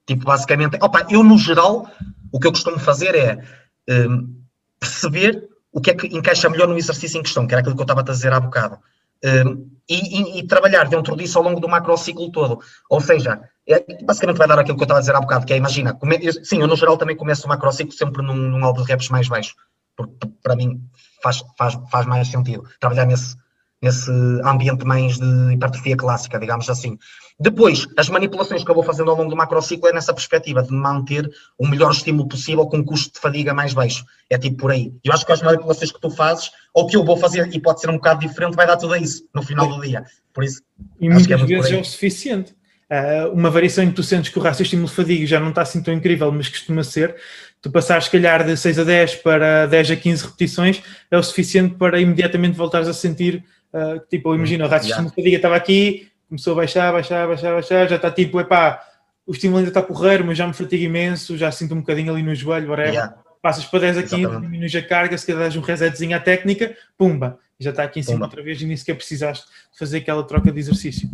Tipo, 0.07 0.25
basicamente, 0.25 0.79
opa, 0.81 1.05
eu 1.11 1.25
no 1.25 1.37
geral, 1.37 1.91
o 2.33 2.39
que 2.39 2.47
eu 2.47 2.53
costumo 2.53 2.79
fazer 2.79 3.17
é 3.17 3.43
um, 3.91 4.39
perceber 4.79 5.48
o 5.73 5.81
que 5.81 5.91
é 5.91 5.95
que 5.95 6.07
encaixa 6.07 6.49
melhor 6.49 6.69
no 6.69 6.79
exercício 6.79 7.19
em 7.19 7.23
questão, 7.23 7.47
que 7.47 7.55
era 7.55 7.61
aquilo 7.61 7.75
que 7.75 7.81
eu 7.81 7.85
estava 7.85 8.01
a 8.01 8.05
dizer 8.05 8.33
há 8.33 8.41
bocado. 8.41 8.79
Um, 9.25 9.69
e, 9.89 9.97
e, 9.97 10.39
e, 10.39 10.47
trabalhar 10.47 10.89
dentro 10.89 11.17
disso 11.17 11.39
ao 11.39 11.45
longo 11.45 11.61
do 11.61 11.69
macrociclo 11.69 12.31
todo. 12.31 12.61
Ou 12.89 13.01
seja, 13.01 13.41
é, 13.67 13.85
basicamente 14.05 14.37
vai 14.37 14.47
dar 14.47 14.59
aquilo 14.59 14.77
que 14.77 14.83
eu 14.83 14.85
estava 14.85 14.99
a 14.99 15.01
dizer 15.01 15.15
há 15.15 15.21
bocado, 15.21 15.47
que 15.47 15.53
é, 15.53 15.57
imagina, 15.57 15.95
come, 15.95 16.19
sim, 16.45 16.61
eu 16.61 16.69
no 16.69 16.77
geral 16.77 16.97
também 16.97 17.17
começo 17.17 17.47
o 17.47 17.49
macrociclo 17.49 17.93
sempre 17.93 18.23
num, 18.23 18.35
num 18.35 18.65
alvo 18.65 18.83
de 18.83 18.89
reps 18.89 19.09
mais 19.09 19.27
baixo, 19.27 19.55
porque 19.97 20.15
para 20.43 20.55
mim 20.55 20.81
faz, 21.23 21.43
faz, 21.57 21.77
faz 21.91 22.07
mais 22.07 22.29
sentido 22.29 22.65
trabalhar 22.79 23.07
nesse, 23.07 23.37
nesse 23.81 24.11
ambiente 24.45 24.85
mais 24.85 25.19
de 25.19 25.53
hipertrofia 25.53 25.97
clássica, 25.97 26.39
digamos 26.39 26.69
assim. 26.69 26.99
Depois, 27.41 27.87
as 27.97 28.09
manipulações 28.09 28.65
que 28.65 28.71
eu 28.71 28.75
vou 28.75 28.83
fazendo 28.83 29.11
ao 29.11 29.17
longo 29.17 29.31
do 29.31 29.37
macrociclo 29.37 29.89
é 29.89 29.93
nessa 29.93 30.13
perspectiva 30.13 30.63
de 30.63 30.73
manter 30.73 31.31
o 31.57 31.67
melhor 31.67 31.93
estímulo 31.93 32.29
possível 32.29 32.67
com 32.67 32.79
um 32.79 32.85
custo 32.85 33.15
de 33.15 33.21
fadiga 33.21 33.55
mais 33.55 33.73
baixo. 33.73 34.05
É 34.29 34.37
tipo 34.37 34.57
por 34.57 34.73
aí. 34.73 34.93
Eu 35.05 35.13
acho 35.13 35.25
que 35.25 35.31
as 35.31 35.41
manipulações 35.41 35.93
que 35.93 36.01
tu 36.01 36.11
fazes, 36.11 36.51
ou 36.75 36.87
que 36.89 36.97
eu 36.97 37.05
vou 37.05 37.17
fazer, 37.17 37.49
e 37.55 37.61
pode 37.61 37.81
ser 37.81 37.91
um 37.91 37.95
bocado 37.95 38.21
diferente, 38.27 38.57
vai 38.57 38.67
dar 38.67 38.77
tudo 38.77 38.95
a 38.95 38.99
isso 38.99 39.25
no 39.33 39.43
final 39.43 39.69
do 39.69 39.81
dia. 39.81 40.05
Por 40.35 40.43
isso, 40.43 40.63
e 41.01 41.09
muitas 41.09 41.31
é 41.31 41.45
vezes 41.45 41.71
é 41.71 41.81
o 41.81 41.85
suficiente. 41.85 42.59
Uh, 42.91 43.31
uma 43.35 43.51
variação 43.51 43.85
em 43.85 43.91
que 43.91 43.97
tu 43.97 44.03
sentes 44.03 44.31
que 44.31 44.39
o 44.39 44.43
raço 44.43 44.63
estímulo 44.63 44.89
de 44.89 44.95
fadiga 44.95 45.27
já 45.27 45.39
não 45.39 45.51
está 45.51 45.61
assim 45.61 45.83
tão 45.83 45.93
incrível, 45.93 46.33
mas 46.33 46.49
costuma 46.49 46.83
ser, 46.83 47.15
tu 47.61 47.71
passares 47.71 48.07
se 48.07 48.11
calhar 48.11 48.45
de 48.45 48.57
6 48.57 48.79
a 48.79 48.85
10 48.85 49.15
para 49.17 49.67
10 49.67 49.91
a 49.91 49.97
15 49.97 50.25
repetições, 50.25 50.83
é 51.11 51.19
o 51.19 51.23
suficiente 51.23 51.75
para 51.75 52.01
imediatamente 52.01 52.57
voltares 52.57 52.89
a 52.89 52.95
sentir 52.95 53.45
Uh, 53.73 54.01
tipo, 54.09 54.35
imagina, 54.35 54.65
o 54.65 54.69
raciocínio 54.69 55.13
yeah. 55.19 55.37
estava 55.37 55.57
aqui, 55.57 56.11
começou 56.29 56.55
a 56.55 56.57
baixar, 56.57 56.93
baixar, 56.93 57.27
baixar, 57.27 57.53
baixar, 57.53 57.89
já 57.89 57.97
está 57.97 58.11
tipo, 58.11 58.41
epá, 58.41 58.83
o 59.27 59.33
estímulo 59.33 59.59
ainda 59.59 59.71
está 59.71 59.83
porreiro, 59.83 60.25
mas 60.25 60.39
já 60.39 60.47
me 60.47 60.55
fatiga 60.55 60.85
imenso, 60.85 61.37
já 61.37 61.53
sinto 61.53 61.75
um 61.75 61.81
bocadinho 61.81 62.13
ali 62.13 62.23
no 62.23 62.35
joelho, 62.35 62.71
whatever. 62.71 62.93
Yeah. 62.93 63.15
Passas 63.43 63.65
para 63.67 63.81
10 63.81 63.99
a 63.99 64.03
15, 64.03 64.41
diminuis 64.41 64.75
a 64.75 64.83
carga, 64.83 65.17
se 65.17 65.27
calhar 65.27 65.57
um 65.57 65.61
resetzinho 65.61 66.17
à 66.17 66.21
técnica, 66.21 66.75
pumba, 66.97 67.39
já 67.61 67.71
está 67.71 67.85
aqui 67.85 68.01
em 68.01 68.03
cima 68.03 68.17
pumba. 68.17 68.27
outra 68.27 68.43
vez 68.43 68.61
e 68.61 68.67
nem 68.67 68.77
sequer 68.77 68.95
precisaste 68.95 69.47
fazer 69.79 69.99
aquela 69.99 70.25
troca 70.25 70.51
de 70.51 70.59
exercício. 70.59 71.09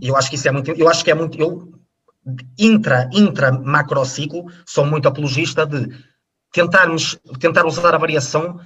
Eu 0.00 0.16
acho 0.16 0.30
que 0.30 0.36
isso 0.36 0.48
é 0.48 0.52
muito, 0.52 0.70
eu 0.70 0.88
acho 0.88 1.04
que 1.04 1.10
é 1.10 1.14
muito, 1.14 1.38
eu 1.38 1.72
intra, 2.58 3.10
intra 3.12 3.52
macrociclo, 3.52 4.46
sou 4.64 4.86
muito 4.86 5.08
apologista 5.08 5.66
de 5.66 5.88
tentarmos, 6.52 7.18
tentar 7.40 7.66
usar 7.66 7.94
a 7.94 7.98
variação 7.98 8.60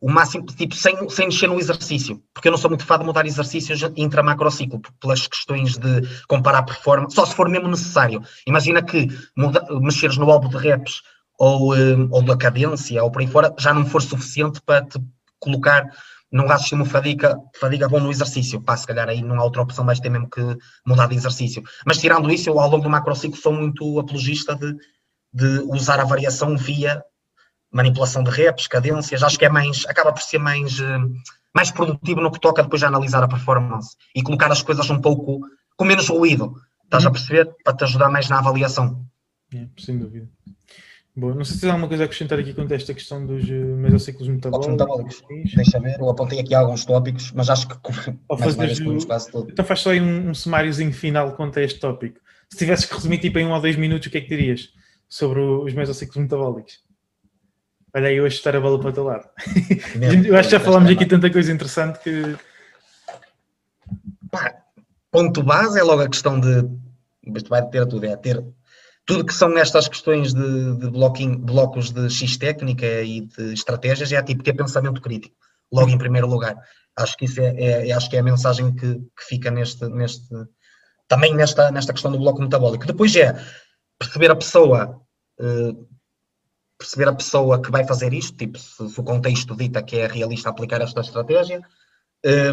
o 0.00 0.10
máximo, 0.10 0.46
tipo, 0.46 0.74
sem, 0.74 1.08
sem 1.08 1.26
mexer 1.26 1.48
no 1.48 1.58
exercício, 1.58 2.22
porque 2.32 2.48
eu 2.48 2.52
não 2.52 2.58
sou 2.58 2.70
muito 2.70 2.84
fã 2.84 2.98
de 2.98 3.04
mudar 3.04 3.26
exercícios 3.26 3.80
intra-macrociclo, 3.96 4.80
pelas 5.00 5.26
questões 5.26 5.76
de 5.76 6.02
comparar 6.28 6.62
performance, 6.62 7.14
só 7.14 7.26
se 7.26 7.34
for 7.34 7.48
mesmo 7.48 7.68
necessário. 7.68 8.22
Imagina 8.46 8.80
que 8.80 9.08
muda, 9.36 9.66
mexeres 9.80 10.16
no 10.16 10.30
álbum 10.30 10.48
de 10.48 10.56
reps 10.56 11.02
ou, 11.38 11.74
um, 11.74 12.08
ou 12.12 12.22
da 12.22 12.36
cadência 12.36 13.02
ou 13.02 13.10
por 13.10 13.20
aí 13.20 13.26
fora 13.26 13.54
já 13.58 13.74
não 13.74 13.84
for 13.84 14.02
suficiente 14.02 14.60
para 14.64 14.84
te 14.84 15.00
colocar 15.40 15.84
num 16.30 16.46
raciocínio 16.46 16.84
fadiga, 16.84 17.36
fadiga 17.58 17.88
bom 17.88 18.00
no 18.00 18.10
exercício. 18.10 18.60
Pá, 18.60 18.76
se 18.76 18.86
calhar 18.86 19.08
aí 19.08 19.22
não 19.22 19.40
há 19.40 19.44
outra 19.44 19.62
opção, 19.62 19.84
vais 19.84 19.98
ter 19.98 20.10
mesmo 20.10 20.28
que 20.28 20.42
mudar 20.86 21.06
de 21.06 21.16
exercício. 21.16 21.62
Mas 21.86 21.98
tirando 21.98 22.30
isso, 22.30 22.50
eu 22.50 22.60
ao 22.60 22.68
longo 22.68 22.84
do 22.84 22.90
macrociclo 22.90 23.36
sou 23.36 23.52
muito 23.52 23.98
apologista 23.98 24.54
de, 24.54 24.74
de 25.32 25.60
usar 25.70 25.98
a 26.00 26.04
variação 26.04 26.56
via 26.56 27.02
manipulação 27.72 28.22
de 28.22 28.30
reps, 28.30 28.66
cadências, 28.66 29.22
acho 29.22 29.38
que 29.38 29.44
é 29.44 29.48
mais, 29.48 29.84
acaba 29.86 30.12
por 30.12 30.22
ser 30.22 30.38
mais, 30.38 30.78
eh, 30.80 30.98
mais 31.54 31.70
produtivo 31.70 32.20
no 32.20 32.30
que 32.30 32.40
toca 32.40 32.62
depois 32.62 32.80
de 32.80 32.86
analisar 32.86 33.22
a 33.22 33.28
performance 33.28 33.96
e 34.14 34.22
colocar 34.22 34.50
as 34.50 34.62
coisas 34.62 34.88
um 34.90 35.00
pouco 35.00 35.40
com 35.76 35.84
menos 35.84 36.08
ruído, 36.08 36.54
estás 36.84 37.04
a 37.04 37.08
uhum. 37.08 37.12
perceber? 37.12 37.54
Para 37.62 37.76
te 37.76 37.84
ajudar 37.84 38.10
mais 38.10 38.28
na 38.28 38.38
avaliação. 38.38 39.04
É, 39.54 39.66
sem 39.78 39.98
dúvida. 39.98 40.28
Bom, 41.18 41.34
não 41.34 41.44
sei 41.44 41.56
se 41.56 41.66
há 41.66 41.70
alguma 41.70 41.88
coisa 41.88 42.04
a 42.04 42.06
acrescentar 42.06 42.38
aqui 42.38 42.54
quanto 42.54 42.72
a 42.72 42.76
esta 42.76 42.94
questão 42.94 43.26
dos 43.26 43.42
eh, 43.50 43.52
mesociclos 43.52 44.28
metabólicos. 44.28 44.70
metabólicos. 44.70 45.22
Deixa 45.56 45.80
ver, 45.80 45.98
eu 45.98 46.08
apontei 46.08 46.38
aqui 46.38 46.54
alguns 46.54 46.84
tópicos, 46.84 47.32
mas 47.32 47.50
acho 47.50 47.66
que 47.66 47.74
mais 48.40 48.54
vez, 48.54 49.04
quase 49.04 49.30
tudo. 49.30 49.50
Então 49.50 49.64
faz 49.64 49.80
só 49.80 49.90
aí 49.90 50.00
um, 50.00 50.30
um 50.30 50.34
sumáriozinho 50.34 50.92
final 50.92 51.32
quanto 51.34 51.58
a 51.58 51.62
este 51.62 51.80
tópico. 51.80 52.20
Se 52.48 52.58
tivesses 52.58 52.84
que 52.84 52.94
resumir 52.94 53.18
tipo 53.18 53.36
em 53.38 53.46
um 53.46 53.52
ou 53.52 53.60
dois 53.60 53.74
minutos, 53.74 54.06
o 54.06 54.10
que 54.10 54.18
é 54.18 54.20
que 54.20 54.28
dirias 54.28 54.68
sobre 55.08 55.40
os 55.40 55.74
mesociclos 55.74 56.18
metabólicos? 56.18 56.74
Olha 57.94 58.08
aí, 58.08 58.20
hoje 58.20 58.36
estar 58.36 58.54
a 58.54 58.60
bola 58.60 58.78
para 58.78 58.90
o 58.90 58.92
teu 58.92 59.04
lado. 59.04 59.28
eu 60.26 60.36
acho 60.36 60.48
que 60.48 60.56
já 60.56 60.60
falámos 60.60 60.90
aqui 60.90 61.06
tanta 61.06 61.30
coisa 61.30 61.52
interessante 61.52 61.98
que. 62.00 62.36
Pá, 64.30 64.54
ponto 65.10 65.42
base 65.42 65.78
é 65.78 65.82
logo 65.82 66.02
a 66.02 66.08
questão 66.08 66.38
de. 66.38 66.68
Mas 67.26 67.42
tu 67.42 67.48
vai 67.48 67.66
ter 67.68 67.86
tudo, 67.86 68.04
é 68.04 68.16
ter 68.16 68.42
tudo 69.08 69.24
que 69.24 69.32
são 69.32 69.56
estas 69.56 69.88
questões 69.88 70.34
de, 70.34 70.76
de 70.76 70.90
blocos 70.90 71.90
de 71.90 72.10
X 72.10 72.36
técnica 72.36 72.86
e 73.00 73.22
de 73.22 73.54
estratégias, 73.54 74.12
é 74.12 74.22
tipo 74.22 74.42
ter 74.42 74.52
pensamento 74.52 75.00
crítico, 75.00 75.34
logo 75.72 75.88
em 75.88 75.96
primeiro 75.96 76.26
lugar. 76.26 76.54
Acho 76.94 77.16
que 77.16 77.24
isso 77.24 77.40
é, 77.40 77.54
é, 77.56 77.88
é 77.88 77.92
acho 77.92 78.10
que 78.10 78.16
é 78.16 78.20
a 78.20 78.22
mensagem 78.22 78.70
que, 78.74 78.96
que 78.96 79.24
fica 79.26 79.50
neste, 79.50 79.88
neste, 79.88 80.28
também 81.08 81.34
nesta, 81.34 81.70
nesta 81.70 81.94
questão 81.94 82.12
do 82.12 82.18
bloco 82.18 82.42
metabólico. 82.42 82.86
Depois 82.86 83.16
é 83.16 83.34
perceber 83.98 84.30
a 84.30 84.36
pessoa, 84.36 85.00
uh, 85.40 85.88
perceber 86.78 87.08
a 87.08 87.14
pessoa 87.14 87.60
que 87.60 87.70
vai 87.70 87.84
fazer 87.84 88.12
isto, 88.12 88.36
tipo, 88.36 88.58
se, 88.58 88.88
se 88.88 89.00
o 89.00 89.02
contexto 89.02 89.56
dita 89.56 89.82
que 89.82 89.96
é 89.96 90.06
realista 90.06 90.48
aplicar 90.48 90.80
esta 90.80 91.00
estratégia, 91.00 91.60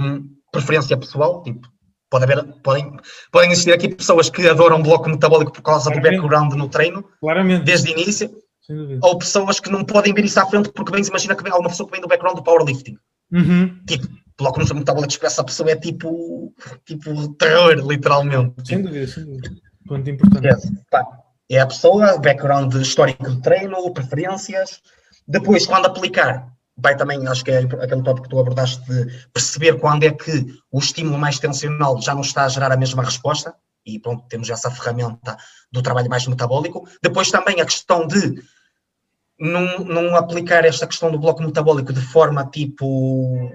um, 0.02 0.28
preferência 0.52 0.98
pessoal, 0.98 1.44
tipo, 1.44 1.68
pode 2.10 2.24
haver, 2.24 2.44
podem, 2.64 2.98
podem 3.32 3.52
existir 3.52 3.72
aqui 3.72 3.90
pessoas 3.90 4.30
que 4.30 4.48
adoram 4.48 4.82
bloco 4.82 5.10
metabólico 5.10 5.52
por 5.52 5.62
causa 5.62 5.92
Claramente. 5.92 6.16
do 6.16 6.22
background 6.22 6.54
no 6.54 6.70
treino, 6.70 7.06
Claramente. 7.22 7.64
desde 7.64 7.92
o 7.92 7.92
início, 7.92 8.36
ou 9.02 9.18
pessoas 9.18 9.60
que 9.60 9.70
não 9.70 9.84
podem 9.86 10.14
ver 10.14 10.26
isso 10.26 10.40
à 10.40 10.46
frente 10.46 10.72
porque 10.72 10.92
vem, 10.92 11.04
imagina 11.04 11.36
que 11.36 11.44
vem 11.44 11.52
alguma 11.52 11.70
pessoa 11.70 11.88
que 11.88 11.94
vem 11.94 12.02
do 12.02 12.08
background 12.08 12.38
do 12.38 12.44
powerlifting. 12.44 12.98
Uhum. 13.32 13.80
Tipo, 13.86 14.08
bloco 14.38 14.60
metabólico 14.74 15.20
para 15.20 15.28
essa 15.28 15.44
pessoa 15.44 15.70
é 15.70 15.76
tipo, 15.76 16.54
tipo 16.86 17.34
terror, 17.36 17.74
literalmente. 17.88 18.68
Sem 18.68 18.82
dúvida, 18.82 19.08
sem 19.08 19.26
dúvida. 19.26 19.52
Ponto 19.88 20.10
importante. 20.10 20.68
Pá, 20.90 21.06
é 21.50 21.60
a 21.60 21.68
pessoa, 21.68 22.18
background 22.18 22.74
histórico 22.76 23.30
de 23.30 23.42
treino, 23.42 23.92
preferências. 23.94 24.82
Depois, 25.28 25.66
quando 25.66 25.86
aplicar, 25.86 26.48
vai 26.78 26.96
também, 26.96 27.26
acho 27.28 27.44
que 27.44 27.52
é 27.52 27.60
aquele 27.60 28.04
tópico 28.04 28.24
que 28.24 28.30
tu 28.30 28.40
abordaste 28.40 28.84
de 28.86 29.28
perceber 29.34 29.80
quando 29.80 30.04
é 30.04 30.12
que 30.12 30.46
o 30.72 30.80
estímulo 30.80 31.18
mais 31.18 31.40
tensional 31.40 32.02
já 32.02 32.14
não 32.14 32.22
está 32.22 32.46
a 32.46 32.50
gerar 32.50 32.72
a 32.72 32.78
mesma 32.78 33.04
resposta, 33.04 33.56
e 33.86 34.00
pronto, 34.00 34.26
temos 34.28 34.50
essa 34.50 34.72
ferramenta 34.72 35.38
do 35.72 35.82
trabalho 35.82 36.10
mais 36.10 36.26
metabólico. 36.28 36.88
Depois 37.02 37.30
também 37.30 37.62
a 37.62 37.66
questão 37.66 38.08
de 38.08 38.42
não, 39.40 39.80
não 39.80 40.16
aplicar 40.16 40.66
esta 40.66 40.88
questão 40.88 41.12
do 41.12 41.20
bloco 41.20 41.44
metabólico 41.44 41.94
de 41.94 42.02
forma 42.02 42.46
tipo 42.46 43.52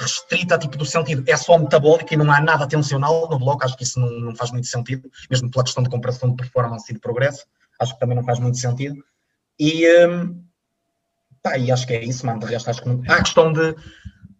restrita, 0.00 0.58
tipo 0.58 0.76
do 0.76 0.84
sentido, 0.84 1.22
é 1.26 1.36
só 1.36 1.58
metabólico 1.58 2.12
e 2.12 2.16
não 2.16 2.30
há 2.32 2.40
nada 2.40 2.66
tensional 2.66 3.28
no 3.28 3.38
bloco, 3.38 3.64
acho 3.64 3.76
que 3.76 3.84
isso 3.84 4.00
não, 4.00 4.10
não 4.10 4.34
faz 4.34 4.50
muito 4.50 4.66
sentido, 4.66 5.10
mesmo 5.30 5.50
pela 5.50 5.64
questão 5.64 5.82
de 5.82 5.90
comparação 5.90 6.30
de 6.30 6.36
performance 6.36 6.90
e 6.90 6.94
de 6.94 7.00
progresso, 7.00 7.44
acho 7.78 7.94
que 7.94 8.00
também 8.00 8.16
não 8.16 8.24
faz 8.24 8.38
muito 8.38 8.58
sentido. 8.58 8.96
E, 9.58 9.86
um, 10.06 10.42
e 11.58 11.70
acho 11.70 11.86
que 11.86 11.94
é 11.94 12.04
isso, 12.04 12.26
mano, 12.26 12.40
de 12.40 12.46
resto 12.46 12.70
acho 12.70 12.82
que 12.82 12.88
não... 12.88 13.02
Há 13.08 13.16
a 13.16 13.22
questão 13.22 13.52
de, 13.52 13.74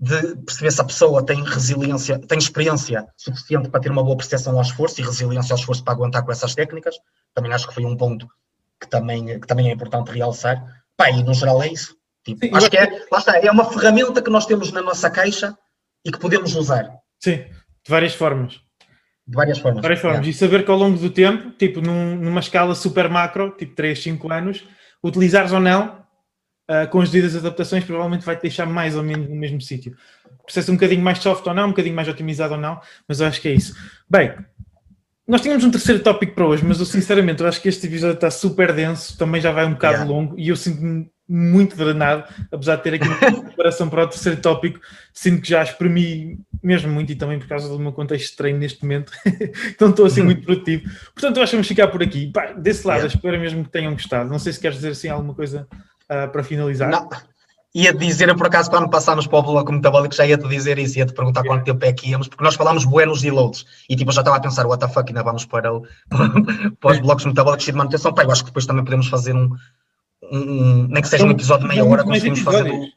de 0.01 0.37
perceber 0.37 0.71
se 0.71 0.81
a 0.81 0.85
pessoa 0.85 1.25
tem 1.25 1.43
resiliência, 1.45 2.19
tem 2.19 2.39
experiência 2.39 3.07
suficiente 3.17 3.69
para 3.69 3.81
ter 3.81 3.91
uma 3.91 4.03
boa 4.03 4.17
percepção 4.17 4.57
ao 4.57 4.63
esforço 4.63 5.01
e 5.01 5.05
resiliência 5.05 5.53
ao 5.53 5.59
esforço 5.59 5.85
para 5.85 5.95
aguentar 5.95 6.25
com 6.25 6.33
essas 6.33 6.55
técnicas, 6.55 6.97
também 7.35 7.53
acho 7.53 7.69
que 7.69 7.75
foi 7.75 7.85
um 7.85 7.97
ponto 7.97 8.29
que 8.81 8.89
também, 8.89 9.39
que 9.39 9.47
também 9.47 9.71
é 9.71 9.73
importante 9.73 10.11
realçar. 10.11 10.83
Pá, 10.97 11.11
e 11.11 11.23
no 11.23 11.33
geral 11.33 11.63
é 11.63 11.69
isso. 11.69 11.97
Tipo, 12.25 12.47
Sim, 12.47 12.51
acho 12.55 12.71
que 12.71 12.77
é, 12.77 13.07
lá 13.11 13.19
está, 13.19 13.39
é 13.39 13.51
uma 13.51 13.65
ferramenta 13.65 14.23
que 14.23 14.31
nós 14.31 14.47
temos 14.47 14.71
na 14.71 14.83
nossa 14.83 15.11
caixa 15.11 15.57
e 16.05 16.13
que 16.13 16.19
podemos 16.19 16.55
usar. 16.55 16.89
Sim, 17.19 17.37
de 17.37 17.89
várias 17.89 18.15
formas. 18.15 18.61
De 19.27 19.37
várias 19.37 19.59
formas. 19.59 19.77
De 19.77 19.83
várias 19.83 20.01
formas. 20.01 20.27
É. 20.27 20.31
E 20.31 20.33
saber 20.33 20.65
que 20.65 20.71
ao 20.71 20.77
longo 20.77 20.99
do 20.99 21.11
tempo, 21.11 21.51
tipo 21.53 21.81
num, 21.81 22.17
numa 22.17 22.41
escala 22.41 22.75
super 22.75 23.09
macro, 23.09 23.51
tipo 23.57 23.75
3, 23.75 24.01
5 24.03 24.33
anos, 24.33 24.65
utilizares 25.03 25.53
ou 25.53 25.61
não, 25.61 26.03
uh, 26.71 26.89
com 26.91 27.01
as 27.01 27.11
devidas 27.11 27.37
adaptações, 27.37 27.85
provavelmente 27.85 28.25
vai 28.25 28.37
te 28.37 28.43
deixar 28.43 28.67
mais 28.67 28.97
ou 28.97 29.03
menos 29.03 29.29
no 29.29 29.37
mesmo 29.37 29.61
sítio. 29.61 29.97
Processo 30.45 30.71
um 30.71 30.75
bocadinho 30.75 31.03
mais 31.03 31.19
soft 31.19 31.47
ou 31.47 31.55
não, 31.55 31.67
um 31.67 31.71
bocadinho 31.71 31.95
mais 31.95 32.09
otimizado 32.09 32.55
ou 32.55 32.61
não, 32.61 32.81
mas 33.09 33.21
eu 33.21 33.27
acho 33.27 33.41
que 33.41 33.49
é 33.49 33.53
isso. 33.53 33.75
Bem, 34.09 34.35
nós 35.27 35.41
tínhamos 35.41 35.65
um 35.65 35.71
terceiro 35.71 36.03
tópico 36.03 36.35
para 36.35 36.47
hoje, 36.47 36.65
mas 36.65 36.81
eu 36.81 36.87
sinceramente 36.87 37.43
eu 37.43 37.49
acho 37.49 37.61
que 37.61 37.69
este 37.69 37.87
episódio 37.87 38.15
está 38.15 38.31
super 38.31 38.73
denso, 38.73 39.17
também 39.17 39.41
já 39.41 39.53
vai 39.53 39.65
um 39.65 39.73
bocado 39.73 39.99
yeah. 39.99 40.13
longo 40.13 40.39
e 40.39 40.49
eu 40.49 40.57
sinto-me 40.57 41.09
muito 41.33 41.75
drenado, 41.77 42.25
apesar 42.53 42.77
de 42.77 42.83
ter 42.83 42.95
aqui 42.95 43.09
uma 43.09 43.17
preparação 43.43 43.89
para 43.89 44.05
o 44.05 44.07
terceiro 44.07 44.39
tópico, 44.39 44.81
sinto 45.15 45.41
que 45.41 45.49
já 45.49 45.63
espremi 45.63 46.39
mesmo 46.63 46.93
muito 46.93 47.11
e 47.11 47.17
também 47.17 47.39
por 47.39 47.49
causa 47.49 47.69
do 47.69 47.79
meu 47.79 47.93
contexto 47.93 48.33
de 48.33 48.37
treino 48.37 48.59
neste 48.59 48.83
momento, 48.83 49.13
então 49.75 49.89
estou 49.89 50.05
assim 50.05 50.23
muito 50.23 50.43
produtivo. 50.43 50.85
Portanto, 51.15 51.41
acho 51.41 51.51
que 51.51 51.57
vamos 51.57 51.69
ficar 51.69 51.89
por 51.89 52.03
aqui. 52.03 52.31
Pá, 52.31 52.53
desse 52.53 52.87
lado, 52.87 52.99
yeah. 52.99 53.15
espero 53.15 53.41
mesmo 53.41 53.65
que 53.65 53.71
tenham 53.71 53.93
gostado. 53.93 54.29
Não 54.29 54.39
sei 54.39 54.53
se 54.53 54.61
queres 54.61 54.77
dizer 54.77 54.91
assim 54.91 55.09
alguma 55.09 55.35
coisa 55.35 55.67
uh, 56.05 56.31
para 56.31 56.45
finalizar. 56.45 56.91
Não. 56.91 57.09
Ia 57.75 57.95
dizer, 57.95 58.29
eu 58.29 58.37
por 58.37 58.47
acaso, 58.47 58.69
quando 58.69 58.91
passámos 58.91 59.27
para 59.27 59.39
o 59.39 59.43
bloco 59.43 59.73
metabólico, 59.73 60.15
já 60.15 60.27
ia-te 60.27 60.47
dizer 60.47 60.79
isso, 60.79 60.99
ia-te 60.99 61.15
perguntar 61.15 61.41
yeah. 61.41 61.59
quanto 61.59 61.65
tempo 61.65 61.83
é 61.87 61.93
que 61.95 62.11
íamos, 62.11 62.29
porque 62.29 62.45
nós 62.45 62.55
falámos 62.55 62.85
buenos 62.85 63.25
e 63.25 63.31
loads, 63.31 63.65
e 63.89 63.97
tipo, 63.97 64.11
eu 64.11 64.15
já 64.15 64.21
estava 64.21 64.37
a 64.37 64.41
pensar, 64.41 64.67
what 64.67 64.79
the 64.79 64.93
fuck, 64.93 65.09
ainda 65.09 65.23
vamos 65.23 65.47
para, 65.47 65.73
o, 65.73 65.83
para 66.79 66.93
os 66.93 66.99
blocos 66.99 67.25
metabólicos 67.25 67.65
de 67.65 67.73
manutenção, 67.73 68.13
pá, 68.13 68.25
eu 68.25 68.31
acho 68.31 68.43
que 68.43 68.51
depois 68.51 68.67
também 68.67 68.85
podemos 68.85 69.07
fazer 69.09 69.35
um, 69.35 69.49
um, 70.31 70.87
nem 70.89 71.03
que 71.03 71.09
seja 71.09 71.27
um 71.27 71.31
episódio 71.31 71.69
de 71.69 71.75
meia 71.75 71.85
hora, 71.85 72.05
conseguimos 72.05 72.41
fazer 72.41 72.93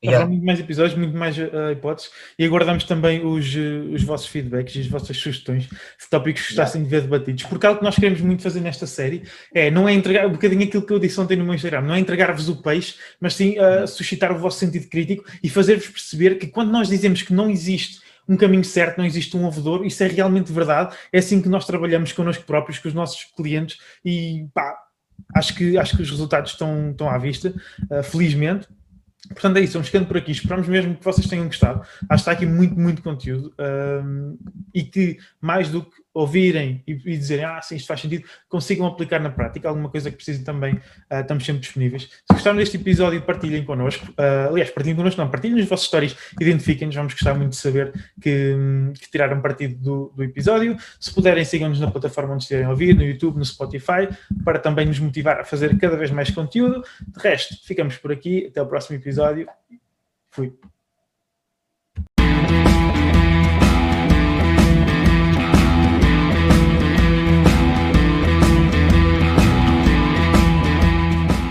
Yeah. 0.00 0.28
muito 0.28 0.46
mais 0.46 0.60
episódios, 0.60 0.96
muito 0.96 1.16
mais 1.16 1.36
uh, 1.36 1.72
hipóteses 1.72 2.12
e 2.38 2.44
aguardamos 2.44 2.84
também 2.84 3.26
os, 3.26 3.52
uh, 3.56 3.92
os 3.92 4.04
vossos 4.04 4.28
feedbacks 4.28 4.76
e 4.76 4.80
as 4.82 4.86
vossas 4.86 5.16
sugestões 5.16 5.64
de 5.64 6.08
tópicos 6.08 6.42
que 6.42 6.48
gostassem 6.48 6.82
yeah. 6.82 6.84
de 6.84 7.02
ver 7.02 7.10
debatidos. 7.10 7.42
Porque 7.42 7.66
algo 7.66 7.80
que 7.80 7.84
nós 7.84 7.96
queremos 7.96 8.20
muito 8.20 8.44
fazer 8.44 8.60
nesta 8.60 8.86
série 8.86 9.24
é 9.52 9.72
não 9.72 9.88
é 9.88 9.92
entregar 9.92 10.24
um 10.28 10.30
bocadinho 10.30 10.62
aquilo 10.62 10.86
que 10.86 10.92
eu 10.92 11.00
disse 11.00 11.20
ontem 11.20 11.36
no 11.36 11.44
meu 11.44 11.54
Instagram, 11.54 11.80
não 11.80 11.96
é 11.96 11.98
entregar-vos 11.98 12.48
o 12.48 12.62
peixe, 12.62 12.94
mas 13.20 13.34
sim 13.34 13.56
uh, 13.58 13.88
suscitar 13.88 14.30
o 14.30 14.38
vosso 14.38 14.60
sentido 14.60 14.88
crítico 14.88 15.24
e 15.42 15.48
fazer-vos 15.48 15.88
perceber 15.88 16.36
que 16.36 16.46
quando 16.46 16.70
nós 16.70 16.86
dizemos 16.86 17.22
que 17.22 17.34
não 17.34 17.50
existe 17.50 18.00
um 18.28 18.36
caminho 18.36 18.62
certo, 18.62 18.98
não 18.98 19.06
existe 19.06 19.36
um 19.36 19.44
ouvidor, 19.44 19.84
isso 19.84 20.04
é 20.04 20.06
realmente 20.06 20.52
verdade. 20.52 20.94
É 21.12 21.18
assim 21.18 21.42
que 21.42 21.48
nós 21.48 21.66
trabalhamos 21.66 22.12
connosco 22.12 22.44
próprios, 22.44 22.78
com 22.78 22.86
os 22.86 22.94
nossos 22.94 23.24
clientes 23.34 23.78
e 24.04 24.46
pá, 24.54 24.76
acho 25.34 25.54
que, 25.54 25.76
acho 25.78 25.96
que 25.96 26.02
os 26.02 26.10
resultados 26.10 26.52
estão, 26.52 26.90
estão 26.90 27.08
à 27.08 27.18
vista, 27.18 27.54
uh, 27.90 28.02
felizmente. 28.02 28.68
Portanto, 29.28 29.56
é 29.58 29.60
isso, 29.60 29.74
vamos 29.74 29.88
ficando 29.88 30.06
por 30.06 30.16
aqui. 30.16 30.32
Esperamos 30.32 30.68
mesmo 30.68 30.96
que 30.96 31.04
vocês 31.04 31.26
tenham 31.26 31.46
gostado. 31.46 31.80
Acho 31.80 32.08
que 32.08 32.14
está 32.14 32.32
aqui 32.32 32.46
muito, 32.46 32.78
muito 32.78 33.02
conteúdo 33.02 33.52
um, 33.58 34.38
e 34.72 34.82
que, 34.82 35.18
mais 35.40 35.68
do 35.68 35.82
que 35.82 35.96
ouvirem 36.18 36.82
e, 36.86 36.92
e, 36.92 37.16
dizerem, 37.16 37.44
ah, 37.44 37.60
sim, 37.62 37.76
isto 37.76 37.86
faz 37.86 38.00
sentido, 38.00 38.24
consigam 38.48 38.86
aplicar 38.86 39.20
na 39.20 39.30
prática 39.30 39.68
alguma 39.68 39.88
coisa 39.88 40.10
que 40.10 40.16
precisem 40.16 40.42
também, 40.42 40.74
uh, 40.74 41.20
estamos 41.20 41.44
sempre 41.44 41.60
disponíveis. 41.60 42.02
Se 42.02 42.32
gostaram 42.32 42.56
deste 42.56 42.76
episódio, 42.76 43.22
partilhem 43.22 43.64
connosco. 43.64 44.06
Uh, 44.12 44.50
aliás, 44.50 44.70
partilhem 44.70 44.96
connosco, 44.96 45.20
não, 45.20 45.30
partilhem 45.30 45.60
as 45.60 45.68
vossas 45.68 45.84
histórias, 45.84 46.16
identifiquem-nos, 46.40 46.96
vamos 46.96 47.12
gostar 47.12 47.34
muito 47.34 47.50
de 47.50 47.56
saber 47.56 47.92
que, 48.20 48.56
que 49.00 49.10
tiraram 49.10 49.40
partido 49.40 49.76
do, 49.76 50.12
do, 50.16 50.24
episódio. 50.24 50.76
Se 50.98 51.14
puderem, 51.14 51.44
sigam-nos 51.44 51.78
na 51.78 51.90
plataforma 51.90 52.34
onde 52.34 52.42
estiverem 52.42 52.66
a 52.66 52.70
ouvir, 52.70 52.94
no 52.94 53.04
YouTube, 53.04 53.38
no 53.38 53.44
Spotify, 53.44 54.08
para 54.44 54.58
também 54.58 54.86
nos 54.86 54.98
motivar 54.98 55.40
a 55.40 55.44
fazer 55.44 55.78
cada 55.78 55.96
vez 55.96 56.10
mais 56.10 56.30
conteúdo. 56.30 56.82
De 57.06 57.20
resto, 57.20 57.56
ficamos 57.64 57.96
por 57.96 58.10
aqui, 58.10 58.46
até 58.46 58.60
o 58.60 58.66
próximo 58.66 58.96
episódio. 58.96 59.46
Fui. 60.30 60.52